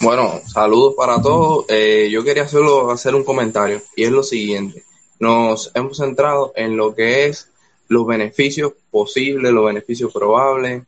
Bueno, 0.00 0.40
saludos 0.46 0.94
para 0.96 1.20
todos. 1.20 1.66
Eh, 1.68 2.08
yo 2.10 2.24
quería 2.24 2.48
solo 2.48 2.90
hacer 2.90 3.14
un 3.14 3.22
comentario 3.22 3.82
y 3.96 4.04
es 4.04 4.10
lo 4.10 4.22
siguiente. 4.22 4.82
Nos 5.20 5.72
hemos 5.74 5.98
centrado 5.98 6.54
en 6.56 6.78
lo 6.78 6.94
que 6.94 7.26
es 7.26 7.50
los 7.88 8.06
beneficios 8.06 8.72
posibles, 8.90 9.52
los 9.52 9.66
beneficios 9.66 10.12
probables 10.12 10.82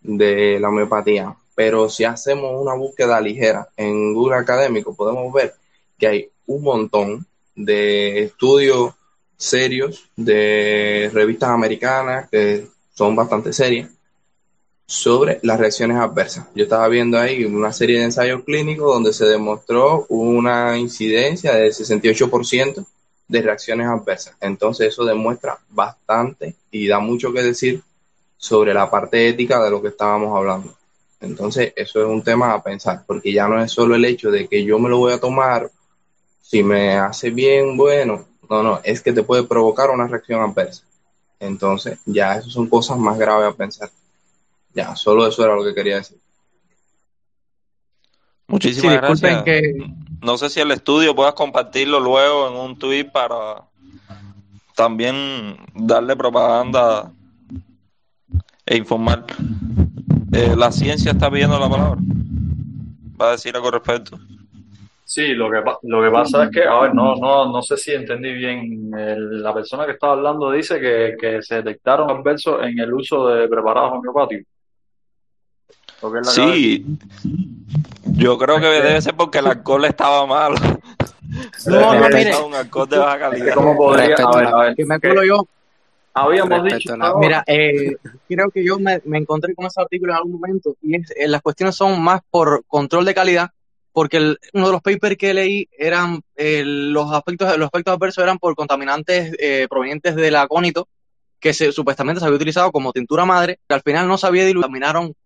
de 0.00 0.58
la 0.60 0.68
homeopatía. 0.68 1.34
Pero 1.54 1.88
si 1.88 2.04
hacemos 2.04 2.60
una 2.60 2.74
búsqueda 2.74 3.20
ligera 3.20 3.68
en 3.76 4.14
Google 4.14 4.36
Académico, 4.36 4.94
podemos 4.94 5.32
ver 5.32 5.54
que 5.98 6.06
hay 6.06 6.28
un 6.46 6.62
montón 6.62 7.26
de 7.54 8.24
estudios 8.24 8.94
serios 9.36 10.08
de 10.16 11.10
revistas 11.12 11.50
americanas 11.50 12.28
que 12.30 12.66
son 12.94 13.16
bastante 13.16 13.52
serias 13.52 13.90
sobre 14.86 15.40
las 15.42 15.58
reacciones 15.58 15.96
adversas. 15.96 16.46
Yo 16.54 16.64
estaba 16.64 16.86
viendo 16.88 17.18
ahí 17.18 17.44
una 17.44 17.72
serie 17.72 17.98
de 17.98 18.04
ensayos 18.04 18.44
clínicos 18.44 18.92
donde 18.92 19.12
se 19.12 19.26
demostró 19.26 20.06
una 20.08 20.78
incidencia 20.78 21.54
del 21.54 21.72
68% 21.72 22.86
de 23.28 23.42
reacciones 23.42 23.88
adversas. 23.88 24.34
Entonces 24.40 24.88
eso 24.88 25.04
demuestra 25.04 25.58
bastante 25.70 26.54
y 26.70 26.86
da 26.86 26.98
mucho 26.98 27.32
que 27.32 27.42
decir 27.42 27.82
sobre 28.36 28.74
la 28.74 28.90
parte 28.90 29.28
ética 29.28 29.62
de 29.62 29.70
lo 29.70 29.82
que 29.82 29.88
estábamos 29.88 30.36
hablando. 30.36 30.74
Entonces 31.20 31.72
eso 31.76 32.00
es 32.00 32.06
un 32.06 32.22
tema 32.22 32.52
a 32.52 32.62
pensar, 32.62 33.02
porque 33.06 33.32
ya 33.32 33.48
no 33.48 33.62
es 33.62 33.72
solo 33.72 33.94
el 33.94 34.04
hecho 34.04 34.30
de 34.30 34.46
que 34.46 34.64
yo 34.64 34.78
me 34.78 34.88
lo 34.88 34.98
voy 34.98 35.12
a 35.12 35.20
tomar, 35.20 35.70
si 36.42 36.62
me 36.62 36.94
hace 36.94 37.30
bien, 37.30 37.76
bueno, 37.76 38.24
no, 38.48 38.62
no, 38.62 38.80
es 38.84 39.02
que 39.02 39.12
te 39.12 39.22
puede 39.22 39.42
provocar 39.44 39.90
una 39.90 40.06
reacción 40.06 40.40
adversa. 40.40 40.84
Entonces 41.40 41.98
ya 42.04 42.36
eso 42.36 42.50
son 42.50 42.68
cosas 42.68 42.98
más 42.98 43.18
graves 43.18 43.52
a 43.52 43.56
pensar. 43.56 43.90
Ya, 44.74 44.94
solo 44.94 45.26
eso 45.26 45.44
era 45.44 45.56
lo 45.56 45.64
que 45.64 45.74
quería 45.74 45.96
decir. 45.96 46.18
Muchísimas 48.46 48.96
gracias. 48.96 49.44
No 50.22 50.36
sé 50.38 50.48
si 50.48 50.60
el 50.60 50.70
estudio 50.70 51.14
puedas 51.14 51.34
compartirlo 51.34 52.00
luego 52.00 52.48
en 52.48 52.54
un 52.54 52.78
tweet 52.78 53.04
para 53.04 53.62
también 54.74 55.56
darle 55.74 56.16
propaganda 56.16 57.10
e 58.64 58.76
informar. 58.76 59.24
Eh, 60.32 60.54
la 60.56 60.70
ciencia 60.70 61.12
está 61.12 61.30
pidiendo 61.30 61.58
la 61.58 61.68
palabra. 61.68 62.00
¿Va 63.20 63.28
a 63.28 63.32
decir 63.32 63.54
algo 63.54 63.68
al 63.68 63.74
respecto? 63.74 64.18
Sí, 65.04 65.28
lo 65.34 65.48
que, 65.50 65.62
lo 65.84 66.02
que 66.02 66.10
pasa 66.10 66.44
es 66.44 66.50
que, 66.50 66.64
a 66.64 66.80
ver, 66.80 66.94
no, 66.94 67.14
no, 67.14 67.50
no 67.50 67.62
sé 67.62 67.76
si 67.76 67.92
entendí 67.92 68.32
bien. 68.32 68.90
la 68.90 69.54
persona 69.54 69.86
que 69.86 69.92
estaba 69.92 70.14
hablando 70.14 70.50
dice 70.50 70.80
que, 70.80 71.16
que 71.18 71.42
se 71.42 71.62
detectaron 71.62 72.10
adversos 72.10 72.62
en 72.64 72.78
el 72.80 72.92
uso 72.92 73.28
de 73.28 73.48
preparados 73.48 73.92
homeopáticos. 73.92 74.55
Sí, 76.24 76.84
yo 78.04 78.38
creo 78.38 78.60
que 78.60 78.66
debe 78.66 79.00
ser 79.00 79.14
porque 79.14 79.38
el 79.38 79.46
alcohol 79.46 79.84
estaba 79.86 80.26
malo. 80.26 80.56
No, 81.66 81.94
no, 81.94 82.08
mire. 82.08 82.36
Un 82.36 82.54
alcohol 82.54 82.88
de 82.88 82.98
baja 82.98 83.18
calidad. 83.18 83.54
¿Cómo 83.54 83.76
podría? 83.76 84.14
A 84.16 84.36
ver, 84.36 84.46
a 84.46 84.58
ver. 84.58 84.74
Que 84.76 84.84
me 84.84 84.94
acuerdo 84.94 85.24
yo. 85.24 85.46
Habíamos 86.14 86.64
dicho. 86.64 86.94
Mira, 87.18 87.44
eh, 87.46 87.96
creo 88.28 88.50
que 88.50 88.64
yo 88.64 88.78
me, 88.78 89.02
me, 89.04 89.18
encontré 89.18 89.54
con 89.54 89.66
ese 89.66 89.80
artículo 89.80 90.12
en 90.12 90.16
algún 90.16 90.32
momento 90.32 90.76
y 90.80 90.96
es, 90.96 91.12
eh, 91.14 91.28
las 91.28 91.42
cuestiones 91.42 91.74
son 91.74 92.02
más 92.02 92.22
por 92.30 92.64
control 92.66 93.04
de 93.04 93.14
calidad, 93.14 93.50
porque 93.92 94.16
el, 94.16 94.38
uno 94.54 94.66
de 94.66 94.72
los 94.72 94.80
papers 94.80 95.18
que 95.18 95.34
leí 95.34 95.68
eran 95.76 96.22
eh, 96.36 96.62
los 96.64 97.12
aspectos 97.12 97.58
los 97.58 97.66
aspectos 97.66 97.94
adversos 97.94 98.24
eran 98.24 98.38
por 98.38 98.54
contaminantes 98.54 99.34
eh, 99.38 99.66
provenientes 99.68 100.16
del 100.16 100.36
acónito 100.36 100.88
que 101.40 101.52
se, 101.54 101.72
supuestamente 101.72 102.20
se 102.20 102.26
había 102.26 102.36
utilizado 102.36 102.72
como 102.72 102.92
tintura 102.92 103.24
madre, 103.24 103.58
que 103.68 103.74
al 103.74 103.82
final 103.82 104.08
no 104.08 104.18
se 104.18 104.26
había 104.26 104.44
diluido, 104.44 104.68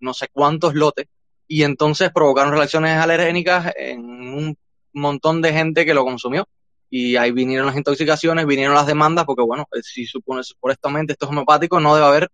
no 0.01 0.15
sé 0.15 0.28
cuántos 0.32 0.74
lotes 0.74 1.07
y 1.51 1.65
entonces 1.65 2.12
provocaron 2.12 2.53
reacciones 2.53 2.97
alergénicas 2.97 3.73
en 3.77 4.05
un 4.05 4.57
montón 4.93 5.43
de 5.43 5.53
gente 5.53 5.85
que 5.85 5.95
lo 5.95 6.05
consumió. 6.05 6.47
Y 6.89 7.16
ahí 7.16 7.32
vinieron 7.32 7.66
las 7.66 7.77
intoxicaciones, 7.77 8.47
vinieron 8.47 8.77
las 8.77 8.87
demandas, 8.87 9.24
porque 9.24 9.43
bueno, 9.43 9.66
eh, 9.73 9.81
si 9.82 10.07
supone 10.07 10.45
supuestamente 10.45 11.15
esto 11.15 11.27
es 11.27 11.31
homeopático, 11.32 11.81
no 11.81 11.97
debe 11.97 12.07
haber 12.07 12.28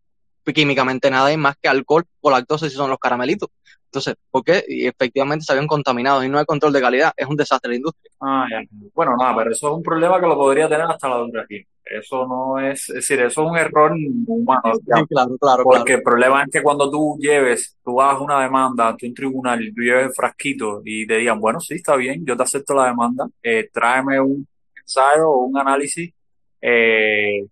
químicamente 0.44 1.10
nada 1.10 1.34
más 1.38 1.56
que 1.56 1.66
alcohol 1.66 2.04
o 2.20 2.30
lactosa 2.30 2.68
si 2.68 2.76
son 2.76 2.90
los 2.90 2.98
caramelitos. 2.98 3.48
Entonces, 3.96 4.14
¿por 4.30 4.44
qué? 4.44 4.62
Y 4.68 4.86
efectivamente 4.86 5.46
se 5.46 5.52
habían 5.52 5.66
contaminado 5.66 6.22
y 6.22 6.28
no 6.28 6.38
hay 6.38 6.44
control 6.44 6.70
de 6.70 6.82
calidad. 6.82 7.12
Es 7.16 7.26
un 7.26 7.36
desastre 7.36 7.70
la 7.70 7.76
industria. 7.76 8.12
Ah, 8.20 8.46
bueno, 8.92 9.16
nada, 9.16 9.34
pero 9.36 9.52
eso 9.52 9.68
es 9.68 9.74
un 9.74 9.82
problema 9.82 10.20
que 10.20 10.26
lo 10.26 10.36
podría 10.36 10.68
tener 10.68 10.84
hasta 10.84 11.08
la 11.08 11.26
aquí. 11.40 11.66
Eso 11.82 12.26
no 12.26 12.58
es, 12.58 12.90
es 12.90 12.96
decir, 12.96 13.20
eso 13.20 13.42
es 13.42 13.50
un 13.50 13.56
error 13.56 13.92
humano. 14.26 14.74
claro, 15.08 15.38
claro. 15.38 15.64
Porque 15.64 15.94
el 15.94 16.02
problema 16.02 16.42
es 16.42 16.50
que 16.50 16.62
cuando 16.62 16.90
tú 16.90 17.16
lleves, 17.18 17.74
tú 17.82 17.98
hagas 17.98 18.20
una 18.20 18.42
demanda 18.42 18.88
ante 18.88 19.06
un 19.06 19.14
tribunal 19.14 19.64
y 19.64 19.72
tú 19.72 19.80
lleves 19.80 20.08
el 20.08 20.12
frasquito 20.12 20.82
y 20.84 21.06
te 21.06 21.16
digan, 21.16 21.40
bueno, 21.40 21.58
sí, 21.58 21.76
está 21.76 21.96
bien, 21.96 22.22
yo 22.26 22.36
te 22.36 22.42
acepto 22.42 22.74
la 22.74 22.88
demanda, 22.88 23.26
eh, 23.42 23.70
tráeme 23.72 24.20
un 24.20 24.46
ensayo 24.78 25.30
o 25.30 25.46
un 25.46 25.56
análisis 25.56 26.12
eh, 26.60 27.46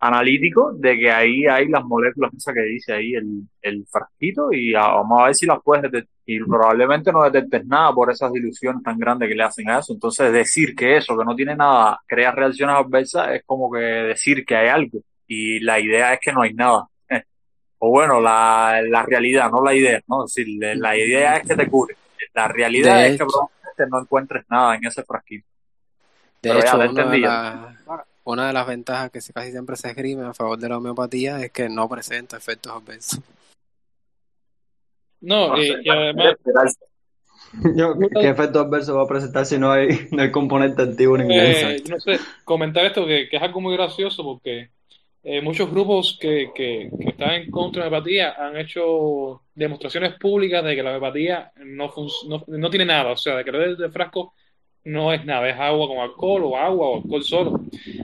analítico 0.00 0.72
de 0.72 0.96
que 0.98 1.12
ahí 1.12 1.46
hay 1.46 1.68
las 1.68 1.84
moléculas 1.84 2.32
esa 2.34 2.54
que 2.54 2.62
dice 2.62 2.94
ahí 2.94 3.14
el, 3.14 3.42
el 3.60 3.86
frasquito 3.86 4.50
y 4.50 4.72
vamos 4.72 5.20
a 5.20 5.26
ver 5.26 5.34
si 5.34 5.46
las 5.46 5.58
puedes 5.62 5.82
detectar. 5.82 6.10
Y 6.24 6.38
probablemente 6.40 7.12
no 7.12 7.24
detectes 7.24 7.66
nada 7.66 7.92
por 7.92 8.10
esas 8.10 8.32
diluciones 8.32 8.82
tan 8.82 8.98
grandes 8.98 9.28
que 9.28 9.34
le 9.34 9.42
hacen 9.42 9.68
a 9.68 9.80
eso. 9.80 9.92
Entonces 9.92 10.32
decir 10.32 10.74
que 10.74 10.96
eso, 10.96 11.18
que 11.18 11.24
no 11.24 11.34
tiene 11.34 11.56
nada, 11.56 12.00
crea 12.06 12.30
reacciones 12.30 12.76
adversas, 12.76 13.30
es 13.32 13.42
como 13.44 13.70
que 13.70 13.78
decir 13.78 14.44
que 14.46 14.56
hay 14.56 14.68
algo. 14.68 15.00
Y 15.26 15.60
la 15.60 15.80
idea 15.80 16.14
es 16.14 16.20
que 16.20 16.32
no 16.32 16.42
hay 16.42 16.54
nada. 16.54 16.86
o 17.78 17.90
bueno, 17.90 18.20
la, 18.20 18.80
la 18.88 19.02
realidad, 19.02 19.50
no 19.50 19.62
la 19.62 19.74
idea, 19.74 20.00
¿no? 20.06 20.24
Es 20.24 20.34
decir, 20.34 20.56
la 20.76 20.96
idea 20.96 21.36
es 21.36 21.48
que 21.48 21.56
te 21.56 21.68
cure. 21.68 21.96
La 22.32 22.48
realidad 22.48 23.06
es 23.06 23.18
que 23.18 23.26
probablemente 23.26 23.86
no 23.90 24.00
encuentres 24.00 24.44
nada 24.48 24.76
en 24.76 24.86
ese 24.86 25.02
frasquito. 25.02 25.46
De 26.42 26.58
hecho, 26.58 26.78
una 28.24 28.46
de 28.46 28.52
las 28.52 28.66
ventajas 28.66 29.10
que 29.10 29.20
casi 29.32 29.50
siempre 29.50 29.76
se 29.76 29.88
esgrime 29.88 30.24
a 30.24 30.34
favor 30.34 30.58
de 30.58 30.68
la 30.68 30.78
homeopatía 30.78 31.40
es 31.40 31.50
que 31.50 31.68
no 31.68 31.88
presenta 31.88 32.36
efectos 32.36 32.72
adversos. 32.72 33.20
No, 35.20 35.60
y, 35.60 35.88
además... 35.88 36.36
¿Qué 38.20 38.28
efecto 38.28 38.60
adverso 38.60 38.96
va 38.96 39.02
a 39.02 39.08
presentar 39.08 39.44
si 39.44 39.58
no 39.58 39.72
hay, 39.72 39.88
no 40.12 40.22
hay 40.22 40.30
componente 40.30 40.82
activo 40.82 41.16
en 41.16 41.30
eh, 41.30 41.82
No 41.88 41.98
sé, 41.98 42.18
comentar 42.44 42.84
esto 42.84 43.04
que, 43.06 43.28
que, 43.28 43.36
es 43.36 43.42
algo 43.42 43.60
muy 43.60 43.74
gracioso 43.74 44.22
porque 44.22 44.70
eh, 45.22 45.42
muchos 45.42 45.70
grupos 45.70 46.16
que, 46.20 46.50
que, 46.54 46.90
que, 46.98 47.08
están 47.10 47.32
en 47.32 47.50
contra 47.50 47.84
de 47.84 47.90
la 47.90 47.96
homeopatía 47.98 48.34
han 48.38 48.56
hecho 48.56 49.42
demostraciones 49.54 50.14
públicas 50.14 50.64
de 50.64 50.76
que 50.76 50.82
la 50.82 50.90
homeopatía 50.90 51.52
no, 51.56 51.92
no, 52.28 52.44
no, 52.46 52.70
tiene 52.70 52.86
nada, 52.86 53.10
o 53.10 53.16
sea, 53.16 53.36
de 53.36 53.44
que 53.44 53.50
el 53.50 53.76
de 53.76 53.90
frasco 53.90 54.34
no 54.84 55.12
es 55.12 55.24
nada, 55.24 55.48
es 55.48 55.58
agua 55.58 55.86
con 55.88 55.98
alcohol 55.98 56.44
o 56.44 56.56
agua 56.56 56.88
o 56.88 56.96
alcohol 56.96 57.22
solo. 57.22 57.60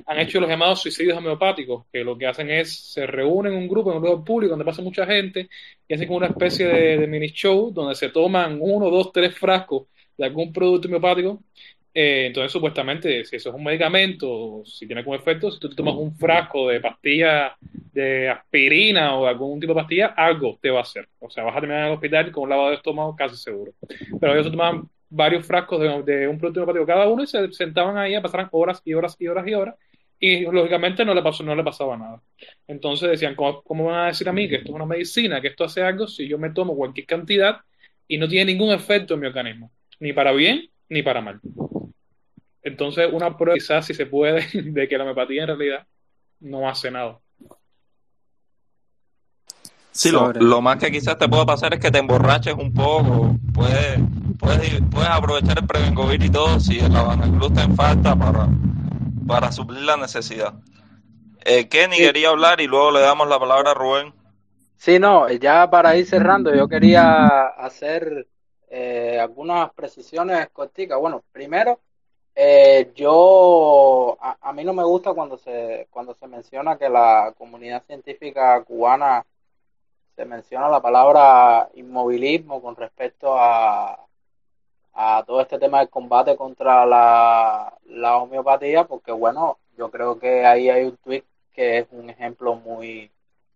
Han 0.07 0.19
hecho 0.19 0.41
los 0.41 0.49
llamados 0.49 0.83
suicidios 0.83 1.17
homeopáticos, 1.17 1.87
que 1.93 2.05
lo 2.05 2.17
que 2.17 2.27
hacen 2.27 2.51
es, 2.51 2.93
se 2.93 3.07
reúnen 3.07 3.55
en 3.55 3.59
un 3.61 3.69
grupo, 3.69 3.91
en 3.91 3.99
un 3.99 4.03
lugar 4.05 4.25
público 4.25 4.51
donde 4.51 4.65
pasa 4.65 4.83
mucha 4.83 5.07
gente 5.07 5.49
y 5.89 5.95
hacen 5.95 6.07
como 6.07 6.19
una 6.19 6.29
especie 6.29 6.67
de, 6.67 7.07
mini 7.07 7.29
show 7.29 7.71
donde 7.73 7.95
se 7.95 8.11
toman 8.11 8.59
uno, 8.61 8.91
dos, 8.91 9.13
tres 9.13 9.35
frascos 9.35 9.87
de 10.17 10.27
algún 10.27 10.53
producto 10.53 10.89
homeopático. 10.89 11.43
Eh, 11.95 12.27
entonces, 12.27 12.53
supuestamente, 12.53 13.25
si 13.25 13.37
eso 13.37 13.49
es 13.49 13.55
un 13.55 13.65
medicamento, 13.65 14.63
si 14.67 14.87
tiene 14.87 15.01
algún 15.01 15.17
efecto, 15.17 15.51
si 15.51 15.59
tú 15.59 15.71
te 15.71 15.77
tomas 15.77 15.95
un 15.95 16.15
frasco 16.15 16.69
de 16.69 16.79
pastilla 16.79 17.57
de 17.93 18.29
aspirina 18.29 19.17
o 19.17 19.27
algún 19.27 19.59
tipo 19.59 19.73
de 19.73 19.81
pastilla, 19.81 20.07
algo 20.09 20.59
te 20.61 20.69
va 20.69 20.81
a 20.81 20.83
hacer. 20.83 21.09
O 21.21 21.31
sea, 21.31 21.45
vas 21.45 21.57
a 21.57 21.61
terminar 21.61 21.85
en 21.85 21.87
el 21.89 21.95
hospital 21.95 22.31
con 22.31 22.45
un 22.45 22.51
lavado 22.51 22.69
de 22.69 22.77
estómago 22.77 23.17
casi 23.17 23.37
seguro. 23.37 23.73
Pero 24.21 24.35
ellos 24.35 24.45
se 24.45 24.51
tomaban 24.51 24.91
varios 25.09 25.47
frascos 25.47 25.81
de, 26.05 26.29
un 26.29 26.39
producto 26.39 26.61
homeopático 26.61 26.87
cada 26.87 27.09
uno 27.09 27.23
y 27.23 27.27
se 27.27 27.53
sentaban 27.53 27.97
ahí 27.97 28.15
a 28.15 28.23
pasar 28.23 28.49
horas 28.53 28.81
y 28.85 28.95
horas 28.95 29.17
y 29.19 29.29
horas 29.29 29.47
y 29.47 29.55
horas 29.55 29.75
y 30.19 30.41
lógicamente 30.41 31.05
no 31.05 31.15
le 31.15 31.23
pasó 31.23 31.43
no 31.45 31.55
le 31.55 31.63
pasaba 31.63 31.97
nada. 31.97 32.23
Entonces 32.67 33.11
decían 33.11 33.35
¿cómo, 33.35 33.63
¿cómo, 33.63 33.85
van 33.87 34.05
a 34.05 34.07
decir 34.07 34.29
a 34.29 34.33
mí 34.33 34.49
que 34.49 34.57
esto 34.57 34.71
es 34.71 34.75
una 34.75 34.87
medicina 34.87 35.41
que 35.41 35.49
esto 35.49 35.65
hace 35.65 35.83
algo 35.83 36.07
si 36.07 36.27
yo 36.27 36.39
me 36.39 36.51
tomo 36.51 36.77
cualquier 36.77 37.07
cantidad 37.07 37.61
y 38.09 38.19
no 38.19 38.29
tiene 38.29 38.53
ningún 38.53 38.73
efecto 38.73 39.15
en 39.15 39.21
mi 39.21 39.27
organismo 39.27 39.71
ni 40.01 40.13
para 40.13 40.33
bien 40.33 40.71
ni 40.89 41.03
para 41.03 41.21
mal 41.21 41.41
entonces 42.63 43.09
una 43.13 43.37
prueba 43.37 43.55
quizás 43.55 43.87
si 43.87 43.95
se 43.95 44.07
puede 44.07 44.47
de 44.55 44.89
que 44.89 44.97
la 44.97 45.05
homeopatía 45.05 45.43
en 45.43 45.49
realidad 45.49 45.87
no 46.41 46.69
hace 46.69 46.91
nada 46.91 47.21
Sí, 49.97 50.11
lo, 50.11 50.31
lo, 50.31 50.61
más 50.61 50.77
que 50.77 50.93
quizás 50.93 51.17
te 51.17 51.27
pueda 51.27 51.47
pasar 51.47 51.73
es 51.73 51.81
que 51.81 51.91
te 51.91 51.99
emborraches 51.99 52.53
un 52.53 52.75
poco. 52.75 53.35
Puedes, 53.55 53.99
puedes, 54.39 54.83
puedes 54.91 55.09
aprovechar 55.09 55.59
el 55.59 55.67
Prevengovir 55.67 56.23
y 56.23 56.29
todo 56.29 56.61
si 56.61 56.79
la 56.81 57.03
Banacluz 57.03 57.55
te 57.55 57.63
en 57.63 57.75
falta 57.75 58.15
para, 58.15 58.47
para 59.27 59.51
suplir 59.51 59.81
la 59.83 59.97
necesidad. 59.97 60.53
Eh, 61.47 61.69
Kenny 61.69 61.97
quería 61.97 62.29
hablar 62.29 62.61
y 62.61 62.67
luego 62.67 62.91
le 62.91 63.01
damos 63.01 63.27
la 63.27 63.39
palabra 63.39 63.71
a 63.71 63.75
Rubén. 63.75 64.13
Sí, 64.77 64.99
no, 64.99 65.31
ya 65.31 65.71
para 65.71 65.97
ir 65.97 66.07
cerrando, 66.07 66.55
yo 66.55 66.69
quería 66.69 67.47
hacer 67.47 68.27
eh, 68.69 69.19
algunas 69.19 69.73
precisiones 69.73 70.51
corticas. 70.53 70.99
Bueno, 70.99 71.25
primero, 71.33 71.81
eh, 72.35 72.93
yo 72.95 74.19
a, 74.21 74.37
a, 74.43 74.53
mí 74.53 74.63
no 74.63 74.75
me 74.75 74.85
gusta 74.85 75.15
cuando 75.15 75.39
se 75.39 75.87
cuando 75.91 76.15
se 76.15 76.27
menciona 76.27 76.77
que 76.77 76.91
la 76.91 77.33
comunidad 77.39 77.83
científica 77.87 78.63
cubana 78.63 79.25
se 80.17 80.25
menciona 80.25 80.69
la 80.69 80.81
palabra 80.81 81.69
inmovilismo 81.75 82.63
con 82.63 82.75
respecto 82.75 83.37
a, 83.39 84.03
todo 85.27 85.43
este 85.43 85.59
tema 85.59 85.81
del 85.81 85.91
combate 85.91 86.37
contra 86.37 86.87
la, 86.87 87.77
la 87.85 88.17
homeopatía, 88.17 88.85
porque 88.85 89.13
bueno, 89.13 89.59
yo 89.77 89.91
creo 89.91 90.19
que 90.19 90.47
ahí 90.47 90.71
hay 90.71 90.85
un 90.85 90.97
tweet 90.97 91.25
que 91.53 91.79
es 91.79 91.87
un 91.91 92.09
ejemplo 92.09 92.55
muy, 92.55 93.11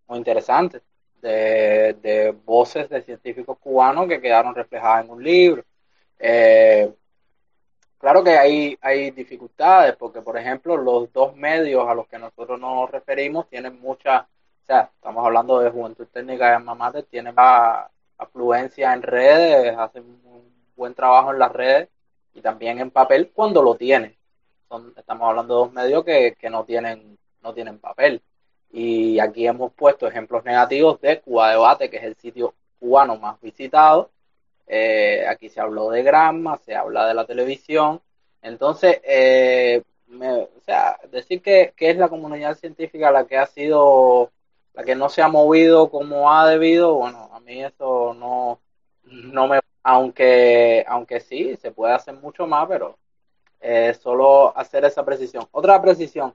muy 0.06 0.18
interesante 0.18 0.82
de, 1.22 1.96
de 2.02 2.32
voces 2.44 2.90
de 2.90 3.02
científicos 3.02 3.58
cubanos 3.58 4.06
que 4.06 4.20
quedaron 4.20 4.54
reflejadas 4.54 5.04
en 5.04 5.10
un 5.10 5.22
libro. 5.24 5.64
Eh, 6.18 6.92
claro 7.98 8.22
que 8.22 8.36
hay, 8.36 8.78
hay 8.82 9.10
dificultades, 9.10 9.96
porque 9.96 10.20
por 10.20 10.36
ejemplo 10.36 10.76
los 10.76 11.10
dos 11.12 11.34
medios 11.36 11.88
a 11.88 11.94
los 11.94 12.06
que 12.06 12.18
nosotros 12.18 12.60
nos 12.60 12.90
referimos 12.90 13.48
tienen 13.48 13.80
muchas 13.80 14.26
estamos 14.78 15.24
hablando 15.24 15.58
de 15.58 15.70
Juventud 15.70 16.06
Técnica 16.06 16.52
de 16.52 16.58
Mamate, 16.60 17.02
tiene 17.02 17.32
afluencia 18.18 18.92
en 18.92 19.02
redes, 19.02 19.76
hace 19.76 20.00
un 20.00 20.20
buen 20.76 20.94
trabajo 20.94 21.32
en 21.32 21.38
las 21.38 21.52
redes 21.52 21.88
y 22.34 22.40
también 22.40 22.78
en 22.78 22.90
papel 22.90 23.30
cuando 23.34 23.62
lo 23.62 23.74
tiene. 23.74 24.16
estamos 24.96 25.28
hablando 25.28 25.54
de 25.54 25.60
dos 25.60 25.72
medios 25.72 26.04
que, 26.04 26.50
no, 26.50 26.64
tienen, 26.64 27.18
no 27.42 27.52
tienen 27.52 27.78
papel. 27.78 28.22
Y 28.72 29.18
aquí 29.18 29.46
hemos 29.46 29.72
puesto 29.72 30.06
ejemplos 30.06 30.44
negativos 30.44 31.00
de 31.00 31.20
Cuba 31.20 31.50
Debate, 31.50 31.90
que 31.90 31.96
es 31.96 32.04
el 32.04 32.14
sitio 32.16 32.54
cubano 32.78 33.16
más 33.16 33.40
visitado. 33.40 34.10
Eh, 34.68 35.26
aquí 35.26 35.48
se 35.48 35.60
habló 35.60 35.90
de 35.90 36.04
Gramma, 36.04 36.56
se 36.58 36.76
habla 36.76 37.08
de 37.08 37.14
la 37.14 37.26
televisión. 37.26 38.00
Entonces, 38.42 39.00
eh, 39.02 39.82
o 40.08 40.60
sea, 40.64 40.98
decir 41.10 41.42
que, 41.42 41.72
que, 41.76 41.90
es 41.90 41.96
la 41.96 42.08
comunidad 42.08 42.54
científica 42.56 43.10
la 43.10 43.26
que 43.26 43.36
ha 43.36 43.46
sido 43.46 44.30
la 44.74 44.84
que 44.84 44.94
no 44.94 45.08
se 45.08 45.22
ha 45.22 45.28
movido 45.28 45.90
como 45.90 46.32
ha 46.32 46.48
debido, 46.48 46.94
bueno, 46.94 47.28
a 47.32 47.40
mí 47.40 47.62
eso 47.62 48.14
no, 48.14 48.60
no 49.04 49.48
me, 49.48 49.60
aunque, 49.82 50.84
aunque 50.88 51.20
sí, 51.20 51.56
se 51.56 51.72
puede 51.72 51.94
hacer 51.94 52.14
mucho 52.14 52.46
más, 52.46 52.66
pero 52.68 52.98
eh, 53.60 53.94
solo 53.94 54.56
hacer 54.56 54.84
esa 54.84 55.04
precisión. 55.04 55.46
Otra 55.52 55.80
precisión 55.82 56.34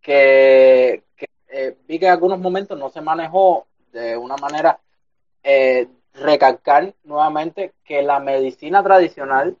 que, 0.00 1.04
eh, 1.48 1.76
vi 1.86 1.98
que 1.98 2.06
en 2.06 2.12
algunos 2.12 2.38
momentos 2.38 2.78
no 2.78 2.88
se 2.90 3.00
manejó 3.00 3.66
de 3.92 4.16
una 4.16 4.36
manera 4.36 4.80
eh, 5.42 5.88
recalcar 6.14 6.94
nuevamente 7.04 7.74
que 7.84 8.02
la 8.02 8.20
medicina 8.20 8.82
tradicional 8.82 9.56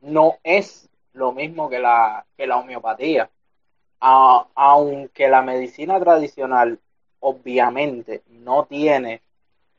no 0.00 0.36
es 0.42 0.88
lo 1.12 1.32
mismo 1.32 1.68
que 1.68 1.78
la, 1.78 2.26
que 2.36 2.46
la 2.46 2.58
homeopatía. 2.58 3.30
aunque 4.00 5.28
la 5.28 5.42
medicina 5.42 5.98
tradicional 6.00 6.78
obviamente 7.20 8.22
no 8.28 8.66
tiene 8.66 9.22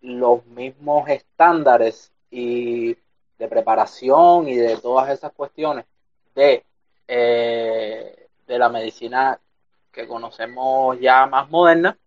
los 0.01 0.45
mismos 0.45 1.09
estándares 1.09 2.11
y 2.29 2.95
de 3.37 3.47
preparación 3.47 4.47
y 4.47 4.55
de 4.55 4.77
todas 4.77 5.09
esas 5.09 5.31
cuestiones 5.31 5.85
de, 6.35 6.63
eh, 7.07 8.27
de 8.47 8.59
la 8.59 8.69
medicina 8.69 9.39
que 9.91 10.07
conocemos 10.07 10.99
ya 10.99 11.25
más 11.25 11.49
moderna, 11.49 11.97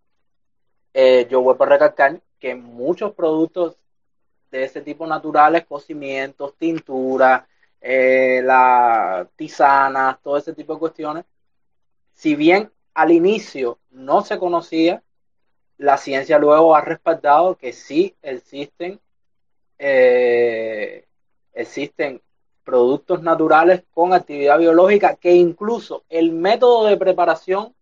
eh, 0.94 1.26
yo 1.30 1.40
vuelvo 1.40 1.64
a 1.64 1.68
recalcar 1.68 2.20
que 2.38 2.54
muchos 2.54 3.12
productos 3.14 3.76
de 4.50 4.64
ese 4.64 4.80
tipo 4.80 5.06
naturales, 5.06 5.64
cocimientos, 5.66 6.54
tinturas, 6.56 7.44
eh, 7.80 8.40
la 8.44 9.28
tisanas, 9.36 10.20
todo 10.22 10.36
ese 10.36 10.52
tipo 10.52 10.74
de 10.74 10.80
cuestiones, 10.80 11.24
si 12.14 12.34
bien 12.34 12.70
al 12.94 13.12
inicio 13.12 13.78
no 13.90 14.22
se 14.22 14.38
conocía, 14.38 15.02
la 15.80 15.96
ciencia 15.96 16.38
luego 16.38 16.76
ha 16.76 16.82
respaldado 16.82 17.56
que 17.56 17.72
sí 17.72 18.14
existen, 18.20 19.00
eh, 19.78 21.06
existen 21.54 22.20
productos 22.62 23.22
naturales 23.22 23.82
con 23.90 24.12
actividad 24.12 24.58
biológica 24.58 25.16
que 25.16 25.32
incluso 25.32 26.04
el 26.10 26.32
método 26.32 26.84
de 26.84 26.98
preparación 26.98 27.74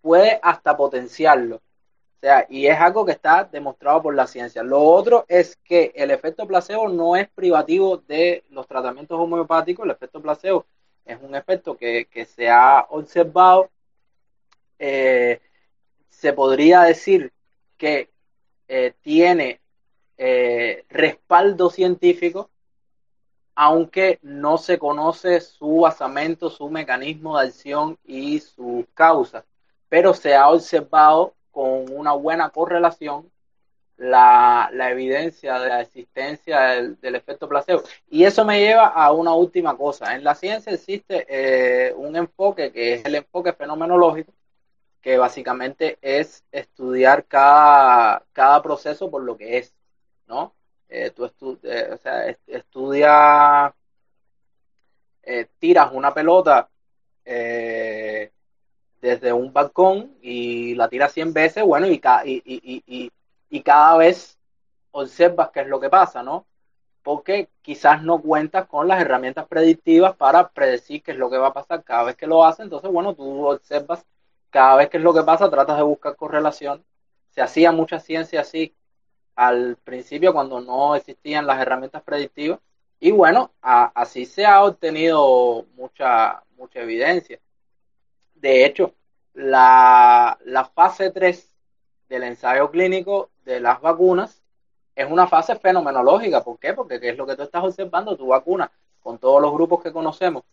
puede 0.00 0.40
hasta 0.42 0.76
potenciarlo. 0.76 1.56
O 1.56 2.18
sea, 2.20 2.46
y 2.50 2.66
es 2.66 2.80
algo 2.80 3.06
que 3.06 3.12
está 3.12 3.44
demostrado 3.44 4.02
por 4.02 4.16
la 4.16 4.26
ciencia. 4.26 4.64
Lo 4.64 4.82
otro 4.82 5.24
es 5.28 5.54
que 5.62 5.92
el 5.94 6.10
efecto 6.10 6.48
placebo 6.48 6.88
no 6.88 7.14
es 7.14 7.28
privativo 7.28 7.98
de 7.98 8.42
los 8.50 8.66
tratamientos 8.66 9.20
homeopáticos. 9.20 9.84
El 9.84 9.92
efecto 9.92 10.20
placebo 10.20 10.66
es 11.04 11.16
un 11.22 11.36
efecto 11.36 11.76
que, 11.76 12.08
se 12.34 12.50
ha 12.50 12.86
observado. 12.90 13.70
Eh, 14.80 15.40
se 16.08 16.32
podría 16.32 16.82
decir 16.82 17.32
que 17.76 18.10
eh, 18.68 18.94
tiene 19.02 19.60
eh, 20.18 20.84
respaldo 20.88 21.70
científico, 21.70 22.50
aunque 23.54 24.18
no 24.22 24.58
se 24.58 24.78
conoce 24.78 25.40
su 25.40 25.80
basamento, 25.80 26.50
su 26.50 26.68
mecanismo 26.68 27.38
de 27.38 27.46
acción 27.46 27.98
y 28.04 28.40
sus 28.40 28.86
causas, 28.94 29.44
pero 29.88 30.14
se 30.14 30.34
ha 30.34 30.50
observado 30.50 31.34
con 31.50 31.90
una 31.90 32.12
buena 32.12 32.50
correlación 32.50 33.30
la, 33.96 34.70
evidencia 34.90 35.58
de 35.58 35.68
la 35.68 35.80
existencia 35.80 36.60
del, 37.00 37.14
efecto 37.14 37.48
placebo. 37.48 37.82
Y 38.10 38.24
eso 38.24 38.44
me 38.44 38.60
lleva 38.60 38.88
a 38.88 39.12
una 39.12 39.32
última 39.34 39.76
cosa. 39.76 40.14
En 40.14 40.24
la 40.24 40.34
ciencia 40.34 40.72
existe 40.72 41.26
eh, 41.28 41.94
un 41.94 42.16
enfoque 42.16 42.72
que 42.72 42.94
es 42.94 43.04
el 43.04 43.14
enfoque 43.14 43.52
fenomenológico, 43.52 44.32
que 45.06 45.18
básicamente 45.18 45.98
es 46.02 46.44
estudiar 46.50 47.26
cada, 47.26 48.26
cada 48.32 48.60
proceso 48.60 49.08
por 49.08 49.22
lo 49.22 49.36
que 49.36 49.58
es, 49.58 49.72
¿no? 50.26 50.52
Eh, 50.88 51.12
tú 51.12 51.30
eh, 51.62 51.90
o 51.92 51.96
sea, 51.96 52.26
estudia, 52.48 53.72
eh, 55.22 55.46
tiras 55.60 55.92
una 55.92 56.12
pelota 56.12 56.68
desde 59.00 59.32
un 59.32 59.52
balcón 59.52 60.16
y 60.22 60.74
la 60.74 60.88
tiras 60.88 61.12
100 61.12 61.32
veces, 61.32 61.62
bueno, 61.62 61.86
y, 61.86 62.00
y, 62.24 62.42
y, 62.44 62.82
y, 62.84 63.12
y 63.48 63.62
cada 63.62 63.96
vez 63.98 64.36
observas 64.90 65.50
qué 65.52 65.60
es 65.60 65.68
lo 65.68 65.78
que 65.78 65.88
pasa, 65.88 66.24
¿no? 66.24 66.46
Porque 67.04 67.48
quizás 67.62 68.02
no 68.02 68.20
cuentas 68.20 68.66
con 68.66 68.88
las 68.88 69.00
herramientas 69.00 69.46
predictivas 69.46 70.16
para 70.16 70.48
predecir 70.48 71.04
qué 71.04 71.12
es 71.12 71.18
lo 71.18 71.30
que 71.30 71.38
va 71.38 71.48
a 71.48 71.52
pasar 71.52 71.84
cada 71.84 72.02
vez 72.02 72.16
que 72.16 72.26
lo 72.26 72.44
haces, 72.44 72.64
entonces, 72.64 72.90
bueno, 72.90 73.14
tú 73.14 73.46
observas 73.46 74.04
cada 74.50 74.76
vez 74.76 74.90
que 74.90 74.98
es 74.98 75.02
lo 75.02 75.14
que 75.14 75.22
pasa, 75.22 75.50
tratas 75.50 75.76
de 75.78 75.82
buscar 75.84 76.16
correlación. 76.16 76.84
Se 77.30 77.42
hacía 77.42 77.72
mucha 77.72 78.00
ciencia 78.00 78.40
así 78.42 78.74
al 79.36 79.76
principio 79.84 80.32
cuando 80.32 80.60
no 80.60 80.96
existían 80.96 81.46
las 81.46 81.60
herramientas 81.60 82.02
predictivas 82.02 82.60
Y 83.00 83.12
bueno, 83.12 83.52
así 83.62 84.26
se 84.26 84.46
ha 84.46 84.64
obtenido 84.64 85.66
mucha, 85.76 86.42
mucha 86.56 86.80
evidencia. 86.80 87.40
De 88.34 88.64
hecho, 88.64 88.94
la, 89.34 90.38
la 90.44 90.64
fase 90.66 91.10
3 91.10 91.52
del 92.08 92.24
ensayo 92.24 92.70
clínico 92.70 93.30
de 93.44 93.60
las 93.60 93.80
vacunas 93.80 94.42
es 94.94 95.10
una 95.10 95.26
fase 95.26 95.56
fenomenológica. 95.56 96.44
¿Por 96.44 96.58
qué? 96.58 96.74
Porque 96.74 97.00
¿qué 97.00 97.10
es 97.10 97.18
lo 97.18 97.26
que 97.26 97.36
tú 97.36 97.42
estás 97.42 97.64
observando? 97.64 98.16
Tu 98.16 98.26
vacuna 98.26 98.70
con 99.00 99.18
todos 99.18 99.40
los 99.42 99.52
grupos 99.52 99.82
que 99.82 99.92
conocemos, 99.92 100.44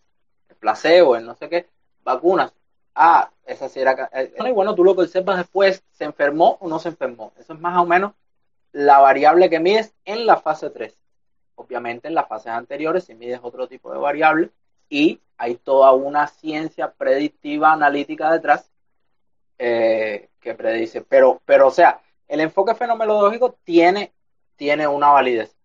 el 0.49 0.57
placebo, 0.57 1.15
el 1.17 1.25
no 1.25 1.35
sé 1.35 1.49
qué, 1.49 1.69
vacunas. 2.03 2.53
Ah, 2.95 3.31
esa 3.53 3.69
sí 3.69 3.79
era. 3.79 4.09
Eh, 4.13 4.33
y 4.45 4.51
bueno, 4.51 4.75
tú 4.75 4.83
lo 4.83 4.95
que 4.95 5.03
observas 5.03 5.37
después, 5.37 5.83
¿se 5.91 6.03
enfermó 6.03 6.57
o 6.59 6.67
no 6.67 6.79
se 6.79 6.89
enfermó? 6.89 7.33
Eso 7.39 7.53
es 7.53 7.59
más 7.59 7.77
o 7.77 7.85
menos 7.85 8.13
la 8.71 8.99
variable 8.99 9.49
que 9.49 9.59
mides 9.59 9.93
en 10.05 10.25
la 10.25 10.37
fase 10.37 10.69
3. 10.69 10.97
Obviamente 11.55 12.07
en 12.07 12.15
las 12.15 12.27
fases 12.27 12.51
anteriores 12.51 13.05
si 13.05 13.13
mides 13.13 13.39
otro 13.43 13.67
tipo 13.67 13.91
de 13.91 13.99
variable 13.99 14.49
y 14.89 15.21
hay 15.37 15.55
toda 15.55 15.91
una 15.93 16.27
ciencia 16.27 16.91
predictiva 16.91 17.71
analítica 17.71 18.31
detrás 18.31 18.69
eh, 19.57 20.29
que 20.39 20.55
predice. 20.55 21.01
Pero, 21.01 21.41
pero, 21.45 21.67
o 21.67 21.71
sea, 21.71 22.01
el 22.27 22.39
enfoque 22.41 22.75
fenomenológico 22.75 23.55
tiene, 23.63 24.11
tiene 24.55 24.87
una 24.87 25.09
validez. 25.09 25.55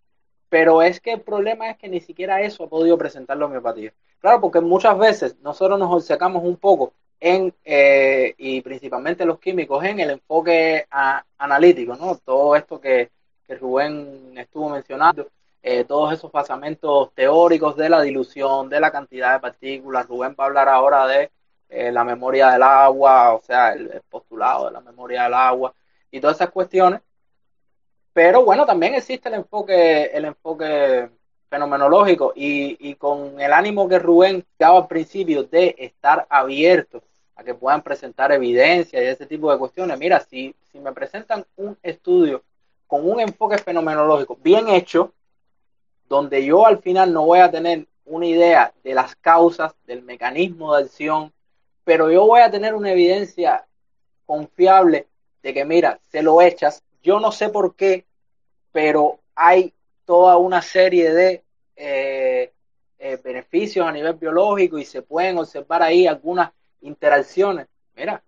Pero 0.49 0.83
es 0.83 1.01
que 1.01 1.13
el 1.13 1.21
problema 1.21 1.71
es 1.71 1.79
que 1.79 1.89
ni 1.89 2.01
siquiera 2.01 2.41
eso 2.41 2.65
ha 2.65 2.69
podido 2.69 2.97
presentar 2.97 3.37
la 3.37 3.47
homeopatía. 3.47 3.93
Claro, 4.21 4.41
porque 4.41 4.61
muchas 4.61 4.99
veces 4.99 5.37
nosotros 5.41 5.79
nos 5.79 5.93
obcecamos 5.93 6.43
un 6.43 6.57
poco 6.57 6.93
en, 7.21 7.55
eh, 7.65 8.35
y 8.39 8.61
principalmente 8.63 9.25
los 9.25 9.39
químicos, 9.39 9.85
en 9.85 10.01
el 10.01 10.11
enfoque 10.11 10.87
analítico, 11.39 11.97
¿no? 11.97 12.17
Todo 12.17 12.57
esto 12.57 12.81
que, 12.81 13.11
que 13.47 13.57
Rubén 13.57 14.35
estuvo 14.37 14.69
mencionando, 14.69 15.29
eh, 15.63 15.85
todos 15.85 16.13
esos 16.13 16.31
pasamentos 16.31 17.13
teóricos 17.15 17.77
de 17.77 17.89
la 17.89 18.03
dilución, 18.03 18.69
de 18.69 18.81
la 18.81 18.91
cantidad 18.91 19.35
de 19.35 19.41
partículas. 19.41 20.07
Rubén 20.07 20.37
va 20.39 20.45
a 20.45 20.47
hablar 20.47 20.69
ahora 20.69 21.07
de 21.07 21.31
eh, 21.69 21.93
la 21.93 22.05
memoria 22.05 22.51
del 22.51 22.63
agua, 22.63 23.35
o 23.35 23.41
sea, 23.41 23.73
el, 23.73 24.01
postulado 24.09 24.67
de 24.67 24.73
la 24.73 24.81
memoria 24.81 25.25
del 25.25 25.35
agua 25.35 25.75
y 26.11 26.21
todas 26.21 26.37
esas 26.37 26.51
cuestiones. 26.51 27.01
Pero 28.13 28.45
bueno, 28.45 28.67
también 28.67 28.95
existe 28.95 29.29
el 29.29 29.37
enfoque, 29.37 30.05
el 30.13 30.25
enfoque 30.25 31.11
fenomenológico 31.49 32.33
y, 32.35 32.77
y 32.91 32.95
con 32.97 33.41
el 33.41 33.53
ánimo 33.53 33.89
que 33.89 33.99
Rubén 33.99 34.45
daba 34.59 34.79
al 34.79 34.89
principio 34.89 35.45
de 35.45 35.75
estar 35.79 36.27
abierto 36.29 37.03
a 37.39 37.45
que 37.45 37.55
puedan 37.55 37.83
presentar 37.83 38.33
evidencia 38.33 39.03
y 39.03 39.07
ese 39.07 39.25
tipo 39.25 39.51
de 39.51 39.59
cuestiones. 39.59 39.97
Mira, 39.97 40.19
si, 40.21 40.55
si 40.73 40.81
me 40.81 40.93
presentan 40.93 41.47
un 41.57 41.79
estudio 41.83 42.43
con 42.89 43.09
un 43.09 43.21
enfoque 43.21 43.59
fenomenológico 43.59 44.37
bien 44.43 44.69
hecho, 44.69 45.15
donde 46.09 46.45
yo 46.45 46.67
al 46.67 46.83
final 46.83 47.13
no 47.13 47.25
voy 47.25 47.39
a 47.39 47.51
tener 47.51 47.87
una 48.07 48.27
idea 48.27 48.75
de 48.83 48.93
las 48.93 49.15
causas, 49.17 49.73
del 49.87 50.03
mecanismo 50.03 50.75
de 50.75 50.85
acción, 50.85 51.33
pero 51.85 52.11
yo 52.11 52.27
voy 52.27 52.41
a 52.41 52.51
tener 52.51 52.75
una 52.75 52.91
evidencia 52.91 53.65
confiable 54.27 55.07
de 55.43 55.55
que, 55.55 55.65
mira, 55.65 56.01
se 56.11 56.23
lo 56.23 56.43
echas, 56.43 56.83
yo 57.05 57.21
no 57.21 57.31
sé 57.31 57.51
por 57.51 57.77
qué, 57.77 58.05
pero 58.73 59.21
hay 59.37 59.73
toda 60.05 60.39
una 60.39 60.61
serie 60.61 61.13
de 61.13 61.45
eh, 61.77 62.53
eh, 62.99 63.19
beneficios 63.23 63.87
a 63.87 63.93
nivel 63.93 64.15
biológico 64.15 64.77
y 64.77 64.85
se 64.85 65.03
pueden 65.03 65.39
observar 65.39 65.85
ahí 65.85 66.09
algunas 66.09 66.51
interacciones. 66.81 67.67
Mira, 67.97 68.23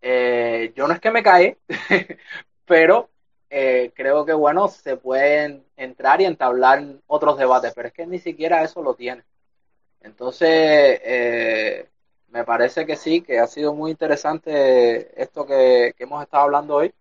eh, 0.00 0.72
yo 0.76 0.86
no 0.86 0.94
es 0.94 1.00
que 1.00 1.10
me 1.10 1.22
cae, 1.22 1.58
pero 2.66 3.10
eh, 3.50 3.92
creo 3.94 4.24
que 4.24 4.32
bueno, 4.32 4.68
se 4.68 4.96
pueden 4.96 5.64
entrar 5.76 6.20
y 6.20 6.24
entablar 6.24 6.82
otros 7.06 7.38
debates, 7.38 7.72
pero 7.74 7.88
es 7.88 7.94
que 7.94 8.06
ni 8.06 8.18
siquiera 8.18 8.62
eso 8.62 8.82
lo 8.82 8.94
tiene. 8.94 9.24
Entonces, 10.00 10.48
eh, 11.04 11.88
me 12.28 12.44
parece 12.44 12.86
que 12.86 12.96
sí, 12.96 13.20
que 13.22 13.38
ha 13.38 13.46
sido 13.46 13.74
muy 13.74 13.90
interesante 13.90 15.20
esto 15.22 15.46
que, 15.46 15.94
hemos 15.98 16.22
estado 16.22 16.44
hablando 16.44 16.76
hoy. 16.76 16.94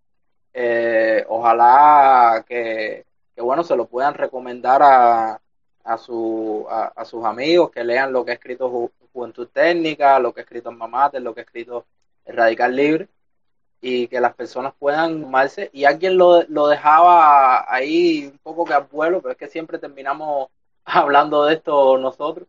Eh, 0.54 1.26
ojalá 1.30 2.44
que, 2.48 3.06
bueno, 3.38 3.64
se 3.64 3.76
lo 3.78 3.88
puedan 3.88 4.14
recomendar 4.14 4.82
a, 4.84 5.42
a, 5.86 5.98
su, 5.98 6.68
a, 6.70 7.06
sus 7.06 7.24
amigos, 7.26 7.72
que 7.72 7.84
lean 7.84 8.12
lo 8.12 8.26
que 8.26 8.32
ha 8.32 8.34
escrito 8.36 8.92
Juventud 9.14 9.48
Técnica, 9.50 10.20
lo 10.20 10.34
que 10.34 10.42
ha 10.42 10.44
escrito 10.44 10.72
Mamates, 10.72 11.22
lo 11.22 11.34
que 11.34 11.42
ha 11.42 11.44
escrito 11.44 11.86
Radical 12.26 12.76
Libre 12.76 13.10
y 13.82 14.08
que 14.08 14.22
las 14.22 14.36
personas 14.36 14.74
puedan 14.78 15.22
tomarse. 15.22 15.70
Y 15.74 15.86
alguien 15.86 16.18
lo, 16.18 16.44
lo 16.44 16.68
dejaba 16.68 17.66
ahí 17.74 18.28
un 18.32 18.40
poco 18.40 18.66
que 18.66 18.74
al 18.74 18.84
vuelo, 18.86 19.22
pero 19.22 19.34
es 19.34 19.38
que 19.38 19.48
siempre 19.48 19.80
terminamos 19.80 20.50
hablando 20.86 21.46
de 21.46 21.56
esto 21.56 21.98
nosotros. 21.98 22.48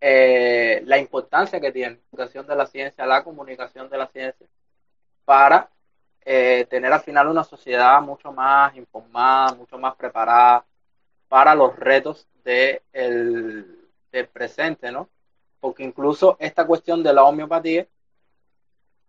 Eh, 0.00 0.82
la 0.84 0.98
importancia 0.98 1.60
que 1.60 1.72
tiene 1.72 1.96
la 1.96 2.00
educación 2.12 2.46
de 2.46 2.56
la 2.56 2.66
ciencia, 2.66 3.06
la 3.06 3.24
comunicación 3.24 3.88
de 3.88 3.98
la 3.98 4.06
ciencia, 4.08 4.46
para 5.24 5.70
eh, 6.24 6.66
tener 6.68 6.92
al 6.92 7.00
final 7.00 7.28
una 7.28 7.44
sociedad 7.44 8.00
mucho 8.02 8.32
más 8.32 8.76
informada, 8.76 9.54
mucho 9.54 9.78
más 9.78 9.94
preparada 9.96 10.64
para 11.28 11.54
los 11.54 11.76
retos 11.76 12.28
de 12.44 12.82
el, 12.92 13.88
del 14.12 14.28
presente, 14.28 14.92
¿no? 14.92 15.08
Porque 15.66 15.82
incluso 15.82 16.36
esta 16.38 16.64
cuestión 16.64 17.02
de 17.02 17.12
la 17.12 17.24
homeopatía, 17.24 17.88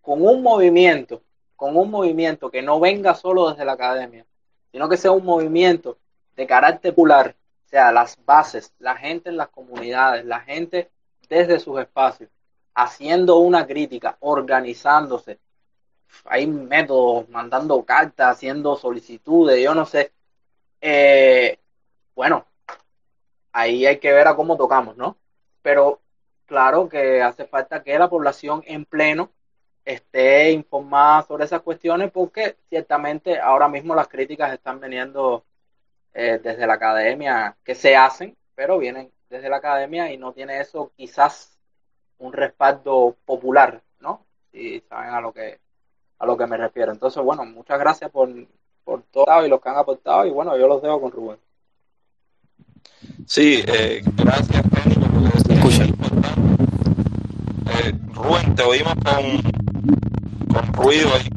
con 0.01 0.25
un 0.25 0.41
movimiento 0.41 1.21
con 1.57 1.75
un 1.75 1.91
movimiento 1.91 2.49
que 2.49 2.61
no 2.61 2.79
venga 2.79 3.15
solo 3.15 3.49
desde 3.49 3.65
la 3.65 3.73
academia, 3.73 4.25
sino 4.71 4.87
que 4.87 4.95
sea 4.95 5.11
un 5.11 5.25
movimiento 5.25 5.97
de 6.35 6.45
carácter 6.45 6.93
popular, 6.93 7.35
o 7.65 7.69
sea, 7.69 7.91
las 7.91 8.15
bases, 8.23 8.71
la 8.79 8.95
gente 8.95 9.29
en 9.29 9.37
las 9.37 9.49
comunidades, 9.49 10.23
la 10.23 10.39
gente 10.39 10.91
desde 11.27 11.59
sus 11.59 11.79
espacios, 11.79 12.29
haciendo 12.75 13.37
una 13.37 13.65
crítica, 13.65 14.17
organizándose. 14.19 15.39
Hay 16.25 16.47
métodos, 16.47 17.27
mandando 17.29 17.83
cartas, 17.83 18.37
haciendo 18.37 18.75
solicitudes, 18.75 19.61
yo 19.61 19.73
no 19.73 19.85
sé. 19.85 20.11
Eh, 20.79 21.59
bueno, 22.15 22.45
ahí 23.51 23.85
hay 23.87 23.97
que 23.97 24.13
ver 24.13 24.27
a 24.27 24.35
cómo 24.35 24.55
tocamos, 24.55 24.95
¿no? 24.95 25.17
Pero 25.63 26.01
claro 26.47 26.89
que 26.89 27.21
hace 27.21 27.45
falta 27.45 27.83
que 27.83 27.99
la 27.99 28.09
población 28.09 28.63
en 28.65 28.85
pleno 28.85 29.29
esté 29.85 30.51
informada 30.51 31.23
sobre 31.23 31.45
esas 31.45 31.61
cuestiones 31.61 32.11
porque 32.11 32.57
ciertamente 32.69 33.39
ahora 33.39 33.67
mismo 33.67 33.93
las 33.93 34.07
críticas 34.07 34.51
están 34.51 34.81
viniendo 34.81 35.45
eh, 36.13 36.39
desde 36.43 36.65
la 36.65 36.73
academia 36.73 37.55
que 37.63 37.75
se 37.75 37.95
hacen, 37.95 38.35
pero 38.55 38.79
vienen 38.79 39.11
desde 39.29 39.49
la 39.49 39.57
academia 39.57 40.11
y 40.11 40.17
no 40.17 40.33
tiene 40.33 40.59
eso 40.59 40.91
quizás 40.97 41.57
un 42.17 42.33
respaldo 42.33 43.15
popular, 43.23 43.81
¿no? 43.99 44.25
Si 44.51 44.81
saben 44.89 45.13
a 45.13 45.21
lo 45.21 45.31
que 45.31 45.59
a 46.19 46.25
lo 46.25 46.35
que 46.35 46.47
me 46.47 46.57
refiero. 46.57 46.91
Entonces, 46.91 47.21
bueno, 47.23 47.45
muchas 47.45 47.77
gracias 47.79 48.09
por, 48.09 48.29
por 48.83 49.03
todo 49.03 49.45
y 49.45 49.49
los 49.49 49.61
que 49.61 49.69
han 49.69 49.77
aportado 49.77 50.25
y 50.25 50.31
bueno, 50.31 50.57
yo 50.57 50.67
los 50.67 50.81
dejo 50.81 50.99
con 50.99 51.11
Rubén. 51.11 51.37
Sí, 53.27 53.63
eh, 53.67 54.01
gracias, 54.15 54.63
Escucha. 56.07 56.33
Eh, 57.87 57.93
Rubén, 58.13 58.55
te 58.55 58.63
oímos 58.63 58.95
con 58.95 59.57
con 60.47 60.73
ruido 60.73 61.09
ahí. 61.13 61.29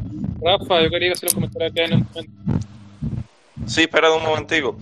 Rafa, 0.43 0.81
yo 0.83 0.89
quería 0.89 1.11
hacer 1.11 1.29
un 1.29 1.35
comentario 1.35 1.67
acá 1.67 1.83
en 1.83 1.93
un 1.93 2.07
momento. 2.13 2.67
Sí, 3.67 3.81
espera 3.81 4.11
un 4.11 4.23
momentico. 4.23 4.77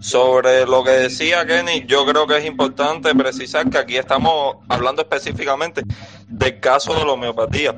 Sobre 0.00 0.64
lo 0.66 0.82
que 0.82 0.92
decía 0.92 1.44
Kenny, 1.44 1.84
yo 1.86 2.06
creo 2.06 2.26
que 2.26 2.38
es 2.38 2.46
importante 2.46 3.14
precisar 3.14 3.68
que 3.68 3.78
aquí 3.78 3.96
estamos 3.96 4.56
hablando 4.68 5.02
específicamente 5.02 5.82
del 6.26 6.58
caso 6.60 6.94
de 6.94 7.04
la 7.04 7.12
homeopatía. 7.12 7.74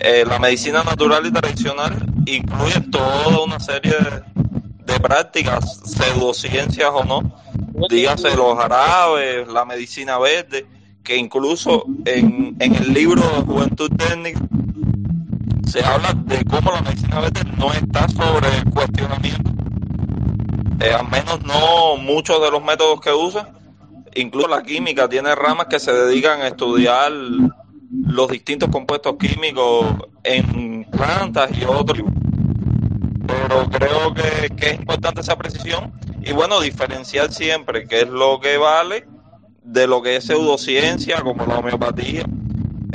Eh, 0.00 0.24
la 0.26 0.38
medicina 0.38 0.82
natural 0.82 1.26
y 1.26 1.32
tradicional 1.32 1.94
incluye 2.26 2.80
toda 2.90 3.42
una 3.42 3.58
serie 3.58 3.94
de, 4.84 5.00
prácticas, 5.00 5.80
pseudociencias 5.84 6.90
o 6.92 7.04
no, 7.04 7.32
dígase 7.88 8.36
los 8.36 8.58
árabes, 8.58 9.48
la 9.48 9.64
medicina 9.64 10.18
verde, 10.18 10.66
que 11.02 11.16
incluso 11.16 11.84
en, 12.04 12.56
en 12.60 12.74
el 12.74 12.92
libro 12.92 13.22
de 13.22 13.42
Juventud 13.42 13.90
Técnica 13.96 14.40
se 15.66 15.84
habla 15.84 16.12
de 16.26 16.44
cómo 16.44 16.70
la 16.70 16.82
medicina 16.82 17.20
verde 17.20 17.40
no 17.56 17.72
está 17.72 18.06
sobre 18.08 18.48
cuestionamiento. 18.72 19.50
Eh, 20.80 20.92
al 20.92 21.08
menos 21.08 21.42
no 21.44 21.96
muchos 21.96 22.42
de 22.42 22.50
los 22.50 22.62
métodos 22.62 23.00
que 23.00 23.12
usa. 23.12 23.48
Incluso 24.14 24.48
la 24.48 24.62
química 24.62 25.08
tiene 25.08 25.34
ramas 25.34 25.68
que 25.70 25.78
se 25.78 25.92
dedican 25.92 26.42
a 26.42 26.48
estudiar 26.48 27.10
los 27.12 28.28
distintos 28.28 28.68
compuestos 28.68 29.16
químicos 29.18 29.86
en 30.24 30.84
plantas 30.90 31.50
y 31.56 31.64
otros. 31.64 32.02
Pero 33.26 33.70
creo 33.70 34.12
que, 34.12 34.54
que 34.54 34.70
es 34.72 34.80
importante 34.80 35.22
esa 35.22 35.36
precisión 35.36 35.92
y 36.20 36.32
bueno, 36.32 36.60
diferenciar 36.60 37.32
siempre 37.32 37.86
qué 37.88 38.02
es 38.02 38.08
lo 38.08 38.40
que 38.40 38.58
vale 38.58 39.06
de 39.64 39.86
lo 39.86 40.02
que 40.02 40.16
es 40.16 40.24
pseudociencia, 40.24 41.20
como 41.22 41.44
la 41.46 41.58
homeopatía, 41.58 42.24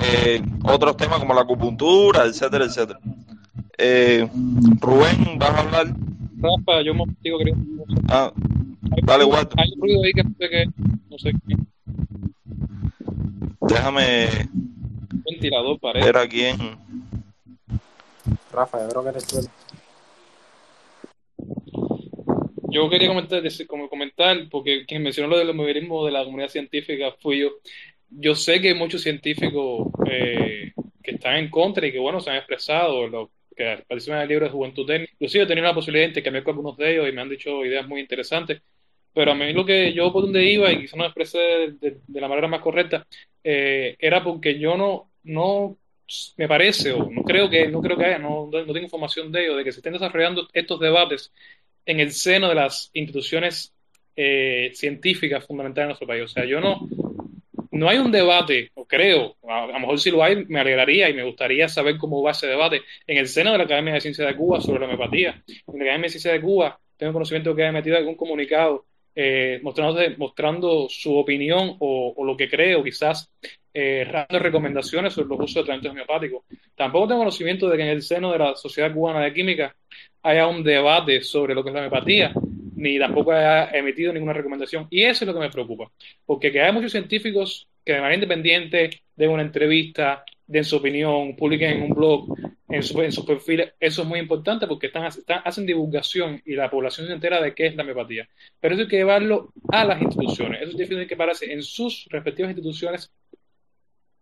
eh, 0.01 0.41
otros 0.63 0.97
temas 0.97 1.19
como 1.19 1.33
la 1.33 1.41
acupuntura, 1.41 2.25
etcétera, 2.25 2.65
etcétera. 2.65 2.99
Eh, 3.77 4.27
Rubén, 4.79 5.37
¿vas 5.39 5.49
a 5.51 5.59
hablar? 5.59 5.87
Rafa, 6.39 6.81
yo 6.83 6.93
me 6.93 7.03
digo 7.21 7.37
Ah, 8.09 8.31
Dale, 9.03 9.25
Walter. 9.25 9.59
Hay 9.59 9.71
un 9.75 9.81
ruido 9.81 10.03
ahí 10.03 10.13
que 10.13 10.23
no 10.23 10.29
sé 10.39 10.49
qué. 10.49 10.65
No 11.09 11.17
sé 11.17 11.31
qué. 11.47 11.55
Déjame 13.61 14.49
Ventilador, 15.29 15.79
parece. 15.79 16.05
ver 16.05 16.17
a 16.17 16.27
quién. 16.27 16.57
Rafa, 18.51 18.81
yo 18.81 18.89
creo 18.89 19.03
que 19.03 19.09
eres 19.09 19.27
tú. 19.27 19.47
Yo 22.77 22.87
quería 22.91 23.07
comentar, 23.07 23.41
como 23.65 23.89
comentar, 23.89 24.47
porque 24.51 24.85
quien 24.85 25.01
mencionó 25.01 25.29
lo 25.29 25.39
del 25.39 25.51
movilismo 25.55 26.05
de 26.05 26.11
la 26.11 26.23
comunidad 26.23 26.49
científica 26.49 27.11
fui 27.19 27.39
yo. 27.39 27.49
Yo 28.07 28.35
sé 28.35 28.61
que 28.61 28.67
hay 28.69 28.75
muchos 28.75 29.01
científicos 29.01 29.87
eh, 30.07 30.73
que 31.01 31.11
están 31.15 31.37
en 31.37 31.49
contra 31.49 31.87
y 31.87 31.91
que, 31.91 31.97
bueno, 31.97 32.19
se 32.21 32.29
han 32.29 32.35
expresado, 32.35 33.07
lo 33.07 33.31
que 33.55 33.83
participan 33.87 34.19
en 34.19 34.23
el 34.23 34.29
libro 34.29 34.45
de 34.45 34.51
Juventud 34.51 34.85
Técnica. 34.85 35.11
Inclusive 35.13 35.43
he 35.45 35.47
tenido 35.47 35.65
la 35.65 35.73
posibilidad 35.73 36.03
de 36.03 36.09
intercambiar 36.09 36.43
con 36.43 36.51
algunos 36.53 36.77
de 36.77 36.91
ellos 36.91 37.09
y 37.09 37.11
me 37.13 37.21
han 37.21 37.29
dicho 37.29 37.65
ideas 37.65 37.87
muy 37.87 37.99
interesantes. 37.99 38.61
Pero 39.11 39.31
a 39.31 39.35
mí 39.35 39.51
lo 39.53 39.65
que 39.65 39.91
yo 39.93 40.13
por 40.13 40.21
donde 40.21 40.45
iba, 40.45 40.71
y 40.71 40.81
quizá 40.81 40.97
no 40.97 41.05
expresé 41.05 41.39
de 41.79 42.21
la 42.21 42.27
manera 42.27 42.47
más 42.47 42.61
correcta, 42.61 43.07
eh, 43.43 43.95
era 43.97 44.23
porque 44.23 44.59
yo 44.59 44.77
no, 44.77 45.09
no 45.23 45.77
me 46.37 46.47
parece, 46.47 46.91
o 46.91 47.09
no 47.09 47.23
creo 47.23 47.49
que, 47.49 47.67
no 47.69 47.81
creo 47.81 47.97
que 47.97 48.05
haya, 48.05 48.19
no, 48.19 48.49
no 48.51 48.65
tengo 48.65 48.79
información 48.79 49.31
de 49.31 49.45
ello, 49.45 49.55
de 49.55 49.63
que 49.63 49.71
se 49.71 49.79
estén 49.79 49.93
desarrollando 49.93 50.47
estos 50.53 50.79
debates 50.79 51.31
en 51.87 51.99
el 51.99 52.11
seno 52.11 52.49
de 52.49 52.55
las 52.55 52.91
instituciones 52.93 53.73
eh, 54.15 54.71
científicas 54.73 55.45
fundamentales 55.45 55.85
de 55.85 55.87
nuestro 55.89 56.07
país. 56.07 56.23
O 56.23 56.27
sea, 56.27 56.45
yo 56.45 56.59
no, 56.59 56.87
no 57.71 57.89
hay 57.89 57.97
un 57.97 58.11
debate, 58.11 58.71
o 58.75 58.85
creo, 58.85 59.37
a, 59.47 59.67
lo 59.67 59.79
mejor 59.79 59.99
si 59.99 60.11
lo 60.11 60.23
hay, 60.23 60.45
me 60.45 60.59
alegraría 60.59 61.09
y 61.09 61.13
me 61.13 61.23
gustaría 61.23 61.69
saber 61.69 61.97
cómo 61.97 62.21
va 62.21 62.31
ese 62.31 62.47
debate 62.47 62.81
en 63.05 63.17
el 63.17 63.27
seno 63.27 63.51
de 63.51 63.59
la 63.59 63.63
Academia 63.63 63.93
de 63.93 64.01
Ciencias 64.01 64.27
de 64.27 64.35
Cuba 64.35 64.59
sobre 64.61 64.79
la 64.79 64.85
homeopatía. 64.85 65.43
En 65.47 65.79
la 65.79 65.85
Academia 65.85 66.03
de 66.03 66.09
Ciencias 66.09 66.33
de 66.33 66.41
Cuba 66.41 66.79
tengo 66.97 67.13
conocimiento 67.13 67.55
que 67.55 67.63
ha 67.63 67.69
emitido 67.69 67.97
algún 67.97 68.15
comunicado 68.15 68.85
eh, 69.15 69.59
mostrándose- 69.63 70.15
mostrando 70.17 70.87
su 70.89 71.15
opinión 71.15 71.75
o, 71.79 72.13
lo 72.23 72.37
que 72.37 72.49
cree, 72.49 72.75
o 72.75 72.83
quizás 72.83 73.31
eh, 73.73 74.05
recomendaciones 74.29 75.13
sobre 75.13 75.29
los 75.29 75.39
usos 75.39 75.55
de 75.55 75.61
tratamientos 75.61 75.91
homeopáticos. 75.91 76.43
Tampoco 76.75 77.07
tengo 77.07 77.21
conocimiento 77.21 77.69
de 77.69 77.77
que 77.77 77.83
en 77.83 77.89
el 77.89 78.01
seno 78.01 78.31
de 78.31 78.39
la 78.39 78.55
Sociedad 78.55 78.93
Cubana 78.93 79.21
de 79.21 79.33
Química 79.33 79.75
haya 80.27 80.47
un 80.47 80.63
debate 80.63 81.21
sobre 81.23 81.53
lo 81.55 81.63
que 81.63 81.69
es 81.69 81.73
la 81.73 81.79
homeopatía, 81.81 82.31
ni 82.75 82.99
tampoco 82.99 83.31
haya 83.31 83.69
emitido 83.71 84.13
ninguna 84.13 84.33
recomendación. 84.33 84.87
Y 84.89 85.03
eso 85.03 85.23
es 85.23 85.27
lo 85.27 85.33
que 85.33 85.39
me 85.39 85.49
preocupa, 85.49 85.91
porque 86.25 86.51
que 86.51 86.61
hay 86.61 86.71
muchos 86.71 86.91
científicos 86.91 87.67
que 87.83 87.93
de 87.93 87.99
manera 88.01 88.15
independiente 88.15 88.89
den 89.15 89.29
una 89.31 89.41
entrevista, 89.43 90.23
den 90.45 90.63
su 90.63 90.77
opinión, 90.77 91.35
publiquen 91.35 91.71
en 91.77 91.83
un 91.83 91.89
blog, 91.89 92.35
en, 92.69 92.83
su- 92.83 93.01
en 93.01 93.11
sus 93.11 93.25
perfiles, 93.25 93.73
eso 93.79 94.01
es 94.01 94.07
muy 94.07 94.19
importante 94.19 94.67
porque 94.67 94.87
están, 94.87 95.05
hacen 95.45 95.65
divulgación 95.65 96.41
y 96.45 96.55
la 96.55 96.69
población 96.69 97.07
se 97.07 97.13
entera 97.13 97.41
de 97.41 97.53
qué 97.55 97.67
es 97.67 97.75
la 97.75 97.83
homeopatía. 97.83 98.27
Pero 98.59 98.73
eso 98.75 98.83
hay 98.83 98.89
que 98.89 98.97
llevarlo 98.97 99.53
a 99.71 99.85
las 99.85 100.01
instituciones, 100.01 100.61
eso 100.61 100.77
tiene 100.77 101.07
que 101.07 101.15
pararse 101.17 101.51
en 101.51 101.63
sus 101.63 102.07
respectivas 102.09 102.51
instituciones 102.51 103.11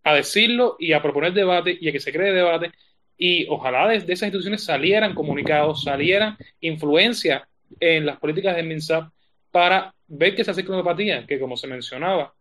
a 0.03 0.13
decirlo 0.13 0.75
y 0.79 0.93
a 0.93 1.01
proponer 1.01 1.33
debate 1.33 1.75
y 1.79 1.89
a 1.89 1.91
que 1.91 1.99
se 1.99 2.11
cree 2.13 2.31
debate 2.31 2.71
y 3.17 3.47
ojalá 3.47 3.87
desde 3.87 4.13
esas 4.13 4.27
instituciones 4.27 4.63
salieran 4.63 5.13
comunicados, 5.15 5.83
salieran 5.83 6.37
influencia 6.61 7.47
en 7.79 8.05
las 8.05 8.17
políticas 8.19 8.55
del 8.55 8.67
MINSAP 8.67 9.09
para 9.51 9.93
ver 10.07 10.35
con 10.65 10.75
la 10.75 10.81
homeopatía, 10.81 11.25
que 11.25 11.39
como 11.39 11.57
se 11.57 11.67
mencionaba 11.67 12.33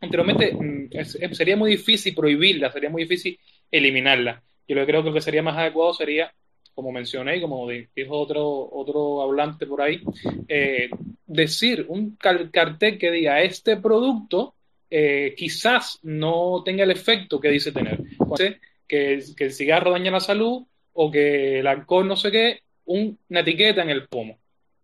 anteriormente, 0.00 0.52
mm, 0.52 0.90
sería 1.32 1.56
muy 1.56 1.70
difícil 1.72 2.14
prohibirla, 2.14 2.70
sería 2.72 2.90
muy 2.90 3.02
difícil 3.02 3.38
eliminarla. 3.70 4.42
Yo 4.66 4.76
que 4.76 4.86
creo 4.86 5.02
que 5.02 5.08
lo 5.08 5.14
que 5.14 5.20
sería 5.20 5.42
más 5.42 5.56
adecuado 5.56 5.94
sería, 5.94 6.32
como 6.74 6.92
mencioné 6.92 7.36
y 7.36 7.40
como 7.40 7.68
di- 7.68 7.86
dijo 7.94 8.18
otro, 8.18 8.68
otro 8.72 9.22
hablante 9.22 9.66
por 9.66 9.82
ahí, 9.82 10.00
eh, 10.48 10.90
decir 11.26 11.86
un 11.88 12.16
car- 12.16 12.50
cartel 12.50 12.98
que 12.98 13.10
diga 13.10 13.42
este 13.42 13.76
producto 13.76 14.54
eh, 14.90 15.34
quizás 15.36 15.98
no 16.02 16.62
tenga 16.64 16.84
el 16.84 16.90
efecto 16.90 17.40
que 17.40 17.48
dice 17.48 17.72
tener. 17.72 17.98
Ser 18.36 18.60
que, 18.92 19.14
el- 19.46 19.52
cigarro 19.52 19.92
daña 19.92 20.10
la 20.10 20.20
salud 20.20 20.64
o 20.92 21.10
que 21.10 21.60
el 21.60 21.66
alcohol 21.66 22.06
no 22.06 22.16
sé 22.16 22.30
qué, 22.30 22.60
un- 22.84 23.18
una 23.30 23.40
etiqueta 23.40 23.82
en 23.82 23.90
el 23.90 24.06
pomo 24.06 24.38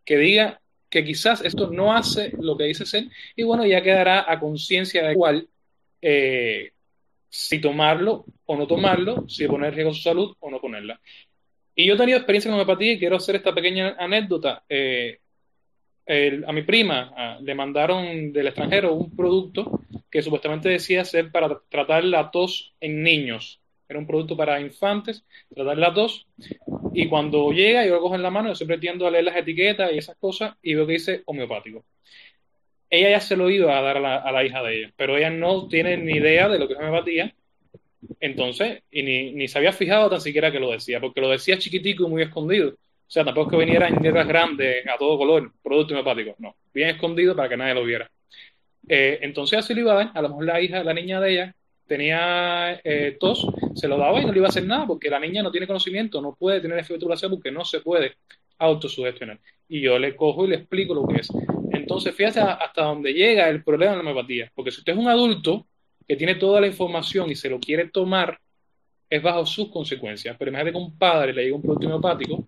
que 0.05 0.17
diga 0.17 0.61
que 0.89 1.05
quizás 1.05 1.45
esto 1.45 1.71
no 1.71 1.95
hace 1.95 2.33
lo 2.41 2.57
que 2.57 2.65
dice 2.65 2.87
ser 2.87 3.05
y 3.37 3.43
bueno, 3.43 3.67
ya 3.67 3.83
quedará 3.83 4.25
a 4.27 4.41
conciencia 4.41 5.07
de 5.07 5.15
cuál 5.15 5.47
eh, 6.01 6.71
si 7.29 7.61
tomarlo 7.61 8.25
o 8.47 8.57
no 8.57 8.67
tomarlo, 8.67 9.29
si 9.29 9.47
poner 9.47 9.69
en 9.69 9.75
riesgo 9.75 9.93
su 9.93 10.01
salud 10.01 10.35
o 10.41 10.51
no 10.51 10.59
ponerla. 10.61 10.99
Y 11.75 11.87
yo 11.87 11.95
he 11.95 11.99
tenido 11.99 12.17
experiencia 12.17 12.51
con 12.51 12.59
homeopatía 12.59 12.93
y 12.93 12.99
quiero 12.99 13.17
hacer 13.17 13.37
esta 13.37 13.55
pequeña 13.55 13.97
anécdota. 13.99 14.65
Eh, 14.71 15.19
a 16.47 16.53
mi 16.53 16.63
prima 16.63 17.13
ah, 17.15 17.39
le 17.43 17.55
mandaron 17.55 18.33
del 18.33 18.47
extranjero 18.47 18.95
un 18.95 19.15
producto 19.15 19.81
que 20.11 20.23
supuestamente 20.23 20.71
decía 20.71 21.05
ser 21.05 21.31
para 21.31 21.61
tratar 21.69 22.03
la 22.05 22.31
tos 22.31 22.73
en 22.81 23.03
niños. 23.03 23.61
Era 23.89 23.99
un 23.99 24.07
producto 24.07 24.37
para 24.37 24.61
infantes, 24.61 25.25
tratar 25.55 25.79
la 25.79 25.95
tos. 25.95 26.27
Y 26.93 27.09
cuando 27.09 27.51
llega, 27.53 27.87
yo 27.87 27.95
lo 27.95 28.01
cojo 28.03 28.15
en 28.17 28.23
la 28.23 28.31
mano, 28.31 28.49
yo 28.49 28.55
siempre 28.55 28.79
tiendo 28.79 29.07
a 29.07 29.11
leer 29.11 29.25
las 29.25 29.37
etiquetas 29.37 29.93
y 29.93 29.99
esas 29.99 30.17
cosas 30.17 30.55
y 30.63 30.75
veo 30.75 30.87
que 30.87 30.95
dice 30.95 31.23
homeopático. 31.27 31.85
Ella 32.91 33.11
ya 33.11 33.21
se 33.21 33.37
lo 33.37 33.51
iba 33.51 33.79
a 33.79 33.83
dar 33.83 33.99
a 33.99 34.01
la, 34.01 34.17
a 34.17 34.33
la 34.33 34.45
hija 34.45 34.63
de 34.63 34.79
ella, 34.79 34.93
pero 34.97 35.17
ella 35.17 35.31
no 35.31 35.69
tiene 35.69 35.97
ni 35.97 36.13
idea 36.15 36.49
de 36.49 36.59
lo 36.59 36.67
que 36.67 36.75
es 36.75 36.79
homeopatía. 36.79 37.35
Entonces, 38.21 38.83
y 38.91 39.03
ni, 39.03 39.33
ni 39.33 39.49
se 39.49 39.59
había 39.59 39.73
fijado 39.73 40.09
tan 40.11 40.21
siquiera 40.21 40.53
que 40.53 40.61
lo 40.61 40.71
decía, 40.71 41.01
porque 41.01 41.21
lo 41.21 41.29
decía 41.31 41.59
chiquitico 41.59 42.07
y 42.07 42.11
muy 42.11 42.23
escondido. 42.23 42.71
O 42.71 43.11
sea, 43.11 43.25
tampoco 43.25 43.51
es 43.51 43.53
que 43.53 43.65
viniera 43.65 43.89
en 43.89 44.03
letras 44.03 44.29
grandes, 44.29 44.87
a 44.87 44.97
todo 44.99 45.17
color, 45.19 45.53
producto 45.63 45.95
homeopático. 45.95 46.35
No, 46.39 46.57
bien 46.75 46.91
escondido 46.91 47.35
para 47.35 47.49
que 47.49 47.57
nadie 47.57 47.75
lo 47.75 47.85
viera. 47.85 48.11
Eh, 48.89 49.19
entonces 49.23 49.59
así 49.59 49.75
lo 49.75 49.81
iba 49.81 49.93
a 49.93 49.97
dar. 49.97 50.11
A 50.15 50.23
lo 50.23 50.29
mejor 50.31 50.45
la 50.45 50.61
hija, 50.61 50.85
la 50.85 50.95
niña 50.95 51.21
de 51.21 51.33
ella, 51.33 51.55
tenía 51.89 52.81
eh, 52.85 53.17
tos, 53.19 53.47
se 53.75 53.89
lo 53.89 53.97
daba 53.97 54.21
y 54.21 54.25
no 54.27 54.33
le 54.33 54.39
iba 54.39 54.47
a 54.47 54.51
hacer 54.51 54.65
nada 54.67 54.87
porque 54.87 55.11
la 55.11 55.19
niña 55.19 55.43
no 55.43 55.51
tiene 55.51 55.67
conocimiento, 55.67 56.21
no 56.21 56.37
puede 56.37 56.61
tener 56.61 56.79
efecto 56.79 57.09
porque 57.31 57.51
no 57.51 57.65
se 57.65 57.81
puede 57.81 58.17
autosugestionar. 58.59 59.41
Y 59.69 59.81
yo 59.81 59.99
le 59.99 60.15
cojo 60.15 60.45
y 60.45 60.49
le 60.49 60.57
explico 60.57 60.95
lo 60.95 61.07
que 61.07 61.21
es. 61.21 61.29
Entonces, 61.73 62.15
fíjate 62.15 62.41
hasta 62.41 62.83
dónde 62.83 63.13
llega 63.13 63.49
el 63.49 63.63
problema 63.65 63.93
de 63.93 63.97
la 63.99 64.03
homeopatía. 64.11 64.51
Porque 64.55 64.71
si 64.71 64.81
usted 64.81 64.93
es 64.93 64.99
un 64.99 65.09
adulto 65.09 65.67
que 66.07 66.17
tiene 66.17 66.37
toda 66.37 66.61
la 66.61 66.67
información 66.67 67.31
y 67.31 67.35
se 67.35 67.49
lo 67.51 67.59
quiere 67.61 67.89
tomar, 67.89 68.39
es 69.11 69.23
bajo 69.23 69.45
sus 69.47 69.71
consecuencias. 69.71 70.37
Pero 70.39 70.51
imagínate 70.51 70.73
que 70.73 70.79
un 70.85 70.99
padre 70.99 71.33
le 71.33 71.43
diga 71.45 71.57
un 71.57 71.63
producto 71.63 71.87
homeopático 71.87 72.47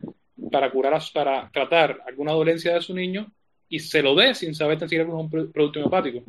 para 0.50 0.70
curar, 0.70 1.00
para 1.12 1.50
tratar 1.52 2.00
alguna 2.06 2.32
dolencia 2.32 2.74
de 2.74 2.80
su 2.80 2.94
niño 2.94 3.30
y 3.68 3.78
se 3.78 4.02
lo 4.02 4.14
dé 4.14 4.34
sin 4.34 4.54
saber 4.54 4.78
tan 4.78 4.88
siquiera 4.88 5.04
que 5.04 5.10
es 5.10 5.16
un 5.16 5.30
pro- 5.30 5.50
producto 5.50 5.78
homeopático. 5.80 6.22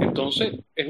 Entonces, 0.00 0.54
es- 0.74 0.88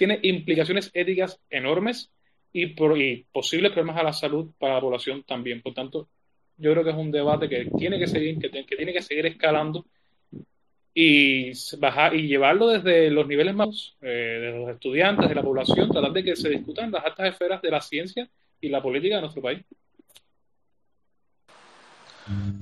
tiene 0.00 0.18
implicaciones 0.22 0.90
éticas 0.94 1.38
enormes 1.50 2.10
y, 2.54 2.68
por- 2.68 2.96
y 2.98 3.26
posibles 3.30 3.70
problemas 3.72 3.98
a 4.00 4.02
la 4.02 4.12
salud 4.14 4.50
para 4.58 4.74
la 4.76 4.80
población 4.80 5.22
también. 5.24 5.60
Por 5.60 5.74
tanto, 5.74 6.08
yo 6.56 6.72
creo 6.72 6.82
que 6.84 6.90
es 6.90 6.96
un 6.96 7.10
debate 7.10 7.50
que 7.50 7.66
tiene 7.76 7.98
que 7.98 8.06
seguir, 8.06 8.38
que, 8.38 8.48
tiene 8.48 8.92
que 8.94 9.02
seguir 9.02 9.26
escalando 9.26 9.84
y 10.94 11.50
s- 11.50 11.76
bajar 11.76 12.14
y 12.14 12.26
llevarlo 12.26 12.68
desde 12.68 13.10
los 13.10 13.26
niveles 13.28 13.54
más 13.54 13.94
eh, 14.00 14.38
de 14.42 14.58
los 14.58 14.70
estudiantes, 14.70 15.28
de 15.28 15.34
la 15.34 15.42
población, 15.42 15.90
tratar 15.90 16.12
de 16.12 16.24
que 16.24 16.34
se 16.34 16.48
discutan 16.48 16.90
las 16.90 17.04
altas 17.04 17.28
esferas 17.28 17.60
de 17.60 17.70
la 17.70 17.80
ciencia 17.82 18.26
y 18.58 18.70
la 18.70 18.82
política 18.82 19.16
de 19.16 19.20
nuestro 19.20 19.42
país. 19.42 19.60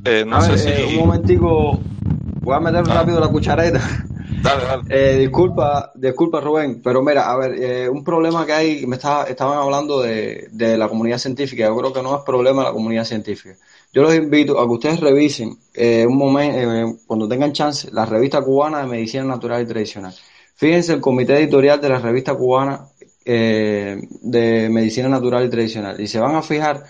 Eh, 0.05 0.25
no 0.27 0.37
A 0.37 0.41
sé 0.41 0.51
ver, 0.51 0.59
si. 0.59 0.69
eh, 0.71 0.85
un 0.87 1.07
momentico, 1.07 1.79
voy 2.43 2.55
a 2.57 2.61
meter 2.61 2.83
Ah. 2.89 2.95
rápido 2.95 3.21
la 3.21 3.29
cuchareta. 3.29 3.81
Dale, 4.41 4.65
dale. 4.65 4.83
Eh, 4.89 5.19
disculpa, 5.19 5.91
disculpa 5.97 6.41
Rubén, 6.41 6.81
pero 6.81 7.03
mira, 7.03 7.29
a 7.31 7.37
ver, 7.37 7.55
eh, 7.61 7.89
un 7.89 8.05
problema 8.05 8.47
que 8.47 8.53
hay, 8.53 8.87
me 8.87 8.95
estaba, 8.97 9.25
estaban 9.25 9.59
hablando 9.59 10.01
de, 10.01 10.49
de 10.53 10.79
la 10.79 10.89
comunidad 10.89 11.19
científica, 11.19 11.67
yo 11.67 11.77
creo 11.77 11.93
que 11.93 12.03
no 12.03 12.17
es 12.17 12.23
problema 12.23 12.63
de 12.63 12.69
la 12.69 12.73
comunidad 12.73 13.05
científica. 13.05 13.57
Yo 13.93 14.03
los 14.03 14.15
invito 14.15 14.61
a 14.61 14.67
que 14.67 14.73
ustedes 14.73 15.01
revisen 15.01 15.59
eh, 15.75 16.07
un 16.07 16.17
momento, 16.17 16.99
cuando 17.07 17.27
tengan 17.29 17.53
chance, 17.53 17.89
la 17.91 18.07
revista 18.07 18.41
cubana 18.43 18.81
de 18.81 18.87
medicina 18.87 19.25
natural 19.25 19.63
y 19.63 19.67
tradicional. 19.67 20.15
Fíjense 20.55 20.93
el 20.93 21.01
comité 21.01 21.37
editorial 21.39 21.81
de 21.81 21.89
la 21.89 21.99
revista 21.99 22.35
cubana 22.35 22.87
eh, 23.25 24.01
de 24.23 24.69
medicina 24.71 25.09
natural 25.09 25.47
y 25.47 25.51
tradicional 25.51 26.01
y 26.01 26.07
se 26.07 26.21
van 26.21 26.35
a 26.37 26.43
fijar 26.43 26.85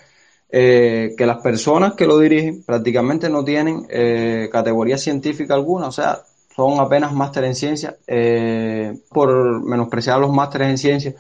eh, 0.51 1.15
que 1.17 1.27
las 1.27 1.39
personas 1.39 1.95
que 1.95 2.07
lo 2.07 2.19
dirigen 2.19 2.63
prácticamente 2.63 3.29
no 3.29 3.45
tienen 3.45 3.87
eh, 3.91 4.49
categoría 4.51 4.97
científica 4.97 5.55
alguna, 5.55 5.89
o 5.89 5.93
sea, 5.93 6.23
son 6.59 6.81
apenas 6.81 7.13
máster 7.15 7.45
en 7.45 7.55
ciencia, 7.55 7.97
eh, 8.09 8.99
por 9.11 9.63
menospreciar 9.65 10.19
los 10.19 10.33
másteres 10.33 10.71
en 10.71 10.79
ciencia, 10.79 11.15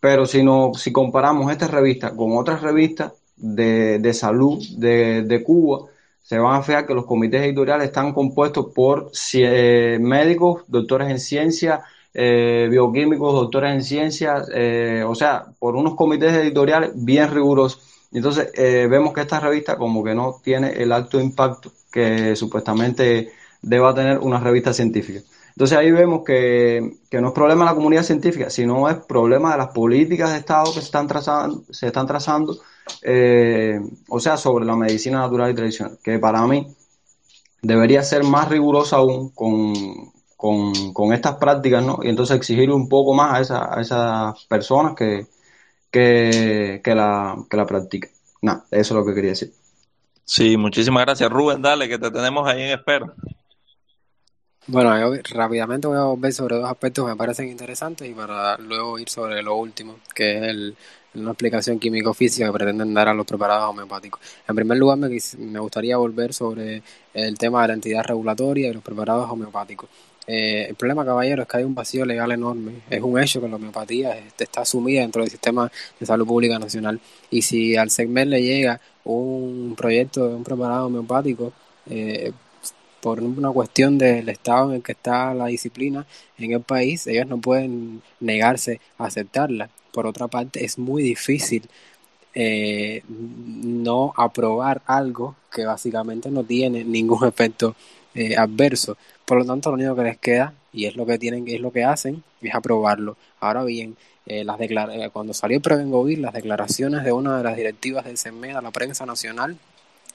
pero 0.00 0.24
si, 0.24 0.42
no, 0.42 0.72
si 0.74 0.92
comparamos 0.92 1.52
esta 1.52 1.66
revista 1.68 2.16
con 2.16 2.36
otras 2.38 2.62
revistas 2.62 3.12
de, 3.36 3.98
de 3.98 4.14
salud 4.14 4.58
de, 4.78 5.24
de 5.24 5.44
Cuba, 5.44 5.90
se 6.22 6.38
van 6.38 6.56
a 6.56 6.62
fijar 6.62 6.86
que 6.86 6.94
los 6.94 7.04
comités 7.06 7.42
editoriales 7.42 7.88
están 7.88 8.14
compuestos 8.14 8.68
por 8.74 9.10
eh, 9.34 9.98
médicos, 10.00 10.64
doctores 10.68 11.10
en 11.10 11.20
ciencia, 11.20 11.82
eh, 12.14 12.68
bioquímicos, 12.70 13.34
doctores 13.34 13.74
en 13.74 13.82
ciencia, 13.82 14.42
eh, 14.54 15.04
o 15.06 15.14
sea, 15.14 15.46
por 15.58 15.76
unos 15.76 15.96
comités 15.96 16.32
editoriales 16.32 16.92
bien 16.94 17.30
rigurosos. 17.30 17.82
Entonces, 18.12 18.50
eh, 18.54 18.86
vemos 18.90 19.12
que 19.12 19.20
esta 19.20 19.38
revista 19.40 19.76
como 19.76 20.02
que 20.02 20.14
no 20.14 20.40
tiene 20.42 20.70
el 20.82 20.92
alto 20.92 21.20
impacto 21.20 21.72
que 21.92 22.34
supuestamente 22.36 23.32
deba 23.62 23.94
tener 23.94 24.18
una 24.18 24.40
revista 24.40 24.72
científica. 24.72 25.20
Entonces 25.50 25.76
ahí 25.76 25.90
vemos 25.90 26.22
que, 26.24 26.98
que, 27.10 27.20
no 27.20 27.28
es 27.28 27.34
problema 27.34 27.64
de 27.64 27.70
la 27.70 27.74
comunidad 27.74 28.04
científica, 28.04 28.48
sino 28.48 28.88
es 28.88 28.96
problema 28.96 29.52
de 29.52 29.58
las 29.58 29.68
políticas 29.68 30.30
de 30.32 30.38
Estado 30.38 30.66
que 30.66 30.80
se 30.80 30.86
están 30.86 31.08
trazando, 31.08 31.64
se 31.70 31.88
están 31.88 32.06
trazando 32.06 32.58
eh, 33.02 33.80
o 34.08 34.20
sea, 34.20 34.36
sobre 34.36 34.64
la 34.64 34.76
medicina 34.76 35.18
natural 35.18 35.50
y 35.50 35.54
tradicional, 35.54 35.98
que 36.02 36.18
para 36.18 36.46
mí 36.46 36.66
debería 37.62 38.02
ser 38.02 38.24
más 38.24 38.48
rigurosa 38.48 38.96
aún 38.96 39.30
con, 39.30 39.74
con, 40.36 40.92
con 40.92 41.12
estas 41.12 41.36
prácticas, 41.36 41.84
¿no? 41.84 42.00
Y 42.02 42.08
entonces 42.08 42.36
exigir 42.36 42.70
un 42.70 42.88
poco 42.88 43.14
más 43.14 43.34
a, 43.34 43.40
esa, 43.40 43.78
a 43.78 43.80
esas 43.80 44.44
personas 44.46 44.94
que, 44.94 45.26
que, 45.90 46.80
que, 46.82 46.94
la, 46.94 47.36
que 47.48 47.56
la 47.56 47.66
practican. 47.66 48.10
Nada, 48.42 48.64
eso 48.70 48.94
es 48.94 49.00
lo 49.00 49.04
que 49.04 49.14
quería 49.14 49.30
decir. 49.30 49.52
Sí, 50.24 50.56
muchísimas 50.56 51.04
gracias. 51.04 51.30
Rubén, 51.30 51.62
dale, 51.62 51.88
que 51.88 51.98
te 51.98 52.10
tenemos 52.10 52.46
ahí 52.46 52.62
en 52.62 52.78
espera. 52.78 53.12
Bueno, 54.70 54.98
yo 54.98 55.22
rápidamente 55.30 55.86
voy 55.88 55.96
a 55.96 56.02
volver 56.02 56.30
sobre 56.30 56.56
dos 56.56 56.68
aspectos 56.70 57.06
que 57.06 57.10
me 57.12 57.16
parecen 57.16 57.48
interesantes 57.48 58.06
y 58.06 58.12
para 58.12 58.58
luego 58.58 58.98
ir 58.98 59.08
sobre 59.08 59.42
lo 59.42 59.56
último, 59.56 59.96
que 60.14 60.36
es 60.36 60.42
el, 60.42 60.76
una 61.14 61.30
explicación 61.30 61.78
químico-física 61.78 62.44
que 62.44 62.52
pretenden 62.52 62.92
dar 62.92 63.08
a 63.08 63.14
los 63.14 63.24
preparados 63.24 63.70
homeopáticos. 63.70 64.20
En 64.46 64.54
primer 64.54 64.76
lugar, 64.76 64.98
me, 64.98 65.08
me 65.38 65.58
gustaría 65.58 65.96
volver 65.96 66.34
sobre 66.34 66.82
el 67.14 67.38
tema 67.38 67.62
de 67.62 67.68
la 67.68 67.74
entidad 67.74 68.04
regulatoria 68.04 68.68
y 68.68 68.74
los 68.74 68.82
preparados 68.82 69.30
homeopáticos. 69.30 69.88
Eh, 70.26 70.66
el 70.68 70.74
problema, 70.74 71.02
caballero, 71.02 71.44
es 71.44 71.48
que 71.48 71.56
hay 71.56 71.64
un 71.64 71.74
vacío 71.74 72.04
legal 72.04 72.30
enorme. 72.30 72.82
Es 72.90 73.00
un 73.00 73.18
hecho 73.18 73.40
que 73.40 73.48
la 73.48 73.56
homeopatía 73.56 74.18
este, 74.18 74.44
está 74.44 74.66
sumida 74.66 75.00
dentro 75.00 75.22
del 75.22 75.30
sistema 75.30 75.72
de 75.98 76.04
salud 76.04 76.26
pública 76.26 76.58
nacional. 76.58 77.00
Y 77.30 77.40
si 77.40 77.74
al 77.74 77.88
segmento 77.88 78.32
le 78.32 78.42
llega 78.42 78.78
un 79.04 79.74
proyecto 79.78 80.28
de 80.28 80.34
un 80.34 80.44
preparado 80.44 80.88
homeopático, 80.88 81.54
eh, 81.88 82.32
por 83.00 83.22
una 83.22 83.50
cuestión 83.50 83.98
del 83.98 84.28
estado 84.28 84.70
en 84.70 84.76
el 84.76 84.82
que 84.82 84.92
está 84.92 85.32
la 85.34 85.46
disciplina 85.46 86.06
en 86.38 86.52
el 86.52 86.60
país, 86.60 87.06
ellos 87.06 87.26
no 87.26 87.38
pueden 87.38 88.02
negarse 88.20 88.80
a 88.98 89.06
aceptarla. 89.06 89.70
Por 89.92 90.06
otra 90.06 90.28
parte, 90.28 90.64
es 90.64 90.78
muy 90.78 91.02
difícil 91.02 91.68
eh, 92.34 93.02
no 93.08 94.12
aprobar 94.16 94.82
algo 94.86 95.36
que 95.50 95.64
básicamente 95.64 96.30
no 96.30 96.44
tiene 96.44 96.84
ningún 96.84 97.26
efecto 97.26 97.74
eh, 98.14 98.36
adverso. 98.36 98.96
Por 99.24 99.38
lo 99.38 99.44
tanto, 99.44 99.70
lo 99.70 99.76
único 99.76 99.96
que 99.96 100.02
les 100.02 100.18
queda, 100.18 100.54
y 100.72 100.86
es 100.86 100.96
lo 100.96 101.06
que 101.06 101.18
tienen, 101.18 101.46
es 101.48 101.60
lo 101.60 101.72
que 101.72 101.84
hacen, 101.84 102.22
es 102.40 102.54
aprobarlo. 102.54 103.16
Ahora 103.40 103.64
bien, 103.64 103.96
eh, 104.26 104.44
las 104.44 104.58
cuando 105.12 105.32
salió 105.32 105.56
el 105.56 105.62
Prevengovir, 105.62 106.18
las 106.18 106.34
declaraciones 106.34 107.02
de 107.04 107.12
una 107.12 107.38
de 107.38 107.44
las 107.44 107.56
directivas 107.56 108.04
del 108.04 108.18
CEMED 108.18 108.56
a 108.56 108.62
la 108.62 108.70
prensa 108.70 109.06
nacional 109.06 109.56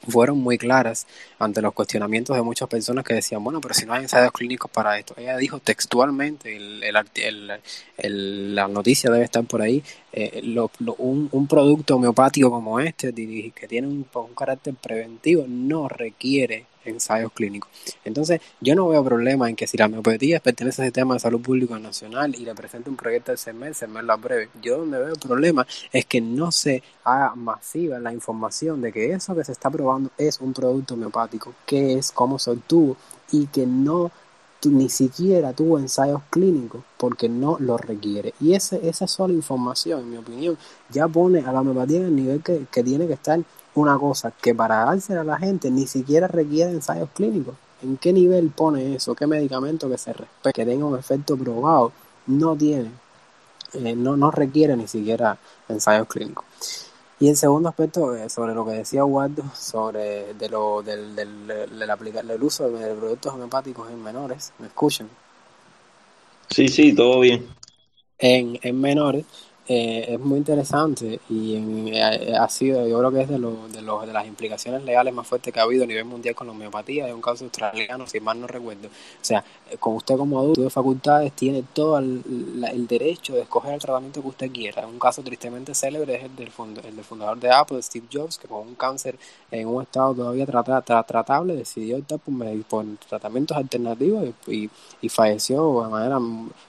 fueron 0.08 0.40
muy 0.40 0.58
claras 0.58 1.08
ante 1.40 1.62
los 1.62 1.74
cuestionamientos 1.74 2.36
de 2.36 2.42
muchas 2.42 2.68
personas 2.68 3.04
que 3.04 3.14
decían, 3.14 3.44
bueno, 3.44 3.62
pero 3.62 3.74
si 3.74 3.86
no 3.86 3.94
hay 3.94 4.04
ensayos 4.04 4.32
clínicos 4.32 4.70
para 4.72 4.98
esto. 4.98 5.14
Ella 5.18 5.38
dijo 5.38 5.60
textualmente, 5.60 6.56
el, 6.56 6.84
el, 7.98 8.56
la 8.56 8.68
noticia 8.68 9.10
debe 9.10 9.26
estar 9.26 9.44
por 9.46 9.62
ahí, 9.62 9.84
eh, 10.12 10.42
un, 10.98 11.30
un, 11.32 11.48
producto 11.48 11.96
homeopático 11.96 12.50
como 12.50 12.80
este, 12.80 13.14
que 13.14 13.68
tiene 13.68 13.88
un 13.88 14.06
carácter 14.36 14.76
preventivo, 14.76 15.46
no 15.48 15.88
requiere 15.88 16.66
ensayos 16.86 17.32
clínicos. 17.34 17.70
Entonces, 18.04 18.42
yo 18.62 18.76
no 18.76 18.88
veo 18.88 19.04
problema 19.04 19.50
en 19.50 19.56
que 19.56 19.68
si 19.68 19.78
la 19.78 19.86
homeopatía 19.86 20.40
pertenece 20.40 20.82
al 20.82 20.88
sistema 20.88 21.14
de 21.16 21.20
salud 21.20 21.42
público 21.42 21.78
nacional 21.80 22.36
y 22.36 22.46
le 22.46 22.56
presente 22.56 22.90
un 22.90 22.96
proyecto 22.96 23.32
del 23.32 23.40
CERMED, 23.40 23.70
el 23.70 23.76
CERMED 23.76 24.04
lo 24.04 24.18
breve. 24.18 24.50
Yo 24.62 24.78
donde 24.80 25.00
veo 25.00 25.16
problema 25.16 25.66
es 25.92 26.06
que 26.06 26.22
no 26.22 26.52
se 26.52 26.84
haga 27.04 27.36
masiva 27.36 28.00
la 28.00 28.14
información 28.14 28.82
de 28.82 28.92
que 28.92 29.12
eso 29.12 29.36
que 29.36 29.44
se 29.44 29.52
está 29.52 29.70
probando 29.70 30.12
es 30.18 30.40
un 30.40 30.54
producto 30.54 30.94
homeopático, 30.94 31.54
qué 31.66 31.94
es, 31.94 32.12
cómo 32.12 32.40
se 32.40 32.52
obtuvo 32.52 32.98
y 33.32 33.48
que 33.48 33.66
no 33.66 34.12
ni 34.70 34.90
siquiera 34.90 35.54
tuvo 35.54 35.80
ensayos 35.80 36.22
clínicos 36.30 36.84
porque 36.98 37.30
no 37.30 37.58
lo 37.60 37.78
requiere. 37.78 38.34
Y 38.40 38.54
ese, 38.54 38.88
esa 38.88 39.08
sola 39.08 39.34
información, 39.34 40.02
en 40.02 40.12
mi 40.12 40.18
opinión, 40.18 40.58
ya 40.90 41.08
pone 41.08 41.40
a 41.40 41.52
la 41.52 41.62
homeopatía 41.62 42.00
en 42.00 42.06
el 42.06 42.16
nivel 42.16 42.44
que, 42.44 42.66
que 42.72 42.84
tiene 42.84 43.08
que 43.08 43.14
estar 43.14 43.40
una 43.76 43.98
cosa 43.98 44.32
que 44.32 44.54
para 44.54 44.86
dársela 44.86 45.22
a 45.22 45.24
la 45.24 45.38
gente 45.38 45.72
ni 45.72 45.88
siquiera 45.88 46.28
requiere 46.28 46.72
ensayos 46.72 47.10
clínicos. 47.14 47.56
¿En 47.82 47.98
qué 47.98 48.14
nivel 48.14 48.50
pone 48.50 48.96
eso? 48.96 49.14
¿Qué 49.14 49.28
medicamento 49.28 49.90
que 49.90 49.98
se 49.98 50.14
respete, 50.14 50.54
que 50.54 50.66
tenga 50.66 50.86
un 50.86 50.98
efecto 50.98 51.36
probado? 51.36 51.92
No 52.28 52.56
tiene, 52.56 52.92
eh, 53.74 53.96
no, 53.96 54.16
no 54.16 54.32
requiere 54.32 54.78
ni 54.78 54.88
siquiera 54.88 55.38
ensayos 55.68 56.08
clínicos. 56.08 56.46
Y 57.20 57.30
el 57.30 57.38
segundo 57.38 57.70
aspecto, 57.70 58.16
eh, 58.16 58.30
sobre 58.30 58.54
lo 58.54 58.66
que 58.66 58.72
decía 58.72 59.06
Waldo, 59.06 59.44
sobre 59.56 60.34
de 60.34 60.50
lo, 60.50 60.82
del, 60.82 61.16
del, 61.16 61.48
del, 61.48 62.28
del 62.28 62.44
uso 62.44 62.70
de 62.70 62.94
productos 62.96 63.34
homeopáticos 63.34 63.90
en 63.90 64.02
menores, 64.02 64.52
¿me 64.60 64.68
escuchan? 64.68 65.10
Sí, 66.50 66.68
sí, 66.68 66.94
todo 66.94 67.20
bien. 67.22 67.48
En, 68.18 68.60
en 68.62 68.80
menores, 68.80 69.26
eh, 69.66 70.06
es 70.10 70.20
muy 70.20 70.40
interesante 70.40 71.22
y 71.30 71.56
eh, 71.94 72.36
ha 72.38 72.50
sido, 72.50 72.86
yo 72.86 73.00
creo 73.00 73.12
que 73.12 73.22
es 73.22 73.30
de, 73.30 73.40
lo, 73.40 73.70
de, 73.70 73.82
los, 73.82 74.06
de 74.06 74.12
las 74.12 74.28
implicaciones 74.28 74.84
legales 74.84 75.14
más 75.14 75.26
fuertes 75.26 75.54
que 75.54 75.60
ha 75.62 75.64
habido 75.64 75.86
a 75.86 75.88
nivel 75.88 76.04
mundial 76.04 76.36
con 76.36 76.48
la 76.48 76.54
homeopatía. 76.54 77.08
Es 77.08 77.14
un 77.14 77.22
caso 77.22 77.46
australiano, 77.46 78.06
si 78.06 78.20
mal 78.20 78.42
no 78.42 78.48
recuerdo. 78.48 78.88
O 78.88 78.92
sea, 79.22 79.44
eh, 79.70 79.78
con 79.78 79.96
usted 79.96 80.18
como 80.18 80.40
adulto 80.40 80.64
de 80.64 80.70
facultades 80.70 81.32
tiene 81.32 81.64
todo 81.74 81.98
el, 81.98 82.24
derecho 82.88 83.34
de 83.36 83.42
escoger 83.42 83.74
el 83.74 83.80
tratamiento 83.80 84.22
que 84.22 84.28
usted 84.28 84.52
quiera. 84.52 84.86
Un 84.86 85.00
caso 85.00 85.24
tristemente 85.24 85.74
célebre 85.74 86.16
es 86.16 86.24
el 86.24 86.36
del, 86.36 86.52
el 86.86 86.96
del 86.98 87.06
fundador 87.06 87.40
de 87.40 87.50
Apple, 87.50 87.82
Steve 87.82 88.08
Jobs, 88.12 88.38
que 88.38 88.48
con 88.50 88.68
un 88.68 88.76
cáncer 88.76 89.18
en 89.50 89.68
un 89.68 89.82
estado 89.82 90.14
todavía 90.14 90.46
tratable 90.46 91.56
decidió 91.56 91.98
optar 91.98 92.20
por, 92.20 92.64
por 92.64 92.86
tratamientos 93.08 93.56
alternativos 93.56 94.30
y, 94.48 94.70
y, 95.02 95.10
falleció 95.10 95.84
de 95.84 95.90
manera 95.90 96.20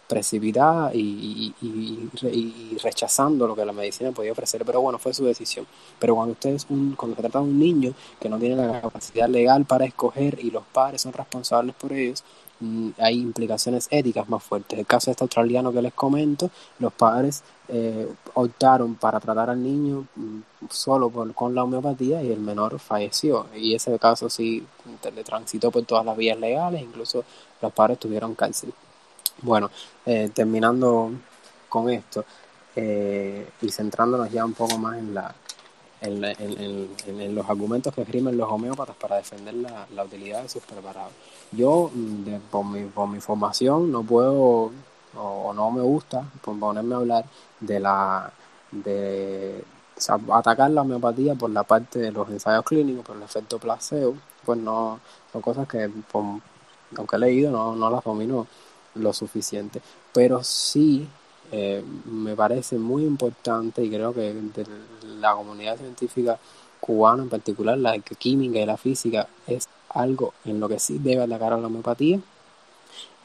precipitada 0.06 0.94
y, 0.94 1.54
y, 1.60 2.10
y, 2.22 2.78
rechazando 2.84 3.48
lo 3.48 3.56
que 3.56 3.64
la 3.64 3.72
medicina 3.72 4.12
podía 4.12 4.32
ofrecer. 4.32 4.64
Pero 4.64 4.80
bueno, 4.80 4.98
fue 4.98 5.12
su 5.12 5.24
decisión. 5.24 5.66
Pero 5.98 6.14
cuando 6.14 6.32
usted 6.32 6.50
es 6.50 6.66
un, 6.68 6.94
cuando 6.94 7.16
se 7.16 7.22
trata 7.22 7.38
de 7.40 7.44
un 7.46 7.58
niño 7.58 7.94
que 8.20 8.28
no 8.28 8.38
tiene 8.38 8.56
la 8.56 8.80
capacidad 8.80 9.28
legal 9.28 9.64
para 9.64 9.84
escoger 9.86 10.38
y 10.40 10.50
los 10.50 10.64
padres 10.64 11.02
son 11.02 11.12
responsables 11.12 11.74
por 11.74 11.92
ellos, 11.92 12.22
mm, 12.60 12.90
hay 12.98 13.18
implicaciones 13.20 13.88
éticas 13.90 14.28
más 14.28 14.42
fuertes. 14.42 14.78
El 14.78 14.86
caso 14.86 15.06
de 15.06 15.12
este 15.12 15.24
australiano 15.24 15.72
que 15.72 15.82
les 15.82 15.94
comento, 15.94 16.50
los 16.78 16.92
padres 16.92 17.42
eh, 17.68 18.06
optaron 18.34 18.94
para 18.96 19.18
tratar 19.18 19.50
al 19.50 19.62
niño 19.62 20.06
mm, 20.14 20.40
solo 20.70 21.10
con 21.10 21.54
la 21.54 21.64
homeopatía 21.64 22.22
y 22.22 22.30
el 22.30 22.40
menor 22.40 22.78
falleció. 22.78 23.46
Y 23.56 23.74
ese 23.74 23.98
caso 23.98 24.28
sí 24.30 24.64
le 25.14 25.24
transitó 25.24 25.70
por 25.70 25.84
todas 25.84 26.04
las 26.04 26.16
vías 26.16 26.38
legales, 26.38 26.82
incluso 26.82 27.24
los 27.60 27.72
padres 27.72 27.98
tuvieron 27.98 28.34
cárcel. 28.34 28.72
Bueno, 29.42 29.70
eh, 30.06 30.30
terminando 30.32 31.10
con 31.68 31.90
esto 31.90 32.24
eh, 32.76 33.48
y 33.62 33.70
centrándonos 33.70 34.30
ya 34.30 34.44
un 34.44 34.54
poco 34.54 34.78
más 34.78 34.98
en 34.98 35.14
la 35.14 35.34
en, 36.00 37.34
los 37.34 37.48
argumentos 37.48 37.94
que 37.94 38.02
escriben 38.02 38.36
los 38.36 38.50
homeópatas 38.50 38.96
para 38.96 39.16
defender 39.16 39.54
la, 39.54 40.04
utilidad 40.04 40.42
de 40.42 40.48
sus 40.48 40.62
preparados. 40.62 41.12
Yo, 41.52 41.90
mm, 41.92 42.50
por, 42.50 42.64
mi, 42.64 42.84
por 42.84 43.08
mi 43.08 43.20
formación, 43.20 43.90
no 43.90 44.02
puedo 44.02 44.70
o, 45.16 45.52
no 45.54 45.70
me 45.70 45.82
gusta 45.82 46.24
ponerme 46.42 46.94
a 46.94 46.98
hablar 46.98 47.24
de 47.60 47.80
la 47.80 48.32
de 48.70 49.64
atacar 50.32 50.70
la 50.70 50.82
homeopatía 50.82 51.36
por 51.36 51.50
la 51.50 51.62
parte 51.62 52.00
de 52.00 52.10
los 52.10 52.28
ensayos 52.28 52.64
clínicos, 52.64 53.04
por 53.04 53.16
el 53.16 53.22
efecto 53.22 53.58
placebo, 53.58 54.16
pues 54.44 54.58
no, 54.58 54.98
son 55.32 55.40
cosas 55.40 55.68
que 55.68 55.88
aunque 56.96 57.16
he 57.16 57.18
leído 57.18 57.52
no, 57.52 57.76
no 57.76 57.90
las 57.90 58.02
domino 58.02 58.46
lo 58.94 59.12
suficiente. 59.12 59.80
Pero 60.12 60.42
sí 60.42 61.08
eh, 61.52 61.82
me 62.04 62.34
parece 62.34 62.78
muy 62.78 63.04
importante 63.04 63.82
y 63.84 63.90
creo 63.90 64.14
que 64.14 64.34
la 65.20 65.34
comunidad 65.34 65.76
científica 65.78 66.38
cubana 66.80 67.22
en 67.22 67.28
particular, 67.28 67.78
la 67.78 67.98
química 67.98 68.58
y 68.58 68.66
la 68.66 68.76
física, 68.76 69.28
es 69.46 69.68
algo 69.88 70.34
en 70.44 70.60
lo 70.60 70.68
que 70.68 70.78
sí 70.78 70.98
debe 70.98 71.22
atacar 71.22 71.52
a 71.52 71.58
la 71.58 71.68
homeopatía, 71.68 72.20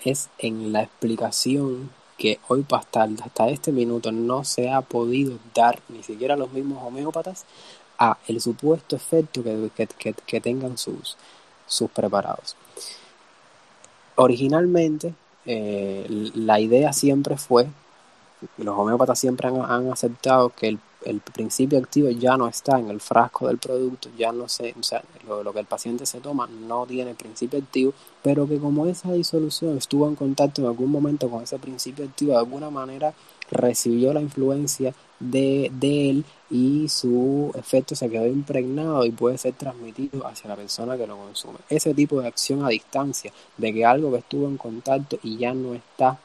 es 0.03 0.29
en 0.37 0.71
la 0.71 0.83
explicación 0.83 1.91
que 2.17 2.39
hoy 2.47 2.65
hasta, 2.71 3.03
hasta 3.03 3.49
este 3.49 3.71
minuto 3.71 4.11
no 4.11 4.43
se 4.43 4.69
ha 4.69 4.81
podido 4.81 5.39
dar 5.55 5.79
ni 5.89 6.03
siquiera 6.03 6.35
a 6.35 6.37
los 6.37 6.51
mismos 6.51 6.83
homeópatas 6.85 7.45
a 7.97 8.17
el 8.27 8.39
supuesto 8.39 8.95
efecto 8.95 9.43
que, 9.43 10.13
que, 10.25 10.41
tengan 10.41 10.77
sus, 10.77 11.17
sus 11.67 11.89
preparados. 11.91 12.55
Originalmente, 14.15 15.13
eh, 15.45 16.31
la 16.33 16.59
idea 16.59 16.93
siempre 16.93 17.37
fue, 17.37 17.67
los 18.57 18.77
homeópatas 18.77 19.19
siempre 19.19 19.47
han, 19.47 19.91
aceptado 19.91 20.49
que 20.49 20.69
el, 20.69 20.79
el, 21.05 21.19
principio 21.19 21.77
activo 21.77 22.09
ya 22.09 22.37
no 22.37 22.47
está 22.47 22.79
en 22.79 22.89
el 22.89 23.01
frasco 23.01 23.47
del 23.47 23.57
producto, 23.57 24.09
ya 24.17 24.31
no 24.31 24.47
sé, 24.47 24.73
o 24.79 24.83
sea, 24.83 25.03
lo, 25.27 25.43
lo, 25.43 25.53
que 25.53 25.59
el 25.59 25.65
paciente 25.65 26.05
se 26.05 26.19
toma 26.19 26.47
no 26.47 26.85
tiene 26.85 27.15
principio 27.15 27.59
activo, 27.59 27.93
pero 28.23 28.47
que 28.47 28.59
como 28.59 28.85
esa 28.85 29.11
disolución 29.11 29.77
estuvo 29.77 30.07
en 30.07 30.15
contacto 30.15 30.61
en 30.61 30.67
algún 30.67 30.91
momento 30.91 31.29
con 31.29 31.43
ese 31.43 31.59
principio 31.59 32.05
activo, 32.05 32.31
de 32.31 32.39
alguna 32.39 32.69
manera 32.69 33.13
recibió 33.51 34.13
la 34.13 34.21
influencia 34.21 34.93
de, 35.19 35.71
de 35.73 36.09
él 36.09 36.25
y 36.49 36.87
su 36.89 37.51
efecto 37.55 37.95
se 37.95 38.09
quedó 38.09 38.25
impregnado 38.25 39.05
y 39.05 39.11
puede 39.11 39.37
ser 39.37 39.53
transmitido 39.53 40.25
hacia 40.25 40.49
la 40.49 40.55
persona 40.55 40.97
que 40.97 41.07
lo 41.07 41.17
consume. 41.17 41.59
Ese 41.69 41.93
tipo 41.93 42.21
de 42.21 42.27
acción 42.27 42.63
a 42.63 42.69
distancia, 42.69 43.31
de 43.57 43.73
que 43.73 43.85
algo 43.85 44.11
que 44.11 44.19
estuvo 44.19 44.47
en 44.47 44.57
contacto 44.57 45.19
y 45.23 45.37
ya 45.37 45.53
no 45.53 45.73
está 45.73 46.19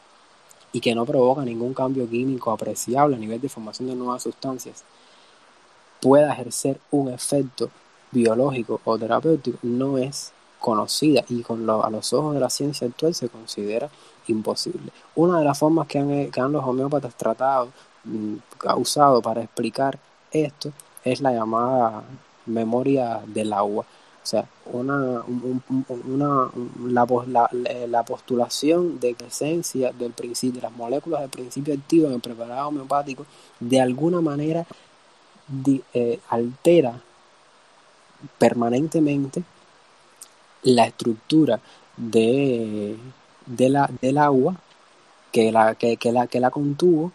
y 0.75 0.81
que 0.81 0.95
no 0.95 1.07
provoca 1.07 1.43
ningún 1.45 1.73
cambio 1.73 2.07
químico 2.11 2.51
apreciable 2.51 3.15
a 3.15 3.19
nivel 3.19 3.41
de 3.41 3.49
formación 3.49 3.89
de 3.89 3.95
nuevas 3.95 4.25
sustancias, 4.25 4.85
pueda 6.03 6.33
ejercer 6.33 6.81
un 6.91 7.09
efecto 7.11 7.71
biológico 8.11 8.81
o 8.85 8.99
terapéutico, 8.99 9.57
no 9.63 9.97
es 9.99 10.33
conocida 10.59 11.25
y 11.29 11.43
con 11.43 11.69
a 11.71 11.91
los 11.91 12.13
ojos 12.13 12.35
de 12.35 12.41
la 12.41 12.51
ciencia 12.51 12.89
actual 12.89 13.15
se 13.15 13.29
considera 13.29 13.89
imposible. 14.27 14.91
Una 15.15 15.39
de 15.39 15.45
las 15.45 15.59
formas 15.59 15.87
que 15.87 15.99
han, 16.01 16.31
que 16.33 16.41
han 16.41 16.53
los 16.53 16.65
homeópatas 16.65 17.15
tratado, 17.15 17.69
mm, 18.05 18.35
usado 18.77 19.23
para 19.23 19.43
explicar 19.43 19.99
esto, 20.33 20.73
es 21.05 21.21
la 21.21 21.33
llamada 21.33 22.03
memoria 22.47 23.23
del 23.27 23.53
agua. 23.53 23.85
O 24.25 24.27
sea, 24.27 24.49
una, 24.73 25.23
una, 26.07 26.51
la, 27.27 27.49
la, 27.87 28.03
postulación 28.05 28.99
de 28.99 29.13
que 29.13 29.27
esencia 29.27 29.93
del 29.93 30.13
principio, 30.13 30.63
de 30.63 30.69
las 30.69 30.75
moléculas 30.75 31.21
del 31.21 31.29
principio 31.29 31.75
activo 31.75 32.07
en 32.07 32.15
el 32.15 32.21
preparado 32.23 32.69
homeopático, 32.69 33.27
de 33.61 33.83
alguna 33.83 34.23
manera 34.23 34.65
eh, 35.93 36.21
altera 36.31 37.03
permanentemente 38.39 39.45
la 40.63 40.87
estructura 40.87 41.61
de, 41.99 42.97
de 43.45 43.69
la, 43.69 43.91
del 44.01 44.17
agua 44.17 44.57
que 45.33 45.53
la, 45.53 45.75
que, 45.75 45.99
que, 45.99 46.13
la, 46.13 46.29
que 46.29 46.41
la 46.41 46.51
contuvo 46.51 47.13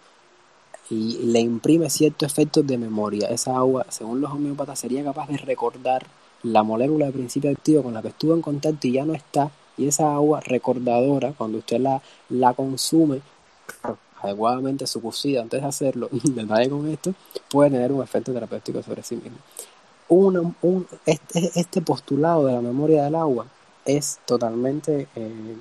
y 0.91 1.17
le 1.25 1.39
imprime 1.39 1.89
ciertos 1.89 2.31
efectos 2.31 2.67
de 2.67 2.77
memoria. 2.77 3.29
Esa 3.29 3.55
agua, 3.55 3.87
según 3.89 4.21
los 4.21 4.31
homeópatas, 4.31 4.77
sería 4.77 5.03
capaz 5.03 5.27
de 5.27 5.37
recordar 5.37 6.05
la 6.43 6.63
molécula 6.63 7.07
de 7.07 7.11
principio 7.11 7.51
activo 7.51 7.83
con 7.83 7.93
la 7.93 8.01
que 8.01 8.09
estuvo 8.09 8.33
en 8.33 8.41
contacto 8.41 8.87
y 8.87 8.93
ya 8.93 9.05
no 9.05 9.13
está. 9.13 9.51
Y 9.77 9.87
esa 9.87 10.13
agua 10.13 10.41
recordadora, 10.41 11.33
cuando 11.37 11.59
usted 11.59 11.79
la, 11.79 12.01
la 12.29 12.53
consume, 12.53 13.21
adecuadamente 14.21 14.87
sucucida 14.87 15.41
antes 15.41 15.61
de 15.61 15.67
hacerlo, 15.67 16.09
detalle 16.23 16.69
con 16.69 16.87
esto, 16.87 17.13
puede 17.49 17.71
tener 17.71 17.91
un 17.91 18.03
efecto 18.03 18.33
terapéutico 18.33 18.81
sobre 18.83 19.03
sí 19.03 19.15
mismo. 19.15 19.37
un, 20.09 20.87
este, 21.05 21.51
este 21.55 21.81
postulado 21.81 22.45
de 22.45 22.53
la 22.53 22.61
memoria 22.61 23.03
del 23.03 23.15
agua 23.15 23.45
es 23.85 24.19
totalmente 24.25 25.07
eh, 25.15 25.55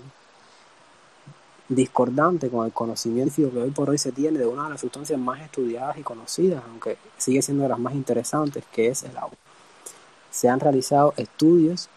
discordante 1.68 2.48
con 2.48 2.66
el 2.66 2.72
conocimiento 2.72 3.34
que 3.50 3.59
hoy 3.59 3.70
por 3.70 3.90
hoy 3.90 3.98
se 3.98 4.12
tiene 4.12 4.38
de 4.38 4.46
una 4.46 4.64
de 4.64 4.70
las 4.70 4.80
sustancias 4.80 5.18
más 5.18 5.40
estudiadas 5.40 5.98
y 5.98 6.02
conocidas, 6.02 6.62
aunque 6.68 6.96
sigue 7.16 7.42
siendo 7.42 7.62
de 7.64 7.68
las 7.68 7.78
más 7.78 7.94
interesantes, 7.94 8.64
que 8.72 8.88
es 8.88 9.02
el 9.02 9.16
agua. 9.16 9.36
Se 10.30 10.48
han 10.48 10.60
realizado 10.60 11.14
estudios 11.16 11.88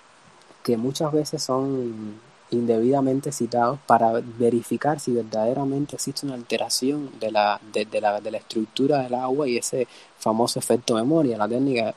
que 0.64 0.78
muchas 0.78 1.12
veces 1.12 1.44
son 1.44 2.20
indebidamente 2.52 3.32
citados 3.32 3.80
para 3.88 4.22
verificar 4.38 5.00
si 5.00 5.14
verdaderamente 5.14 5.96
existe 5.96 6.26
una 6.26 6.36
alteración 6.36 7.10
de 7.20 7.32
la, 7.32 7.60
de, 7.72 8.02
la, 8.02 8.20
de 8.20 8.32
la 8.32 8.38
estructura 8.38 9.00
del 9.00 9.16
agua 9.16 9.48
y 9.48 9.58
ese 9.58 9.88
famoso 10.20 10.60
efecto 10.60 10.94
memoria. 10.96 11.38
La 11.38 11.48
técnica 11.48 11.96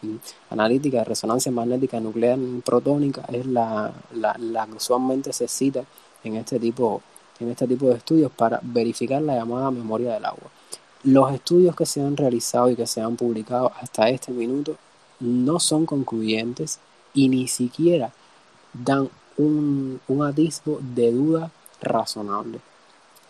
analítica 0.50 0.98
de 0.98 1.04
resonancia 1.04 1.50
magnética 1.50 2.00
nuclear 2.00 2.38
protónica 2.64 3.22
es 3.32 3.46
la, 3.46 3.92
la, 4.14 4.36
la 4.38 4.66
que 4.66 4.74
usualmente 4.74 5.32
se 5.32 5.48
cita 5.48 5.84
en 6.22 6.36
este 6.36 6.58
tipo 6.58 7.02
en 7.40 7.50
este 7.50 7.66
tipo 7.66 7.88
de 7.88 7.96
estudios 7.96 8.30
para 8.30 8.60
verificar 8.62 9.20
la 9.20 9.34
llamada 9.34 9.68
memoria 9.72 10.14
del 10.14 10.24
agua. 10.24 10.50
Los 11.02 11.34
estudios 11.34 11.74
que 11.74 11.84
se 11.84 12.00
han 12.00 12.16
realizado 12.16 12.70
y 12.70 12.76
que 12.76 12.86
se 12.86 13.00
han 13.00 13.16
publicado 13.16 13.72
hasta 13.80 14.08
este 14.08 14.30
minuto 14.30 14.76
no 15.24 15.58
son 15.58 15.86
concluyentes 15.86 16.78
y 17.14 17.28
ni 17.28 17.48
siquiera 17.48 18.12
dan 18.72 19.08
un, 19.36 20.00
un 20.08 20.22
atisbo 20.24 20.78
de 20.80 21.12
duda 21.12 21.50
razonable. 21.80 22.60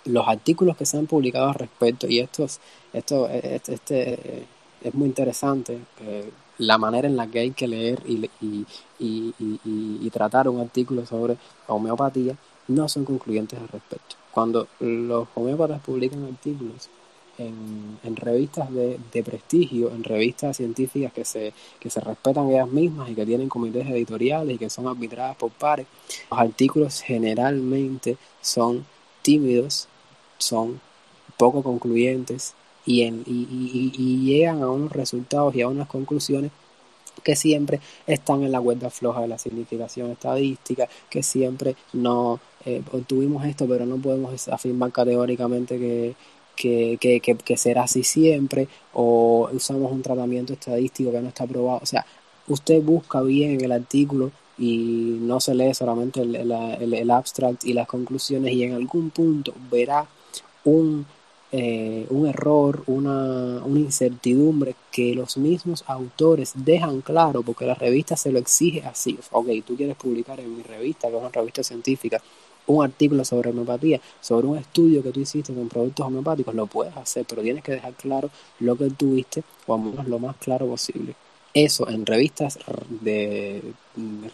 Los 0.05 0.27
artículos 0.29 0.77
que 0.77 0.85
se 0.85 0.99
han 0.99 1.07
publicado 1.07 1.49
al 1.49 1.55
respecto, 1.55 2.07
y 2.07 2.21
esto, 2.21 2.47
esto 2.93 3.29
este, 3.29 3.75
este, 3.75 4.47
es 4.83 4.95
muy 4.95 5.07
interesante, 5.09 5.79
eh, 6.01 6.31
la 6.59 6.79
manera 6.79 7.09
en 7.09 7.16
la 7.16 7.27
que 7.27 7.39
hay 7.41 7.51
que 7.53 7.66
leer 7.66 8.03
y, 8.07 8.29
y, 8.41 8.66
y, 8.99 9.35
y 9.39 10.11
tratar 10.11 10.49
un 10.49 10.61
artículo 10.61 11.07
sobre 11.07 11.37
homeopatía, 11.69 12.37
no 12.69 12.89
son 12.89 13.05
concluyentes 13.05 13.59
al 13.59 13.69
respecto. 13.69 14.16
Cuando 14.31 14.69
los 14.81 15.29
homeópatas 15.35 15.81
publican 15.81 16.25
artículos 16.25 16.89
en, 17.39 18.16
revistas 18.16 18.73
de, 18.73 18.98
de, 19.12 19.23
prestigio, 19.23 19.90
en 19.90 20.05
revistas 20.05 20.56
científicas 20.56 21.12
que 21.12 21.24
se, 21.24 21.52
que 21.81 21.90
se 21.90 22.01
respetan 22.01 22.48
ellas 22.51 22.69
mismas 22.69 23.11
y 23.11 23.15
que 23.15 23.27
tienen 23.27 23.48
comités 23.48 23.86
editoriales 23.89 24.56
y 24.56 24.59
que 24.59 24.70
son 24.70 24.86
arbitradas 24.86 25.36
por 25.36 25.51
pares, 25.51 25.86
los 26.31 26.40
artículos 26.40 27.01
generalmente 27.01 28.16
son 28.40 28.86
tímidos, 29.23 29.89
son 30.39 30.81
poco 31.36 31.62
concluyentes 31.62 32.55
y, 32.86 33.02
en, 33.02 33.23
y, 33.27 33.48
y, 33.51 33.93
y 33.97 34.24
llegan 34.24 34.62
a 34.62 34.70
unos 34.70 34.93
resultados 34.93 35.55
y 35.55 35.62
a 35.62 35.69
unas 35.69 35.89
conclusiones 35.89 36.51
que 37.23 37.36
siempre 37.36 37.81
están 38.06 38.43
en 38.43 38.52
la 38.52 38.61
cuerda 38.61 38.90
floja 38.90 39.23
de 39.23 39.28
la 39.28 39.39
significación 39.39 40.11
estadística, 40.11 40.89
que 41.09 41.23
siempre 41.23 41.77
no 41.93 42.40
eh, 42.65 42.82
obtuvimos 42.93 43.44
esto, 43.47 43.66
pero 43.69 43.86
no 43.86 43.97
podemos 43.97 44.48
afirmar 44.48 44.93
categóricamente 44.93 45.78
que, 45.78 46.15
que, 46.56 46.98
que, 47.01 47.20
que, 47.20 47.56
será 47.56 47.85
así 47.85 48.02
siempre, 48.05 48.68
o 48.93 49.48
usamos 49.52 49.90
un 49.93 50.02
tratamiento 50.02 50.52
estadístico 50.52 51.12
que 51.12 51.20
no 51.20 51.28
está 51.28 51.44
aprobado. 51.44 51.81
O 51.82 51.86
sea, 51.86 52.05
usted 52.48 52.82
busca 52.82 53.20
bien 53.22 53.60
el 53.62 53.72
artículo 53.72 54.31
y 54.59 55.18
no 55.20 55.40
se 55.40 55.55
lee 55.55 55.74
solamente 55.74 56.20
el, 56.20 56.36
el, 56.36 56.94
el 56.94 57.10
abstract 57.10 57.64
y 57.64 57.72
las 57.72 57.89
conclusiones 57.89 58.52
y 58.52 58.62
en 58.62 58.74
algún 58.74 59.10
punto 59.10 59.52
verá 59.70 60.06
un 60.64 61.06
eh, 61.56 62.06
un 62.10 62.26
error, 62.26 62.82
una, 62.89 63.62
una, 63.64 63.78
incertidumbre 63.78 64.74
que 64.90 65.14
los 65.14 65.36
mismos 65.36 65.85
autores 65.86 66.51
dejan 66.56 67.01
claro, 67.01 67.44
porque 67.44 67.64
la 67.64 67.76
revista 67.76 68.16
se 68.16 68.32
lo 68.32 68.40
exige 68.40 68.82
así. 68.82 69.16
Ok, 69.31 69.47
tú 69.64 69.76
quieres 69.76 69.94
publicar 69.94 70.40
en 70.40 70.56
mi 70.56 70.64
revista, 70.64 71.09
que 71.09 71.14
es 71.14 71.20
una 71.20 71.31
revista 71.31 71.62
científica, 71.62 72.20
un 72.66 72.85
artículo 72.85 73.24
sobre 73.24 73.51
homeopatía, 73.51 74.01
sobre 74.20 74.47
un 74.47 74.59
estudio 74.59 75.03
que 75.03 75.11
tú 75.11 75.20
hiciste 75.20 75.55
con 75.55 75.69
productos 75.69 76.07
homeopáticos, 76.07 76.55
lo 76.55 76.66
puedes 76.66 76.97
hacer, 76.97 77.24
pero 77.28 77.43
tienes 77.43 77.62
que 77.62 77.73
dejar 77.73 77.95
claro 77.95 78.31
lo 78.61 78.77
que 78.77 78.91
tuviste, 78.91 79.43
o 79.66 79.74
al 79.74 79.81
menos 79.81 80.09
lo 80.09 80.19
más 80.19 80.36
claro 80.36 80.66
posible. 80.66 81.15
Eso 81.55 81.89
en 81.89 82.05
revistas 82.05 82.59
de, 82.89 83.62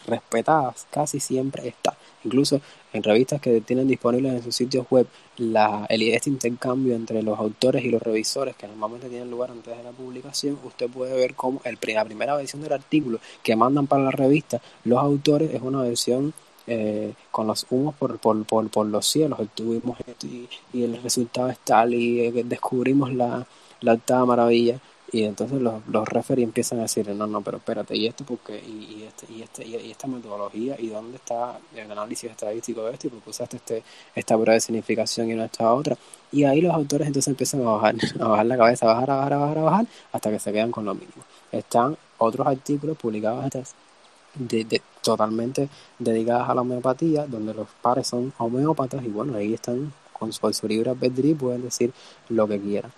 respetadas 0.07 0.87
casi 0.89 1.19
siempre 1.19 1.67
está. 1.67 1.95
Incluso 2.23 2.61
en 2.93 3.03
revistas 3.03 3.39
que 3.39 3.61
tienen 3.61 3.87
disponibles 3.87 4.33
en 4.33 4.43
sus 4.43 4.55
sitios 4.55 4.87
web 4.89 5.05
la, 5.37 5.85
el, 5.89 6.01
este 6.01 6.31
intercambio 6.31 6.95
entre 6.95 7.21
los 7.21 7.37
autores 7.37 7.85
y 7.85 7.89
los 7.89 8.01
revisores 8.01 8.55
que 8.55 8.67
normalmente 8.67 9.07
tienen 9.07 9.29
lugar 9.29 9.51
antes 9.51 9.77
de 9.77 9.83
la 9.83 9.91
publicación, 9.91 10.57
usted 10.63 10.89
puede 10.89 11.15
ver 11.15 11.35
cómo 11.35 11.61
el, 11.63 11.77
la 11.93 12.05
primera 12.05 12.35
versión 12.35 12.63
del 12.63 12.73
artículo 12.73 13.19
que 13.43 13.55
mandan 13.55 13.85
para 13.85 14.01
la 14.01 14.11
revista 14.11 14.59
los 14.83 14.97
autores 14.97 15.53
es 15.53 15.61
una 15.61 15.83
versión 15.83 16.33
eh, 16.73 17.13
con 17.31 17.47
los 17.47 17.65
humos 17.69 17.95
por, 17.95 18.17
por, 18.17 18.45
por, 18.45 18.69
por 18.69 18.85
los 18.85 19.05
cielos, 19.05 19.39
tuvimos 19.53 19.99
esto 20.07 20.25
y, 20.25 20.47
el 20.73 21.01
resultado 21.03 21.49
es 21.49 21.59
tal 21.59 21.93
y 21.93 22.21
eh, 22.21 22.43
descubrimos 22.45 23.13
la, 23.13 23.45
la 23.81 23.93
octava 23.93 24.25
maravilla 24.25 24.79
y 25.11 25.25
entonces 25.25 25.61
los, 25.61 25.85
los 25.87 26.07
referees 26.07 26.47
empiezan 26.47 26.79
a 26.79 26.83
decir, 26.83 27.09
no, 27.09 27.27
no, 27.27 27.41
pero 27.41 27.57
espérate, 27.57 27.97
¿y 27.97 28.07
esto 28.07 28.23
porque 28.23 28.63
¿Y, 28.65 28.99
y, 28.99 29.03
este, 29.03 29.27
y, 29.29 29.41
este, 29.41 29.67
y, 29.67 29.91
esta 29.91 30.07
metodología? 30.07 30.77
¿Y 30.79 30.87
dónde 30.87 31.17
está 31.17 31.59
el 31.75 31.91
análisis 31.91 32.31
estadístico 32.31 32.85
de 32.85 32.93
esto? 32.93 33.07
¿Y 33.07 33.09
por 33.09 33.21
qué 33.21 33.29
usaste 33.31 33.57
este, 33.57 33.83
esta 34.15 34.35
prueba 34.35 34.53
de 34.53 34.61
significación 34.61 35.29
y 35.29 35.33
no 35.33 35.43
esta 35.43 35.73
otra? 35.73 35.97
Y 36.31 36.45
ahí 36.45 36.61
los 36.61 36.73
autores 36.73 37.07
entonces 37.07 37.27
empiezan 37.27 37.59
a 37.67 37.71
bajar, 37.71 37.95
a 38.21 38.27
bajar 38.29 38.45
la 38.45 38.57
cabeza, 38.57 38.85
a 38.85 38.93
bajar, 38.93 39.11
a 39.11 39.15
bajar, 39.15 39.33
a 39.33 39.37
bajar, 39.37 39.57
a 39.57 39.61
bajar, 39.63 39.85
hasta 40.13 40.31
que 40.31 40.39
se 40.39 40.53
quedan 40.53 40.71
con 40.71 40.85
lo 40.85 40.93
mínimo. 40.93 41.23
Están 41.51 41.97
otros 42.17 42.47
artículos 42.47 42.97
publicados 42.97 43.43
de, 44.35 44.81
totalmente 45.01 45.69
dedicados 45.99 46.49
a 46.49 46.55
la 46.55 46.61
homeopatía, 46.61 47.25
donde 47.27 47.53
los 47.53 47.67
pares 47.81 48.07
son 48.07 48.33
homeópatas 48.37 49.03
y 49.03 49.07
bueno, 49.09 49.35
ahí 49.35 49.53
están 49.53 49.93
con 50.17 50.31
su, 50.31 50.53
su 50.53 50.67
libre 50.67 50.91
albedrío 50.91 51.35
pueden 51.35 51.63
decir 51.63 51.93
lo 52.29 52.47
que 52.47 52.59
quieran. 52.59 52.91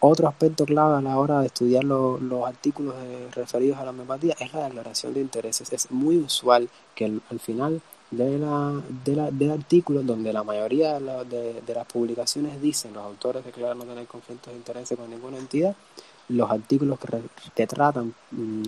Otro 0.00 0.28
aspecto 0.28 0.66
clave 0.66 0.98
a 0.98 1.00
la 1.00 1.18
hora 1.18 1.40
de 1.40 1.46
estudiar 1.46 1.84
lo, 1.84 2.18
los 2.18 2.46
artículos 2.46 2.94
de, 2.96 3.30
referidos 3.30 3.78
a 3.78 3.84
la 3.84 3.90
homeopatía 3.90 4.34
es 4.38 4.52
la 4.52 4.64
declaración 4.64 5.14
de 5.14 5.20
intereses. 5.20 5.72
Es 5.72 5.90
muy 5.90 6.18
usual 6.18 6.68
que 6.94 7.06
al 7.30 7.40
final 7.40 7.80
de 8.10 8.38
la, 8.38 8.82
de 9.04 9.16
la, 9.16 9.30
del 9.30 9.50
artículo, 9.52 10.02
donde 10.02 10.32
la 10.32 10.42
mayoría 10.42 10.94
de, 10.94 11.00
la, 11.00 11.24
de, 11.24 11.74
las 11.74 11.86
publicaciones 11.86 12.60
dicen, 12.60 12.92
los 12.92 13.02
autores 13.02 13.44
declaran 13.44 13.78
no 13.78 13.84
tener 13.84 14.06
conflictos 14.06 14.52
de 14.52 14.58
intereses 14.58 14.98
con 14.98 15.08
ninguna 15.10 15.38
entidad, 15.38 15.74
los 16.28 16.50
artículos 16.50 16.98
que, 16.98 17.22
que 17.54 17.66
tratan 17.66 18.14
mmm, 18.30 18.62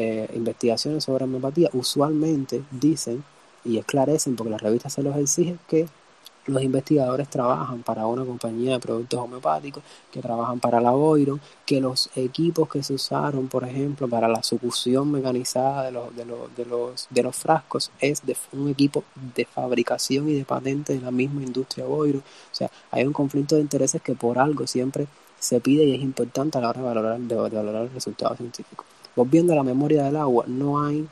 eh, 0.00 0.30
investigaciones 0.34 1.04
sobre 1.04 1.24
homeopatía 1.24 1.68
usualmente 1.74 2.62
dicen 2.70 3.22
y 3.64 3.76
esclarecen, 3.78 4.34
porque 4.34 4.50
la 4.50 4.58
revista 4.58 4.88
se 4.88 5.02
los 5.02 5.14
exige, 5.16 5.56
que 5.68 5.86
los 6.46 6.62
investigadores 6.62 7.28
trabajan 7.28 7.82
para 7.82 8.06
una 8.06 8.24
compañía 8.24 8.72
de 8.72 8.80
productos 8.80 9.20
homeopáticos, 9.20 9.82
que 10.10 10.20
trabajan 10.20 10.58
para 10.58 10.80
la 10.80 10.90
Boiro, 10.92 11.38
que 11.66 11.80
los 11.80 12.08
equipos 12.16 12.68
que 12.68 12.82
se 12.82 12.94
usaron, 12.94 13.48
por 13.48 13.64
ejemplo, 13.64 14.08
para 14.08 14.26
la 14.26 14.42
sucusión 14.42 15.10
mecanizada 15.12 15.84
de 15.84 15.92
los, 15.92 16.16
de 16.16 16.24
los, 16.24 16.56
de 16.56 16.64
los, 16.64 17.06
de 17.10 17.22
los 17.22 17.36
frascos 17.36 17.90
es 18.00 18.24
de 18.24 18.36
un 18.52 18.68
equipo 18.68 19.04
de 19.36 19.44
fabricación 19.44 20.30
y 20.30 20.34
de 20.34 20.44
patente 20.44 20.94
de 20.94 21.00
la 21.00 21.10
misma 21.10 21.42
industria 21.42 21.84
Boiro. 21.84 22.20
O 22.20 22.54
sea, 22.54 22.70
hay 22.90 23.04
un 23.04 23.12
conflicto 23.12 23.56
de 23.56 23.60
intereses 23.60 24.00
que 24.00 24.14
por 24.14 24.38
algo 24.38 24.66
siempre 24.66 25.06
se 25.38 25.60
pide 25.60 25.84
y 25.84 25.94
es 25.94 26.02
importante 26.02 26.58
a 26.58 26.60
la 26.60 26.70
hora 26.70 26.80
de 26.80 26.86
valorar, 26.86 27.20
de, 27.20 27.34
valorar 27.34 27.82
el 27.82 27.90
resultado 27.90 28.34
científico. 28.36 28.84
Volviendo 29.16 29.52
a 29.52 29.56
la 29.56 29.62
memoria 29.62 30.04
del 30.04 30.16
agua, 30.16 30.44
no 30.46 30.84
hay... 30.84 31.06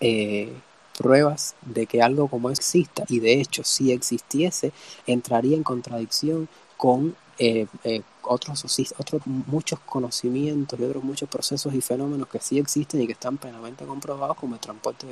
Eh, 0.00 0.52
pruebas 0.98 1.54
de 1.62 1.86
que 1.86 2.02
algo 2.02 2.28
como 2.28 2.50
exista 2.50 3.04
y 3.08 3.18
de 3.20 3.40
hecho 3.40 3.64
si 3.64 3.92
existiese 3.92 4.72
entraría 5.06 5.56
en 5.56 5.62
contradicción 5.62 6.48
con 6.76 7.16
eh, 7.38 7.66
eh, 7.84 8.02
otros, 8.24 8.64
otros 8.98 9.26
muchos 9.26 9.80
conocimientos 9.80 10.78
y 10.78 10.84
otros 10.84 11.02
muchos 11.02 11.28
procesos 11.28 11.74
y 11.74 11.80
fenómenos 11.80 12.28
que 12.28 12.38
sí 12.38 12.58
existen 12.58 13.00
y 13.00 13.06
que 13.06 13.14
están 13.14 13.38
plenamente 13.38 13.84
comprobados 13.84 14.36
como 14.36 14.54
el 14.54 14.60
transporte 14.60 15.06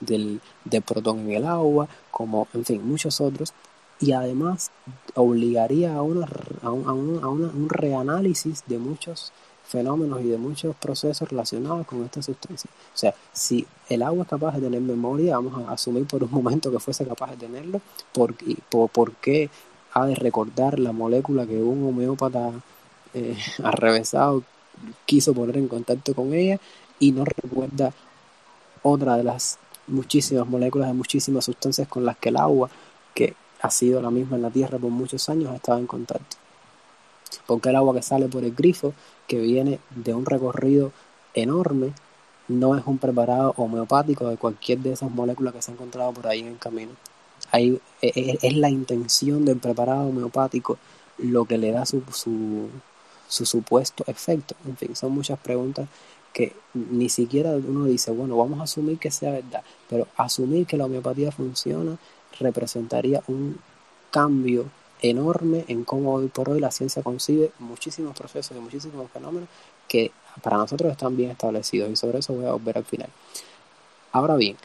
de, 0.00 0.38
del, 0.64 0.82
protón 0.82 1.20
en 1.20 1.32
el 1.32 1.46
agua, 1.46 1.88
como 2.10 2.46
en 2.54 2.64
fin 2.64 2.86
muchos 2.86 3.20
otros. 3.20 3.52
Y 4.00 4.12
además 4.12 4.70
obligaría 5.14 5.94
a, 5.94 6.02
una, 6.02 6.26
a, 6.62 6.70
un, 6.70 7.20
a, 7.22 7.28
un 7.28 7.68
reanálisis 7.68 8.64
de 8.66 8.78
muchos 8.78 9.32
fenómenos 9.72 10.20
y 10.20 10.28
de 10.28 10.36
muchos 10.36 10.76
procesos 10.76 11.28
relacionados 11.30 11.86
con 11.86 12.04
esta 12.04 12.20
sustancia. 12.20 12.70
O 12.94 12.96
sea, 12.96 13.14
si 13.32 13.66
el 13.88 14.02
agua 14.02 14.24
es 14.24 14.28
capaz 14.28 14.54
de 14.56 14.60
tener 14.60 14.82
memoria, 14.82 15.36
vamos 15.36 15.66
a 15.66 15.72
asumir 15.72 16.06
por 16.06 16.22
un 16.22 16.30
momento 16.38 16.70
que 16.70 16.78
fuese 16.78 17.06
capaz 17.06 17.30
de 17.30 17.36
tenerlo, 17.38 17.80
¿por, 18.12 18.34
por, 18.92 19.12
qué 19.14 19.48
ha 19.94 20.06
de 20.06 20.14
recordar 20.14 20.78
la 20.78 20.92
molécula 20.92 21.46
que 21.46 21.56
un 21.56 21.88
homeópata 21.88 22.52
eh, 23.14 23.36
arrevesado 23.62 24.44
quiso 25.06 25.32
poner 25.32 25.56
en 25.56 25.68
contacto 25.68 26.14
con 26.14 26.34
ella 26.34 26.58
y 26.98 27.12
no 27.12 27.24
recuerda 27.24 27.92
otra 28.82 29.16
de 29.16 29.24
las 29.24 29.58
muchísimas 29.86 30.46
moléculas 30.46 30.88
de 30.88 30.94
muchísimas 30.94 31.44
sustancias 31.44 31.88
con 31.88 32.04
las 32.04 32.16
que 32.18 32.28
el 32.28 32.36
agua, 32.36 32.68
que 33.14 33.34
ha 33.60 33.70
sido 33.70 34.02
la 34.02 34.10
misma 34.10 34.36
en 34.36 34.42
la 34.42 34.50
Tierra 34.50 34.78
por 34.78 34.90
muchos 34.90 35.28
años, 35.28 35.50
ha 35.50 35.56
estado 35.56 35.78
en 35.78 35.86
contacto? 35.86 36.36
Porque 37.46 37.70
el 37.70 37.76
agua 37.76 37.94
que 37.94 38.02
sale 38.02 38.28
por 38.28 38.44
el 38.44 38.52
grifo 38.52 38.92
que 39.32 39.40
viene 39.40 39.78
de 39.96 40.12
un 40.12 40.26
recorrido 40.26 40.92
enorme, 41.32 41.94
no 42.48 42.76
es 42.76 42.82
un 42.84 42.98
preparado 42.98 43.54
homeopático 43.56 44.28
de 44.28 44.36
cualquier 44.36 44.80
de 44.80 44.92
esas 44.92 45.10
moléculas 45.10 45.54
que 45.54 45.62
se 45.62 45.70
han 45.70 45.76
encontrado 45.78 46.12
por 46.12 46.26
ahí 46.26 46.40
en 46.40 46.48
el 46.48 46.58
camino. 46.58 46.92
Ahí 47.50 47.80
e, 48.02 48.08
e, 48.14 48.38
es 48.42 48.56
la 48.58 48.68
intención 48.68 49.46
del 49.46 49.56
preparado 49.56 50.08
homeopático 50.08 50.76
lo 51.16 51.46
que 51.46 51.56
le 51.56 51.72
da 51.72 51.86
su, 51.86 52.02
su, 52.12 52.68
su 53.26 53.46
supuesto 53.46 54.04
efecto. 54.06 54.54
En 54.66 54.76
fin, 54.76 54.94
son 54.94 55.12
muchas 55.12 55.38
preguntas 55.38 55.88
que 56.34 56.52
ni 56.74 57.08
siquiera 57.08 57.52
uno 57.52 57.86
dice, 57.86 58.10
bueno, 58.10 58.36
vamos 58.36 58.60
a 58.60 58.64
asumir 58.64 58.98
que 58.98 59.10
sea 59.10 59.32
verdad, 59.32 59.62
pero 59.88 60.08
asumir 60.18 60.66
que 60.66 60.76
la 60.76 60.84
homeopatía 60.84 61.32
funciona 61.32 61.96
representaría 62.38 63.22
un 63.28 63.58
cambio 64.10 64.66
enorme 65.02 65.64
en 65.68 65.84
cómo 65.84 66.14
hoy 66.14 66.28
por 66.28 66.48
hoy 66.48 66.60
la 66.60 66.70
ciencia 66.70 67.02
concibe 67.02 67.52
muchísimos 67.58 68.16
procesos 68.16 68.56
y 68.56 68.60
muchísimos 68.60 69.10
fenómenos 69.10 69.48
que 69.88 70.12
para 70.42 70.56
nosotros 70.56 70.90
están 70.90 71.16
bien 71.16 71.30
establecidos 71.30 71.90
y 71.90 71.96
sobre 71.96 72.20
eso 72.20 72.32
voy 72.32 72.46
a 72.46 72.52
volver 72.52 72.78
al 72.78 72.84
final. 72.84 73.08
Ahora 74.12 74.36
bien, 74.36 74.56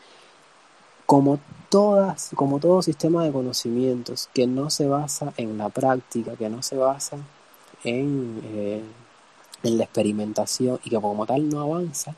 como, 1.05 1.39
todas, 1.69 2.31
como 2.35 2.59
todo 2.59 2.81
sistema 2.81 3.23
de 3.23 3.31
conocimientos 3.31 4.29
que 4.33 4.47
no 4.47 4.69
se 4.69 4.87
basa 4.87 5.33
en 5.37 5.57
la 5.57 5.69
práctica, 5.69 6.35
que 6.35 6.49
no 6.49 6.61
se 6.61 6.77
basa 6.77 7.17
en, 7.83 8.41
eh, 8.45 8.83
en 9.63 9.77
la 9.77 9.83
experimentación 9.83 10.79
y 10.83 10.89
que 10.89 11.01
como 11.01 11.25
tal 11.25 11.49
no 11.49 11.61
avanza, 11.61 12.15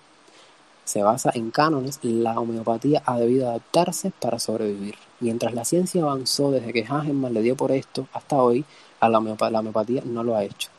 se 0.85 1.03
basa 1.03 1.31
en 1.35 1.51
cánones, 1.51 1.99
la 2.01 2.39
homeopatía 2.39 3.03
ha 3.05 3.19
debido 3.19 3.47
adaptarse 3.47 4.11
para 4.19 4.39
sobrevivir. 4.39 4.95
Mientras 5.19 5.53
la 5.53 5.65
ciencia 5.65 6.01
avanzó 6.01 6.51
desde 6.51 6.71
que 6.71 6.85
Hagenman 6.85 7.33
le 7.33 7.41
dio 7.41 7.55
por 7.55 7.71
esto 7.71 8.07
hasta 8.13 8.37
hoy, 8.37 8.65
a 8.99 9.09
la, 9.09 9.19
homeopatía, 9.19 10.01
no 10.05 10.23
lo 10.23 10.35
ha 10.35 10.43
hecho. 10.43 10.69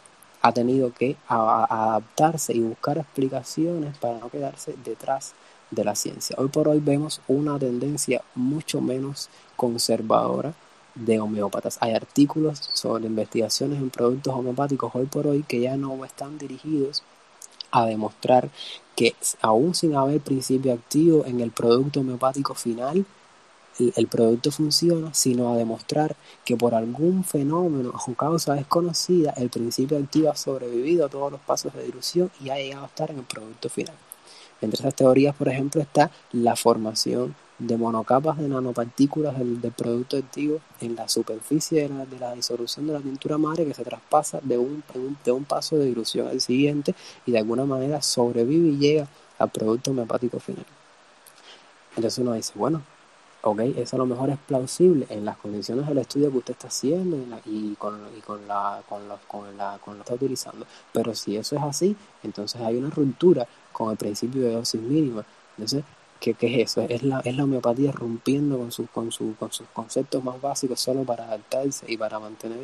Ha 0.43 0.53
tenido 0.53 0.93
que 0.93 1.17
adaptarse 1.29 2.55
y 2.55 2.61
buscar 2.61 2.99
explicaciones 2.99 3.97
para 3.99 4.19
no 4.19 4.31
quedarse 4.31 4.75
detrás 4.85 5.35
de 5.71 5.85
la 5.85 5.95
ciencia. 5.95 6.37
Hoy 6.39 6.49
por 6.49 6.69
hoy 6.69 6.81
vemos 6.81 7.21
una 7.29 7.59
tendencia 7.59 8.23
mucho 8.35 8.81
menos 8.81 9.29
conservadora 9.57 10.55
de 10.95 11.21
homeópatas. 11.21 11.79
Hay 11.81 11.95
artículos 11.95 12.59
sobre 12.73 13.07
investigaciones 13.07 13.79
en 13.79 13.91
productos 13.91 14.35
homeopáticos 14.35 14.91
hoy 14.95 15.07
por 15.07 15.27
hoy 15.27 15.45
que 15.47 15.61
ya 15.61 15.77
no 15.77 16.05
están 16.05 16.39
dirigidos 16.39 17.03
a 17.71 17.87
demostrar 17.87 18.51
que 18.97 19.15
aún 19.41 19.75
sin 19.75 19.95
haber 19.95 20.21
principio 20.21 20.73
activo 20.73 21.25
en 21.27 21.41
el 21.41 21.51
producto 21.51 22.01
homeopático 22.01 22.55
final, 22.55 23.05
el, 23.97 24.07
producto 24.07 24.51
funciona, 24.51 25.13
sino 25.15 25.53
a 25.53 25.57
demostrar 25.57 26.17
que 26.45 26.57
por 26.57 26.75
algún 26.75 27.25
fenómeno 27.25 27.93
o 28.07 28.15
causa 28.15 28.55
desconocida, 28.55 29.33
el 29.37 29.51
principio 29.51 29.99
activo 29.99 30.31
ha 30.31 30.37
sobrevivido 30.37 31.07
a 31.07 31.09
todos 31.09 31.33
los 31.33 31.41
pasos 31.41 31.73
de 31.75 31.85
dilución 31.85 32.31
y 32.41 32.51
ha 32.51 32.57
llegado 32.57 32.85
a 32.85 32.89
estar 32.89 33.11
en 33.11 33.19
el 33.19 33.25
producto 33.25 33.69
final. 33.69 33.95
Entre 34.61 34.79
esas 34.79 34.95
teorías, 34.95 35.35
por 35.35 35.49
ejemplo, 35.49 35.81
está 35.81 36.11
la 36.33 36.55
formación 36.55 37.35
de 37.59 37.77
monocapas 37.77 38.39
de 38.39 38.49
nanopartículas 38.49 39.39
del, 39.39 39.59
producto 39.73 40.17
activo 40.17 40.61
en 40.81 40.97
la 40.97 41.09
superficie 41.09 41.89
de 41.89 42.19
la, 42.19 42.35
disolución 42.35 42.87
de 42.87 42.95
la 42.95 43.01
tintura 43.01 43.37
madre 43.37 43.67
que 43.67 43.75
se 43.75 43.85
traspasa 43.85 44.41
de 44.43 44.57
un, 44.57 44.83
de 45.25 45.33
un 45.33 45.45
paso 45.45 45.77
de 45.77 45.85
dilución 45.87 46.29
al 46.29 46.41
siguiente 46.41 46.95
y 47.27 47.33
de 47.33 47.39
alguna 47.39 47.65
manera 47.67 48.01
sobrevive 48.01 48.69
y 48.69 48.79
llega 48.79 49.09
al 49.39 49.51
producto 49.51 49.91
homeopático 49.91 50.41
final. 50.41 50.65
Entonces 51.97 52.19
uno 52.19 52.33
dice, 52.33 52.53
bueno, 52.55 52.83
ok, 53.43 53.61
eso 53.77 53.97
a 53.97 53.99
lo 53.99 54.07
mejor 54.07 54.31
es 54.31 54.39
plausible 54.39 55.07
en 55.11 55.25
las 55.25 55.37
condiciones 55.39 55.87
del 55.87 55.99
estudio 55.99 56.31
que 56.31 56.39
usted 56.39 56.53
está 56.53 56.69
haciendo 56.69 57.17
y, 57.47 57.75
con, 57.77 57.99
y 58.17 58.21
con, 58.21 58.47
la, 58.47 58.83
con, 58.89 59.03
con, 59.27 59.57
la, 59.57 59.79
con 59.85 59.95
lo 59.95 60.01
está 60.01 60.15
utilizando. 60.15 60.67
Pero 60.93 61.15
si 61.15 61.37
eso 61.37 61.57
es 61.57 61.63
así, 61.63 61.97
entonces 62.23 62.61
hay 62.61 62.77
una 62.77 62.91
ruptura 62.91 63.47
con 63.73 63.91
el 63.91 63.97
principio 63.97 64.43
de 64.43 64.53
dosis 64.53 64.81
mínima. 64.81 65.25
Entonces, 65.57 65.85
¿Qué, 66.21 66.37
es 66.39 66.71
eso? 66.71 66.83
Es 66.83 67.03
la, 67.03 67.21
es 67.21 67.35
la 67.35 67.45
homeopatía 67.45 67.93
rompiendo 67.93 68.59
con, 68.59 68.71
sus 68.71 68.91
con, 68.91 69.11
su, 69.11 69.35
con 69.37 69.51
sus 69.53 69.67
conceptos 69.69 70.23
más 70.23 70.39
básicos 70.41 70.79
solo 70.79 71.03
para 71.05 71.25
adaptarse 71.25 71.87
y 71.91 71.97
para 71.97 72.19
mantener 72.19 72.59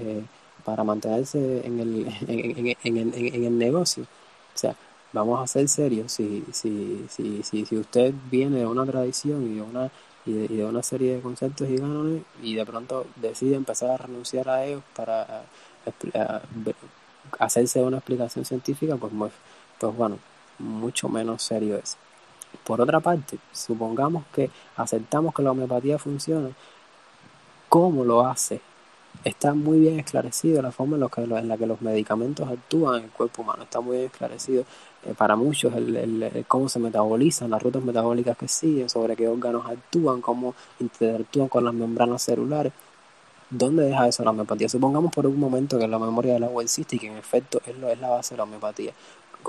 eh, 0.00 0.24
para 0.64 0.82
mantenerse 0.82 1.64
en 1.64 1.78
el, 1.78 2.06
en, 2.28 2.66
en, 2.82 2.96
en, 2.96 3.14
en, 3.14 3.44
el 3.44 3.56
negocio. 3.58 4.02
O 4.02 4.58
sea, 4.58 4.74
vamos 5.12 5.40
a 5.40 5.46
ser 5.46 5.68
serios. 5.68 6.12
Si, 6.12 6.44
si, 6.52 7.06
si, 7.08 7.42
si 7.42 7.76
usted 7.76 8.12
viene 8.30 8.58
de 8.58 8.66
una 8.66 8.84
tradición 8.84 9.44
y 9.44 9.54
de 9.56 9.62
una, 9.62 9.90
y 10.26 10.32
de, 10.32 10.64
una 10.64 10.82
serie 10.82 11.16
de 11.16 11.20
conceptos 11.22 11.68
y 11.68 12.24
y 12.42 12.54
de 12.56 12.66
pronto 12.66 13.06
decide 13.16 13.54
empezar 13.54 13.90
a 13.90 13.96
renunciar 13.96 14.48
a 14.48 14.64
ellos 14.64 14.82
para 14.94 15.44
hacerse 17.38 17.80
una 17.82 17.98
explicación 17.98 18.44
científica, 18.44 18.96
pues, 18.96 19.12
pues 19.78 19.96
bueno, 19.96 20.18
mucho 20.58 21.08
menos 21.08 21.42
serio 21.42 21.76
es. 21.76 21.96
Por 22.64 22.80
otra 22.80 23.00
parte, 23.00 23.38
supongamos 23.52 24.24
que 24.34 24.50
aceptamos 24.76 25.34
que 25.34 25.42
la 25.42 25.52
homeopatía 25.52 25.98
funciona, 25.98 26.50
¿cómo 27.68 28.04
lo 28.04 28.26
hace? 28.26 28.60
Está 29.24 29.54
muy 29.54 29.78
bien 29.78 29.98
esclarecido 29.98 30.62
la 30.62 30.72
forma 30.72 30.96
en, 30.96 31.48
la 31.48 31.56
que 31.56 31.66
los 31.66 31.80
medicamentos 31.80 32.48
actúan 32.48 32.98
en 32.98 33.04
el 33.04 33.10
cuerpo 33.10 33.42
humano, 33.42 33.62
está 33.62 33.80
muy 33.80 33.98
bien 33.98 34.06
esclarecido 34.10 34.64
para 35.14 35.36
muchos 35.36 35.74
el, 35.74 36.44
cómo 36.48 36.68
se 36.68 36.78
metabolizan, 36.78 37.50
las 37.50 37.62
rutas 37.62 37.82
metabólicas 37.82 38.36
que 38.36 38.48
siguen, 38.48 38.88
sobre 38.88 39.16
qué 39.16 39.28
órganos 39.28 39.66
actúan, 39.66 40.20
cómo 40.20 40.54
interactúan 40.80 41.48
con 41.48 41.64
las 41.64 41.74
membranas 41.74 42.22
celulares. 42.22 42.72
¿Dónde 43.48 43.84
deja 43.84 44.08
eso 44.08 44.24
la 44.24 44.30
homeopatía? 44.30 44.68
Supongamos 44.68 45.12
por 45.12 45.26
un 45.26 45.38
momento 45.38 45.78
que 45.78 45.86
la 45.86 45.98
memoria 45.98 46.34
del 46.34 46.44
agua 46.44 46.64
existe 46.64 46.96
y 46.96 46.98
que 46.98 47.06
en 47.06 47.16
efecto 47.16 47.60
es, 47.64 47.78
lo, 47.78 47.88
es 47.88 48.00
la 48.00 48.08
base 48.08 48.34
de 48.34 48.38
la 48.38 48.42
homeopatía 48.42 48.92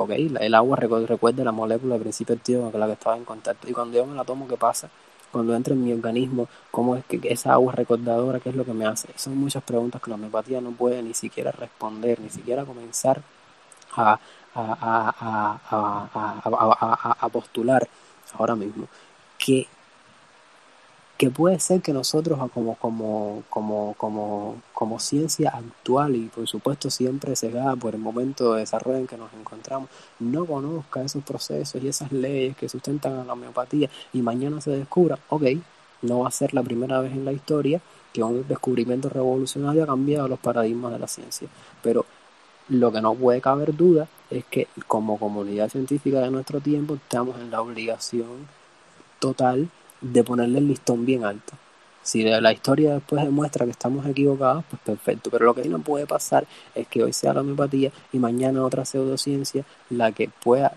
ok, 0.01 0.11
el 0.11 0.55
agua 0.55 0.77
recuerda 0.77 1.43
la 1.43 1.51
molécula 1.51 1.95
de 1.95 2.01
principio 2.01 2.35
activo 2.35 2.71
con 2.71 2.79
la 2.79 2.87
que 2.87 2.93
estaba 2.93 3.17
en 3.17 3.25
contacto. 3.25 3.69
Y 3.69 3.73
cuando 3.73 3.97
yo 3.97 4.05
me 4.05 4.15
la 4.15 4.23
tomo, 4.23 4.47
¿qué 4.47 4.57
pasa? 4.57 4.89
Cuando 5.31 5.55
entra 5.55 5.73
en 5.73 5.83
mi 5.83 5.91
organismo, 5.91 6.47
¿cómo 6.71 6.95
es 6.95 7.05
que 7.05 7.19
esa 7.23 7.53
agua 7.53 7.73
recordadora, 7.73 8.39
qué 8.39 8.49
es 8.49 8.55
lo 8.55 8.65
que 8.65 8.73
me 8.73 8.85
hace? 8.85 9.09
Son 9.15 9.37
muchas 9.37 9.63
preguntas 9.63 10.01
que 10.01 10.09
la 10.09 10.15
homeopatía 10.15 10.61
no 10.61 10.71
puede 10.71 11.01
ni 11.01 11.13
siquiera 11.13 11.51
responder, 11.51 12.19
ni 12.19 12.29
siquiera 12.29 12.63
comenzar 12.65 13.21
a, 13.95 14.19
a 14.57 16.09
postular 17.31 17.87
ahora 18.37 18.55
mismo. 18.55 18.87
Que 19.37 19.67
que 21.17 21.31
puede 21.31 21.59
ser 21.59 21.81
que 21.81 21.93
nosotros 21.93 22.39
como, 22.51 22.77
como 23.49 24.99
ciencia 24.99 25.49
actual 25.49 26.15
y 26.15 26.27
por 26.27 26.47
supuesto 26.47 26.91
siempre 26.91 27.35
cegada 27.35 27.75
por 27.75 27.95
el 27.95 28.01
momento 28.01 28.53
de 28.53 28.59
desarrollo 28.59 28.99
en 28.99 29.07
que 29.07 29.17
nos 29.17 29.33
encontramos, 29.33 29.89
no 30.19 30.45
conozca 30.45 31.01
esos 31.01 31.23
procesos 31.23 31.81
y 31.83 31.87
esas 31.87 32.11
leyes 32.11 32.55
que 32.55 32.69
sustentan 32.69 33.17
a 33.17 33.23
la 33.23 33.33
homeopatía 33.33 33.89
y 34.13 34.21
mañana 34.21 34.61
se 34.61 34.71
descubra, 34.71 35.17
ok, 35.29 35.43
no 36.03 36.19
va 36.19 36.27
a 36.27 36.31
ser 36.31 36.53
la 36.53 36.61
primera 36.61 37.01
vez 37.01 37.11
en 37.13 37.25
la 37.25 37.31
historia 37.31 37.81
que 38.13 38.21
un 38.21 38.47
descubrimiento 38.47 39.09
revolucionario 39.09 39.83
ha 39.83 39.87
cambiado 39.87 40.27
los 40.27 40.39
paradigmas 40.39 40.91
de 40.91 40.99
la 40.99 41.07
ciencia. 41.07 41.47
Pero 41.81 42.05
lo 42.69 42.91
que 42.91 43.01
no 43.01 43.13
puede 43.15 43.41
caber 43.41 43.75
duda 43.75 44.07
es 44.29 44.45
que 44.45 44.67
como 44.87 45.17
comunidad 45.17 45.69
científica 45.69 46.19
de 46.19 46.31
nuestro 46.31 46.59
tiempo 46.59 46.95
estamos 46.95 47.39
en 47.39 47.51
la 47.51 47.61
obligación 47.61 48.47
total 49.19 49.69
de 50.01 50.23
ponerle 50.23 50.59
el 50.59 50.67
listón 50.67 51.05
bien 51.05 51.23
alto. 51.23 51.53
Si 52.03 52.23
la 52.23 52.53
historia 52.53 52.93
después 52.93 53.23
demuestra 53.23 53.65
que 53.65 53.71
estamos 53.71 54.05
equivocados, 54.05 54.63
pues 54.69 54.81
perfecto. 54.81 55.29
Pero 55.29 55.45
lo 55.45 55.53
que 55.53 55.63
sí 55.63 55.69
no 55.69 55.79
puede 55.79 56.07
pasar 56.07 56.47
es 56.73 56.87
que 56.87 57.03
hoy 57.03 57.11
sea 57.11 57.33
la 57.33 57.41
homeopatía 57.41 57.91
y 58.13 58.19
mañana 58.19 58.63
otra 58.63 58.85
pseudociencia 58.85 59.65
la 59.89 60.13
que 60.13 60.29
pueda 60.29 60.73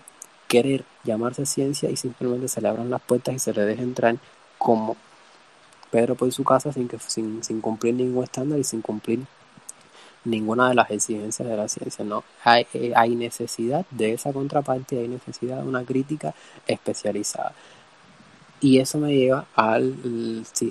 querer 0.49 0.83
llamarse 1.05 1.45
ciencia 1.45 1.89
y 1.89 1.95
simplemente 1.95 2.49
se 2.49 2.59
le 2.59 2.67
abran 2.67 2.89
las 2.89 3.01
puertas 3.01 3.33
y 3.33 3.39
se 3.39 3.53
le 3.53 3.61
deje 3.63 3.81
entrar 3.81 4.17
como 4.57 4.97
Pedro 5.89 6.15
por 6.15 6.29
su 6.33 6.43
casa 6.43 6.73
sin, 6.73 6.89
que, 6.89 6.99
sin, 6.99 7.41
sin 7.43 7.61
cumplir 7.61 7.93
ningún 7.93 8.25
estándar 8.25 8.59
y 8.59 8.65
sin 8.65 8.81
cumplir 8.81 9.21
ninguna 10.23 10.69
de 10.69 10.75
las 10.75 10.91
exigencias 10.91 11.47
de 11.47 11.57
la 11.57 11.67
ciencia. 11.67 12.05
No, 12.05 12.23
hay, 12.43 12.67
eh, 12.73 12.93
hay 12.95 13.15
necesidad 13.15 13.85
de 13.91 14.13
esa 14.13 14.33
contraparte, 14.33 14.99
hay 14.99 15.07
necesidad 15.07 15.61
de 15.61 15.67
una 15.67 15.83
crítica 15.83 16.33
especializada. 16.67 17.53
Y 18.59 18.79
eso 18.79 18.99
me 18.99 19.15
lleva 19.15 19.45
al, 19.55 19.95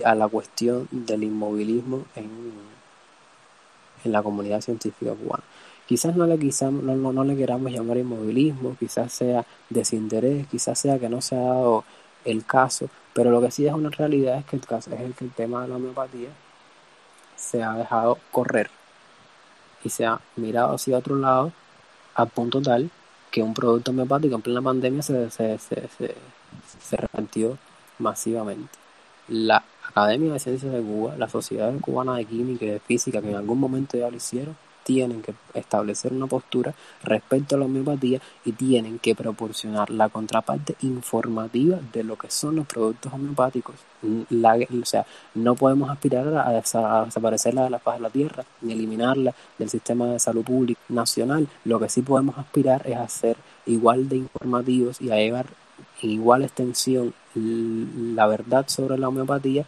a 0.04 0.14
la 0.14 0.28
cuestión 0.28 0.88
del 0.92 1.24
inmovilismo 1.24 2.04
en, 2.14 2.52
en 4.04 4.12
la 4.12 4.22
comunidad 4.22 4.60
científica 4.60 5.12
cubana. 5.12 5.42
Quizás 5.86 6.14
no 6.14 6.24
le, 6.26 6.38
quizás, 6.38 6.70
no, 6.70 7.12
no, 7.12 7.24
le 7.24 7.36
queramos 7.36 7.72
llamar 7.72 7.96
inmovilismo, 7.98 8.76
quizás 8.78 9.12
sea 9.12 9.44
desinterés, 9.70 10.46
quizás 10.46 10.78
sea 10.78 11.00
que 11.00 11.08
no 11.08 11.20
se 11.20 11.34
ha 11.34 11.40
dado 11.40 11.84
el 12.24 12.44
caso, 12.44 12.88
pero 13.12 13.32
lo 13.32 13.40
que 13.40 13.50
sí 13.50 13.66
es 13.66 13.72
una 13.72 13.90
realidad 13.90 14.38
es 14.38 14.44
que 14.44 14.54
el 14.54 14.64
caso 14.64 14.94
es 14.94 15.00
el 15.00 15.14
que 15.14 15.24
el 15.24 15.32
tema 15.32 15.62
de 15.62 15.68
la 15.68 15.76
homeopatía 15.76 16.28
se 17.34 17.64
ha 17.64 17.74
dejado 17.74 18.18
correr 18.30 18.70
y 19.84 19.88
se 19.88 20.06
ha 20.06 20.20
mirado 20.36 20.74
hacia 20.74 20.98
otro 20.98 21.16
lado 21.16 21.52
a 22.14 22.26
punto 22.26 22.60
tal 22.60 22.90
que 23.30 23.42
un 23.42 23.54
producto 23.54 23.92
homeopático 23.92 24.34
en 24.34 24.42
plena 24.42 24.62
pandemia 24.62 25.02
se, 25.02 25.30
se, 25.30 25.58
se, 25.58 25.88
se, 25.96 26.14
se 26.80 27.56
masivamente. 27.98 28.70
La 29.28 29.62
Academia 29.88 30.32
de 30.32 30.40
Ciencias 30.40 30.72
de 30.72 30.80
Cuba, 30.80 31.14
la 31.16 31.28
Sociedad 31.28 31.72
Cubana 31.80 32.16
de 32.16 32.24
Química 32.24 32.64
y 32.64 32.70
de 32.70 32.80
Física, 32.80 33.20
que 33.20 33.30
en 33.30 33.36
algún 33.36 33.58
momento 33.58 33.96
ya 33.96 34.10
lo 34.10 34.16
hicieron, 34.16 34.56
tienen 34.84 35.22
que 35.22 35.34
establecer 35.54 36.12
una 36.12 36.26
postura 36.26 36.74
respecto 37.02 37.54
a 37.54 37.58
la 37.58 37.64
homeopatía 37.66 38.20
y 38.44 38.52
tienen 38.52 38.98
que 38.98 39.14
proporcionar 39.14 39.90
la 39.90 40.08
contraparte 40.08 40.76
informativa 40.82 41.78
de 41.92 42.04
lo 42.04 42.16
que 42.16 42.30
son 42.30 42.56
los 42.56 42.66
productos 42.66 43.12
homeopáticos. 43.12 43.76
o 44.02 44.84
sea, 44.84 45.06
no 45.34 45.54
podemos 45.54 45.90
aspirar 45.90 46.26
a, 46.28 46.52
desaparecerla 46.52 47.64
de 47.64 47.70
la 47.70 47.78
faz 47.78 47.96
de 47.96 48.02
la 48.02 48.10
tierra 48.10 48.44
ni 48.62 48.72
eliminarla 48.72 49.34
del 49.58 49.68
sistema 49.68 50.06
de 50.06 50.18
salud 50.18 50.44
pública 50.44 50.80
nacional. 50.88 51.48
Lo 51.64 51.78
que 51.78 51.88
sí 51.88 52.02
podemos 52.02 52.38
aspirar 52.38 52.86
es 52.86 52.96
a 52.96 53.08
ser 53.08 53.36
igual 53.66 54.08
de 54.08 54.16
informativos 54.16 55.00
y 55.00 55.10
a 55.10 55.16
llevar 55.16 55.46
en 56.02 56.10
igual 56.10 56.42
extensión 56.42 57.14
la 57.34 58.26
verdad 58.26 58.64
sobre 58.68 58.98
la 58.98 59.08
homeopatía, 59.08 59.64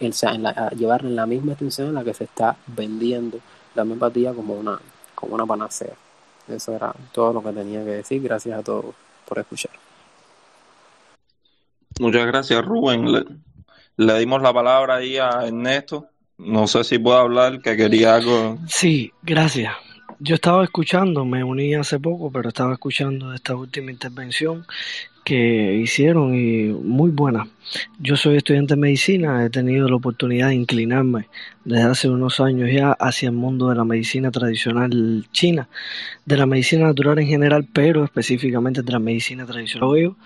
o 0.00 0.12
sea, 0.12 0.36
la, 0.36 0.70
llevarla 0.70 1.08
en 1.08 1.16
la 1.16 1.26
misma 1.26 1.52
extensión 1.52 1.88
en 1.88 1.94
la 1.94 2.04
que 2.04 2.14
se 2.14 2.24
está 2.24 2.56
vendiendo 2.66 3.40
la 3.76 3.82
homeopatía 3.82 4.32
como 4.32 4.54
una, 4.54 4.78
como 5.14 5.34
una 5.34 5.46
panacea. 5.46 5.94
Eso 6.48 6.74
era 6.74 6.92
todo 7.12 7.34
lo 7.34 7.42
que 7.42 7.52
tenía 7.52 7.84
que 7.84 7.90
decir. 7.90 8.22
Gracias 8.22 8.58
a 8.58 8.62
todos 8.62 8.94
por 9.26 9.38
escuchar. 9.38 9.72
Muchas 12.00 12.26
gracias, 12.26 12.64
Rubén. 12.64 13.12
Le, 13.12 13.24
le 13.96 14.18
dimos 14.18 14.42
la 14.42 14.52
palabra 14.52 14.96
ahí 14.96 15.18
a 15.18 15.46
Ernesto. 15.46 16.08
No 16.38 16.66
sé 16.66 16.84
si 16.84 16.98
puedo 16.98 17.18
hablar, 17.18 17.60
que 17.60 17.76
quería 17.76 18.16
algo. 18.16 18.58
Sí, 18.68 19.12
gracias. 19.22 19.74
Yo 20.18 20.34
estaba 20.34 20.64
escuchando, 20.64 21.24
me 21.24 21.44
uní 21.44 21.74
hace 21.74 21.98
poco, 21.98 22.30
pero 22.30 22.48
estaba 22.48 22.72
escuchando 22.74 23.34
esta 23.34 23.54
última 23.54 23.90
intervención 23.90 24.66
que 25.26 25.74
hicieron 25.74 26.36
y 26.36 26.68
muy 26.68 27.10
buena. 27.10 27.48
Yo 27.98 28.16
soy 28.16 28.36
estudiante 28.36 28.74
de 28.74 28.80
medicina, 28.80 29.44
he 29.44 29.50
tenido 29.50 29.88
la 29.88 29.96
oportunidad 29.96 30.50
de 30.50 30.54
inclinarme 30.54 31.26
desde 31.64 31.82
hace 31.82 32.08
unos 32.08 32.38
años 32.38 32.70
ya 32.72 32.92
hacia 32.92 33.30
el 33.30 33.34
mundo 33.34 33.68
de 33.68 33.74
la 33.74 33.84
medicina 33.84 34.30
tradicional 34.30 35.26
china, 35.32 35.68
de 36.26 36.36
la 36.36 36.46
medicina 36.46 36.84
natural 36.84 37.18
en 37.18 37.26
general, 37.26 37.66
pero 37.72 38.04
específicamente 38.04 38.82
de 38.82 38.92
la 38.92 39.00
medicina 39.00 39.44
tradicional. 39.46 39.90
Veo 39.90 40.16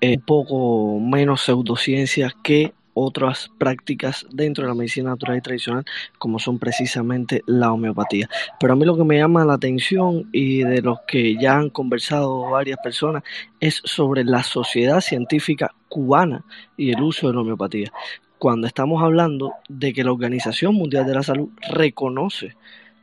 un 0.00 0.20
poco 0.22 1.00
menos 1.00 1.42
pseudociencias 1.42 2.32
que 2.42 2.72
otras 2.98 3.50
prácticas 3.58 4.26
dentro 4.32 4.64
de 4.64 4.68
la 4.68 4.74
medicina 4.74 5.10
natural 5.10 5.36
y 5.36 5.42
tradicional 5.42 5.84
como 6.18 6.38
son 6.38 6.58
precisamente 6.58 7.42
la 7.46 7.70
homeopatía. 7.70 8.30
Pero 8.58 8.72
a 8.72 8.76
mí 8.76 8.86
lo 8.86 8.96
que 8.96 9.04
me 9.04 9.18
llama 9.18 9.44
la 9.44 9.52
atención 9.54 10.30
y 10.32 10.64
de 10.64 10.80
los 10.80 11.00
que 11.06 11.36
ya 11.36 11.58
han 11.58 11.68
conversado 11.68 12.50
varias 12.50 12.78
personas 12.82 13.22
es 13.60 13.82
sobre 13.84 14.24
la 14.24 14.42
sociedad 14.42 15.02
científica 15.02 15.74
cubana 15.90 16.42
y 16.78 16.90
el 16.92 17.02
uso 17.02 17.28
de 17.28 17.34
la 17.34 17.40
homeopatía. 17.40 17.92
Cuando 18.38 18.66
estamos 18.66 19.02
hablando 19.02 19.52
de 19.68 19.92
que 19.92 20.02
la 20.02 20.12
Organización 20.12 20.74
Mundial 20.74 21.04
de 21.04 21.14
la 21.14 21.22
Salud 21.22 21.50
reconoce 21.68 22.56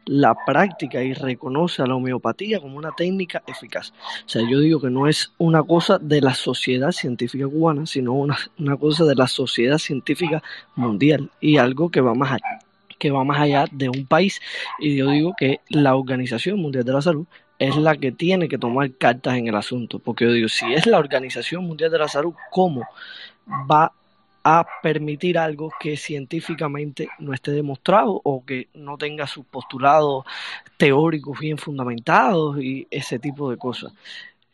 la 0.06 0.36
práctica 0.46 1.02
y 1.04 1.14
reconoce 1.14 1.82
a 1.82 1.86
la 1.86 1.96
homeopatía 1.96 2.60
como 2.60 2.78
una 2.78 2.92
técnica 2.92 3.44
eficaz. 3.48 3.94
O 4.26 4.30
sea, 4.30 4.42
yo 4.50 4.60
digo 4.60 4.82
que 4.82 4.90
no 4.90 5.08
es 5.08 5.32
una 5.38 5.64
cosa 5.64 5.98
de 6.00 6.22
la 6.22 6.34
sociedad 6.34 6.92
científica 6.92 7.48
cubana, 7.48 7.86
sino 7.86 8.14
una, 8.14 8.38
una 8.60 8.78
cosa 8.78 9.06
de 9.06 9.16
la 9.16 9.28
sociedad 9.28 9.78
científica 9.78 10.44
mundial 10.76 11.30
y 11.40 11.58
algo 11.58 11.90
que 11.90 12.02
va 12.02 12.14
más 12.14 12.34
allá 12.34 12.60
que 13.00 13.12
va 13.12 13.26
más 13.26 13.42
allá 13.42 13.66
de 13.70 13.90
un 13.90 14.06
país 14.06 14.40
y 14.80 14.96
yo 14.96 15.10
digo 15.10 15.34
que 15.38 15.60
la 15.68 15.94
Organización 15.94 16.62
Mundial 16.62 16.86
de 16.86 16.94
la 16.94 17.02
Salud 17.02 17.26
es 17.60 17.76
la 17.76 17.98
que 17.98 18.14
tiene 18.14 18.48
que 18.48 18.58
tomar 18.58 18.94
cartas 18.94 19.36
en 19.36 19.48
el 19.48 19.56
asunto, 19.56 20.00
porque 20.00 20.24
yo 20.24 20.32
digo, 20.32 20.48
si 20.48 20.74
es 20.74 20.86
la 20.86 21.00
Organización 21.00 21.66
Mundial 21.66 21.92
de 21.92 22.00
la 22.00 22.08
Salud, 22.08 22.34
¿cómo 22.50 22.88
va 23.70 23.92
a 24.44 24.66
permitir 24.82 25.38
algo 25.38 25.72
que 25.80 25.96
científicamente 25.96 27.08
no 27.20 27.34
esté 27.34 27.52
demostrado 27.52 28.20
o 28.24 28.44
que 28.46 28.68
no 28.74 28.98
tenga 28.98 29.26
sus 29.26 29.46
postulados 29.46 30.26
teóricos 30.78 31.40
bien 31.40 31.58
fundamentados 31.58 32.62
y 32.62 32.88
ese 32.92 33.20
tipo 33.20 33.50
de 33.50 33.58
cosas. 33.58 33.94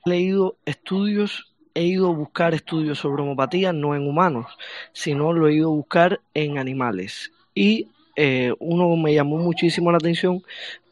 He 0.05 0.11
leído 0.11 0.57
estudios, 0.65 1.51
he 1.73 1.83
ido 1.83 2.09
a 2.09 2.13
buscar 2.13 2.53
estudios 2.53 2.99
sobre 2.99 3.23
homopatía 3.23 3.73
no 3.73 3.95
en 3.95 4.07
humanos, 4.07 4.45
sino 4.93 5.33
lo 5.33 5.47
he 5.47 5.55
ido 5.55 5.69
a 5.69 5.75
buscar 5.75 6.21
en 6.35 6.59
animales. 6.59 7.31
Y 7.55 7.87
eh, 8.15 8.53
uno 8.59 8.95
me 8.95 9.13
llamó 9.13 9.37
muchísimo 9.37 9.91
la 9.91 9.97
atención 9.97 10.43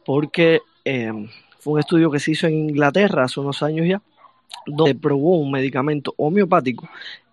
porque 0.04 0.60
eh, 0.84 1.12
fue 1.60 1.74
un 1.74 1.78
estudio 1.78 2.10
que 2.10 2.18
se 2.18 2.32
hizo 2.32 2.48
en 2.48 2.70
Inglaterra 2.70 3.24
hace 3.24 3.38
unos 3.38 3.62
años 3.62 3.86
ya, 3.86 4.02
donde 4.66 4.94
probó 4.94 5.38
un 5.38 5.52
medicamento 5.52 6.14
homeopático 6.16 6.88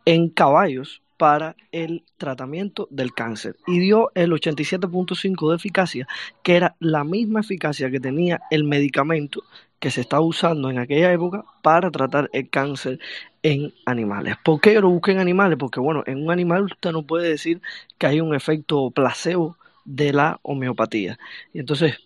en 0.05 0.29
caballos 0.29 1.01
para 1.17 1.55
el 1.71 2.03
tratamiento 2.17 2.87
del 2.91 3.13
cáncer 3.13 3.55
y 3.67 3.79
dio 3.79 4.11
el 4.15 4.31
87.5 4.31 5.49
de 5.49 5.55
eficacia, 5.55 6.07
que 6.43 6.55
era 6.55 6.75
la 6.79 7.03
misma 7.03 7.41
eficacia 7.41 7.89
que 7.89 7.99
tenía 7.99 8.41
el 8.51 8.63
medicamento 8.63 9.43
que 9.79 9.91
se 9.91 10.01
estaba 10.01 10.21
usando 10.21 10.69
en 10.69 10.79
aquella 10.79 11.11
época 11.11 11.45
para 11.61 11.91
tratar 11.91 12.29
el 12.33 12.49
cáncer 12.49 12.99
en 13.43 13.73
animales. 13.85 14.35
¿Por 14.43 14.59
qué 14.59 14.73
yo 14.73 14.81
lo 14.81 14.89
busqué 14.89 15.11
en 15.11 15.19
animales? 15.19 15.57
Porque 15.59 15.79
bueno, 15.79 16.03
en 16.05 16.23
un 16.23 16.31
animal 16.31 16.63
usted 16.63 16.91
no 16.91 17.03
puede 17.03 17.29
decir 17.29 17.61
que 17.97 18.07
hay 18.07 18.19
un 18.19 18.33
efecto 18.33 18.89
placebo 18.91 19.57
de 19.83 20.13
la 20.13 20.39
homeopatía. 20.41 21.19
Y 21.53 21.59
entonces, 21.59 21.99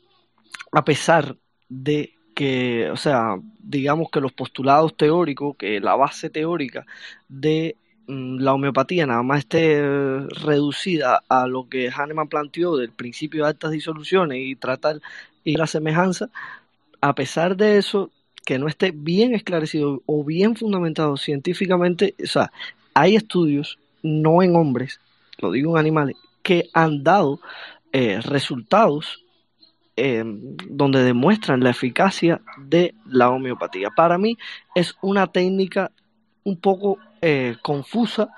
a 0.71 0.83
pesar 0.83 1.37
de 1.69 2.13
que, 2.35 2.89
o 2.91 2.97
sea, 2.97 3.37
digamos 3.59 4.09
que 4.11 4.21
los 4.21 4.33
postulados 4.33 4.95
teóricos, 4.97 5.55
que 5.57 5.79
la 5.79 5.95
base 5.95 6.29
teórica 6.29 6.85
de 7.27 7.75
la 8.09 8.53
homeopatía 8.53 9.05
nada 9.05 9.21
más 9.21 9.39
esté 9.39 9.81
reducida 10.43 11.23
a 11.29 11.45
lo 11.45 11.69
que 11.69 11.91
Hahnemann 11.91 12.27
planteó 12.27 12.75
del 12.75 12.89
principio 12.89 13.43
de 13.43 13.49
altas 13.49 13.71
disoluciones 13.71 14.39
y 14.41 14.55
tratar 14.55 14.99
y 15.43 15.55
la 15.55 15.67
semejanza, 15.67 16.29
a 17.01 17.13
pesar 17.13 17.55
de 17.55 17.77
eso, 17.77 18.09
que 18.45 18.57
no 18.57 18.67
esté 18.67 18.91
bien 18.91 19.35
esclarecido 19.35 20.01
o 20.07 20.23
bien 20.23 20.55
fundamentado 20.55 21.17
científicamente, 21.17 22.15
o 22.23 22.27
sea, 22.27 22.51
hay 22.95 23.15
estudios, 23.15 23.77
no 24.01 24.41
en 24.41 24.55
hombres, 24.55 24.99
lo 25.37 25.51
digo 25.51 25.75
en 25.75 25.79
animales, 25.79 26.15
que 26.41 26.69
han 26.73 27.03
dado 27.03 27.39
eh, 27.93 28.19
resultados 28.21 29.23
eh, 29.95 30.23
donde 30.25 31.03
demuestran 31.03 31.63
la 31.63 31.69
eficacia 31.69 32.41
de 32.57 32.95
la 33.05 33.29
homeopatía. 33.29 33.89
Para 33.95 34.17
mí 34.17 34.37
es 34.73 34.95
una 35.01 35.27
técnica 35.27 35.91
un 36.43 36.57
poco 36.57 36.97
eh, 37.21 37.55
confusa 37.61 38.29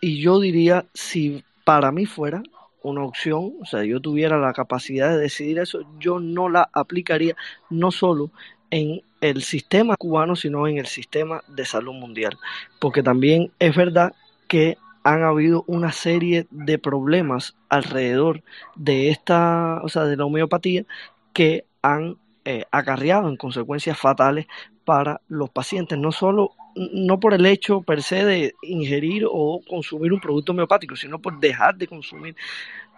y 0.00 0.20
yo 0.20 0.40
diría, 0.40 0.86
si 0.94 1.44
para 1.64 1.92
mí 1.92 2.06
fuera 2.06 2.42
una 2.82 3.04
opción, 3.04 3.52
o 3.60 3.64
sea, 3.64 3.84
yo 3.84 4.00
tuviera 4.00 4.36
la 4.38 4.52
capacidad 4.52 5.10
de 5.10 5.18
decidir 5.18 5.60
eso, 5.60 5.80
yo 6.00 6.18
no 6.18 6.48
la 6.48 6.68
aplicaría 6.72 7.36
no 7.70 7.92
solo 7.92 8.32
en 8.70 9.02
el 9.20 9.42
sistema 9.42 9.96
cubano, 9.96 10.34
sino 10.34 10.66
en 10.66 10.78
el 10.78 10.86
sistema 10.86 11.42
de 11.46 11.64
salud 11.64 11.92
mundial. 11.92 12.36
Porque 12.80 13.02
también 13.02 13.52
es 13.60 13.76
verdad 13.76 14.12
que 14.48 14.76
han 15.04 15.22
habido 15.22 15.64
una 15.68 15.92
serie 15.92 16.46
de 16.50 16.78
problemas 16.78 17.54
alrededor 17.68 18.42
de 18.74 19.10
esta, 19.10 19.80
o 19.84 19.88
sea, 19.88 20.04
de 20.04 20.16
la 20.16 20.24
homeopatía 20.24 20.84
que 21.32 21.64
han 21.82 22.16
eh, 22.44 22.64
acarreado 22.72 23.28
en 23.28 23.36
consecuencias 23.36 23.98
fatales 23.98 24.46
para 24.84 25.20
los 25.28 25.50
pacientes, 25.50 25.98
no 25.98 26.10
solo 26.10 26.52
no 26.74 27.20
por 27.20 27.34
el 27.34 27.46
hecho 27.46 27.82
per 27.82 28.02
se 28.02 28.24
de 28.24 28.54
ingerir 28.62 29.24
o 29.28 29.60
consumir 29.68 30.12
un 30.12 30.20
producto 30.20 30.52
homeopático, 30.52 30.96
sino 30.96 31.18
por 31.18 31.38
dejar 31.38 31.76
de 31.76 31.86
consumir 31.86 32.36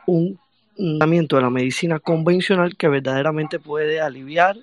un 0.07 0.39
tratamiento 0.77 1.37
de 1.37 1.43
la 1.43 1.51
medicina 1.51 1.99
convencional 1.99 2.77
que 2.77 2.89
verdaderamente 2.89 3.59
puede 3.59 4.01
aliviar 4.01 4.57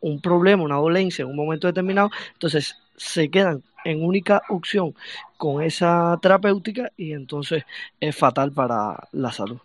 un 0.00 0.20
problema, 0.20 0.62
una 0.62 0.76
dolencia 0.76 1.22
en 1.22 1.30
un 1.30 1.36
momento 1.36 1.66
determinado, 1.66 2.10
entonces 2.32 2.76
se 2.96 3.28
quedan 3.30 3.62
en 3.84 4.04
única 4.04 4.42
opción 4.48 4.94
con 5.36 5.62
esa 5.62 6.18
terapéutica 6.20 6.90
y 6.96 7.12
entonces 7.12 7.64
es 8.00 8.16
fatal 8.16 8.52
para 8.52 9.08
la 9.12 9.32
salud. 9.32 9.58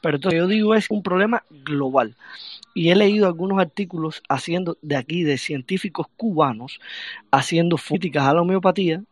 Pero 0.00 0.16
esto 0.16 0.30
que 0.30 0.36
yo 0.36 0.46
digo 0.46 0.74
es 0.74 0.90
un 0.90 1.02
problema 1.02 1.44
global. 1.50 2.16
Y 2.74 2.90
he 2.90 2.96
leído 2.96 3.26
algunos 3.26 3.58
artículos 3.58 4.22
haciendo 4.28 4.76
de 4.82 4.96
aquí 4.96 5.22
de 5.22 5.38
científicos 5.38 6.06
cubanos 6.16 6.80
haciendo 7.30 7.76
críticas 7.76 8.24
a 8.24 8.34
la 8.34 8.42
homeopatía, 8.42 9.02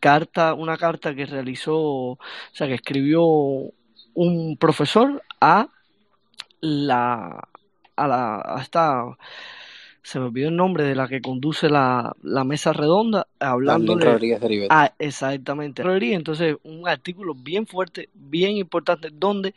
carta, 0.00 0.54
una 0.54 0.76
carta 0.76 1.14
que 1.14 1.26
realizó, 1.26 1.78
o 1.78 2.18
sea, 2.52 2.66
que 2.66 2.74
escribió 2.74 3.24
un 4.14 4.56
profesor 4.58 5.22
a 5.40 5.68
la 6.60 7.48
a 7.96 8.08
la 8.08 8.40
a 8.40 8.60
esta 8.62 9.16
se 10.02 10.18
me 10.18 10.26
olvidó 10.26 10.48
el 10.48 10.56
nombre 10.56 10.84
de 10.84 10.94
la 10.94 11.08
que 11.08 11.20
conduce 11.20 11.68
la, 11.68 12.16
la 12.22 12.42
mesa 12.44 12.72
redonda, 12.72 13.26
hablando 13.38 13.96
de 13.96 14.66
Ah, 14.70 14.92
exactamente. 14.98 15.82
Entonces, 16.14 16.56
un 16.64 16.88
artículo 16.88 17.34
bien 17.34 17.66
fuerte, 17.66 18.08
bien 18.14 18.56
importante, 18.56 19.10
donde 19.12 19.54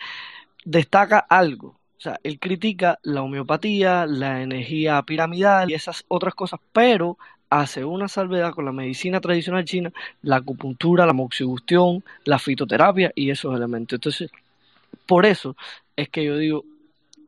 destaca 0.65 1.19
algo. 1.19 1.80
O 1.98 2.02
sea, 2.03 2.19
él 2.23 2.40
critica 2.40 2.99
la 3.03 3.22
homeopatía, 3.22 4.06
la 4.06 4.41
energía 4.41 5.02
piramidal 5.03 5.72
y 5.72 5.73
esas 5.73 6.03
otras 6.10 6.35
cosas, 6.35 6.60
pero 6.73 7.18
hace 7.49 7.85
una 7.85 8.07
salvedad 8.07 8.52
con 8.52 8.65
la 8.65 8.72
medicina 8.72 9.22
tradicional 9.22 9.64
china, 9.64 9.94
la 10.22 10.38
acupuntura, 10.38 11.06
la 11.06 11.14
moxibustión, 11.14 12.03
la 12.26 12.40
fitoterapia 12.40 13.11
y 13.15 13.30
esos 13.30 13.56
elementos. 13.56 13.98
Entonces, 13.98 14.31
por 15.06 15.26
eso 15.26 15.56
es 15.95 16.10
que 16.10 16.26
yo 16.26 16.38
digo 16.38 16.65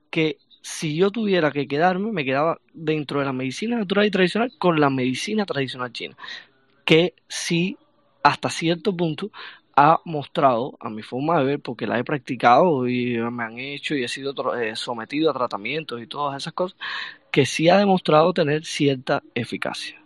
que 0.09 0.37
si 0.61 0.95
yo 0.95 1.11
tuviera 1.11 1.51
que 1.51 1.67
quedarme, 1.67 2.11
me 2.11 2.25
quedaba 2.25 2.59
dentro 2.73 3.19
de 3.19 3.27
la 3.27 3.33
medicina 3.33 3.77
natural 3.77 4.07
y 4.07 4.11
tradicional 4.11 4.51
con 4.57 4.79
la 4.79 4.89
medicina 4.89 5.45
tradicional 5.45 5.93
china, 5.93 6.17
que 6.85 7.13
sí, 7.27 7.77
hasta 8.23 8.49
cierto 8.49 8.95
punto, 8.97 9.29
ha 9.75 9.99
mostrado, 10.05 10.77
a 10.79 10.89
mi 10.89 11.01
forma 11.01 11.39
de 11.39 11.45
ver, 11.45 11.59
porque 11.59 11.87
la 11.87 11.99
he 11.99 12.03
practicado 12.03 12.87
y 12.87 13.17
me 13.17 13.43
han 13.43 13.59
hecho 13.59 13.95
y 13.95 14.03
he 14.03 14.07
sido 14.07 14.33
eh, 14.55 14.75
sometido 14.75 15.29
a 15.29 15.33
tratamientos 15.33 16.01
y 16.01 16.07
todas 16.07 16.41
esas 16.41 16.53
cosas, 16.53 16.77
que 17.31 17.45
sí 17.45 17.67
ha 17.67 17.77
demostrado 17.77 18.33
tener 18.33 18.65
cierta 18.65 19.21
eficacia. 19.33 20.01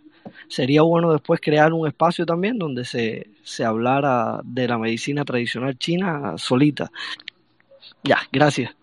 Sería 0.48 0.82
bueno 0.82 1.12
después 1.12 1.40
crear 1.40 1.72
un 1.72 1.86
espacio 1.86 2.26
también 2.26 2.58
donde 2.58 2.84
se, 2.84 3.30
se 3.42 3.64
hablara 3.64 4.40
de 4.44 4.66
la 4.66 4.78
medicina 4.78 5.24
tradicional 5.24 5.78
china 5.78 6.34
solita. 6.36 6.90
Ya, 8.02 8.18
gracias. 8.32 8.74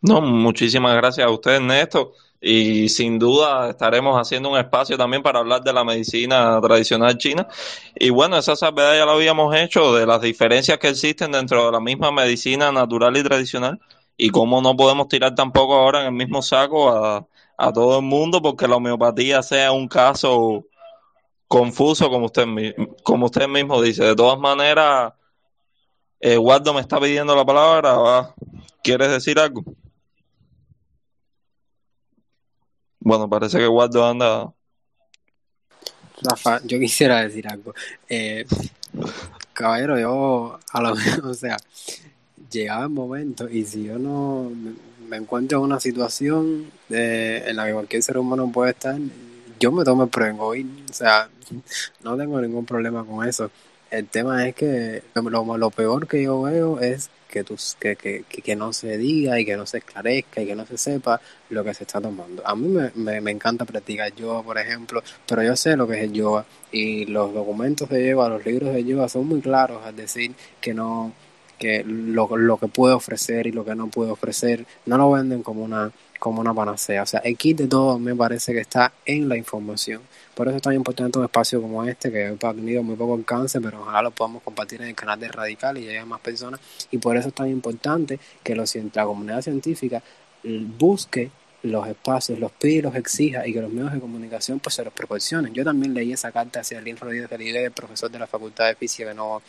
No, 0.00 0.20
muchísimas 0.20 0.94
gracias 0.96 1.26
a 1.26 1.30
usted, 1.30 1.56
Ernesto. 1.56 2.12
Y 2.40 2.90
sin 2.90 3.18
duda 3.18 3.70
estaremos 3.70 4.20
haciendo 4.20 4.50
un 4.50 4.58
espacio 4.58 4.98
también 4.98 5.22
para 5.22 5.38
hablar 5.38 5.62
de 5.62 5.72
la 5.72 5.82
medicina 5.82 6.60
tradicional 6.60 7.16
china. 7.16 7.48
Y 7.94 8.10
bueno, 8.10 8.36
esa 8.36 8.54
salvedad 8.54 8.94
ya 8.96 9.06
lo 9.06 9.12
habíamos 9.12 9.54
hecho 9.56 9.94
de 9.94 10.06
las 10.06 10.20
diferencias 10.20 10.78
que 10.78 10.88
existen 10.88 11.32
dentro 11.32 11.64
de 11.64 11.72
la 11.72 11.80
misma 11.80 12.12
medicina 12.12 12.70
natural 12.70 13.16
y 13.16 13.22
tradicional. 13.22 13.80
Y 14.16 14.30
cómo 14.30 14.60
no 14.60 14.76
podemos 14.76 15.08
tirar 15.08 15.34
tampoco 15.34 15.74
ahora 15.74 16.02
en 16.02 16.06
el 16.08 16.12
mismo 16.12 16.42
saco 16.42 16.90
a, 16.90 17.26
todo 17.72 17.98
el 17.98 18.04
mundo 18.04 18.42
porque 18.42 18.68
la 18.68 18.76
homeopatía 18.76 19.42
sea 19.42 19.72
un 19.72 19.88
caso 19.88 20.66
confuso, 21.48 22.10
como 22.10 22.26
usted, 22.26 22.44
como 23.02 23.26
usted 23.26 23.48
mismo 23.48 23.80
dice. 23.80 24.04
De 24.04 24.14
todas 24.14 24.38
maneras, 24.38 25.14
Eduardo 26.20 26.74
me 26.74 26.80
está 26.80 27.00
pidiendo 27.00 27.34
la 27.34 27.44
palabra. 27.44 28.34
¿Quieres 28.82 29.10
decir 29.10 29.38
algo? 29.38 29.62
Bueno, 33.04 33.28
parece 33.28 33.58
que 33.58 33.68
Waldo 33.68 34.02
anda. 34.02 34.50
Rafa, 36.22 36.60
yo 36.64 36.78
quisiera 36.80 37.20
decir 37.20 37.46
algo. 37.46 37.74
Eh, 38.08 38.46
caballero, 39.52 40.00
yo 40.00 40.58
a 40.72 40.80
mejor, 40.94 41.26
o 41.26 41.34
sea, 41.34 41.58
llegaba 42.50 42.84
el 42.84 42.90
momento 42.90 43.46
y 43.46 43.64
si 43.66 43.84
yo 43.84 43.98
no 43.98 44.50
me 45.06 45.18
encuentro 45.18 45.58
en 45.58 45.64
una 45.64 45.80
situación 45.80 46.70
en 46.88 47.54
la 47.54 47.66
que 47.66 47.74
cualquier 47.74 48.02
ser 48.02 48.16
humano 48.16 48.50
puede 48.50 48.70
estar, 48.70 48.98
yo 49.60 49.70
me 49.70 49.84
tomo 49.84 50.04
el 50.04 50.08
Provengoil. 50.08 50.84
O 50.90 50.94
sea, 50.94 51.28
no 52.02 52.16
tengo 52.16 52.40
ningún 52.40 52.64
problema 52.64 53.04
con 53.04 53.28
eso. 53.28 53.50
El 53.94 54.08
tema 54.08 54.48
es 54.48 54.56
que 54.56 55.04
lo, 55.14 55.56
lo 55.56 55.70
peor 55.70 56.08
que 56.08 56.24
yo 56.24 56.42
veo 56.42 56.80
es 56.80 57.10
que, 57.28 57.44
que, 57.78 57.96
que, 57.96 58.24
que, 58.24 58.56
no 58.56 58.72
se 58.72 58.98
diga 58.98 59.38
y 59.38 59.44
que 59.44 59.56
no 59.56 59.66
se 59.66 59.78
esclarezca 59.78 60.42
y 60.42 60.46
que 60.46 60.56
no 60.56 60.66
se 60.66 60.76
sepa 60.78 61.20
lo 61.50 61.62
que 61.62 61.74
se 61.74 61.84
está 61.84 62.00
tomando. 62.00 62.44
A 62.44 62.56
mí 62.56 62.66
me, 62.66 63.20
me, 63.20 63.30
encanta 63.30 63.64
practicar 63.64 64.12
yoga, 64.16 64.42
por 64.42 64.58
ejemplo, 64.58 65.00
pero 65.28 65.44
yo 65.44 65.54
sé 65.54 65.76
lo 65.76 65.86
que 65.86 65.94
es 65.98 66.02
el 66.02 66.12
yoga 66.12 66.44
y 66.72 67.04
los 67.06 67.32
documentos 67.32 67.88
de 67.88 68.08
yoga, 68.08 68.28
los 68.30 68.44
libros 68.44 68.74
de 68.74 68.84
yoga 68.84 69.08
son 69.08 69.28
muy 69.28 69.40
claros 69.40 69.84
al 69.84 69.94
decir 69.94 70.32
que 70.60 70.74
no 70.74 71.12
que 71.56 71.84
lo, 71.84 72.36
lo 72.36 72.56
que 72.56 72.66
puede 72.66 72.94
ofrecer 72.94 73.46
y 73.46 73.52
lo 73.52 73.64
que 73.64 73.76
no 73.76 73.86
puede 73.86 74.10
ofrecer 74.10 74.66
no 74.86 74.98
lo 74.98 75.12
venden 75.12 75.44
como 75.44 75.62
una 75.62 75.92
como 76.18 76.40
una 76.40 76.54
panacea. 76.54 77.02
O 77.02 77.06
sea, 77.06 77.20
el 77.20 77.36
kit 77.36 77.58
de 77.58 77.68
todo 77.68 77.98
me 77.98 78.16
parece 78.16 78.52
que 78.52 78.60
está 78.60 78.92
en 79.04 79.28
la 79.28 79.36
información. 79.36 80.00
Por 80.34 80.48
eso 80.48 80.56
es 80.56 80.62
tan 80.62 80.74
importante 80.74 81.18
un 81.18 81.24
espacio 81.24 81.62
como 81.62 81.84
este, 81.84 82.10
que 82.10 82.26
ha 82.26 82.52
tenido 82.52 82.82
muy 82.82 82.96
poco 82.96 83.14
alcance, 83.14 83.60
pero 83.60 83.82
ojalá 83.82 84.02
lo 84.02 84.10
podamos 84.10 84.42
compartir 84.42 84.82
en 84.82 84.88
el 84.88 84.94
canal 84.94 85.18
de 85.20 85.28
Radical 85.28 85.78
y 85.78 85.82
llegue 85.82 86.04
más 86.04 86.20
personas. 86.20 86.60
Y 86.90 86.98
por 86.98 87.16
eso 87.16 87.28
es 87.28 87.34
tan 87.34 87.48
importante 87.48 88.18
que 88.42 88.56
la 88.56 88.64
comunidad 89.04 89.42
científica 89.42 90.02
busque 90.42 91.30
los 91.62 91.86
espacios, 91.88 92.38
los 92.38 92.52
pide 92.52 92.74
y 92.74 92.82
los 92.82 92.94
exija 92.94 93.46
y 93.46 93.52
que 93.52 93.60
los 93.60 93.72
medios 93.72 93.92
de 93.92 94.00
comunicación 94.00 94.60
pues 94.60 94.74
se 94.74 94.84
los 94.84 94.92
proporcionen. 94.92 95.54
Yo 95.54 95.64
también 95.64 95.94
leí 95.94 96.12
esa 96.12 96.30
carta 96.30 96.60
hacia 96.60 96.78
Arlene 96.78 96.98
Rodríguez 96.98 97.30
el 97.30 97.72
profesor 97.72 98.10
de 98.10 98.18
la 98.18 98.26
Facultad 98.26 98.66
de 98.66 98.74
Física, 98.74 99.08
que 99.08 99.14
no 99.14 99.40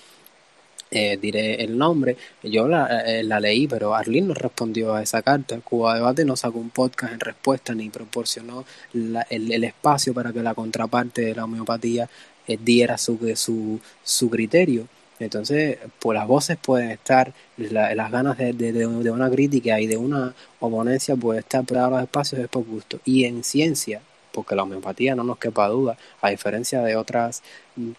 eh, 0.97 1.17
diré 1.17 1.61
el 1.61 1.77
nombre, 1.77 2.15
yo 2.41 2.69
la, 2.69 3.01
eh, 3.05 3.21
la 3.21 3.41
leí, 3.41 3.67
pero 3.67 3.93
Arlene 3.93 4.27
no 4.27 4.33
respondió 4.33 4.93
a 4.93 5.03
esa 5.03 5.21
carta. 5.21 5.59
Cuba 5.59 5.93
Debate 5.93 6.23
no 6.23 6.37
sacó 6.37 6.57
un 6.57 6.69
podcast 6.69 7.11
en 7.11 7.19
respuesta 7.19 7.75
ni 7.75 7.89
proporcionó 7.89 8.63
el, 8.93 9.63
espacio 9.65 10.13
para 10.13 10.31
que 10.31 10.41
la 10.41 10.53
contraparte 10.53 11.21
de 11.23 11.35
la 11.35 11.43
homeopatía 11.43 12.09
eh, 12.47 12.57
diera 12.63 12.97
su, 12.97 13.19
su, 13.35 13.81
su 14.05 14.29
criterio. 14.29 14.87
Entonces, 15.19 15.79
pues 15.99 16.17
las 16.17 16.27
voces 16.27 16.57
pueden 16.61 16.91
estar, 16.91 17.33
las 17.57 18.11
ganas 18.11 18.37
de, 18.37 18.53
de, 18.53 19.11
una 19.11 19.29
crítica 19.29 19.81
y 19.81 19.87
de 19.87 19.97
una 19.97 20.33
oponencia 20.61 21.17
puede 21.17 21.41
estar, 21.41 21.65
pero 21.65 21.89
los 21.89 22.03
espacios 22.03 22.39
es 22.39 22.47
por 22.47 22.63
gusto. 22.63 23.01
Y 23.03 23.25
en 23.25 23.43
ciencia, 23.43 23.99
porque 24.31 24.55
la 24.55 24.63
homeopatía 24.63 25.13
no 25.13 25.25
nos 25.25 25.39
quepa 25.39 25.67
duda, 25.67 25.97
a 26.21 26.29
diferencia 26.29 26.81
de 26.83 26.95
otras 26.95 27.43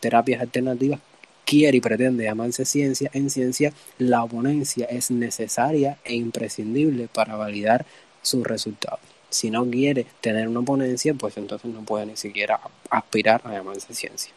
terapias 0.01 0.40
alternativas, 0.40 1.01
quiere 1.47 1.78
y 1.78 1.81
pretende 1.81 2.24
llamarse 2.24 2.66
ciencia, 2.66 3.09
en 3.14 3.31
ciencia 3.31 3.73
la 3.98 4.24
oponencia 4.24 4.85
es 4.86 5.10
necesaria 5.10 5.97
e 6.05 6.14
imprescindible 6.14 7.09
para 7.09 7.36
validar 7.36 7.86
sus 8.20 8.44
resultados. 8.44 9.01
Si 9.31 9.51
no 9.51 9.64
quiere 9.64 10.06
tener 10.20 10.48
una 10.48 10.60
oponencia, 10.60 11.14
pues 11.14 11.36
entonces 11.36 11.70
no 11.73 11.82
puede 11.82 12.06
ni 12.06 12.16
siquiera 12.16 12.60
aspirar 12.90 13.40
a 13.44 13.52
llamarse 13.52 13.94
ciencia. 13.94 14.32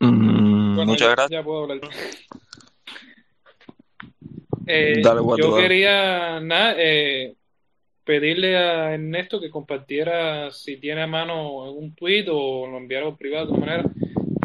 Mm, 0.00 0.84
muchas 0.86 1.10
gracias. 1.10 1.44
Eh, 4.66 5.02
yo 5.02 5.56
quería 5.56 6.40
nada, 6.40 6.74
eh, 6.78 7.34
pedirle 8.04 8.56
a 8.56 8.94
Ernesto 8.94 9.40
que 9.40 9.50
compartiera, 9.50 10.50
si 10.50 10.76
tiene 10.76 11.02
a 11.02 11.06
mano 11.06 11.72
un 11.72 11.94
tweet 11.94 12.26
o 12.30 12.66
lo 12.66 12.78
enviara 12.78 13.06
por 13.06 13.16
privado 13.16 13.46
de 13.46 13.52
alguna 13.52 13.66
manera, 13.66 13.90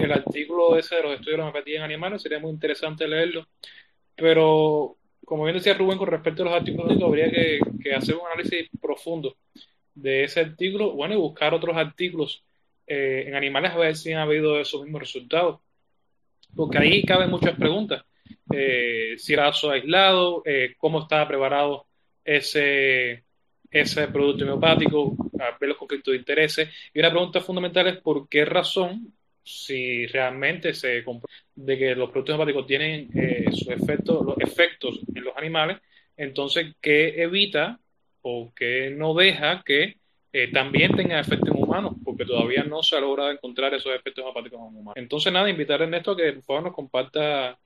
el 0.01 0.11
artículo 0.11 0.77
ese 0.77 0.95
de 0.95 1.03
los 1.03 1.11
estudios 1.13 1.33
de 1.33 1.37
la 1.37 1.43
homeopatía 1.43 1.77
en 1.77 1.83
animales, 1.83 2.21
sería 2.21 2.39
muy 2.39 2.51
interesante 2.51 3.07
leerlo. 3.07 3.47
Pero, 4.15 4.97
como 5.25 5.43
bien 5.43 5.55
decía 5.57 5.73
Rubén, 5.73 5.97
con 5.97 6.07
respecto 6.07 6.43
a 6.43 6.45
los 6.45 6.53
artículos, 6.53 7.01
habría 7.01 7.29
que, 7.29 7.59
hacer 7.95 8.15
un 8.15 8.27
análisis 8.27 8.69
profundo 8.81 9.37
de 9.93 10.23
ese 10.23 10.41
artículo, 10.41 10.93
bueno, 10.93 11.15
y 11.15 11.17
buscar 11.17 11.53
otros 11.53 11.75
artículos 11.75 12.43
eh, 12.87 13.25
en 13.27 13.35
animales 13.35 13.71
a 13.71 13.77
ver 13.77 13.95
si 13.95 14.13
han 14.13 14.21
habido 14.21 14.59
esos 14.59 14.83
mismos 14.83 15.01
resultados. 15.01 15.59
Porque 16.55 16.77
ahí 16.77 17.03
caben 17.03 17.29
muchas 17.29 17.57
preguntas. 17.57 18.03
Eh, 18.51 19.15
si 19.17 19.33
era 19.33 19.51
aislado, 19.51 20.41
eh, 20.45 20.75
cómo 20.77 21.01
estaba 21.01 21.27
preparado 21.27 21.87
ese, 22.23 23.23
ese 23.71 24.07
producto 24.07 24.43
homeopático, 24.43 25.15
ver 25.59 25.69
los 25.69 25.77
conflictos 25.77 26.11
de 26.13 26.17
intereses. 26.17 26.69
Y 26.93 26.99
una 26.99 27.11
pregunta 27.11 27.41
fundamental 27.41 27.87
es 27.87 27.97
por 27.97 28.27
qué 28.27 28.45
razón, 28.45 29.13
si 29.43 30.05
realmente 30.07 30.73
se 30.73 31.03
de 31.55 31.77
que 31.77 31.95
los 31.95 32.09
productos 32.11 32.35
hepáticos 32.35 32.67
tienen 32.67 33.09
eh, 33.15 33.45
sus 33.51 33.69
efectos, 33.69 34.25
los 34.25 34.37
efectos 34.39 34.99
en 35.13 35.23
los 35.23 35.35
animales, 35.35 35.77
entonces, 36.19 36.75
¿qué 36.81 37.23
evita 37.23 37.79
o 38.21 38.51
qué 38.53 38.93
no 38.95 39.13
deja 39.13 39.63
que 39.65 39.95
eh, 40.33 40.51
también 40.51 40.93
tenga 40.93 41.17
efectos 41.17 41.49
en 41.49 41.63
humanos? 41.63 41.95
Porque 42.03 42.25
todavía 42.25 42.61
no 42.63 42.83
se 42.83 42.97
ha 42.97 42.99
logrado 42.99 43.31
encontrar 43.31 43.73
esos 43.73 43.95
efectos 43.95 44.25
hepáticos 44.29 44.59
en 44.59 44.65
humanos. 44.65 44.93
Entonces, 44.97 45.31
nada, 45.31 45.49
invitar 45.49 45.79
a 45.79 45.85
Ernesto 45.85 46.11
a 46.11 46.17
que 46.17 46.33
por 46.33 46.43
favor 46.43 46.63
nos 46.63 46.73
comparta, 46.73 47.57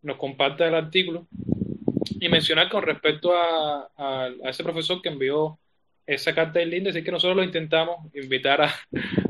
nos 0.00 0.16
comparta 0.16 0.66
el 0.66 0.74
artículo 0.74 1.28
y 2.18 2.28
mencionar 2.28 2.68
con 2.68 2.82
respecto 2.82 3.34
a, 3.34 3.88
a, 3.96 4.30
ese 4.44 4.62
profesor 4.62 5.00
que 5.02 5.08
envió 5.08 5.58
esa 6.06 6.34
carta 6.34 6.58
del 6.58 6.70
link, 6.70 6.84
decir 6.84 7.04
que 7.04 7.12
nosotros 7.12 7.36
lo 7.36 7.44
intentamos 7.44 8.12
invitar 8.14 8.62
a, 8.62 8.74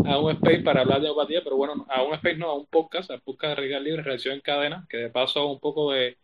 a, 0.07 0.19
un 0.19 0.33
space 0.33 0.61
para 0.61 0.81
hablar 0.81 1.01
de 1.01 1.11
homeopatía, 1.11 1.43
pero 1.45 1.57
bueno, 1.57 1.87
a 1.91 2.03
un 2.03 2.15
space 2.15 2.37
no, 2.37 2.49
a 2.49 2.57
un 2.57 2.67
podcast, 2.67 3.11
al 3.11 3.21
podcast 3.21 3.57
de 3.57 3.63
Rigal 3.63 3.85
Libre, 3.85 4.03
Reacción 4.03 4.35
en 4.35 4.41
Cadena, 4.41 4.87
que 4.89 4.97
de 4.97 5.11
paso 5.11 5.47
un 5.47 5.61
poco 5.61 5.93
de, 5.93 6.17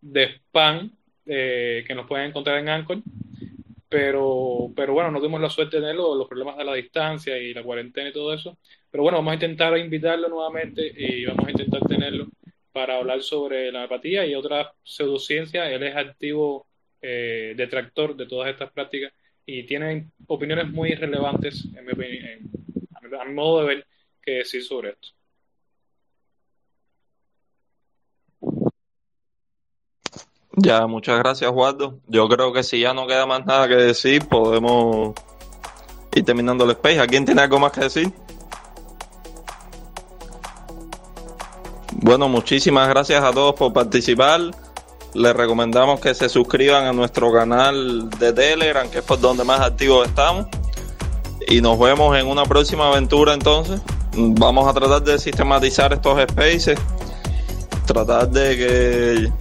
de 0.00 0.24
spam 0.24 0.90
eh, 1.26 1.84
que 1.86 1.94
nos 1.94 2.06
pueden 2.06 2.28
encontrar 2.28 2.58
en 2.58 2.68
Anchor. 2.68 2.98
Pero, 3.88 4.72
pero 4.74 4.94
bueno, 4.94 5.10
no 5.10 5.18
tuvimos 5.18 5.40
la 5.40 5.50
suerte 5.50 5.76
de 5.76 5.82
tenerlo, 5.82 6.14
los 6.14 6.26
problemas 6.26 6.56
de 6.56 6.64
la 6.64 6.72
distancia 6.72 7.36
y 7.36 7.52
la 7.52 7.62
cuarentena 7.62 8.08
y 8.08 8.12
todo 8.12 8.32
eso. 8.32 8.58
Pero 8.90 9.02
bueno, 9.02 9.18
vamos 9.18 9.32
a 9.32 9.34
intentar 9.34 9.76
invitarlo 9.76 10.28
nuevamente 10.28 10.92
y 10.96 11.26
vamos 11.26 11.46
a 11.46 11.50
intentar 11.50 11.82
tenerlo 11.82 12.28
para 12.72 12.98
hablar 12.98 13.22
sobre 13.22 13.70
la 13.70 13.84
apatía 13.84 14.26
y 14.26 14.34
otras 14.34 14.68
pseudociencias. 14.82 15.68
Él 15.70 15.82
es 15.82 15.96
activo 15.96 16.66
eh, 17.00 17.54
detractor 17.56 18.16
de 18.16 18.26
todas 18.26 18.50
estas 18.50 18.70
prácticas 18.72 19.12
y 19.44 19.64
tiene 19.64 20.10
opiniones 20.26 20.68
muy 20.70 20.94
relevantes, 20.94 21.64
en 21.76 21.84
mi 21.84 21.92
opinión, 21.92 22.50
a 23.20 23.24
mi 23.24 23.34
modo 23.34 23.60
de 23.60 23.66
ver, 23.66 23.86
que 24.20 24.30
decir 24.32 24.62
sobre 24.62 24.90
esto. 24.90 25.08
Ya, 30.54 30.86
muchas 30.86 31.18
gracias, 31.18 31.50
Waldo. 31.50 31.98
Yo 32.06 32.28
creo 32.28 32.52
que 32.52 32.62
si 32.62 32.80
ya 32.80 32.92
no 32.92 33.06
queda 33.06 33.26
más 33.26 33.44
nada 33.46 33.66
que 33.66 33.74
decir, 33.74 34.28
podemos 34.28 35.14
ir 36.14 36.24
terminando 36.24 36.64
el 36.64 36.70
space. 36.70 37.00
¿Alguien 37.00 37.24
tiene 37.24 37.40
algo 37.40 37.58
más 37.58 37.72
que 37.72 37.80
decir? 37.80 38.12
Bueno, 42.02 42.28
muchísimas 42.28 42.88
gracias 42.88 43.22
a 43.22 43.30
todos 43.30 43.54
por 43.54 43.72
participar. 43.72 44.40
Les 45.14 45.36
recomendamos 45.36 46.00
que 46.00 46.12
se 46.14 46.28
suscriban 46.28 46.84
a 46.84 46.92
nuestro 46.92 47.32
canal 47.32 48.10
de 48.18 48.32
Telegram, 48.32 48.90
que 48.90 48.98
es 48.98 49.04
por 49.04 49.20
donde 49.20 49.44
más 49.44 49.60
activos 49.60 50.08
estamos. 50.08 50.48
Y 51.46 51.60
nos 51.60 51.78
vemos 51.78 52.18
en 52.18 52.26
una 52.26 52.44
próxima 52.44 52.88
aventura 52.88 53.34
entonces. 53.34 53.80
Vamos 54.14 54.66
a 54.66 54.74
tratar 54.74 55.04
de 55.04 55.16
sistematizar 55.16 55.92
estos 55.92 56.20
spaces. 56.22 56.76
Tratar 57.86 58.28
de 58.30 58.56
que 58.56 59.32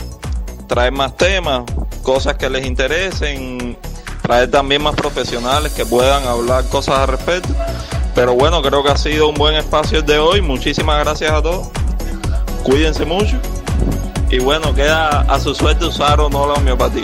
traer 0.68 0.92
más 0.92 1.18
temas, 1.18 1.64
cosas 2.04 2.36
que 2.36 2.48
les 2.48 2.64
interesen, 2.68 3.76
traer 4.22 4.52
también 4.52 4.84
más 4.84 4.94
profesionales 4.94 5.74
que 5.74 5.84
puedan 5.84 6.28
hablar 6.28 6.70
cosas 6.70 7.00
al 7.00 7.08
respecto. 7.08 7.56
Pero 8.14 8.36
bueno, 8.36 8.62
creo 8.62 8.84
que 8.84 8.92
ha 8.92 8.98
sido 8.98 9.30
un 9.30 9.36
buen 9.36 9.56
espacio 9.56 9.98
el 9.98 10.06
de 10.06 10.20
hoy. 10.20 10.42
Muchísimas 10.42 11.04
gracias 11.04 11.32
a 11.32 11.42
todos 11.42 11.70
cuídense 12.64 13.06
mucho 13.06 13.38
y 14.30 14.40
bueno, 14.40 14.74
queda 14.74 15.22
a 15.22 15.40
su 15.40 15.54
suerte 15.54 15.86
usar 15.86 16.20
o 16.22 16.30
no 16.30 16.48
la 16.48 16.54
homeopatía. 16.54 17.04